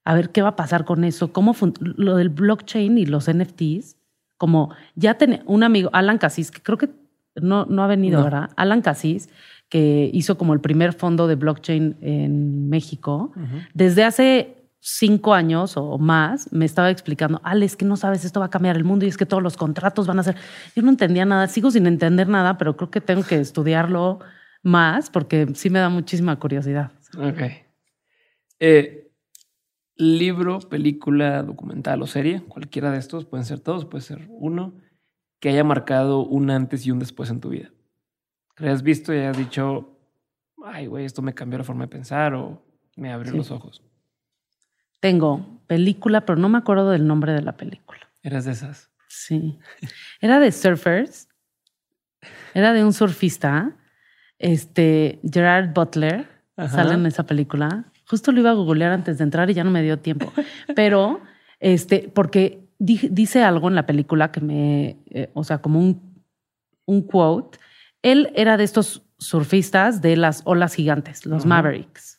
a 0.05 0.15
ver 0.15 0.31
qué 0.31 0.43
va 0.43 0.51
a 0.51 0.57
pasar 0.57 0.85
con 0.85 1.05
eso, 1.05 1.33
cómo 1.33 1.55
lo 1.81 2.17
del 2.17 2.29
blockchain 2.29 2.99
y 2.99 3.07
los 3.07 3.31
NFTs, 3.31 3.97
como 4.37 4.75
ya 4.97 5.15
tenía 5.15 5.43
un 5.47 5.63
amigo, 5.63 5.91
Alan 5.93 6.19
Cassis, 6.19 6.51
que 6.51 6.61
creo 6.61 6.79
que 6.79 6.91
no, 7.37 7.65
no 7.67 7.83
ha 7.83 7.87
venido, 7.87 8.19
No. 8.19 8.25
¿verdad? 8.25 8.51
Alan 8.57 8.83
Cassis, 8.83 9.29
que 9.69 10.11
hizo 10.13 10.37
como 10.37 10.53
el 10.55 10.61
primer 10.61 10.93
fondo 10.93 11.27
de 11.29 11.37
blockchain 11.37 11.97
en 12.03 12.69
México, 12.69 13.33
desde 13.73 14.05
hace 14.05 14.62
cinco 14.85 15.33
años 15.33 15.77
o 15.77 15.97
más 15.97 16.53
me 16.53 16.65
estaba 16.65 16.91
explicando, 16.91 17.41
Ale, 17.45 17.65
es 17.65 17.77
que 17.77 17.85
no 17.85 17.97
sabes, 17.97 18.25
esto 18.25 18.41
va 18.41 18.47
a 18.47 18.51
cambiar 18.51 18.77
el 18.77 18.83
mundo 18.83 19.05
y 19.05 19.09
es 19.09 19.17
que 19.17 19.27
todos 19.27 19.41
los 19.43 19.57
contratos 19.57 20.09
van 20.09 20.19
a 20.19 20.25
ser... 20.25 20.35
Yo 20.75 20.83
no 20.83 20.91
entendía 20.91 21.25
nada, 21.25 21.47
sigo 21.47 21.71
sin 21.71 21.87
entender 21.87 22.29
nada, 22.29 22.59
pero 22.59 22.77
creo 22.77 22.91
que 22.91 23.01
tengo 23.01 23.23
que 23.23 23.37
estudiarlo 23.39 24.19
más 24.65 25.09
porque 25.09 25.47
sí 25.55 25.71
me 25.71 25.79
da 25.79 25.89
muchísima 25.89 26.37
curiosidad. 26.41 26.91
Ok. 27.17 27.43
Eh, 28.59 29.13
libro, 29.97 30.59
película, 30.61 31.45
documental 31.45 32.03
o 32.03 32.07
serie, 32.09 32.43
cualquiera 32.43 32.91
de 32.91 32.99
estos, 32.99 33.25
pueden 33.25 33.45
ser 33.47 33.61
todos, 33.61 33.85
puede 33.85 34.03
ser 34.03 34.27
uno, 34.31 34.75
que 35.39 35.51
haya 35.51 35.63
marcado 35.63 36.25
un 36.25 36.51
antes 36.51 36.87
y 36.87 36.91
un 36.91 36.99
después 36.99 37.31
en 37.31 37.41
tu 37.41 37.51
vida. 37.51 37.71
Que 38.57 38.65
hayas 38.65 38.83
visto 38.83 39.15
y 39.15 39.19
hayas 39.19 39.37
dicho, 39.39 39.97
ay, 40.65 40.87
güey, 40.87 41.05
esto 41.05 41.23
me 41.23 41.35
cambió 41.35 41.59
la 41.59 41.65
forma 41.65 41.85
de 41.85 41.89
pensar 41.89 42.35
o 42.35 42.65
me 42.97 43.13
abrió 43.13 43.31
Sí. 43.31 43.39
los 43.39 43.51
ojos. 43.53 43.83
Tengo 45.03 45.61
película, 45.67 46.21
pero 46.25 46.39
no 46.39 46.49
me 46.49 46.59
acuerdo 46.59 46.89
del 46.91 47.09
nombre 47.09 47.33
de 47.33 47.43
la 47.43 47.57
película. 47.57 47.99
Eras 48.23 48.45
de 48.45 48.53
esas. 48.53 48.89
Sí. 49.09 49.59
Era 50.21 50.39
de 50.39 50.53
surfers. 50.53 51.29
Era 52.55 52.73
de 52.73 52.85
un 52.85 52.93
surfista. 52.93 53.73
Este, 54.39 55.19
Gerard 55.29 55.73
Butler. 55.75 56.29
Ajá. 56.57 56.69
Sale 56.69 56.95
en 56.95 57.07
esa 57.07 57.25
película. 57.27 57.87
Justo 58.09 58.31
lo 58.31 58.39
iba 58.39 58.51
a 58.51 58.55
googlear 58.55 58.93
antes 58.93 59.19
de 59.19 59.25
entrar 59.25 59.51
y 59.51 59.55
ya 59.55 59.65
no 59.65 59.73
me 59.73 59.83
dio 59.83 59.99
tiempo. 59.99 60.33
Pero, 60.77 61.21
este, 61.59 62.09
porque 62.15 62.69
di- 62.79 63.09
dice 63.11 63.43
algo 63.43 63.67
en 63.69 63.75
la 63.75 63.87
película 63.87 64.31
que 64.31 64.41
me, 64.41 64.99
eh, 65.11 65.31
o 65.35 65.43
sea, 65.43 65.59
como 65.59 65.81
un, 65.81 66.23
un 66.87 67.03
quote. 67.03 67.59
Él 68.03 68.31
era 68.37 68.57
de 68.57 68.63
estos 68.63 69.03
surfistas 69.19 70.01
de 70.01 70.17
las 70.17 70.43
olas 70.45 70.75
gigantes, 70.75 71.27
los. 71.27 71.45
Mavericks. 71.45 72.17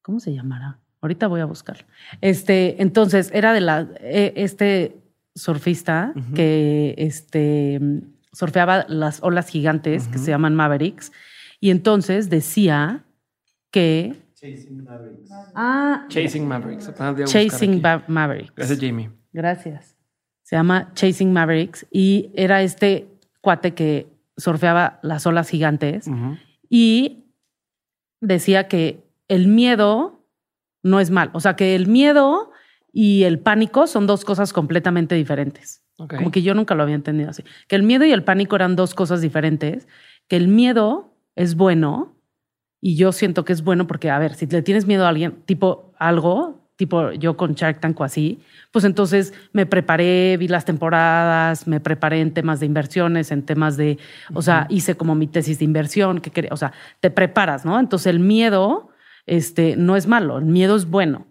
¿Cómo 0.00 0.18
se 0.20 0.32
llamará? 0.32 0.78
Ahorita 1.04 1.26
voy 1.26 1.42
a 1.42 1.44
buscar. 1.44 1.84
Este, 2.22 2.80
entonces, 2.80 3.30
era 3.34 3.52
de 3.52 3.60
la, 3.60 3.86
eh, 4.00 4.32
este 4.36 4.96
surfista 5.34 6.14
que 6.34 6.94
este, 6.96 7.78
surfeaba 8.32 8.86
las 8.88 9.22
olas 9.22 9.48
gigantes 9.48 10.08
que 10.08 10.16
se 10.16 10.30
llaman 10.30 10.54
Mavericks. 10.54 11.12
Y 11.60 11.68
entonces 11.68 12.30
decía 12.30 13.04
que. 13.70 14.14
Ah, 15.54 16.06
Chasing 16.08 16.48
Mavericks. 16.48 16.88
apenas 16.88 17.12
voy 17.12 17.22
a 17.22 17.24
buscar 17.26 17.42
Chasing 17.42 17.82
Mavericks. 18.08 18.54
Gracias, 18.54 18.78
Jamie. 18.80 19.10
Gracias. 19.30 19.98
Se 20.42 20.56
llama 20.56 20.90
Chasing 20.94 21.34
Mavericks 21.34 21.84
y 21.90 22.30
era 22.34 22.62
este 22.62 23.08
cuate 23.42 23.74
que 23.74 24.06
surfeaba 24.38 25.00
las 25.02 25.26
olas 25.26 25.50
gigantes 25.50 26.06
y 26.70 27.26
decía 28.22 28.68
que 28.68 29.04
el 29.28 29.48
miedo 29.48 30.13
no 30.84 31.00
es 31.00 31.10
mal. 31.10 31.30
O 31.32 31.40
sea, 31.40 31.56
que 31.56 31.74
el 31.74 31.88
miedo 31.88 32.52
y 32.92 33.24
el 33.24 33.40
pánico 33.40 33.88
son 33.88 34.06
dos 34.06 34.24
cosas 34.24 34.52
completamente 34.52 35.16
diferentes. 35.16 35.82
Ok. 35.98 36.14
Como 36.16 36.30
que 36.30 36.42
yo 36.42 36.54
nunca 36.54 36.76
lo 36.76 36.84
había 36.84 36.94
entendido 36.94 37.30
así. 37.30 37.42
Que 37.66 37.74
el 37.74 37.82
miedo 37.82 38.04
y 38.04 38.12
el 38.12 38.22
pánico 38.22 38.54
eran 38.54 38.76
dos 38.76 38.94
cosas 38.94 39.20
diferentes. 39.20 39.88
Que 40.28 40.36
el 40.36 40.46
miedo 40.46 41.12
es 41.34 41.56
bueno 41.56 42.14
y 42.80 42.96
yo 42.96 43.12
siento 43.12 43.44
que 43.44 43.54
es 43.54 43.64
bueno 43.64 43.86
porque, 43.86 44.10
a 44.10 44.18
ver, 44.18 44.34
si 44.34 44.46
le 44.46 44.60
tienes 44.60 44.86
miedo 44.86 45.06
a 45.06 45.08
alguien, 45.08 45.32
tipo 45.46 45.94
algo, 45.98 46.68
tipo 46.76 47.12
yo 47.12 47.36
con 47.36 47.54
Shark 47.54 47.80
Tank 47.80 47.98
o 47.98 48.04
así, 48.04 48.40
pues 48.72 48.84
entonces 48.84 49.32
me 49.52 49.64
preparé, 49.64 50.36
vi 50.36 50.48
las 50.48 50.66
temporadas, 50.66 51.66
me 51.66 51.80
preparé 51.80 52.20
en 52.20 52.34
temas 52.34 52.60
de 52.60 52.66
inversiones, 52.66 53.30
en 53.30 53.42
temas 53.42 53.78
de, 53.78 53.98
o 54.34 54.42
sea, 54.42 54.66
hice 54.68 54.96
como 54.96 55.14
mi 55.14 55.26
tesis 55.26 55.60
de 55.60 55.64
inversión, 55.64 56.20
que 56.20 56.30
quería, 56.30 56.50
o 56.52 56.58
sea, 56.58 56.72
te 57.00 57.10
preparas, 57.10 57.64
¿no? 57.64 57.80
Entonces 57.80 58.08
el 58.08 58.20
miedo, 58.20 58.90
este, 59.26 59.76
no 59.76 59.96
es 59.96 60.06
malo, 60.06 60.38
el 60.38 60.44
miedo 60.44 60.76
es 60.76 60.86
bueno 60.86 61.26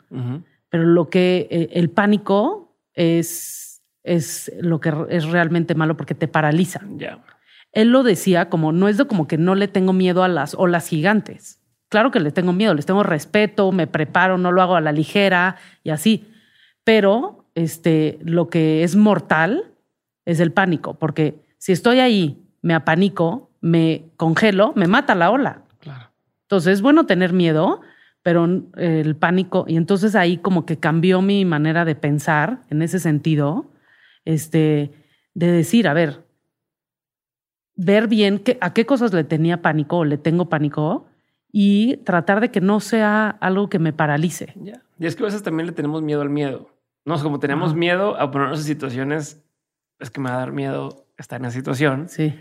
pero 0.73 0.85
lo 0.85 1.07
que 1.07 1.47
eh, 1.51 1.69
el 1.73 1.91
pánico 1.91 2.75
es, 2.95 3.83
es 4.01 4.51
lo 4.59 4.79
que 4.79 4.91
es 5.09 5.25
realmente 5.25 5.75
malo 5.75 5.95
porque 5.95 6.15
te 6.15 6.27
paraliza. 6.27 6.81
Él 7.73 7.89
lo 7.89 8.01
decía 8.01 8.49
como, 8.49 8.71
no 8.71 8.87
es 8.87 8.97
de 8.97 9.05
como 9.05 9.27
que 9.27 9.37
no 9.37 9.53
le 9.53 9.67
tengo 9.67 9.93
miedo 9.93 10.23
a 10.23 10.27
las 10.27 10.55
olas 10.55 10.87
gigantes. 10.87 11.61
Claro 11.89 12.09
que 12.09 12.19
le 12.19 12.31
tengo 12.31 12.53
miedo, 12.53 12.73
les 12.73 12.87
tengo 12.87 13.03
respeto, 13.03 13.71
me 13.71 13.85
preparo, 13.85 14.39
no 14.39 14.51
lo 14.51 14.63
hago 14.63 14.75
a 14.75 14.81
la 14.81 14.91
ligera 14.91 15.57
y 15.83 15.91
así. 15.91 16.27
Pero 16.83 17.45
este, 17.53 18.17
lo 18.23 18.49
que 18.49 18.83
es 18.83 18.95
mortal 18.95 19.75
es 20.25 20.39
el 20.39 20.53
pánico, 20.53 20.95
porque 20.95 21.45
si 21.59 21.71
estoy 21.71 21.99
ahí, 21.99 22.47
me 22.63 22.73
apanico, 22.73 23.51
me 23.61 24.05
congelo, 24.17 24.73
me 24.75 24.87
mata 24.87 25.13
la 25.13 25.29
ola. 25.29 25.62
Entonces 26.53 26.73
es 26.73 26.81
bueno 26.83 27.07
tener 27.07 27.33
miedo, 27.33 27.81
pero 28.21 28.45
eh, 28.77 29.01
el 29.03 29.15
pánico, 29.15 29.65
y 29.67 29.75
entonces 29.75 30.13
ahí 30.13 30.37
como 30.37 30.67
que 30.67 30.77
cambió 30.77 31.19
mi 31.23 31.45
manera 31.45 31.83
de 31.83 31.95
pensar 31.95 32.61
en 32.69 32.83
ese 32.83 32.99
sentido, 32.99 33.71
este, 34.23 34.91
de 35.33 35.51
decir, 35.51 35.87
a 35.87 35.93
ver, 35.95 36.23
ver 37.75 38.07
bien 38.07 38.37
qué- 38.37 38.59
a 38.61 38.71
qué 38.71 38.85
cosas 38.85 39.11
le 39.13 39.23
tenía 39.23 39.63
pánico 39.63 39.97
o 39.97 40.05
le 40.05 40.19
tengo 40.19 40.47
pánico 40.47 41.07
y 41.51 41.97
tratar 41.97 42.39
de 42.39 42.51
que 42.51 42.61
no 42.61 42.79
sea 42.81 43.29
algo 43.29 43.67
que 43.67 43.79
me 43.79 43.91
paralice. 43.91 44.53
Ya. 44.61 44.79
Y 44.99 45.07
es 45.07 45.15
que 45.15 45.23
a 45.23 45.25
veces 45.25 45.41
también 45.41 45.65
le 45.65 45.73
tenemos 45.73 46.03
miedo 46.03 46.21
al 46.21 46.29
miedo. 46.29 46.69
No, 47.05 47.19
como 47.23 47.39
tenemos 47.39 47.69
Ajá. 47.71 47.79
miedo 47.79 48.15
a 48.21 48.29
ponernos 48.29 48.59
en 48.59 48.65
situaciones, 48.65 49.43
es 49.99 50.11
que 50.11 50.21
me 50.21 50.29
va 50.29 50.35
a 50.35 50.39
dar 50.39 50.51
miedo 50.51 51.07
estar 51.17 51.39
en 51.41 51.45
esa 51.47 51.57
situación. 51.57 52.09
Sí, 52.09 52.35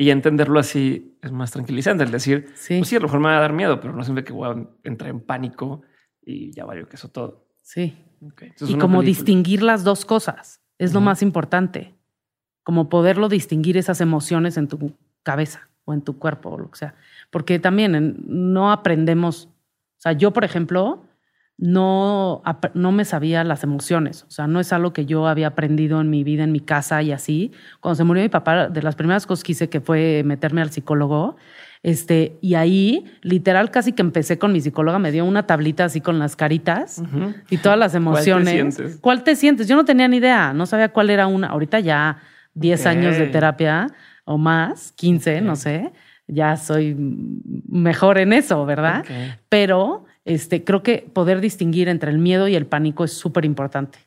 Y 0.00 0.10
entenderlo 0.10 0.60
así 0.60 1.18
es 1.22 1.32
más 1.32 1.50
tranquilizante. 1.50 2.04
El 2.04 2.12
decir, 2.12 2.46
sí, 2.54 2.78
pues 2.78 2.88
sí, 2.88 2.94
a 2.96 3.00
lo 3.00 3.06
mejor 3.06 3.18
me 3.18 3.26
va 3.26 3.38
a 3.38 3.40
dar 3.40 3.52
miedo, 3.52 3.80
pero 3.80 3.92
no 3.92 4.04
siempre 4.04 4.22
que 4.22 4.32
voy 4.32 4.48
a 4.48 4.66
entrar 4.84 5.10
en 5.10 5.18
pánico 5.20 5.82
y 6.22 6.52
ya 6.52 6.64
valió 6.64 6.88
que 6.88 6.96
eso 6.96 7.08
todo. 7.08 7.46
sí. 7.62 8.04
Entonces, 8.20 8.70
Y 8.70 8.72
como 8.78 8.98
película. 8.98 9.06
distinguir 9.06 9.62
las 9.62 9.84
dos 9.84 10.04
cosas 10.04 10.60
es 10.78 10.92
lo 10.92 11.00
más 11.00 11.22
importante. 11.22 11.94
Como 12.64 12.88
poderlo 12.88 13.28
distinguir 13.28 13.76
esas 13.76 14.00
emociones 14.00 14.56
en 14.56 14.66
tu 14.66 14.96
cabeza 15.22 15.68
o 15.84 15.94
en 15.94 16.02
tu 16.02 16.18
cuerpo 16.18 16.50
o 16.50 16.58
lo 16.58 16.68
que 16.70 16.78
sea. 16.78 16.94
Porque 17.30 17.60
también 17.60 18.16
no 18.26 18.72
aprendemos. 18.72 19.46
O 19.46 20.00
sea, 20.00 20.12
yo, 20.12 20.32
por 20.32 20.44
ejemplo, 20.44 21.04
no, 21.60 22.40
no 22.74 22.92
me 22.92 23.04
sabía 23.04 23.42
las 23.42 23.64
emociones. 23.64 24.22
O 24.28 24.30
sea, 24.30 24.46
no 24.46 24.60
es 24.60 24.72
algo 24.72 24.92
que 24.92 25.06
yo 25.06 25.26
había 25.26 25.48
aprendido 25.48 26.00
en 26.00 26.08
mi 26.08 26.22
vida, 26.22 26.44
en 26.44 26.52
mi 26.52 26.60
casa 26.60 27.02
y 27.02 27.10
así. 27.10 27.50
Cuando 27.80 27.96
se 27.96 28.04
murió 28.04 28.22
mi 28.22 28.28
papá, 28.28 28.68
de 28.68 28.80
las 28.82 28.94
primeras 28.94 29.26
cosas 29.26 29.42
que 29.42 29.52
hice 29.52 29.68
que 29.68 29.80
fue 29.80 30.22
meterme 30.24 30.62
al 30.62 30.70
psicólogo. 30.70 31.36
Este, 31.82 32.38
y 32.40 32.54
ahí, 32.54 33.04
literal, 33.22 33.70
casi 33.72 33.92
que 33.92 34.02
empecé 34.02 34.38
con 34.38 34.52
mi 34.52 34.60
psicóloga, 34.60 34.98
me 35.00 35.10
dio 35.12 35.24
una 35.24 35.46
tablita 35.46 35.84
así 35.84 36.00
con 36.00 36.18
las 36.20 36.36
caritas 36.36 37.02
y 37.50 37.58
todas 37.58 37.78
las 37.78 37.92
¿Cuál 37.92 38.02
te 38.02 38.30
emociones. 38.30 38.48
sientes? 38.74 38.98
¿Cuál 39.00 39.24
te 39.24 39.34
sientes? 39.36 39.66
Yo 39.68 39.74
no 39.76 39.84
tenía 39.84 40.06
ni 40.08 40.18
idea, 40.18 40.52
no 40.52 40.64
sabía 40.66 40.90
cuál 40.92 41.10
era 41.10 41.26
una. 41.26 41.48
Ahorita 41.48 41.80
ya 41.80 42.18
10 42.54 42.80
Ok. 42.82 42.86
años 42.86 43.16
de 43.18 43.26
terapia 43.26 43.88
o 44.24 44.38
más, 44.38 44.92
15, 44.92 45.40
no 45.40 45.56
sé, 45.56 45.92
ya 46.26 46.56
soy 46.56 46.94
mejor 47.68 48.18
en 48.18 48.32
eso, 48.32 48.64
¿verdad? 48.66 49.04
Pero 49.48 50.04
este, 50.28 50.62
creo 50.62 50.82
que 50.82 51.08
poder 51.12 51.40
distinguir 51.40 51.88
entre 51.88 52.10
el 52.10 52.18
miedo 52.18 52.48
y 52.48 52.54
el 52.54 52.66
pánico 52.66 53.04
es 53.04 53.12
súper 53.12 53.44
importante. 53.44 53.98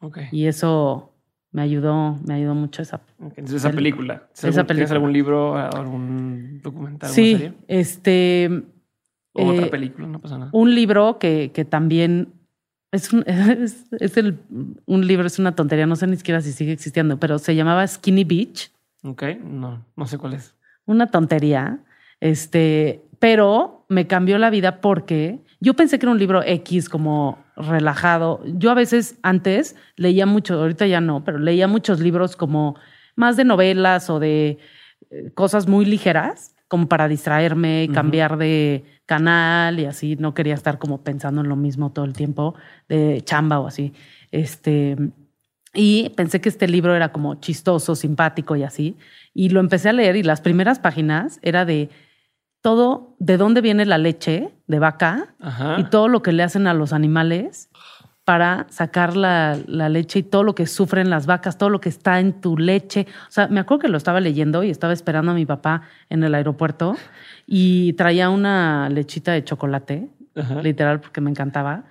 Ok. 0.00 0.18
Y 0.30 0.46
eso 0.46 1.12
me 1.50 1.62
ayudó, 1.62 2.18
me 2.26 2.34
ayudó 2.34 2.54
mucho 2.54 2.82
esa. 2.82 3.00
Entonces, 3.18 3.56
esa 3.56 3.70
película. 3.70 4.28
Esa 4.34 4.64
¿Tienes 4.66 4.90
algún 4.90 5.12
libro, 5.12 5.56
algún 5.56 6.60
documental? 6.62 7.10
Sí, 7.10 7.32
serie? 7.32 7.54
este. 7.68 8.62
O 9.34 9.46
otra 9.46 9.66
eh, 9.66 9.70
película, 9.70 10.06
no 10.06 10.20
pasa 10.20 10.36
nada. 10.36 10.50
Un 10.52 10.74
libro 10.74 11.18
que, 11.18 11.52
que 11.54 11.64
también 11.64 12.34
es 12.90 13.10
un, 13.12 13.24
es, 13.26 14.16
el, 14.18 14.38
un 14.84 15.06
libro, 15.06 15.26
es 15.26 15.38
una 15.38 15.56
tontería, 15.56 15.86
no 15.86 15.96
sé 15.96 16.06
ni 16.06 16.16
siquiera 16.16 16.42
si 16.42 16.52
sigue 16.52 16.72
existiendo, 16.72 17.18
pero 17.18 17.38
se 17.38 17.54
llamaba 17.54 17.86
Skinny 17.86 18.24
Beach. 18.24 18.70
Ok, 19.02 19.22
no, 19.42 19.84
no 19.96 20.06
sé 20.06 20.18
cuál 20.18 20.34
es. 20.34 20.54
Una 20.84 21.10
tontería, 21.10 21.80
este, 22.20 23.02
pero 23.18 23.86
me 23.88 24.06
cambió 24.06 24.38
la 24.38 24.50
vida 24.50 24.80
porque 24.80 25.40
yo 25.62 25.74
pensé 25.74 25.98
que 25.98 26.06
era 26.06 26.12
un 26.12 26.18
libro 26.18 26.42
X 26.44 26.88
como 26.88 27.38
relajado. 27.54 28.42
Yo 28.44 28.72
a 28.72 28.74
veces 28.74 29.16
antes 29.22 29.76
leía 29.94 30.26
mucho, 30.26 30.60
ahorita 30.60 30.88
ya 30.88 31.00
no, 31.00 31.22
pero 31.22 31.38
leía 31.38 31.68
muchos 31.68 32.00
libros 32.00 32.34
como 32.34 32.74
más 33.14 33.36
de 33.36 33.44
novelas 33.44 34.10
o 34.10 34.18
de 34.18 34.58
eh, 35.10 35.30
cosas 35.34 35.68
muy 35.68 35.84
ligeras, 35.84 36.56
como 36.66 36.88
para 36.88 37.06
distraerme, 37.06 37.88
cambiar 37.94 38.38
de 38.38 38.84
canal 39.06 39.78
y 39.78 39.84
así. 39.84 40.16
No 40.16 40.34
quería 40.34 40.54
estar 40.54 40.78
como 40.78 41.04
pensando 41.04 41.42
en 41.42 41.48
lo 41.48 41.54
mismo 41.54 41.92
todo 41.92 42.06
el 42.06 42.12
tiempo, 42.12 42.56
de 42.88 43.22
chamba 43.22 43.60
o 43.60 43.68
así. 43.68 43.92
Este, 44.32 44.96
y 45.74 46.10
pensé 46.16 46.40
que 46.40 46.48
este 46.48 46.66
libro 46.66 46.96
era 46.96 47.12
como 47.12 47.36
chistoso, 47.36 47.94
simpático 47.94 48.56
y 48.56 48.64
así. 48.64 48.96
Y 49.32 49.50
lo 49.50 49.60
empecé 49.60 49.90
a 49.90 49.92
leer 49.92 50.16
y 50.16 50.24
las 50.24 50.40
primeras 50.40 50.80
páginas 50.80 51.38
era 51.42 51.64
de 51.64 51.88
todo, 52.62 53.14
de 53.18 53.36
dónde 53.36 53.60
viene 53.60 53.84
la 53.84 53.98
leche 53.98 54.54
de 54.66 54.78
vaca 54.78 55.34
y 55.76 55.84
todo 55.84 56.08
lo 56.08 56.22
que 56.22 56.32
le 56.32 56.42
hacen 56.42 56.66
a 56.66 56.74
los 56.74 56.92
animales 56.92 57.68
para 58.24 58.66
sacar 58.70 59.16
la, 59.16 59.56
leche 59.66 60.20
y 60.20 60.22
todo 60.22 60.44
lo 60.44 60.54
que 60.54 60.66
sufren 60.66 61.10
las 61.10 61.26
vacas, 61.26 61.58
todo 61.58 61.70
lo 61.70 61.80
que 61.80 61.88
está 61.88 62.20
en 62.20 62.40
tu 62.40 62.56
leche. 62.56 63.06
O 63.28 63.32
sea, 63.32 63.48
me 63.48 63.58
acuerdo 63.58 63.82
que 63.82 63.88
lo 63.88 63.98
estaba 63.98 64.20
leyendo 64.20 64.62
y 64.62 64.70
estaba 64.70 64.92
esperando 64.92 65.32
a 65.32 65.34
mi 65.34 65.44
papá 65.44 65.82
en 66.08 66.22
el 66.22 66.34
aeropuerto 66.34 66.96
y 67.46 67.94
traía 67.94 68.30
una 68.30 68.88
lechita 68.88 69.32
de 69.32 69.42
chocolate, 69.42 70.08
literal, 70.62 71.00
porque 71.00 71.20
me 71.20 71.30
encantaba. 71.30 71.84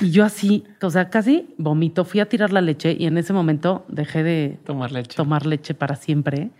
Y, 0.00 0.10
yo 0.10 0.24
así, 0.24 0.64
o 0.80 0.90
sea, 0.90 1.10
casi 1.10 1.54
vomito, 1.58 2.04
fui 2.04 2.20
a 2.20 2.26
tirar 2.26 2.52
la 2.52 2.62
leche 2.62 2.96
y 2.98 3.06
en 3.06 3.18
ese 3.18 3.32
momento 3.32 3.84
dejé 3.88 4.22
de 4.22 4.58
tomar 4.64 4.92
leche, 4.92 5.16
tomar 5.16 5.44
leche 5.44 5.74
para 5.74 5.96
siempre. 5.96 6.50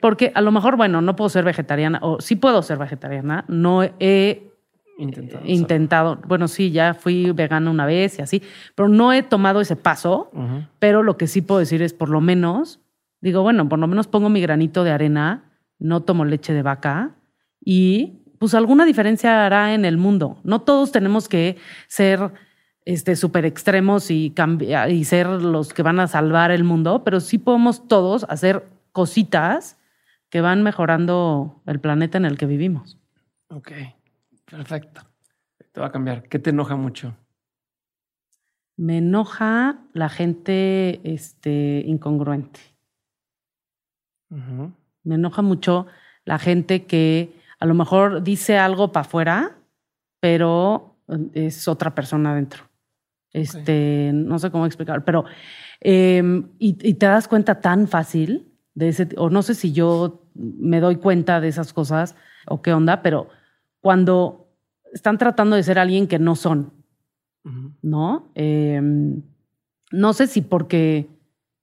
Porque 0.00 0.32
a 0.34 0.40
lo 0.42 0.52
mejor, 0.52 0.76
bueno, 0.76 1.00
no 1.00 1.16
puedo 1.16 1.30
ser 1.30 1.44
vegetariana, 1.44 1.98
o 2.02 2.20
sí 2.20 2.36
puedo 2.36 2.62
ser 2.62 2.78
vegetariana, 2.78 3.44
no 3.48 3.82
he 3.82 4.42
intentado. 4.98 5.46
intentado 5.46 6.18
bueno, 6.26 6.48
sí, 6.48 6.70
ya 6.70 6.92
fui 6.92 7.30
vegana 7.30 7.70
una 7.70 7.86
vez 7.86 8.18
y 8.18 8.22
así, 8.22 8.42
pero 8.74 8.88
no 8.88 9.12
he 9.12 9.22
tomado 9.22 9.60
ese 9.60 9.76
paso, 9.76 10.30
pero 10.78 11.02
lo 11.02 11.16
que 11.16 11.26
sí 11.26 11.40
puedo 11.40 11.60
decir 11.60 11.80
es 11.80 11.94
por 11.94 12.10
lo 12.10 12.20
menos, 12.20 12.80
digo, 13.20 13.42
bueno, 13.42 13.68
por 13.68 13.78
lo 13.78 13.86
menos 13.86 14.08
pongo 14.08 14.28
mi 14.28 14.40
granito 14.40 14.84
de 14.84 14.90
arena, 14.90 15.52
no 15.78 16.02
tomo 16.02 16.24
leche 16.24 16.52
de 16.52 16.62
vaca 16.62 17.14
y 17.64 18.24
pues 18.38 18.54
alguna 18.54 18.84
diferencia 18.84 19.46
hará 19.46 19.74
en 19.74 19.84
el 19.84 19.96
mundo. 19.96 20.38
No 20.44 20.60
todos 20.60 20.92
tenemos 20.92 21.28
que 21.28 21.56
ser 21.86 22.32
este, 22.88 23.16
súper 23.16 23.44
extremos 23.44 24.10
y, 24.10 24.32
y 24.88 25.04
ser 25.04 25.26
los 25.26 25.74
que 25.74 25.82
van 25.82 26.00
a 26.00 26.08
salvar 26.08 26.50
el 26.50 26.64
mundo, 26.64 27.04
pero 27.04 27.20
sí 27.20 27.36
podemos 27.36 27.86
todos 27.86 28.24
hacer 28.30 28.64
cositas 28.92 29.76
que 30.30 30.40
van 30.40 30.62
mejorando 30.62 31.60
el 31.66 31.80
planeta 31.80 32.16
en 32.16 32.24
el 32.24 32.38
que 32.38 32.46
vivimos. 32.46 32.98
Ok, 33.50 33.72
perfecto. 34.50 35.02
Te 35.70 35.82
va 35.82 35.88
a 35.88 35.92
cambiar. 35.92 36.30
¿Qué 36.30 36.38
te 36.38 36.48
enoja 36.48 36.76
mucho? 36.76 37.14
Me 38.78 38.96
enoja 38.96 39.80
la 39.92 40.08
gente 40.08 41.02
este, 41.04 41.82
incongruente. 41.84 42.60
Me 44.30 45.14
enoja 45.14 45.42
mucho 45.42 45.86
la 46.24 46.38
gente 46.38 46.86
que 46.86 47.34
a 47.60 47.66
lo 47.66 47.74
mejor 47.74 48.22
dice 48.22 48.56
algo 48.56 48.92
para 48.92 49.04
afuera, 49.06 49.58
pero 50.20 50.96
es 51.34 51.68
otra 51.68 51.94
persona 51.94 52.32
adentro. 52.32 52.67
Este, 53.32 54.10
no 54.14 54.38
sé 54.38 54.50
cómo 54.50 54.66
explicar, 54.66 55.04
pero 55.04 55.24
em, 55.80 56.48
y, 56.58 56.72
te 56.74 57.06
das 57.06 57.28
cuenta 57.28 57.60
tan 57.60 57.86
fácil 57.86 58.52
de 58.74 58.88
ese, 58.88 59.08
o 59.16 59.28
no 59.28 59.42
sé 59.42 59.54
si 59.54 59.72
yo 59.72 60.24
me 60.34 60.80
doy 60.80 60.96
cuenta 60.96 61.40
de 61.40 61.48
esas 61.48 61.72
cosas 61.72 62.16
o 62.46 62.62
qué 62.62 62.72
onda, 62.72 63.02
pero 63.02 63.28
cuando 63.80 64.48
están 64.92 65.18
tratando 65.18 65.56
de 65.56 65.62
ser 65.62 65.78
alguien 65.78 66.06
que 66.06 66.18
no 66.18 66.36
son, 66.36 66.72
¿no? 67.82 68.30
Em, 68.34 69.22
no 69.90 70.12
sé 70.12 70.26
si 70.26 70.42
porque 70.42 71.08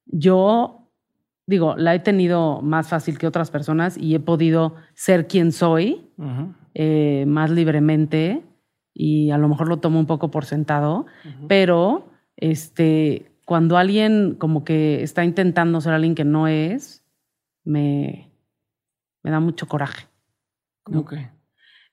yo, 0.06 0.90
digo, 1.46 1.76
la 1.78 1.94
he 1.94 2.00
tenido 2.00 2.62
más 2.62 2.90
fácil 2.90 3.18
que 3.18 3.28
otras 3.28 3.52
personas 3.52 3.98
y 3.98 4.16
he 4.16 4.20
podido 4.20 4.76
ser 4.94 5.28
quien 5.28 5.52
soy 5.52 6.10
eh, 6.74 7.26
más 7.28 7.52
libremente 7.52 8.44
y 8.98 9.30
a 9.32 9.38
lo 9.38 9.50
mejor 9.50 9.68
lo 9.68 9.78
tomo 9.78 10.00
un 10.00 10.06
poco 10.06 10.32
por 10.32 10.46
sentado, 10.46 11.06
pero 11.50 12.10
este, 12.38 13.30
cuando 13.44 13.78
alguien 13.78 14.36
como 14.36 14.64
que 14.64 15.04
está 15.04 15.26
intentando 15.26 15.82
ser 15.82 15.94
alguien 15.94 16.16
que 16.16 16.24
no 16.24 16.48
es, 16.48 17.04
me, 17.66 18.32
me 19.22 19.32
da 19.32 19.42
mucho 19.42 19.68
coraje. 19.68 20.08
Ok. 20.86 21.16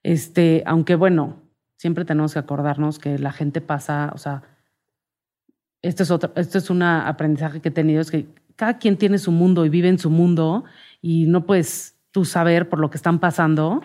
Este, 0.05 0.63
aunque 0.65 0.95
bueno, 0.95 1.43
siempre 1.77 2.05
tenemos 2.05 2.35
que 2.35 2.39
acordarnos 2.39 3.01
que 3.01 3.19
la 3.19 3.33
gente 3.33 3.61
pasa, 3.61 4.13
o 4.15 4.19
sea, 4.19 4.45
esto 5.83 6.05
es 6.05 6.13
otro, 6.13 6.33
esto 6.37 6.59
es 6.59 6.71
un 6.71 6.83
aprendizaje 6.85 7.61
que 7.61 7.71
he 7.71 7.73
tenido, 7.73 8.01
es 8.01 8.13
que 8.13 8.29
cada 8.55 8.79
quien 8.79 8.97
tiene 8.97 9.19
su 9.19 9.33
mundo 9.33 9.67
y 9.67 9.71
vive 9.71 9.89
en 9.89 9.99
su 9.99 10.09
mundo 10.09 10.63
y 11.01 11.27
no 11.27 11.47
puedes 11.47 11.97
tú 12.13 12.25
saber 12.25 12.69
por 12.69 12.79
lo 12.79 12.91
que 12.91 12.97
están 12.97 13.19
pasando 13.19 13.83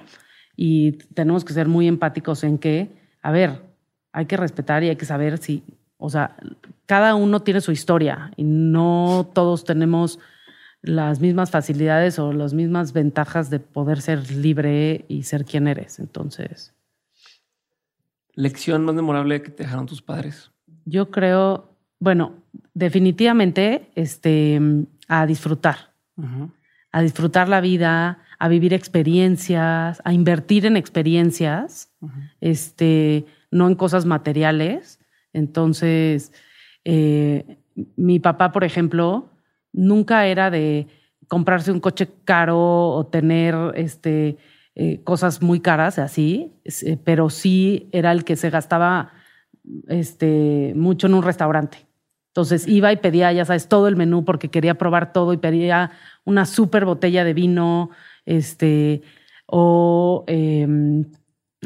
y 0.55 0.93
tenemos 1.15 1.43
que 1.43 1.53
ser 1.53 1.67
muy 1.67 1.87
empáticos 1.87 2.43
en 2.43 2.59
que 2.59 3.06
a 3.27 3.31
ver, 3.31 3.61
hay 4.13 4.25
que 4.25 4.37
respetar 4.37 4.85
y 4.85 4.89
hay 4.89 4.95
que 4.95 5.05
saber 5.05 5.37
si, 5.37 5.61
o 5.97 6.09
sea, 6.09 6.37
cada 6.85 7.13
uno 7.13 7.41
tiene 7.41 7.59
su 7.59 7.73
historia 7.73 8.31
y 8.37 8.45
no 8.45 9.29
todos 9.33 9.65
tenemos 9.65 10.17
las 10.81 11.19
mismas 11.19 11.51
facilidades 11.51 12.19
o 12.19 12.31
las 12.31 12.53
mismas 12.53 12.93
ventajas 12.93 13.49
de 13.49 13.59
poder 13.59 13.99
ser 13.99 14.31
libre 14.31 15.03
y 15.09 15.23
ser 15.23 15.43
quien 15.43 15.67
eres. 15.67 15.99
Entonces. 15.99 16.73
¿Lección 18.33 18.85
más 18.85 18.95
memorable 18.95 19.41
que 19.41 19.51
te 19.51 19.63
dejaron 19.63 19.87
tus 19.87 20.01
padres? 20.01 20.49
Yo 20.85 21.11
creo, 21.11 21.73
bueno, 21.99 22.35
definitivamente 22.73 23.91
este, 23.95 24.57
a 25.09 25.25
disfrutar. 25.25 25.91
A 26.97 27.01
disfrutar 27.01 27.47
la 27.47 27.61
vida, 27.61 28.17
a 28.39 28.47
vivir 28.47 28.73
experiencias, 28.73 30.01
a 30.03 30.13
invertir 30.13 30.65
en 30.65 30.77
experiencias, 30.77 31.91
este, 32.41 33.25
no 33.51 33.67
en 33.67 33.75
cosas 33.75 34.05
materiales. 34.05 34.99
Entonces, 35.31 36.31
eh, 36.83 37.59
mi 37.95 38.19
papá, 38.19 38.51
por 38.51 38.63
ejemplo, 38.63 39.29
nunca 39.73 40.25
era 40.25 40.49
de 40.49 40.87
comprarse 41.27 41.71
un 41.71 41.79
coche 41.79 42.09
caro 42.25 42.57
o 42.57 43.05
tener 43.05 43.55
este, 43.75 44.37
eh, 44.73 45.03
cosas 45.03 45.41
muy 45.41 45.59
caras, 45.59 45.99
así, 45.99 46.53
eh, 46.65 46.97
pero 47.03 47.29
sí 47.29 47.89
era 47.91 48.11
el 48.11 48.23
que 48.23 48.35
se 48.35 48.49
gastaba 48.49 49.11
este, 49.87 50.73
mucho 50.75 51.05
en 51.05 51.13
un 51.13 51.21
restaurante. 51.21 51.86
Entonces 52.37 52.67
iba 52.67 52.93
y 52.93 52.97
pedía, 52.97 53.33
ya 53.33 53.45
sabes, 53.45 53.67
todo 53.67 53.87
el 53.87 53.95
menú 53.95 54.23
porque 54.23 54.49
quería 54.49 54.75
probar 54.75 55.11
todo 55.11 55.33
y 55.33 55.37
pedía 55.37 55.89
una 56.23 56.45
súper 56.45 56.85
botella 56.85 57.23
de 57.23 57.33
vino, 57.33 57.89
este, 58.27 59.01
o 59.47 60.23
em, 60.27 61.05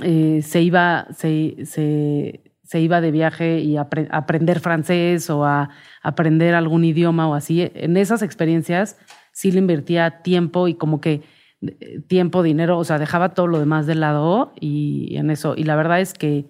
eh, 0.01 0.39
se, 0.41 0.61
iba, 0.61 1.07
se, 1.13 1.57
se, 1.65 2.79
iba 2.79 3.01
de 3.01 3.11
viaje 3.11 3.59
y 3.59 3.75
aprender 3.75 4.61
francés 4.61 5.29
o 5.29 5.43
a 5.43 5.71
aprender 6.01 6.55
algún 6.55 6.85
idioma 6.85 7.27
o 7.27 7.33
así. 7.33 7.69
En 7.75 7.97
esas 7.97 8.21
experiencias 8.21 8.97
sí 9.33 9.51
le 9.51 9.59
invertía 9.59 10.21
tiempo 10.21 10.69
y 10.69 10.75
como 10.75 11.01
que 11.01 11.21
eh, 11.63 11.99
tiempo, 12.07 12.43
dinero, 12.43 12.77
o 12.77 12.85
sea, 12.85 12.97
dejaba 12.97 13.33
todo 13.33 13.47
lo 13.47 13.59
demás 13.59 13.87
de 13.87 13.95
lado 13.95 14.53
y 14.57 15.17
en 15.17 15.31
eso. 15.31 15.53
Y 15.57 15.65
la 15.65 15.75
verdad 15.75 15.99
es 15.99 16.13
que 16.13 16.45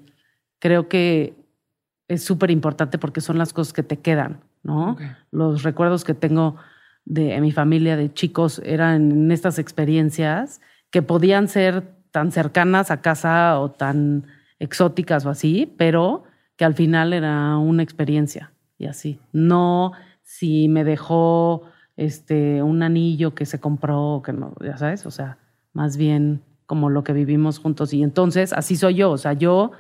creo 0.60 0.90
que 0.90 1.41
es 2.12 2.24
súper 2.24 2.52
importante 2.52 2.98
porque 2.98 3.22
son 3.22 3.38
las 3.38 3.54
cosas 3.54 3.72
que 3.72 3.84
te 3.84 3.98
quedan, 3.98 4.42
¿no? 4.64 4.98
Los 5.32 5.64
recuerdos 5.64 6.04
que 6.04 6.14
tengo 6.14 6.58
de 7.06 7.40
mi 7.40 7.52
familia 7.52 7.96
de 7.96 8.14
chicos 8.14 8.62
eran 8.66 9.12
en 9.12 9.32
estas 9.32 9.60
experiencias 9.60 10.60
que 10.90 11.02
podían 11.02 11.48
ser 11.48 11.84
tan 12.12 12.34
cercanas 12.34 12.92
a 12.92 13.02
casa 13.02 13.60
o 13.62 13.72
tan 13.72 14.26
exóticas 14.60 15.26
o 15.26 15.30
así, 15.30 15.74
pero 15.78 16.26
que 16.58 16.66
al 16.66 16.74
final 16.74 17.14
era 17.14 17.58
una 17.58 17.82
experiencia 17.82 18.52
y 18.78 18.88
así. 18.88 19.20
No 19.32 19.94
si 20.22 20.68
me 20.68 20.84
dejó 20.84 21.64
este 21.96 22.62
un 22.62 22.84
anillo 22.84 23.34
que 23.34 23.46
se 23.46 23.62
compró 23.62 24.22
que 24.26 24.34
no, 24.34 24.54
ya 24.62 24.78
sabes, 24.78 25.06
o 25.06 25.12
sea, 25.12 25.38
más 25.72 25.96
bien 25.96 26.42
como 26.66 26.90
lo 26.90 27.06
que 27.06 27.14
vivimos 27.14 27.58
juntos 27.60 27.94
y 27.94 28.04
entonces 28.04 28.52
así 28.52 28.76
soy 28.76 28.96
yo, 28.96 29.12
o 29.12 29.18
sea, 29.18 29.32
yo 29.32 29.72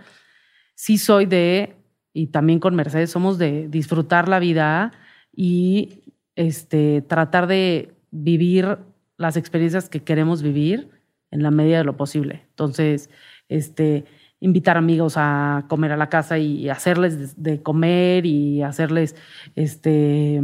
sí 0.75 0.97
soy 0.97 1.25
de 1.25 1.80
y 2.13 2.27
también 2.27 2.59
con 2.59 2.75
Mercedes 2.75 3.11
somos 3.11 3.37
de 3.37 3.67
disfrutar 3.67 4.27
la 4.27 4.39
vida 4.39 4.91
y 5.35 6.03
este, 6.35 7.01
tratar 7.01 7.47
de 7.47 7.93
vivir 8.11 8.77
las 9.17 9.37
experiencias 9.37 9.89
que 9.89 10.03
queremos 10.03 10.41
vivir 10.41 10.89
en 11.31 11.43
la 11.43 11.51
medida 11.51 11.77
de 11.77 11.83
lo 11.83 11.95
posible. 11.95 12.45
Entonces, 12.49 13.09
este, 13.47 14.05
invitar 14.39 14.77
amigos 14.77 15.13
a 15.15 15.65
comer 15.69 15.91
a 15.91 15.97
la 15.97 16.09
casa 16.09 16.37
y 16.37 16.67
hacerles 16.69 17.41
de 17.41 17.61
comer 17.61 18.25
y 18.25 18.63
hacerles, 18.63 19.15
este, 19.55 20.41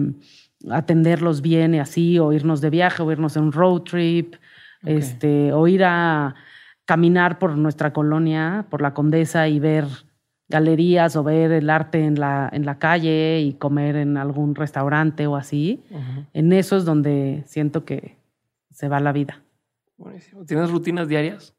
atenderlos 0.70 1.42
bien 1.42 1.76
y 1.76 1.80
así, 1.80 2.20
o 2.20 2.32
irnos 2.32 2.62
de 2.62 2.70
viaje, 2.70 3.04
o 3.04 3.12
irnos 3.12 3.36
en 3.36 3.44
un 3.44 3.52
road 3.52 3.82
trip, 3.82 4.36
este, 4.84 5.52
o 5.52 5.68
ir 5.68 5.84
a 5.84 6.36
caminar 6.86 7.40
por 7.40 7.58
nuestra 7.58 7.92
colonia, 7.92 8.66
por 8.70 8.82
la 8.82 8.94
Condesa 8.94 9.48
y 9.50 9.60
ver 9.60 9.86
galerías 10.50 11.16
o 11.16 11.24
ver 11.24 11.52
el 11.52 11.70
arte 11.70 12.04
en 12.04 12.20
la, 12.20 12.50
en 12.52 12.66
la 12.66 12.80
calle 12.80 13.42
y 13.42 13.54
comer 13.54 13.96
en 13.98 14.18
algún 14.18 14.56
restaurante 14.56 15.28
o 15.28 15.36
así. 15.36 15.84
En 16.34 16.54
eso 16.54 16.78
es 16.78 16.86
donde 16.86 17.44
siento 17.46 17.84
que 17.86 18.18
se 18.72 18.88
va 18.88 19.00
la 19.00 19.12
vida. 19.12 19.42
Buenísimo. 19.98 20.46
¿Tienes 20.46 20.72
rutinas 20.72 21.08
diarias? 21.08 21.56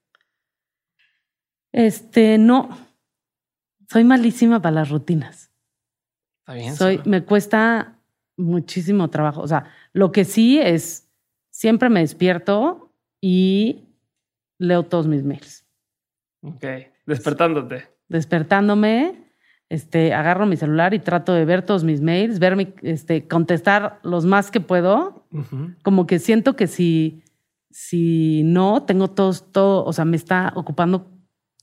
Este, 1.73 2.39
no. 2.39 2.69
Soy 3.91 4.05
malísima 4.05 4.63
para 4.63 4.77
las 4.77 4.91
rutinas. 4.91 5.51
Está 6.41 6.55
bien. 6.55 6.75
Soy, 6.75 7.01
me 7.05 7.25
cuesta 7.25 7.99
muchísimo 8.37 9.09
trabajo. 9.11 9.43
O 9.43 9.49
sea, 9.49 9.71
lo 9.93 10.13
que 10.13 10.25
sí 10.25 10.59
es, 10.59 11.11
siempre 11.51 11.89
me 11.91 12.01
despierto 12.01 12.91
y 13.21 13.85
leo 14.59 14.85
todos 14.85 15.07
mis 15.07 15.25
mails. 15.25 15.67
Ok, 16.43 16.65
despertándote. 17.05 17.98
Despertándome, 18.09 19.29
este, 19.69 20.15
agarro 20.15 20.47
mi 20.47 20.57
celular 20.57 20.95
y 20.95 20.99
trato 20.99 21.35
de 21.35 21.45
ver 21.45 21.63
todos 21.63 21.85
mis 21.85 22.01
mails, 22.01 22.39
ver 22.39 22.57
mi, 22.57 22.73
este, 22.83 23.29
contestar 23.29 24.01
los 24.03 24.25
más 24.25 24.51
que 24.51 24.61
puedo. 24.61 25.27
Como 25.83 26.07
que 26.07 26.19
siento 26.19 26.57
que 26.57 26.67
si, 26.67 27.23
si 27.71 28.43
no, 28.45 28.85
tengo 28.85 29.09
todos, 29.09 29.53
todo, 29.53 29.85
o 29.85 29.93
sea, 29.93 30.05
me 30.05 30.17
está 30.17 30.53
ocupando 30.57 31.07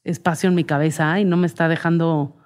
espacio 0.03 0.49
en 0.49 0.55
mi 0.55 0.63
cabeza 0.63 1.19
y 1.19 1.25
no 1.25 1.35
me 1.35 1.47
está 1.47 1.67
dejando 1.67 2.37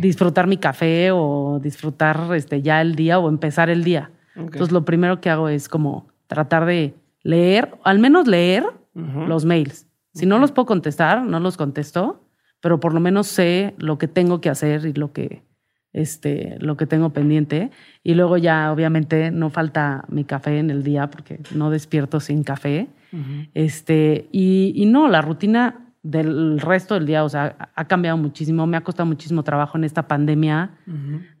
disfrutar 0.00 0.46
mi 0.46 0.56
café 0.56 1.10
o 1.12 1.60
disfrutar 1.62 2.34
este, 2.34 2.62
ya 2.62 2.80
el 2.80 2.94
día 2.94 3.18
o 3.18 3.28
empezar 3.28 3.70
el 3.70 3.84
día. 3.84 4.10
Entonces, 4.34 4.72
lo 4.72 4.84
primero 4.84 5.20
que 5.20 5.30
hago 5.30 5.48
es 5.48 5.68
como 5.68 6.08
tratar 6.26 6.64
de 6.64 6.94
leer, 7.22 7.76
al 7.84 7.98
menos 7.98 8.26
leer 8.26 8.64
los 8.94 9.44
mails. 9.44 9.86
Si 10.14 10.26
no 10.26 10.38
los 10.38 10.50
puedo 10.50 10.66
contestar, 10.66 11.22
no 11.22 11.38
los 11.40 11.56
contesto, 11.56 12.24
pero 12.60 12.80
por 12.80 12.94
lo 12.94 13.00
menos 13.00 13.26
sé 13.26 13.74
lo 13.78 13.98
que 13.98 14.08
tengo 14.08 14.40
que 14.40 14.50
hacer 14.50 14.86
y 14.86 14.92
lo 14.92 15.12
que, 15.12 15.42
este, 15.92 16.56
lo 16.60 16.76
que 16.76 16.86
tengo 16.86 17.10
pendiente. 17.10 17.70
Y 18.02 18.14
luego 18.14 18.36
ya, 18.36 18.72
obviamente, 18.72 19.30
no 19.30 19.50
falta 19.50 20.04
mi 20.08 20.24
café 20.24 20.58
en 20.58 20.70
el 20.70 20.82
día 20.82 21.10
porque 21.10 21.40
no 21.54 21.70
despierto 21.70 22.20
sin 22.20 22.44
café. 22.44 22.88
este, 23.54 24.28
y, 24.30 24.72
y 24.76 24.86
no, 24.86 25.08
la 25.08 25.20
rutina 25.22 25.90
del 26.02 26.60
resto 26.60 26.94
del 26.94 27.06
día, 27.06 27.24
o 27.24 27.28
sea, 27.28 27.70
ha 27.74 27.84
cambiado 27.86 28.16
muchísimo, 28.16 28.66
me 28.66 28.76
ha 28.76 28.82
costado 28.82 29.06
muchísimo 29.06 29.42
trabajo 29.42 29.76
en 29.76 29.84
esta 29.84 30.08
pandemia. 30.08 30.70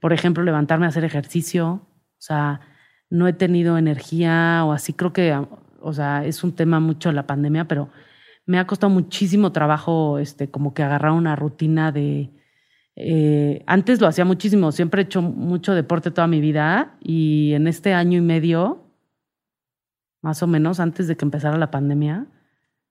Por 0.00 0.12
ejemplo, 0.12 0.42
levantarme 0.42 0.86
a 0.86 0.88
hacer 0.88 1.04
ejercicio, 1.04 1.68
o 1.72 2.22
sea, 2.22 2.60
no 3.08 3.26
he 3.26 3.32
tenido 3.32 3.78
energía 3.78 4.62
o 4.64 4.72
así, 4.72 4.92
creo 4.92 5.12
que, 5.12 5.38
o 5.80 5.92
sea, 5.92 6.24
es 6.24 6.44
un 6.44 6.52
tema 6.52 6.78
mucho 6.78 7.10
la 7.12 7.26
pandemia, 7.26 7.66
pero 7.66 7.88
me 8.50 8.58
ha 8.58 8.66
costado 8.66 8.92
muchísimo 8.92 9.52
trabajo, 9.52 10.18
este, 10.18 10.50
como 10.50 10.74
que 10.74 10.82
agarrar 10.82 11.12
una 11.12 11.36
rutina 11.36 11.92
de... 11.92 12.30
Eh, 12.96 13.62
antes 13.68 14.00
lo 14.00 14.08
hacía 14.08 14.24
muchísimo, 14.24 14.72
siempre 14.72 15.02
he 15.02 15.04
hecho 15.04 15.22
mucho 15.22 15.72
deporte 15.72 16.10
toda 16.10 16.26
mi 16.26 16.40
vida 16.40 16.98
y 17.00 17.52
en 17.54 17.68
este 17.68 17.94
año 17.94 18.18
y 18.18 18.22
medio, 18.22 18.92
más 20.20 20.42
o 20.42 20.48
menos, 20.48 20.80
antes 20.80 21.06
de 21.06 21.16
que 21.16 21.24
empezara 21.24 21.58
la 21.58 21.70
pandemia, 21.70 22.26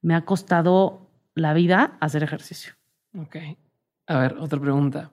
me 0.01 0.15
ha 0.15 0.23
costado 0.23 1.11
la 1.35 1.53
vida 1.53 1.97
hacer 1.99 2.23
ejercicio. 2.23 2.75
Ok. 3.17 3.35
A 4.07 4.17
ver, 4.17 4.37
otra 4.39 4.61
pregunta. 4.61 5.11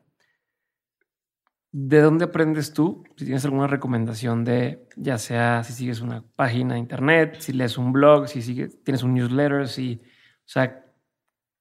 ¿De 1.73 2.01
dónde 2.01 2.27
aprendes 2.27 2.73
tú? 2.73 3.03
Si 3.17 3.25
tienes 3.25 3.45
alguna 3.45 3.67
recomendación 3.67 4.45
de, 4.45 4.87
ya 4.95 5.19
sea 5.19 5.65
si 5.65 5.73
sigues 5.73 6.01
una 6.01 6.23
página 6.37 6.75
de 6.75 6.81
internet, 6.81 7.39
si 7.41 7.53
lees 7.53 7.77
un 7.77 7.93
blog, 7.93 8.29
si 8.29 8.43
sigues, 8.43 8.81
tienes 8.85 9.03
un 9.03 9.15
newsletter, 9.15 9.67
si, 9.67 10.01
o 10.47 10.49
sea, 10.49 10.85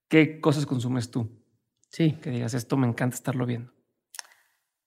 ¿qué 0.07 0.39
cosas 0.39 0.65
consumes 0.65 1.09
tú? 1.09 1.27
Sí. 1.89 2.17
Que 2.21 2.29
digas, 2.29 2.53
esto 2.53 2.77
me 2.77 2.87
encanta 2.87 3.15
estarlo 3.15 3.45
viendo. 3.45 3.71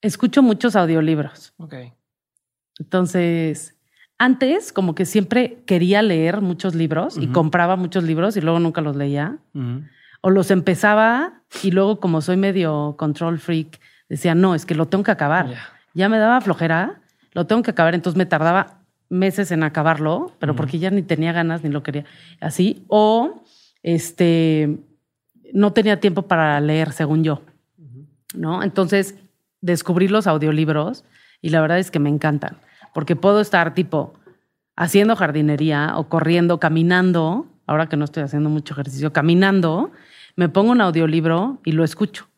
Escucho 0.01 0.43
muchos 0.43 0.77
audiolibros. 0.77 1.53
Ok. 1.57 1.75
Entonces, 2.79 3.77
antes, 4.19 4.73
como 4.73 4.95
que 4.95 5.05
siempre 5.05 5.65
quería 5.67 6.03
leer 6.03 6.41
muchos 6.41 6.77
libros 6.77 7.19
y 7.19 7.29
compraba 7.29 7.77
muchos 7.77 8.05
libros 8.05 8.37
y 8.37 8.41
luego 8.41 8.61
nunca 8.61 8.81
los 8.81 8.95
leía. 8.95 9.39
O 10.21 10.31
los 10.31 10.51
empezaba 10.51 11.43
y 11.63 11.73
luego, 11.73 11.99
como 11.99 12.21
soy 12.21 12.37
medio 12.37 12.95
control 12.97 13.39
freak, 13.39 13.81
decía, 14.09 14.35
no, 14.37 14.55
es 14.55 14.65
que 14.65 14.77
lo 14.77 14.87
tengo 14.87 15.03
que 15.03 15.11
acabar. 15.11 15.55
Ya 15.95 16.09
me 16.09 16.19
daba 16.19 16.41
flojera, 16.41 17.01
lo 17.33 17.47
tengo 17.47 17.63
que 17.63 17.73
acabar. 17.73 17.95
Entonces 17.95 18.17
me 18.17 18.27
tardaba 18.27 18.83
meses 19.09 19.51
en 19.51 19.63
acabarlo, 19.63 20.33
pero 20.39 20.55
porque 20.55 20.79
ya 20.79 20.91
ni 20.91 21.03
tenía 21.03 21.33
ganas 21.33 21.65
ni 21.65 21.71
lo 21.71 21.83
quería. 21.83 22.05
Así. 22.41 22.85
O 22.89 23.43
este, 23.83 24.79
no 25.53 25.73
tenía 25.73 26.01
tiempo 26.01 26.23
para 26.23 26.61
leer, 26.61 26.93
según 26.93 27.25
yo. 27.25 27.43
¿No? 28.35 28.63
Entonces 28.63 29.15
descubrí 29.61 30.07
los 30.07 30.27
audiolibros 30.27 31.05
y 31.41 31.49
la 31.49 31.61
verdad 31.61 31.79
es 31.79 31.91
que 31.91 31.99
me 31.99 32.11
encantan 32.11 32.59
porque 32.93 33.17
puedo 33.17 33.41
estar 33.41 33.75
tipo 33.75 34.15
haciendo 34.77 35.17
jardinería 35.17 35.95
o 35.97 36.09
corriendo, 36.09 36.59
caminando, 36.61 37.47
ahora 37.67 37.89
que 37.89 37.97
no 37.97 38.05
estoy 38.05 38.23
haciendo 38.23 38.51
mucho 38.51 38.75
ejercicio, 38.75 39.13
caminando, 39.13 39.93
me 40.37 40.49
pongo 40.49 40.73
un 40.73 40.81
audiolibro 40.81 41.61
y 41.65 41.73
lo 41.73 41.85
escucho. 41.85 42.29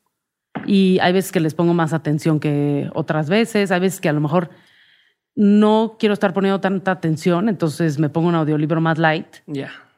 Y 0.67 0.99
hay 1.01 1.13
veces 1.13 1.33
que 1.33 1.41
les 1.41 1.55
pongo 1.55 1.75
más 1.75 1.93
atención 1.93 2.41
que 2.41 2.91
otras 2.95 3.29
veces, 3.29 3.71
hay 3.71 3.81
veces 3.81 4.01
que 4.01 4.09
a 4.09 4.13
lo 4.13 4.21
mejor 4.21 4.51
no 5.35 5.97
quiero 5.99 6.13
estar 6.13 6.33
poniendo 6.33 6.61
tanta 6.61 6.91
atención, 6.91 7.49
entonces 7.49 7.99
me 7.99 8.09
pongo 8.09 8.29
un 8.29 8.35
audiolibro 8.35 8.81
más 8.81 8.99
light, 8.99 9.37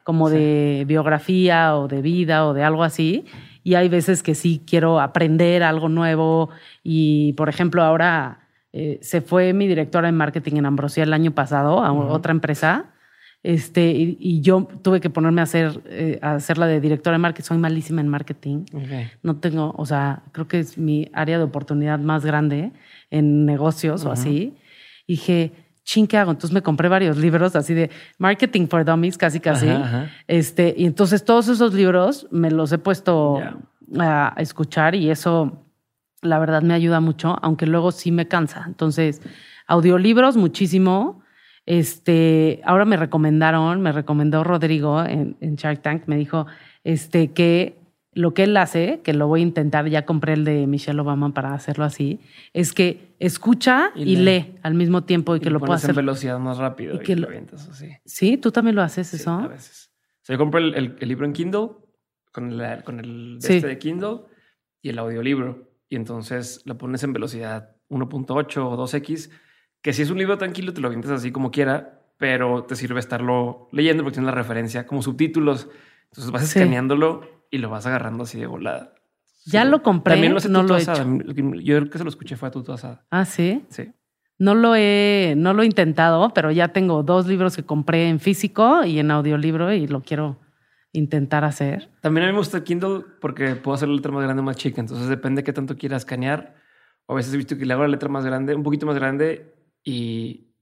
como 0.03 0.29
de 0.29 0.83
biografía 0.87 1.75
o 1.75 1.87
de 1.87 2.01
vida 2.01 2.45
o 2.45 2.53
de 2.53 2.63
algo 2.63 2.83
así. 2.83 3.25
Y 3.63 3.75
hay 3.75 3.87
veces 3.89 4.23
que 4.23 4.35
sí 4.35 4.61
quiero 4.65 4.99
aprender 4.99 5.63
algo 5.63 5.89
nuevo 5.89 6.49
y, 6.83 7.33
por 7.33 7.49
ejemplo, 7.49 7.81
ahora 7.81 8.47
eh, 8.73 8.99
se 9.01 9.21
fue 9.21 9.53
mi 9.53 9.67
directora 9.67 10.07
de 10.07 10.11
marketing 10.11 10.57
en 10.57 10.65
Ambrosia 10.65 11.03
el 11.03 11.13
año 11.13 11.31
pasado 11.31 11.83
a 11.83 11.93
otra 11.93 12.31
empresa. 12.31 12.93
Este, 13.43 13.91
y, 13.91 14.41
yo 14.41 14.67
tuve 14.81 15.01
que 15.01 15.09
ponerme 15.09 15.41
a 15.41 15.43
hacer, 15.43 15.81
eh, 15.87 16.17
a 16.21 16.35
hacer 16.35 16.57
la 16.57 16.65
de 16.65 16.79
directora 16.79 17.15
de 17.15 17.19
marketing. 17.19 17.45
Soy 17.45 17.57
malísima 17.57 18.01
en 18.01 18.07
marketing. 18.07 18.65
No 19.21 19.37
tengo, 19.37 19.73
o 19.77 19.85
sea, 19.85 20.23
creo 20.31 20.47
que 20.47 20.59
es 20.59 20.77
mi 20.77 21.09
área 21.13 21.37
de 21.37 21.43
oportunidad 21.43 21.99
más 21.99 22.25
grande 22.25 22.71
en 23.11 23.45
negocios 23.45 24.05
o 24.05 24.11
así. 24.11 24.55
Y 25.05 25.13
dije, 25.13 25.51
ching, 25.83 26.07
¿qué 26.07 26.17
hago? 26.17 26.31
Entonces 26.31 26.53
me 26.53 26.61
compré 26.61 26.89
varios 26.89 27.17
libros 27.17 27.55
así 27.55 27.73
de 27.73 27.89
marketing 28.17 28.67
for 28.67 28.85
dummies, 28.85 29.17
casi 29.17 29.39
casi. 29.39 29.67
Este, 30.27 30.73
y 30.77 30.85
entonces 30.85 31.25
todos 31.25 31.47
esos 31.47 31.73
libros 31.73 32.27
me 32.31 32.51
los 32.51 32.71
he 32.71 32.77
puesto 32.77 33.39
a 33.99 34.33
escuchar 34.37 34.95
y 34.95 35.09
eso 35.09 35.63
la 36.21 36.39
verdad 36.39 36.61
me 36.61 36.73
ayuda 36.73 36.99
mucho, 36.99 37.37
aunque 37.41 37.65
luego 37.65 37.91
sí 37.91 38.11
me 38.11 38.27
cansa. 38.27 38.63
Entonces, 38.65 39.21
audiolibros 39.67 40.37
muchísimo. 40.37 41.21
Este, 41.65 42.61
ahora 42.65 42.85
me 42.85 42.97
recomendaron, 42.97 43.81
me 43.81 43.91
recomendó 43.91 44.43
Rodrigo 44.43 45.03
en, 45.03 45.35
Shark 45.55 45.81
Tank, 45.81 46.03
me 46.07 46.17
dijo 46.17 46.45
este, 46.83 47.31
que 47.31 47.82
lo 48.15 48.33
que 48.33 48.43
él 48.43 48.55
hace, 48.57 49.01
que 49.03 49.13
lo 49.13 49.27
voy 49.27 49.41
a 49.41 49.43
intentar, 49.43 49.87
ya 49.87 50.05
compré 50.05 50.33
el 50.33 50.43
de 50.43 50.67
Michelle 50.67 50.99
Obama 50.99 51.33
para 51.33 51.53
hacerlo 51.53 51.85
así, 51.85 52.19
es 52.53 52.73
que 52.73 53.15
escucha 53.19 53.91
y, 53.95 54.15
lee. 54.17 54.55
al 54.63 54.73
mismo 54.73 55.03
tiempo 55.03 55.35
y, 55.35 55.39
que 55.39 55.49
lo 55.49 55.59
pueda 55.59 55.75
hacer. 55.75 55.91
en 55.91 55.95
velocidad 55.97 56.39
más 56.39 56.57
rápido 56.57 56.95
y, 56.95 56.99
que 56.99 57.15
lo, 57.15 57.27
así. 57.53 57.89
Sí, 58.05 58.37
tú 58.37 58.51
también 58.51 58.75
lo 58.75 58.81
haces 58.81 59.13
eso. 59.13 59.31
A 59.31 59.47
veces. 59.47 59.91
O 60.21 60.25
sea, 60.25 60.35
yo 60.35 60.37
compré 60.37 60.61
el, 60.61 60.95
libro 61.01 61.25
en 61.25 61.33
Kindle 61.33 61.69
con 62.31 62.51
el, 62.51 62.83
con 62.83 62.99
el 62.99 63.39
de, 63.39 63.55
este 63.55 63.67
de 63.67 63.77
Kindle 63.77 64.21
y 64.81 64.89
el 64.89 64.99
audiolibro 64.99 65.73
y 65.89 65.95
entonces 65.95 66.61
lo 66.65 66.77
pones 66.77 67.03
en 67.03 67.13
velocidad 67.13 67.75
1.8 67.89 68.57
o 68.57 68.77
2x, 68.77 69.29
que 69.81 69.93
si 69.93 70.01
es 70.01 70.09
un 70.09 70.17
libro 70.17 70.37
tranquilo 70.37 70.73
te 70.73 70.81
lo 70.81 70.87
avientas 70.87 71.11
así 71.11 71.31
como 71.31 71.51
quiera, 71.51 72.01
pero 72.17 72.63
te 72.63 72.75
sirve 72.75 72.99
estarlo 72.99 73.67
leyendo 73.71 74.03
porque 74.03 74.15
tiene 74.15 74.27
la 74.27 74.35
referencia 74.35 74.87
como 74.87 75.01
subtítulos. 75.01 75.67
Entonces 76.05 76.31
vas 76.31 76.43
escaneándolo 76.43 77.42
y 77.53 77.59
lo 77.59 77.69
vas 77.69 77.85
agarrando 77.85 78.23
así 78.23 78.39
de 78.39 78.47
volada. 78.47 78.95
Ya 79.45 79.63
lo 79.63 79.83
compré, 79.83 80.15
También 80.15 80.33
lo 80.33 80.39
no 80.49 80.63
lo 80.63 80.75
he 80.75 80.81
hecho. 80.81 81.05
Yo 81.61 81.77
creo 81.77 81.89
que 81.89 81.97
se 81.99 82.03
lo 82.03 82.09
escuché 82.09 82.35
fue 82.35 82.47
a 82.47 82.51
tu 82.51 82.71
asada. 82.71 83.05
Ah, 83.11 83.25
¿sí? 83.25 83.63
Sí. 83.69 83.91
No 84.39 84.55
lo 84.55 84.75
he, 84.75 85.35
no 85.37 85.53
lo 85.53 85.61
he 85.61 85.67
intentado, 85.67 86.33
pero 86.33 86.49
ya 86.49 86.69
tengo 86.69 87.03
dos 87.03 87.27
libros 87.27 87.55
que 87.55 87.63
compré 87.63 88.09
en 88.09 88.19
físico 88.19 88.83
y 88.83 88.97
en 88.97 89.11
audiolibro 89.11 89.71
y 89.71 89.85
lo 89.85 90.01
quiero 90.01 90.39
intentar 90.93 91.43
hacer. 91.43 91.91
También 92.01 92.23
a 92.23 92.27
mí 92.27 92.33
me 92.33 92.39
gusta 92.39 92.63
Kindle 92.63 93.03
porque 93.21 93.55
puedo 93.55 93.75
hacer 93.75 93.87
la 93.87 93.95
letra 93.97 94.11
más 94.11 94.23
grande 94.23 94.41
o 94.41 94.43
más 94.43 94.57
chica. 94.57 94.81
Entonces 94.81 95.07
depende 95.07 95.41
de 95.41 95.43
qué 95.43 95.53
tanto 95.53 95.77
quieras 95.77 96.01
escanear. 96.01 96.55
O 97.05 97.13
a 97.13 97.17
veces 97.17 97.35
he 97.35 97.37
visto 97.37 97.55
que 97.55 97.67
le 97.67 97.73
hago 97.73 97.83
la 97.83 97.89
letra 97.89 98.09
más 98.09 98.25
grande, 98.25 98.55
un 98.55 98.63
poquito 98.63 98.87
más 98.87 98.95
grande 98.95 99.53
y 99.83 100.55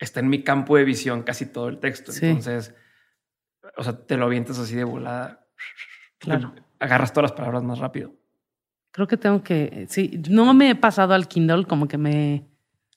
está 0.00 0.18
en 0.18 0.28
mi 0.28 0.42
campo 0.42 0.76
de 0.76 0.82
visión 0.82 1.22
casi 1.22 1.46
todo 1.46 1.68
el 1.68 1.78
texto. 1.78 2.10
Entonces, 2.20 2.74
o 3.76 3.84
sea, 3.84 4.04
te 4.04 4.16
lo 4.16 4.24
avientas 4.24 4.58
así 4.58 4.74
de 4.74 4.82
volada. 4.82 5.46
Claro. 6.22 6.54
Agarras 6.78 7.12
todas 7.12 7.30
las 7.30 7.36
palabras 7.36 7.62
más 7.62 7.78
rápido. 7.78 8.12
Creo 8.92 9.06
que 9.08 9.16
tengo 9.16 9.42
que, 9.42 9.86
sí, 9.88 10.22
no 10.28 10.52
me 10.54 10.70
he 10.70 10.74
pasado 10.74 11.14
al 11.14 11.26
Kindle, 11.26 11.64
como 11.64 11.88
que 11.88 11.98
me, 11.98 12.44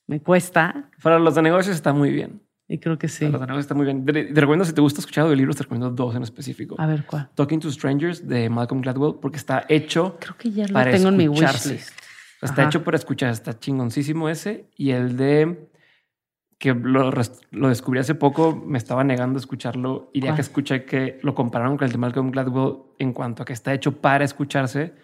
me 0.06 0.20
cuesta. 0.20 0.90
Para 1.02 1.18
los 1.18 1.34
de 1.34 1.42
negocios 1.42 1.74
está 1.74 1.92
muy 1.92 2.10
bien. 2.10 2.40
Y 2.68 2.78
creo 2.78 2.98
que 2.98 3.08
sí. 3.08 3.24
Para 3.26 3.32
los 3.32 3.40
de 3.40 3.46
negocios 3.46 3.64
está 3.64 3.74
muy 3.74 3.84
bien. 3.86 4.04
Te, 4.04 4.40
recomiendo, 4.40 4.64
si 4.64 4.72
te 4.72 4.80
gusta 4.80 5.00
escuchar 5.00 5.26
libros, 5.28 5.56
te 5.56 5.62
recomiendo 5.62 5.90
dos 5.90 6.14
en 6.14 6.22
específico. 6.22 6.76
A 6.78 6.86
ver, 6.86 7.04
¿cuál? 7.06 7.30
Talking 7.34 7.60
to 7.60 7.70
Strangers 7.70 8.26
de 8.26 8.48
Malcolm 8.48 8.80
Gladwell, 8.80 9.16
porque 9.20 9.38
está 9.38 9.64
hecho 9.68 10.16
Creo 10.20 10.36
que 10.36 10.50
ya 10.50 10.66
lo 10.68 10.82
tengo 10.90 11.08
en 11.08 11.16
mi 11.16 11.28
wishlist. 11.28 11.90
Está 12.42 12.64
hecho 12.64 12.84
para 12.84 12.96
escuchar, 12.96 13.30
está 13.30 13.58
chingoncísimo 13.58 14.28
ese. 14.28 14.68
Y 14.76 14.90
el 14.90 15.16
de 15.16 15.68
que 16.58 16.74
lo, 16.74 17.10
lo, 17.50 17.68
descubrí 17.68 18.00
hace 18.00 18.14
poco, 18.14 18.56
me 18.56 18.78
estaba 18.78 19.04
negando 19.04 19.36
a 19.38 19.40
escucharlo 19.40 20.10
y 20.14 20.22
ya 20.22 20.34
que 20.34 20.40
escuché 20.40 20.84
que 20.84 21.18
lo 21.22 21.34
compararon 21.34 21.76
con 21.76 21.86
el 21.86 21.92
de 21.92 21.98
Malcolm 21.98 22.30
Gladwell 22.30 22.78
en 22.98 23.12
cuanto 23.12 23.42
a 23.42 23.46
que 23.46 23.52
está 23.52 23.74
hecho 23.74 24.00
para 24.00 24.24
escucharse, 24.24 24.94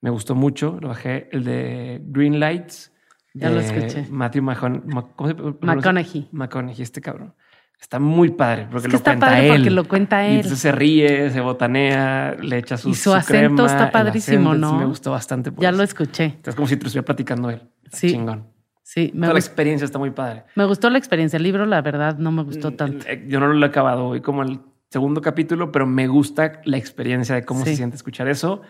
me 0.00 0.10
gustó 0.10 0.34
mucho. 0.34 0.78
Lo 0.80 0.88
bajé, 0.88 1.28
el 1.32 1.44
de 1.44 2.00
Green 2.04 2.38
Lights. 2.38 2.92
Ya 3.32 3.50
lo 3.50 3.58
escuché. 3.58 4.06
Matthew 4.08 4.42
McConaughey. 4.42 6.28
McConaughey, 6.30 6.82
este 6.82 7.00
cabrón. 7.00 7.34
Está 7.80 7.98
muy 7.98 8.30
padre 8.30 8.68
porque 8.70 8.88
lo 8.88 8.96
está 8.96 9.10
cuenta 9.10 9.26
padre 9.26 9.46
él. 9.46 9.52
Porque 9.56 9.70
lo 9.70 9.88
cuenta 9.88 10.26
él. 10.26 10.32
Y 10.32 10.36
entonces 10.36 10.60
se 10.60 10.72
ríe, 10.72 11.30
se 11.30 11.40
botanea, 11.40 12.36
le 12.40 12.58
echa 12.58 12.76
su 12.76 12.90
Y 12.90 12.94
su, 12.94 13.12
acento 13.12 13.66
está 13.66 13.90
padrísimo, 13.90 14.54
¿no? 14.54 14.78
me 14.78 14.84
gustó 14.84 15.10
bastante. 15.10 15.50
ya 15.58 15.72
lo 15.72 15.82
escuché. 15.82 16.38
Es 16.44 16.54
como 16.54 16.68
si 16.68 16.76
te 16.76 16.86
estuviera 16.86 17.04
platicando 17.04 17.50
él. 17.50 17.62
Sí. 17.90 18.10
Chingón. 18.10 18.53
Sí, 18.84 19.10
me 19.14 19.26
la 19.26 19.38
experiencia 19.38 19.86
está 19.86 19.98
muy 19.98 20.10
padre. 20.10 20.44
Me 20.56 20.66
gustó 20.66 20.90
la 20.90 20.98
experiencia. 20.98 21.38
El 21.38 21.42
libro, 21.42 21.64
la 21.64 21.80
verdad, 21.80 22.18
no 22.18 22.30
me 22.30 22.42
gustó 22.42 22.70
mm, 22.70 22.76
tanto. 22.76 23.06
Eh, 23.08 23.24
yo 23.26 23.40
no 23.40 23.48
lo 23.48 23.64
he 23.64 23.68
acabado 23.68 24.08
hoy 24.08 24.20
como 24.20 24.42
el 24.42 24.60
segundo 24.90 25.22
capítulo, 25.22 25.72
pero 25.72 25.86
me 25.86 26.06
gusta 26.06 26.60
la 26.66 26.76
experiencia 26.76 27.34
de 27.34 27.46
cómo 27.46 27.64
se 27.64 27.76
siente 27.76 27.96
escuchar 27.96 28.28
eso, 28.28 28.60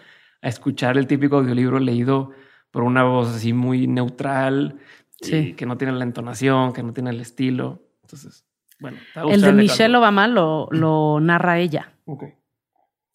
a 0.40 0.48
escuchar 0.48 0.96
el 0.98 1.08
típico 1.08 1.38
audiolibro 1.38 1.80
leído 1.80 2.30
por 2.70 2.84
una 2.84 3.02
voz 3.02 3.34
así 3.34 3.52
muy 3.52 3.88
neutral, 3.88 4.78
sí. 5.20 5.54
que 5.54 5.66
no 5.66 5.76
tiene 5.76 5.92
la 5.94 6.04
entonación, 6.04 6.72
que 6.72 6.84
no 6.84 6.92
tiene 6.92 7.10
el 7.10 7.20
estilo. 7.20 7.82
Entonces, 8.02 8.46
bueno. 8.78 8.98
El 9.16 9.40
de 9.40 9.52
Michelle 9.52 9.96
Obama 9.96 10.28
lo, 10.28 10.68
lo 10.70 11.18
narra 11.20 11.58
ella. 11.58 11.92
Ok. 12.04 12.24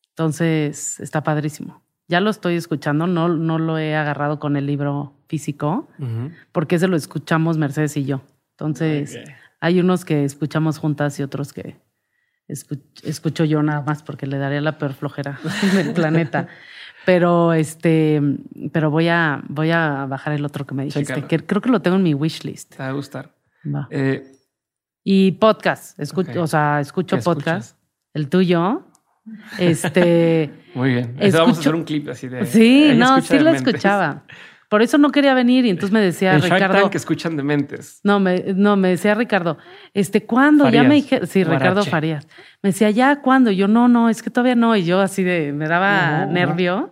Entonces, 0.09 0.99
está 0.99 1.23
padrísimo. 1.23 1.81
Ya 2.09 2.19
lo 2.19 2.29
estoy 2.31 2.55
escuchando, 2.55 3.07
no, 3.07 3.29
no 3.29 3.59
lo 3.59 3.77
he 3.77 3.95
agarrado 3.95 4.39
con 4.39 4.57
el 4.57 4.65
libro 4.65 5.13
físico, 5.27 5.87
porque 6.51 6.75
ese 6.75 6.87
lo 6.87 6.97
escuchamos 6.97 7.57
Mercedes 7.57 7.95
y 7.97 8.03
yo. 8.03 8.21
Entonces, 8.51 9.17
hay 9.61 9.79
unos 9.79 10.03
que 10.05 10.25
escuchamos 10.25 10.79
juntas 10.79 11.19
y 11.19 11.23
otros 11.23 11.53
que 11.53 11.77
escucho 12.47 13.45
yo 13.45 13.61
nada 13.61 13.81
más 13.81 14.01
porque 14.01 14.25
le 14.25 14.39
daría 14.39 14.59
la 14.59 14.77
peor 14.79 14.93
flojera 14.93 15.39
del 15.75 15.93
planeta. 15.93 16.47
Pero 17.05 17.53
este, 17.53 18.21
pero 18.73 18.89
voy 18.89 19.07
a, 19.07 19.41
voy 19.47 19.71
a 19.71 20.05
bajar 20.05 20.33
el 20.33 20.43
otro 20.43 20.65
que 20.65 20.75
me 20.75 20.85
dijiste, 20.85 21.23
que 21.25 21.39
creo 21.45 21.61
que 21.61 21.69
lo 21.69 21.81
tengo 21.81 21.97
en 21.97 22.03
mi 22.03 22.13
wish 22.13 22.43
list. 22.43 22.75
Te 22.75 22.83
va 22.83 22.89
a 22.89 22.91
gustar. 22.91 23.35
Eh, 23.91 24.35
y 25.03 25.31
podcast, 25.33 25.99
escucho, 25.99 26.41
o 26.41 26.47
sea, 26.47 26.79
escucho 26.79 27.19
podcast. 27.19 27.77
El 28.13 28.29
tuyo. 28.29 28.88
Este. 29.57 30.51
Muy 30.75 30.93
bien. 30.93 31.15
vamos 31.33 31.57
a 31.57 31.61
hacer 31.61 31.75
un 31.75 31.83
clip 31.83 32.09
así 32.09 32.27
de. 32.27 32.45
Sí, 32.45 32.91
no, 32.95 33.21
sí 33.21 33.39
lo 33.39 33.49
escuchaba. 33.49 34.23
Por 34.69 34.83
eso 34.83 34.99
no 34.99 35.11
quería 35.11 35.33
venir 35.33 35.65
y 35.65 35.71
entonces 35.71 35.91
me 35.91 35.99
decía 35.99 36.37
Ricardo. 36.37 36.91
que 36.91 36.97
escuchan 36.97 37.35
de 37.35 37.41
mentes. 37.41 38.01
No, 38.03 38.19
me, 38.19 38.53
no, 38.55 38.75
me 38.75 38.89
decía 38.89 39.15
Ricardo, 39.15 39.57
este, 39.95 40.27
¿cuándo? 40.27 40.69
Ya 40.69 40.83
me 40.83 40.95
dije, 40.95 41.25
sí, 41.25 41.43
Ricardo 41.43 41.83
Farías. 41.83 42.27
Me 42.61 42.69
decía, 42.69 42.91
¿ya 42.91 43.21
cuándo? 43.21 43.49
yo, 43.49 43.67
no, 43.67 43.87
no, 43.87 44.09
es 44.09 44.21
que 44.21 44.29
todavía 44.29 44.53
no. 44.53 44.75
Y 44.75 44.83
yo 44.83 45.01
así 45.01 45.23
de, 45.23 45.51
me 45.53 45.67
daba 45.67 46.27
nervio. 46.27 46.91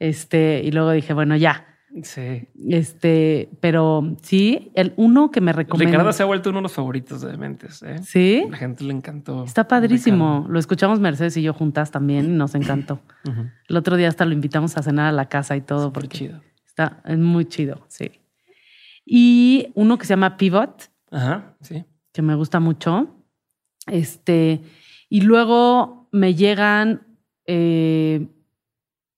Este, 0.00 0.62
y 0.64 0.72
luego 0.72 0.90
dije, 0.90 1.14
bueno, 1.14 1.36
ya. 1.36 1.71
Sí. 2.02 2.48
Este, 2.68 3.50
pero 3.60 4.16
sí, 4.22 4.70
el 4.74 4.94
uno 4.96 5.30
que 5.30 5.40
me 5.40 5.52
recomienda. 5.52 5.90
Ricardo 5.92 6.12
se 6.12 6.22
ha 6.22 6.26
vuelto 6.26 6.50
uno 6.50 6.60
de 6.60 6.62
los 6.62 6.72
favoritos 6.72 7.20
de 7.20 7.30
Dementes. 7.30 7.82
¿eh? 7.82 7.98
Sí. 8.02 8.44
La 8.50 8.56
gente 8.56 8.84
le 8.84 8.92
encantó. 8.92 9.44
Está 9.44 9.68
padrísimo. 9.68 10.46
Lo 10.48 10.58
escuchamos 10.58 11.00
Mercedes 11.00 11.36
y 11.36 11.42
yo 11.42 11.52
juntas 11.52 11.90
también 11.90 12.26
y 12.26 12.28
nos 12.36 12.54
encantó. 12.54 13.00
El 13.68 13.76
otro 13.76 13.96
día 13.96 14.08
hasta 14.08 14.24
lo 14.24 14.32
invitamos 14.32 14.76
a 14.76 14.82
cenar 14.82 15.06
a 15.08 15.12
la 15.12 15.28
casa 15.28 15.56
y 15.56 15.60
todo. 15.60 15.92
porque 15.92 16.18
chido. 16.18 16.40
Está 16.66 17.02
es 17.04 17.18
muy 17.18 17.44
chido, 17.44 17.84
sí. 17.88 18.10
Y 19.04 19.68
uno 19.74 19.98
que 19.98 20.06
se 20.06 20.14
llama 20.14 20.36
Pivot. 20.36 20.90
Ajá, 21.10 21.56
sí. 21.60 21.84
Que 22.12 22.22
me 22.22 22.34
gusta 22.34 22.60
mucho. 22.60 23.14
Este, 23.86 24.62
y 25.08 25.20
luego 25.22 26.08
me 26.12 26.34
llegan 26.34 27.06
eh, 27.46 28.28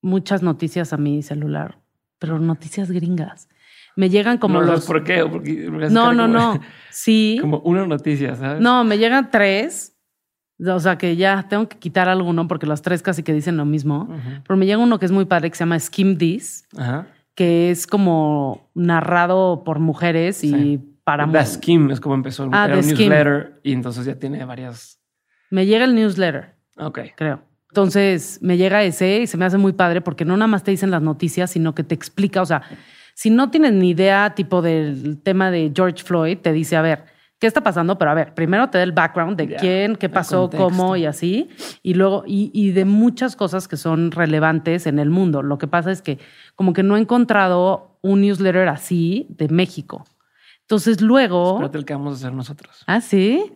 muchas 0.01 0.43
noticias 0.43 0.93
a 0.93 0.97
mi 0.97 1.23
celular, 1.23 1.79
pero 2.25 2.39
noticias 2.39 2.91
gringas. 2.91 3.49
Me 3.97 4.11
llegan 4.11 4.39
como 4.39 4.61
no, 4.61 4.67
los. 4.67 4.87
¿Por 4.87 5.05
qué? 5.05 5.25
no, 5.91 6.13
no, 6.13 6.27
no. 6.27 6.61
Sí. 6.91 7.39
Como 7.41 7.59
una 7.61 7.87
noticia, 7.87 8.35
¿sabes? 8.35 8.61
No, 8.61 8.83
me 8.83 8.99
llegan 8.99 9.31
tres. 9.31 9.97
O 10.67 10.81
sea 10.81 10.99
que 10.99 11.15
ya 11.17 11.47
tengo 11.49 11.69
que 11.69 11.79
quitar 11.79 12.09
alguno 12.09 12.49
porque 12.49 12.67
los 12.67 12.83
tres 12.83 13.03
casi 13.03 13.23
que 13.23 13.33
dicen 13.33 13.57
lo 13.57 13.65
mismo. 13.65 14.09
Pero 14.47 14.57
me 14.57 14.67
llega 14.67 14.79
uno 14.79 14.99
que 14.99 15.07
es 15.07 15.13
muy 15.13 15.27
padre 15.27 15.51
que 15.51 15.57
se 15.57 15.63
llama 15.63 15.79
Skim 15.79 16.17
This. 16.19 16.67
Ajá 16.77 17.07
que 17.35 17.71
es 17.71 17.87
como 17.87 18.71
narrado 18.75 19.65
por 19.65 19.79
mujeres 19.79 20.45
y 20.45 20.79
para 21.05 21.31
The 21.31 21.45
Skim 21.45 21.91
es 21.91 22.01
como 22.01 22.15
empezó. 22.15 22.49
Ah, 22.53 22.67
Era 22.67 22.79
un 22.79 22.87
newsletter 22.87 23.61
y 23.63 23.73
entonces 23.73 24.07
ya 24.07 24.15
tiene 24.15 24.45
varias. 24.45 25.01
Me 25.51 25.67
llega 25.67 25.85
el 25.85 25.95
newsletter. 25.95 26.55
Ok. 26.79 27.01
Creo. 27.17 27.43
Entonces 27.75 28.39
me 28.41 28.57
llega 28.57 28.85
ese 28.85 29.23
y 29.23 29.27
se 29.27 29.37
me 29.37 29.45
hace 29.47 29.59
muy 29.59 29.73
padre 29.73 30.01
porque 30.01 30.25
no 30.25 30.37
nada 30.37 30.47
más 30.47 30.63
te 30.63 30.71
dicen 30.71 30.93
las 30.93 31.03
noticias, 31.03 31.51
sino 31.51 31.75
que 31.75 31.83
te 31.83 31.93
explica. 31.93 32.41
O 32.41 32.47
sea, 32.47 32.63
si 33.15 33.31
no 33.31 33.51
tienes 33.51 33.73
ni 33.73 33.91
idea, 33.91 34.33
tipo 34.37 34.63
del 34.63 35.21
tema 35.21 35.51
de 35.51 35.73
George 35.75 36.05
Floyd, 36.05 36.39
te 36.39 36.53
dice, 36.53 36.77
a 36.77 36.83
ver, 36.83 37.07
qué 37.41 37.49
está 37.49 37.63
pasando, 37.65 37.99
pero 37.99 38.13
a 38.13 38.15
ver, 38.15 38.33
primero 38.33 38.71
te 38.71 38.79
da 38.79 38.85
el 38.85 38.93
background 38.93 39.37
de 39.37 39.57
quién, 39.57 39.97
qué 39.97 40.09
pasó, 40.09 40.49
cómo 40.51 40.95
y 40.95 41.05
así, 41.05 41.49
y 41.83 41.95
luego, 41.95 42.23
y, 42.29 42.71
de 42.71 42.85
muchas 42.85 43.35
cosas 43.35 43.67
que 43.67 43.77
son 43.77 44.13
relevantes 44.13 44.87
en 44.87 45.01
el 45.01 45.11
mundo. 45.11 45.43
Lo 45.43 45.59
que 45.59 45.67
pasa 45.67 45.91
es 45.91 46.01
que 46.01 46.21
como 46.55 46.75
que 46.75 46.85
no 46.85 46.97
he 46.97 47.01
encontrado 47.01 47.99
un 48.03 48.21
newsletter 48.21 48.69
así 48.69 49.27
de 49.31 49.49
México. 49.49 50.05
Entonces 50.61 51.01
luego... 51.01 51.55
Espérate 51.55 51.79
el 51.79 51.85
que 51.85 51.95
vamos 51.95 52.13
a 52.13 52.17
hacer 52.19 52.33
nosotros. 52.35 52.85
Ah, 52.87 53.01
sí. 53.01 53.53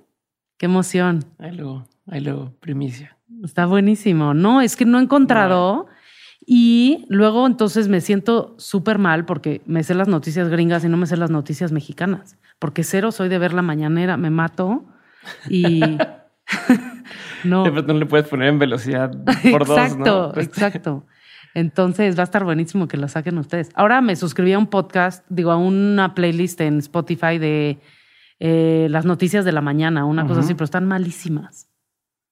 Qué 0.57 0.67
emoción. 0.67 1.25
Ahí 1.39 1.53
luego, 1.53 1.87
ahí 2.09 2.21
luego, 2.21 2.53
primicia. 2.59 3.18
Está 3.43 3.67
buenísimo. 3.67 4.35
No, 4.35 4.61
es 4.61 4.77
que 4.77 4.85
no 4.85 4.99
he 4.99 5.03
encontrado... 5.03 5.87
Y 6.51 7.05
luego 7.11 7.47
entonces 7.47 7.89
me 7.89 8.01
siento 8.01 8.55
súper 8.57 8.97
mal 8.97 9.27
porque 9.27 9.61
me 9.67 9.83
sé 9.83 9.95
las 9.95 10.09
noticias 10.09 10.49
gringas 10.49 10.83
y 10.83 10.89
no 10.89 10.97
me 10.97 11.07
sé 11.07 11.19
las 11.19 11.29
noticias 11.29 11.73
mexicanas. 11.73 12.39
Porque 12.59 12.85
cero 12.85 13.13
soy 13.13 13.29
de 13.29 13.37
ver 13.37 13.53
la 13.53 13.61
mañanera, 13.61 14.17
me 14.17 14.31
mato 14.31 14.83
y 15.51 15.83
no. 17.45 17.71
no 17.71 17.93
le 17.93 18.07
puedes 18.07 18.27
poner 18.27 18.49
en 18.49 18.59
velocidad 18.59 19.11
por 19.51 19.67
dos, 19.67 19.79
Exacto, 19.79 20.33
exacto. 20.41 21.07
Entonces 21.53 22.17
va 22.17 22.23
a 22.23 22.25
estar 22.25 22.45
buenísimo 22.45 22.89
que 22.89 22.97
lo 22.97 23.09
saquen 23.09 23.37
ustedes. 23.37 23.69
Ahora 23.75 24.01
me 24.01 24.17
suscribí 24.17 24.55
a 24.55 24.59
un 24.59 24.69
podcast, 24.69 25.27
digo, 25.29 25.51
a 25.51 25.59
una 25.59 26.15
playlist 26.15 26.63
en 26.63 26.79
Spotify 26.79 27.37
de 27.37 27.79
eh, 28.41 28.87
las 28.89 29.05
noticias 29.05 29.45
de 29.45 29.53
la 29.53 29.61
mañana, 29.61 30.07
una 30.07 30.27
cosa 30.27 30.41
así, 30.41 30.55
pero 30.55 30.65
están 30.65 30.87
malísimas. 30.87 31.69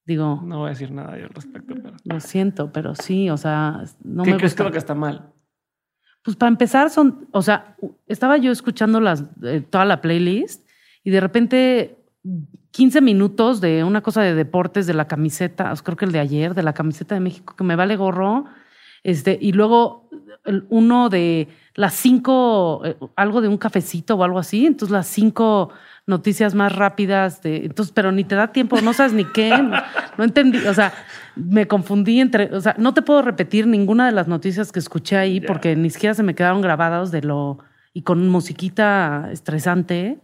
Digo. 0.06 0.40
No 0.44 0.60
voy 0.60 0.66
a 0.66 0.70
decir 0.70 0.92
nada 0.92 1.18
yo 1.18 1.24
al 1.24 1.30
respecto, 1.30 1.74
pero. 1.74 1.96
Lo 2.04 2.20
siento, 2.20 2.72
pero 2.72 2.94
sí, 2.94 3.28
o 3.28 3.36
sea, 3.36 3.82
no 4.04 4.22
¿Qué 4.22 4.30
me 4.30 4.36
crees 4.36 4.54
que 4.54 4.62
lo 4.62 4.70
que 4.70 4.78
está 4.78 4.94
mal? 4.94 5.32
Pues 6.22 6.36
para 6.36 6.48
empezar, 6.48 6.90
son. 6.90 7.28
O 7.32 7.42
sea, 7.42 7.76
estaba 8.06 8.36
yo 8.36 8.52
escuchando 8.52 9.00
las, 9.00 9.24
eh, 9.42 9.64
toda 9.68 9.84
la 9.84 10.00
playlist 10.00 10.66
y 11.02 11.10
de 11.10 11.20
repente 11.20 11.96
15 12.70 13.00
minutos 13.00 13.60
de 13.60 13.84
una 13.84 14.02
cosa 14.02 14.22
de 14.22 14.34
deportes 14.34 14.86
de 14.86 14.94
la 14.94 15.08
camiseta, 15.08 15.72
creo 15.82 15.96
que 15.96 16.04
el 16.04 16.12
de 16.12 16.20
ayer, 16.20 16.54
de 16.54 16.62
la 16.62 16.72
camiseta 16.72 17.14
de 17.14 17.20
México, 17.20 17.56
que 17.56 17.64
me 17.64 17.76
vale 17.76 17.96
gorro. 17.96 18.44
Este, 19.02 19.38
y 19.40 19.52
luego 19.52 20.08
uno 20.68 21.08
de 21.08 21.48
las 21.74 21.94
cinco, 21.94 22.82
eh, 22.84 22.96
algo 23.16 23.40
de 23.40 23.48
un 23.48 23.58
cafecito 23.58 24.16
o 24.16 24.24
algo 24.24 24.38
así. 24.38 24.66
Entonces, 24.66 24.92
las 24.92 25.06
cinco 25.06 25.70
noticias 26.06 26.54
más 26.54 26.74
rápidas 26.74 27.42
de 27.42 27.66
entonces 27.66 27.92
pero 27.92 28.12
ni 28.12 28.22
te 28.22 28.36
da 28.36 28.52
tiempo 28.52 28.80
no 28.80 28.92
sabes 28.92 29.12
ni 29.12 29.24
qué 29.24 29.50
no, 30.16 30.24
entendí 30.24 30.58
o 30.58 30.72
sea 30.72 30.92
me 31.34 31.66
confundí 31.66 32.20
entre 32.20 32.54
o 32.54 32.60
sea 32.60 32.76
no 32.78 32.94
te 32.94 33.02
puedo 33.02 33.22
repetir 33.22 33.66
ninguna 33.66 34.06
de 34.06 34.12
las 34.12 34.28
noticias 34.28 34.70
que 34.70 34.78
escuché 34.78 35.16
ahí 35.16 35.40
porque 35.40 35.74
ni 35.74 35.90
siquiera 35.90 36.14
se 36.14 36.22
me 36.22 36.34
quedaron 36.34 36.60
grabados 36.60 37.10
de 37.10 37.22
lo 37.22 37.58
y 37.92 38.02
con 38.02 38.28
musiquita 38.28 39.28
estresante 39.32 40.18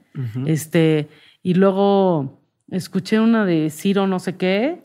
este 0.47 1.09
y 1.43 1.55
luego 1.55 2.41
escuché 2.71 3.19
una 3.19 3.45
de 3.45 3.69
Ciro 3.71 4.07
no 4.07 4.21
sé 4.21 4.37
qué 4.37 4.85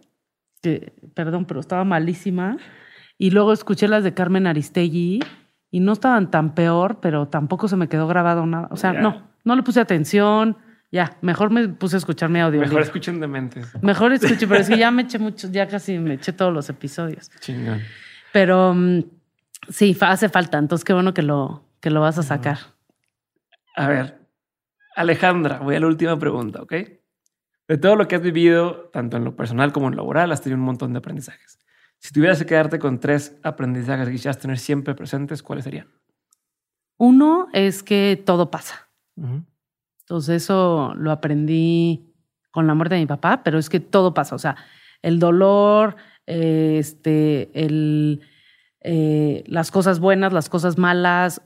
que 0.63 0.93
perdón 1.13 1.45
pero 1.45 1.59
estaba 1.59 1.83
malísima 1.83 2.57
y 3.19 3.29
luego 3.29 3.53
escuché 3.53 3.87
las 3.87 4.03
de 4.03 4.15
Carmen 4.15 4.47
Aristegui 4.47 5.19
y 5.69 5.79
no 5.79 5.93
estaban 5.93 6.31
tan 6.31 6.55
peor 6.55 6.99
pero 7.01 7.27
tampoco 7.27 7.67
se 7.67 7.77
me 7.77 7.87
quedó 7.87 8.07
grabado 8.07 8.47
nada 8.47 8.67
o 8.71 8.77
sea 8.77 8.93
no 8.93 9.27
no 9.43 9.55
le 9.55 9.61
puse 9.61 9.79
atención 9.79 10.57
Ya, 10.91 11.17
mejor 11.21 11.49
me 11.49 11.67
puse 11.67 11.97
a 11.97 11.99
escuchar 11.99 12.29
mi 12.29 12.39
audio. 12.39 12.61
Mejor 12.61 12.81
escuchen 12.81 13.19
de 13.19 13.27
mentes. 13.27 13.67
Mejor 13.81 14.13
escuchen, 14.13 14.47
pero 14.47 14.61
es 14.61 14.69
que 14.69 14.77
ya 14.77 14.89
me 14.91 15.01
eché 15.03 15.19
muchos, 15.19 15.51
ya 15.51 15.67
casi 15.67 15.99
me 15.99 16.13
eché 16.13 16.31
todos 16.31 16.53
los 16.53 16.69
episodios. 16.69 17.29
Chingón. 17.39 17.81
Pero 18.31 18.73
mm, 18.73 18.99
sí, 19.69 19.97
hace 19.99 20.29
falta. 20.29 20.57
Entonces, 20.57 20.85
qué 20.85 20.93
bueno 20.93 21.13
que 21.13 21.23
lo, 21.23 21.65
que 21.81 21.89
lo 21.89 22.01
vas 22.01 22.17
a 22.17 22.23
sacar. 22.23 22.59
A 23.75 23.87
ver, 23.87 24.19
Alejandra, 24.95 25.59
voy 25.59 25.75
a 25.75 25.79
la 25.79 25.87
última 25.87 26.17
pregunta, 26.17 26.61
¿ok? 26.61 26.73
De 27.67 27.77
todo 27.77 27.97
lo 27.97 28.07
que 28.07 28.15
has 28.15 28.21
vivido, 28.21 28.89
tanto 28.93 29.17
en 29.17 29.25
lo 29.25 29.35
personal 29.35 29.73
como 29.73 29.87
en 29.87 29.95
lo 29.95 30.03
laboral, 30.03 30.31
has 30.31 30.41
tenido 30.41 30.57
un 30.57 30.65
montón 30.65 30.93
de 30.93 30.99
aprendizajes. 30.99 31.59
Si 31.99 32.13
tuvieras 32.13 32.39
que 32.39 32.45
quedarte 32.45 32.79
con 32.79 32.99
tres 32.99 33.37
aprendizajes 33.43 34.05
que 34.07 34.13
quisieras 34.13 34.39
tener 34.39 34.57
siempre 34.57 34.95
presentes, 34.95 35.43
¿cuáles 35.43 35.65
serían? 35.65 35.87
Uno 36.97 37.47
es 37.53 37.83
que 37.83 38.21
todo 38.25 38.49
pasa. 38.49 38.89
Entonces 40.07 40.43
eso 40.43 40.93
lo 40.95 41.11
aprendí 41.11 42.13
con 42.51 42.65
la 42.65 42.73
muerte 42.73 42.95
de 42.95 43.01
mi 43.01 43.07
papá, 43.07 43.41
pero 43.43 43.59
es 43.59 43.69
que 43.69 43.81
todo 43.81 44.13
pasa. 44.13 44.35
O 44.35 44.39
sea, 44.39 44.55
el 45.01 45.19
dolor, 45.19 45.97
este, 46.25 47.51
el, 47.53 48.21
eh, 48.79 49.43
las 49.47 49.69
cosas 49.69 49.99
buenas, 49.99 50.31
las 50.31 50.47
cosas 50.47 50.77
malas, 50.77 51.41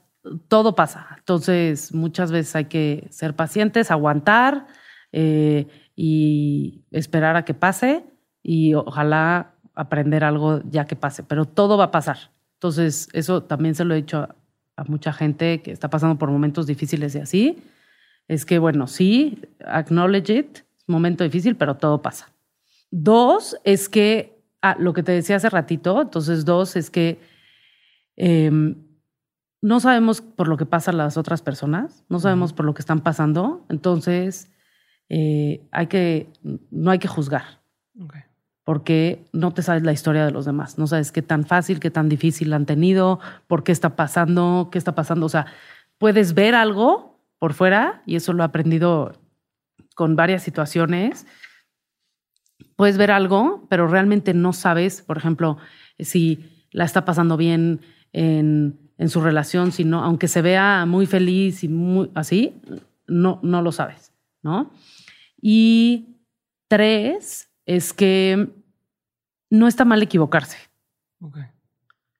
todo 0.48 0.76
pasa. 0.76 1.16
Entonces 1.18 1.92
muchas 1.92 2.32
veces 2.32 2.56
hay 2.56 2.66
que 2.66 3.08
ser 3.10 3.36
pacientes, 3.36 3.90
aguantar 3.90 4.68
eh, 5.12 5.66
y 5.96 6.86
esperar 6.92 7.38
a 7.38 7.46
que 7.46 7.56
pase 7.56 8.04
y 8.44 8.76
ojalá 8.76 9.56
aprender 9.74 10.24
algo 10.24 10.62
ya 10.70 10.86
que 10.86 10.96
pase, 10.96 11.24
pero 11.24 11.46
todo 11.46 11.80
va 11.80 11.86
a 11.86 11.92
pasar. 11.92 12.30
Entonces 12.54 13.10
eso 13.14 13.42
también 13.42 13.74
se 13.74 13.86
lo 13.86 13.96
he 13.96 13.98
dicho 13.98 14.28
a 14.76 14.84
mucha 14.84 15.14
gente 15.14 15.64
que 15.64 15.72
está 15.72 15.90
pasando 15.90 16.20
por 16.20 16.30
momentos 16.30 16.68
difíciles 16.68 17.16
y 17.16 17.20
así, 17.20 17.64
es 18.32 18.45
que, 18.45 18.60
bueno, 18.60 18.88
sí, 18.88 19.41
acknowledge 19.66 20.30
it, 20.30 20.58
es 20.60 20.84
un 20.88 20.94
momento 20.94 21.26
difícil, 21.26 21.58
pero 21.58 21.76
todo 21.76 22.02
pasa. 22.02 22.32
Dos, 22.90 23.58
es 23.66 23.90
que, 23.90 24.41
ah, 24.62 24.78
lo 24.80 24.94
que 24.94 25.03
te 25.03 25.12
decía 25.12 25.36
hace 25.36 25.49
ratito, 25.49 26.02
entonces 26.02 26.45
dos, 26.45 26.78
es 26.78 26.90
que 26.90 27.20
em, 28.16 28.76
no 29.62 29.82
sabemos 29.82 30.22
por 30.22 30.48
lo 30.48 30.56
que 30.56 30.66
pasan 30.66 30.95
las 30.95 31.18
otras 31.18 31.41
personas, 31.41 32.06
no 32.08 32.20
sabemos 32.20 32.53
por 32.53 32.66
lo 32.66 32.74
que 32.74 32.82
están 32.82 33.02
pasando, 33.02 33.66
entonces 33.68 34.49
eh, 35.10 35.68
hay 35.72 35.88
que, 35.88 36.30
no 36.72 36.90
hay 36.91 36.99
que 36.99 37.10
juzgar. 37.10 37.60
Porque 38.64 39.26
no 39.34 39.53
te 39.53 39.62
sabes 39.62 39.84
la 39.84 39.91
historia 39.91 40.24
de 40.24 40.32
los 40.32 40.45
demás, 40.45 40.78
no 40.78 40.88
sabes 40.88 41.12
qué 41.12 41.22
tan 41.22 41.45
fácil, 41.45 41.82
qué 41.82 41.91
tan 41.91 42.08
difícil 42.08 42.53
han 42.53 42.66
tenido, 42.66 43.20
por 43.48 43.66
qué 43.66 43.74
está 43.74 43.98
pasando, 43.98 44.70
qué 44.72 44.78
está 44.78 44.95
pasando. 44.95 45.26
O 45.26 45.30
sea, 45.30 45.48
puedes 45.98 46.34
ver 46.34 46.56
algo 46.56 47.11
por 47.41 47.55
fuera, 47.55 48.03
y 48.05 48.18
eso 48.18 48.34
lo 48.34 48.43
he 48.43 48.45
aprendido 48.45 49.13
con 49.95 50.15
varias 50.15 50.43
situaciones. 50.43 51.26
Puedes 52.76 52.99
ver 52.99 53.09
algo, 53.09 53.65
pero 53.68 53.88
realmente 53.88 54.35
no 54.35 54.53
sabes, 54.53 55.01
por 55.01 55.18
ejemplo, 55.18 55.57
si 55.97 56.68
la 56.69 56.85
está 56.85 57.03
pasando 57.03 57.38
bien 57.38 57.81
en, 58.13 58.77
en 58.99 59.09
su 59.09 59.22
relación, 59.22 59.72
si 59.72 59.85
no, 59.85 60.03
aunque 60.03 60.27
se 60.27 60.43
vea 60.43 60.85
muy 60.85 61.07
feliz 61.07 61.63
y 61.63 61.68
muy 61.68 62.11
así, 62.13 62.61
no, 63.07 63.39
no 63.41 63.63
lo 63.63 63.72
sabes, 63.72 64.13
¿no? 64.43 64.72
Y 65.41 66.18
tres, 66.68 67.49
es 67.65 67.91
que 67.91 68.49
no 69.49 69.68
está 69.68 69.84
mal 69.84 70.03
equivocarse. 70.03 70.59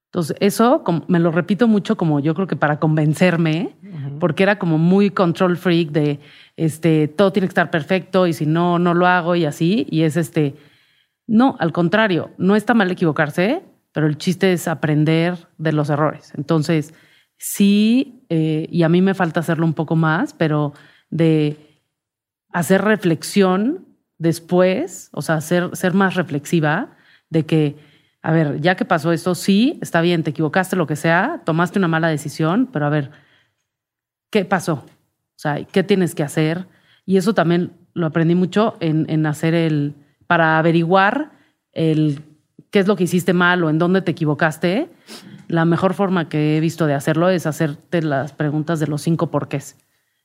Entonces, 0.06 0.35
eso 0.39 0.84
me 1.07 1.19
lo 1.19 1.31
repito 1.31 1.68
mucho 1.68 1.95
como 1.95 2.19
yo 2.19 2.34
creo 2.34 2.48
que 2.48 2.56
para 2.56 2.80
convencerme, 2.80 3.76
porque 4.22 4.43
era 4.43 4.57
como 4.57 4.77
muy 4.77 5.10
control 5.10 5.57
freak 5.57 5.89
de 5.89 6.22
este, 6.56 7.10
todo 7.10 7.34
tiene 7.34 7.48
que 7.48 7.52
estar 7.52 7.72
perfecto 7.72 8.27
y 8.27 8.34
si 8.34 8.45
no, 8.45 8.80
no 8.80 8.93
lo 8.93 9.07
hago 9.07 9.35
y 9.35 9.43
así. 9.43 9.85
Y 9.89 10.03
es 10.03 10.15
este, 10.15 10.56
no, 11.27 11.57
al 11.60 11.73
contrario, 11.73 12.31
no 12.38 12.56
está 12.56 12.73
mal 12.73 12.89
equivocarse, 12.91 13.64
pero 13.91 14.07
el 14.07 14.18
chiste 14.18 14.53
es 14.53 14.68
aprender 14.68 15.48
de 15.57 15.73
los 15.73 15.89
errores. 15.89 16.31
Entonces, 16.38 16.93
sí, 17.38 18.23
eh, 18.30 18.68
y 18.72 18.84
a 18.84 18.89
mí 18.89 19.02
me 19.02 19.14
falta 19.14 19.39
hacerlo 19.41 19.65
un 19.65 19.73
poco 19.73 19.95
más, 19.95 20.34
pero 20.34 20.73
de 21.10 21.57
hacer 22.53 22.84
reflexión 22.84 23.85
después, 24.18 25.10
o 25.14 25.22
sea, 25.22 25.41
ser, 25.41 25.76
ser 25.76 25.93
más 25.93 26.15
reflexiva 26.15 26.95
de 27.30 27.45
que, 27.45 27.76
a 28.22 28.31
ver, 28.31 28.61
ya 28.61 28.76
que 28.76 28.85
pasó 28.85 29.11
esto, 29.11 29.34
sí, 29.34 29.80
está 29.81 29.99
bien, 30.02 30.23
te 30.23 30.30
equivocaste, 30.30 30.76
lo 30.76 30.85
que 30.85 30.95
sea, 30.95 31.41
tomaste 31.43 31.80
una 31.80 31.88
mala 31.88 32.10
decisión, 32.10 32.69
pero 32.72 32.85
a 32.85 32.89
ver, 32.89 33.10
¿qué 34.32 34.45
pasó? 34.45 34.74
O 34.74 35.40
sea, 35.41 35.64
¿qué 35.66 35.84
tienes 35.84 36.16
que 36.16 36.24
hacer? 36.24 36.66
Y 37.06 37.18
eso 37.18 37.34
también 37.36 37.74
lo 37.94 38.08
aprendí 38.08 38.34
mucho 38.34 38.76
en, 38.80 39.26
hacer 39.28 39.53
el, 39.53 39.94
para 40.26 40.58
averiguar 40.58 41.34
el 41.74 42.24
qué 42.72 42.80
es 42.80 42.88
lo 42.88 42.95
que 42.95 43.03
hiciste 43.03 43.34
mal 43.34 43.64
o 43.64 43.70
en 43.70 43.78
dónde 43.78 44.02
te 44.02 44.12
equivocaste, 44.12 44.90
la 45.48 45.66
mejor 45.66 45.94
forma 45.94 46.30
que 46.30 46.58
he 46.58 46.60
visto 46.62 46.88
de 46.88 46.94
hacerlo 46.94 47.30
es 47.30 47.45
hacerte 47.45 48.02
las 48.02 48.32
preguntas 48.32 48.80
de 48.80 48.88
los 48.88 49.02
cinco 49.02 49.30
porqués. 49.30 49.78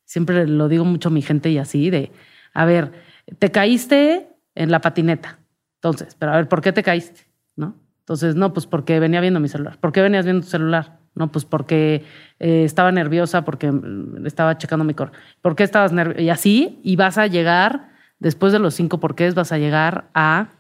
Siempre 0.05 0.47
lo 0.47 0.69
digo 0.69 0.85
mucho 0.85 1.09
a 1.09 1.13
mi 1.13 1.23
gente 1.23 1.51
y 1.51 1.59
así, 1.59 1.91
de, 1.91 2.13
a 2.55 2.65
ver, 2.65 2.93
te 3.41 3.51
caíste 3.51 4.29
en 4.55 4.71
la 4.71 4.81
patineta. 4.81 5.41
Entonces, 5.75 6.15
pero 6.17 6.33
a 6.33 6.37
ver, 6.37 6.49
¿por 6.49 6.61
qué 6.61 6.73
te 6.73 6.85
caíste? 6.85 7.23
¿No? 7.57 7.75
Entonces, 8.01 8.37
no, 8.37 8.53
pues 8.53 8.67
porque 8.67 9.01
venía 9.01 9.21
viendo 9.21 9.41
mi 9.41 9.49
celular. 9.49 9.79
¿Por 9.81 9.91
qué 9.91 10.01
venías 10.01 10.25
viendo 10.25 10.45
tu 10.45 10.51
celular? 10.51 11.01
No, 11.17 11.33
pues 11.33 11.47
porque 11.47 12.05
eh, 12.39 12.63
estaba 12.65 12.93
nerviosa, 12.93 13.45
porque 13.45 13.73
mm, 13.73 14.27
estaba 14.27 14.59
checando 14.59 14.85
mi 14.85 14.93
cor. 14.93 15.13
¿Por 15.41 15.57
qué 15.57 15.65
estabas 15.65 15.91
nerviosa? 15.91 16.21
Y 16.21 16.29
así, 16.29 16.79
y 16.85 16.95
vas 16.97 17.17
a 17.17 17.27
llegar, 17.27 17.89
después 18.19 18.53
de 18.53 18.59
los 18.59 18.75
cinco 18.75 19.01
porqués, 19.01 19.35
vas 19.35 19.51
a 19.51 19.59
llegar 19.59 20.11
a 20.15 20.51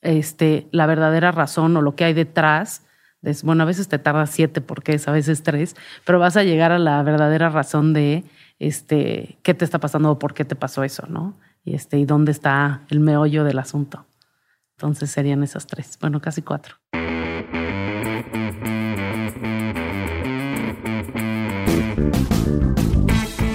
este, 0.00 0.68
la 0.70 0.86
verdadera 0.86 1.32
razón 1.32 1.76
o 1.76 1.82
lo 1.82 1.96
que 1.96 2.04
hay 2.04 2.14
detrás. 2.14 2.84
bueno, 3.42 3.64
a 3.64 3.66
veces 3.66 3.88
te 3.88 3.98
tarda 3.98 4.26
siete 4.26 4.60
porqués, 4.60 5.08
a 5.08 5.12
veces 5.12 5.42
tres, 5.42 5.74
pero 6.06 6.20
vas 6.20 6.36
a 6.36 6.44
llegar 6.44 6.70
a 6.70 6.78
la 6.78 7.02
verdadera 7.02 7.50
razón 7.50 7.92
de 7.92 8.22
este, 8.60 9.38
qué 9.42 9.54
te 9.54 9.64
está 9.64 9.80
pasando 9.80 10.12
o 10.12 10.18
por 10.20 10.34
qué 10.34 10.44
te 10.44 10.54
pasó 10.54 10.84
eso, 10.84 11.04
¿no? 11.08 11.36
Y, 11.64 11.74
este, 11.74 11.98
y 11.98 12.04
dónde 12.04 12.30
está 12.30 12.82
el 12.90 13.00
meollo 13.00 13.42
del 13.42 13.58
asunto. 13.58 14.06
Entonces 14.76 15.10
serían 15.10 15.42
esas 15.42 15.66
tres, 15.66 15.98
bueno, 16.00 16.20
casi 16.20 16.42
cuatro. 16.42 16.76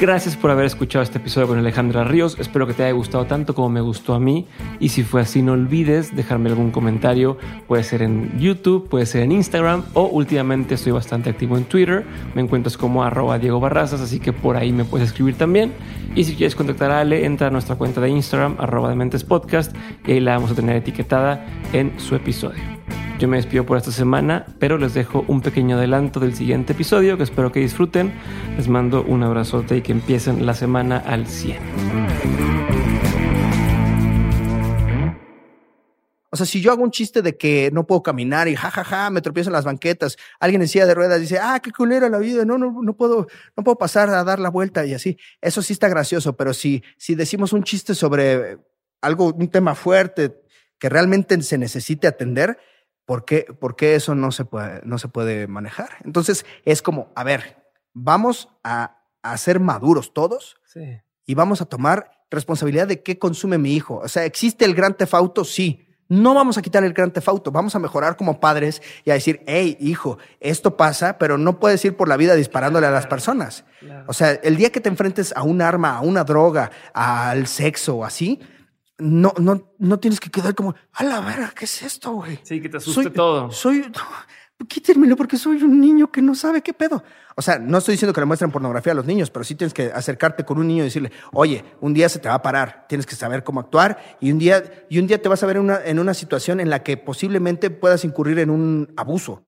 Gracias 0.04 0.36
por 0.36 0.52
haber 0.52 0.66
escuchado 0.66 1.02
este 1.02 1.18
episodio 1.18 1.48
con 1.48 1.58
Alejandra 1.58 2.04
Ríos. 2.04 2.36
Espero 2.38 2.68
que 2.68 2.74
te 2.74 2.84
haya 2.84 2.92
gustado 2.92 3.24
tanto 3.24 3.56
como 3.56 3.70
me 3.70 3.80
gustó 3.80 4.14
a 4.14 4.20
mí. 4.20 4.46
Y 4.82 4.90
si 4.90 5.02
fue 5.02 5.22
así, 5.22 5.42
no 5.42 5.54
olvides 5.54 6.14
dejarme 6.14 6.50
algún 6.50 6.72
comentario. 6.72 7.38
Puede 7.70 7.86
ser 7.86 8.02
en 8.02 8.38
YouTube, 8.38 8.90
puede 8.90 9.06
ser 9.06 9.22
en 9.22 9.32
Instagram 9.32 9.86
o 9.94 10.08
últimamente 10.08 10.76
estoy 10.76 10.92
bastante 10.92 11.30
activo 11.30 11.56
en 11.56 11.64
Twitter. 11.64 12.04
Me 12.36 12.42
encuentras 12.42 12.76
como 12.76 13.02
arroba 13.02 13.40
Diego 13.40 13.62
Barrazas, 13.62 14.02
así 14.02 14.20
que 14.20 14.34
por 14.34 14.58
ahí 14.58 14.74
me 14.74 14.84
puedes 14.84 15.08
escribir 15.08 15.36
también. 15.36 15.72
Y 16.16 16.26
si 16.26 16.36
quieres 16.36 16.54
contactar 16.54 16.92
a 16.92 17.00
Ale, 17.00 17.24
entra 17.24 17.48
a 17.48 17.50
nuestra 17.50 17.78
cuenta 17.78 18.02
de 18.02 18.10
Instagram, 18.10 18.58
arroba 18.60 18.90
de 18.90 18.96
Mentes 18.96 19.24
Podcast, 19.24 19.74
y 20.06 20.12
ahí 20.12 20.20
la 20.20 20.34
vamos 20.34 20.52
a 20.52 20.56
tener 20.56 20.76
etiquetada 20.76 21.46
en 21.72 21.98
su 21.98 22.16
episodio. 22.16 22.62
Yo 23.24 23.30
me 23.30 23.38
despido 23.38 23.66
por 23.66 23.78
esta 23.78 23.94
semana, 23.94 24.46
pero 24.60 24.78
les 24.78 24.94
dejo 24.94 25.24
un 25.30 25.40
pequeño 25.40 25.78
adelanto 25.78 26.20
del 26.20 26.36
siguiente 26.36 26.74
episodio 26.74 27.16
que 27.16 27.24
espero 27.24 27.54
que 27.54 27.62
disfruten. 27.62 28.12
Les 28.58 28.68
mando 28.68 29.02
un 29.02 29.24
abrazote 29.24 29.78
y 29.78 29.82
que 29.82 29.94
empiecen 29.94 30.46
la 30.46 30.54
semana 30.54 30.98
al 30.98 31.26
100. 31.26 31.58
O 36.32 36.36
sea, 36.36 36.46
si 36.46 36.60
yo 36.60 36.74
hago 36.74 36.84
un 36.84 36.92
chiste 36.92 37.22
de 37.22 37.38
que 37.38 37.70
no 37.72 37.88
puedo 37.88 38.04
caminar 38.04 38.50
y 38.50 38.58
jajaja, 38.58 38.84
ja, 38.84 39.04
ja, 39.06 39.10
me 39.10 39.22
tropiezo 39.22 39.52
en 39.52 39.54
las 39.54 39.64
banquetas, 39.64 40.18
alguien 40.42 40.62
en 40.62 40.68
de 40.68 40.94
ruedas 40.94 41.22
dice, 41.22 41.40
ah, 41.42 41.62
qué 41.64 41.72
culera 41.72 42.10
la 42.10 42.18
vida, 42.18 42.44
no, 42.44 42.58
no, 42.58 42.76
no 42.82 42.94
puedo, 42.98 43.28
no 43.56 43.64
puedo 43.64 43.78
pasar 43.78 44.10
a 44.10 44.26
dar 44.26 44.40
la 44.40 44.50
vuelta 44.50 44.86
y 44.86 44.94
así. 44.94 45.18
Eso 45.40 45.62
sí 45.62 45.72
está 45.72 45.88
gracioso, 45.88 46.36
pero 46.36 46.54
si, 46.54 46.84
si 46.98 47.16
decimos 47.16 47.54
un 47.54 47.64
chiste 47.64 47.96
sobre 47.96 48.58
algo, 49.00 49.28
un 49.28 49.48
tema 49.48 49.76
fuerte 49.76 50.42
que 50.78 50.90
realmente 50.90 51.42
se 51.42 51.58
necesite 51.58 52.08
atender, 52.08 52.58
¿Por 53.06 53.26
qué, 53.26 53.46
¿Por 53.60 53.76
qué, 53.76 53.96
eso 53.96 54.16
no 54.16 54.32
se, 54.32 54.46
puede, 54.46 54.82
no 54.86 54.98
se 54.98 55.08
puede 55.08 55.48
manejar? 55.48 55.90
Entonces 56.06 56.46
es 56.64 56.82
como, 56.82 57.12
a 57.16 57.24
ver, 57.24 57.64
vamos 57.94 58.50
a, 58.64 59.02
a 59.22 59.38
ser 59.38 59.60
maduros 59.60 60.14
todos 60.14 60.58
sí. 60.66 61.02
y 61.26 61.34
vamos 61.36 61.62
a 61.62 61.66
tomar 61.66 62.12
responsabilidad 62.32 62.88
de 62.88 63.04
qué 63.04 63.20
consume 63.20 63.58
mi 63.58 63.76
hijo. 63.76 63.98
O 64.04 64.08
sea, 64.08 64.26
¿existe 64.26 64.66
el 64.66 64.74
gran 64.74 64.96
tefauto? 64.96 65.44
Sí. 65.44 65.88
No 66.10 66.34
vamos 66.36 66.58
a 66.58 66.62
quitar 66.62 66.84
el 66.84 66.94
gran 66.94 67.12
tefauto, 67.12 67.52
vamos 67.52 67.76
a 67.76 67.80
mejorar 67.80 68.18
como 68.18 68.40
padres 68.40 68.82
y 69.04 69.10
a 69.10 69.14
decir, 69.14 69.42
hey, 69.48 69.78
hijo, 69.80 70.18
esto 70.42 70.76
pasa, 70.76 71.18
pero 71.18 71.38
no 71.38 71.60
puedes 71.60 71.84
ir 71.86 71.96
por 71.96 72.08
la 72.08 72.18
vida 72.18 72.36
disparándole 72.36 72.86
a 72.88 72.92
las 72.92 73.08
personas. 73.08 73.64
Claro. 73.80 74.06
O 74.08 74.14
sea, 74.14 74.32
el 74.32 74.58
día 74.58 74.72
que 74.72 74.82
te 74.82 74.90
enfrentes 74.90 75.34
a 75.36 75.44
un 75.44 75.62
arma, 75.62 75.98
a 75.98 76.02
una 76.02 76.24
droga, 76.24 76.72
al 76.94 77.48
sexo 77.48 77.96
o 77.96 78.06
así, 78.06 78.40
no, 78.98 79.34
no, 79.40 79.74
no 79.80 80.00
tienes 80.00 80.20
que 80.20 80.30
quedar 80.30 80.56
como, 80.56 80.76
a 80.94 81.04
la 81.04 81.20
verga, 81.22 81.54
¿qué 81.56 81.66
es 81.66 81.82
esto, 81.82 82.14
güey? 82.14 82.40
Sí, 82.44 82.62
que 82.62 82.70
te 82.70 82.78
asuste 82.78 83.10
todo. 83.10 83.52
Soy, 83.52 83.86
quítenmelo 84.68 85.16
porque 85.16 85.38
soy 85.38 85.62
un 85.64 85.80
niño 85.80 86.12
que 86.12 86.22
no 86.22 86.36
sabe 86.36 86.62
qué 86.62 86.74
pedo. 86.74 87.04
O 87.36 87.42
sea, 87.42 87.58
no 87.58 87.80
estoy 87.80 87.94
diciendo 87.94 88.14
que 88.14 88.22
le 88.22 88.26
muestren 88.26 88.52
pornografía 88.52 88.92
a 88.92 88.96
los 88.96 89.06
niños, 89.06 89.30
pero 89.30 89.44
sí 89.44 89.56
tienes 89.56 89.74
que 89.74 89.92
acercarte 89.92 90.46
con 90.46 90.58
un 90.58 90.68
niño 90.68 90.84
y 90.84 90.86
decirle, 90.86 91.12
oye, 91.32 91.66
un 91.82 91.94
día 91.94 92.08
se 92.10 92.20
te 92.20 92.30
va 92.30 92.36
a 92.36 92.42
parar, 92.42 92.86
tienes 92.88 93.06
que 93.06 93.16
saber 93.16 93.44
cómo 93.44 93.60
actuar 93.60 94.18
y 94.20 94.32
un 94.32 94.40
día, 94.40 94.86
y 94.90 95.00
un 95.00 95.08
día 95.08 95.22
te 95.22 95.30
vas 95.30 95.42
a 95.44 95.48
ver 95.48 95.58
en 95.58 95.64
una, 95.64 95.84
en 95.84 96.00
una 96.00 96.14
situación 96.14 96.60
en 96.60 96.70
la 96.70 96.84
que 96.84 96.98
posiblemente 96.98 97.70
puedas 97.70 98.06
incurrir 98.06 98.40
en 98.40 98.50
un 98.50 98.94
abuso. 98.96 99.48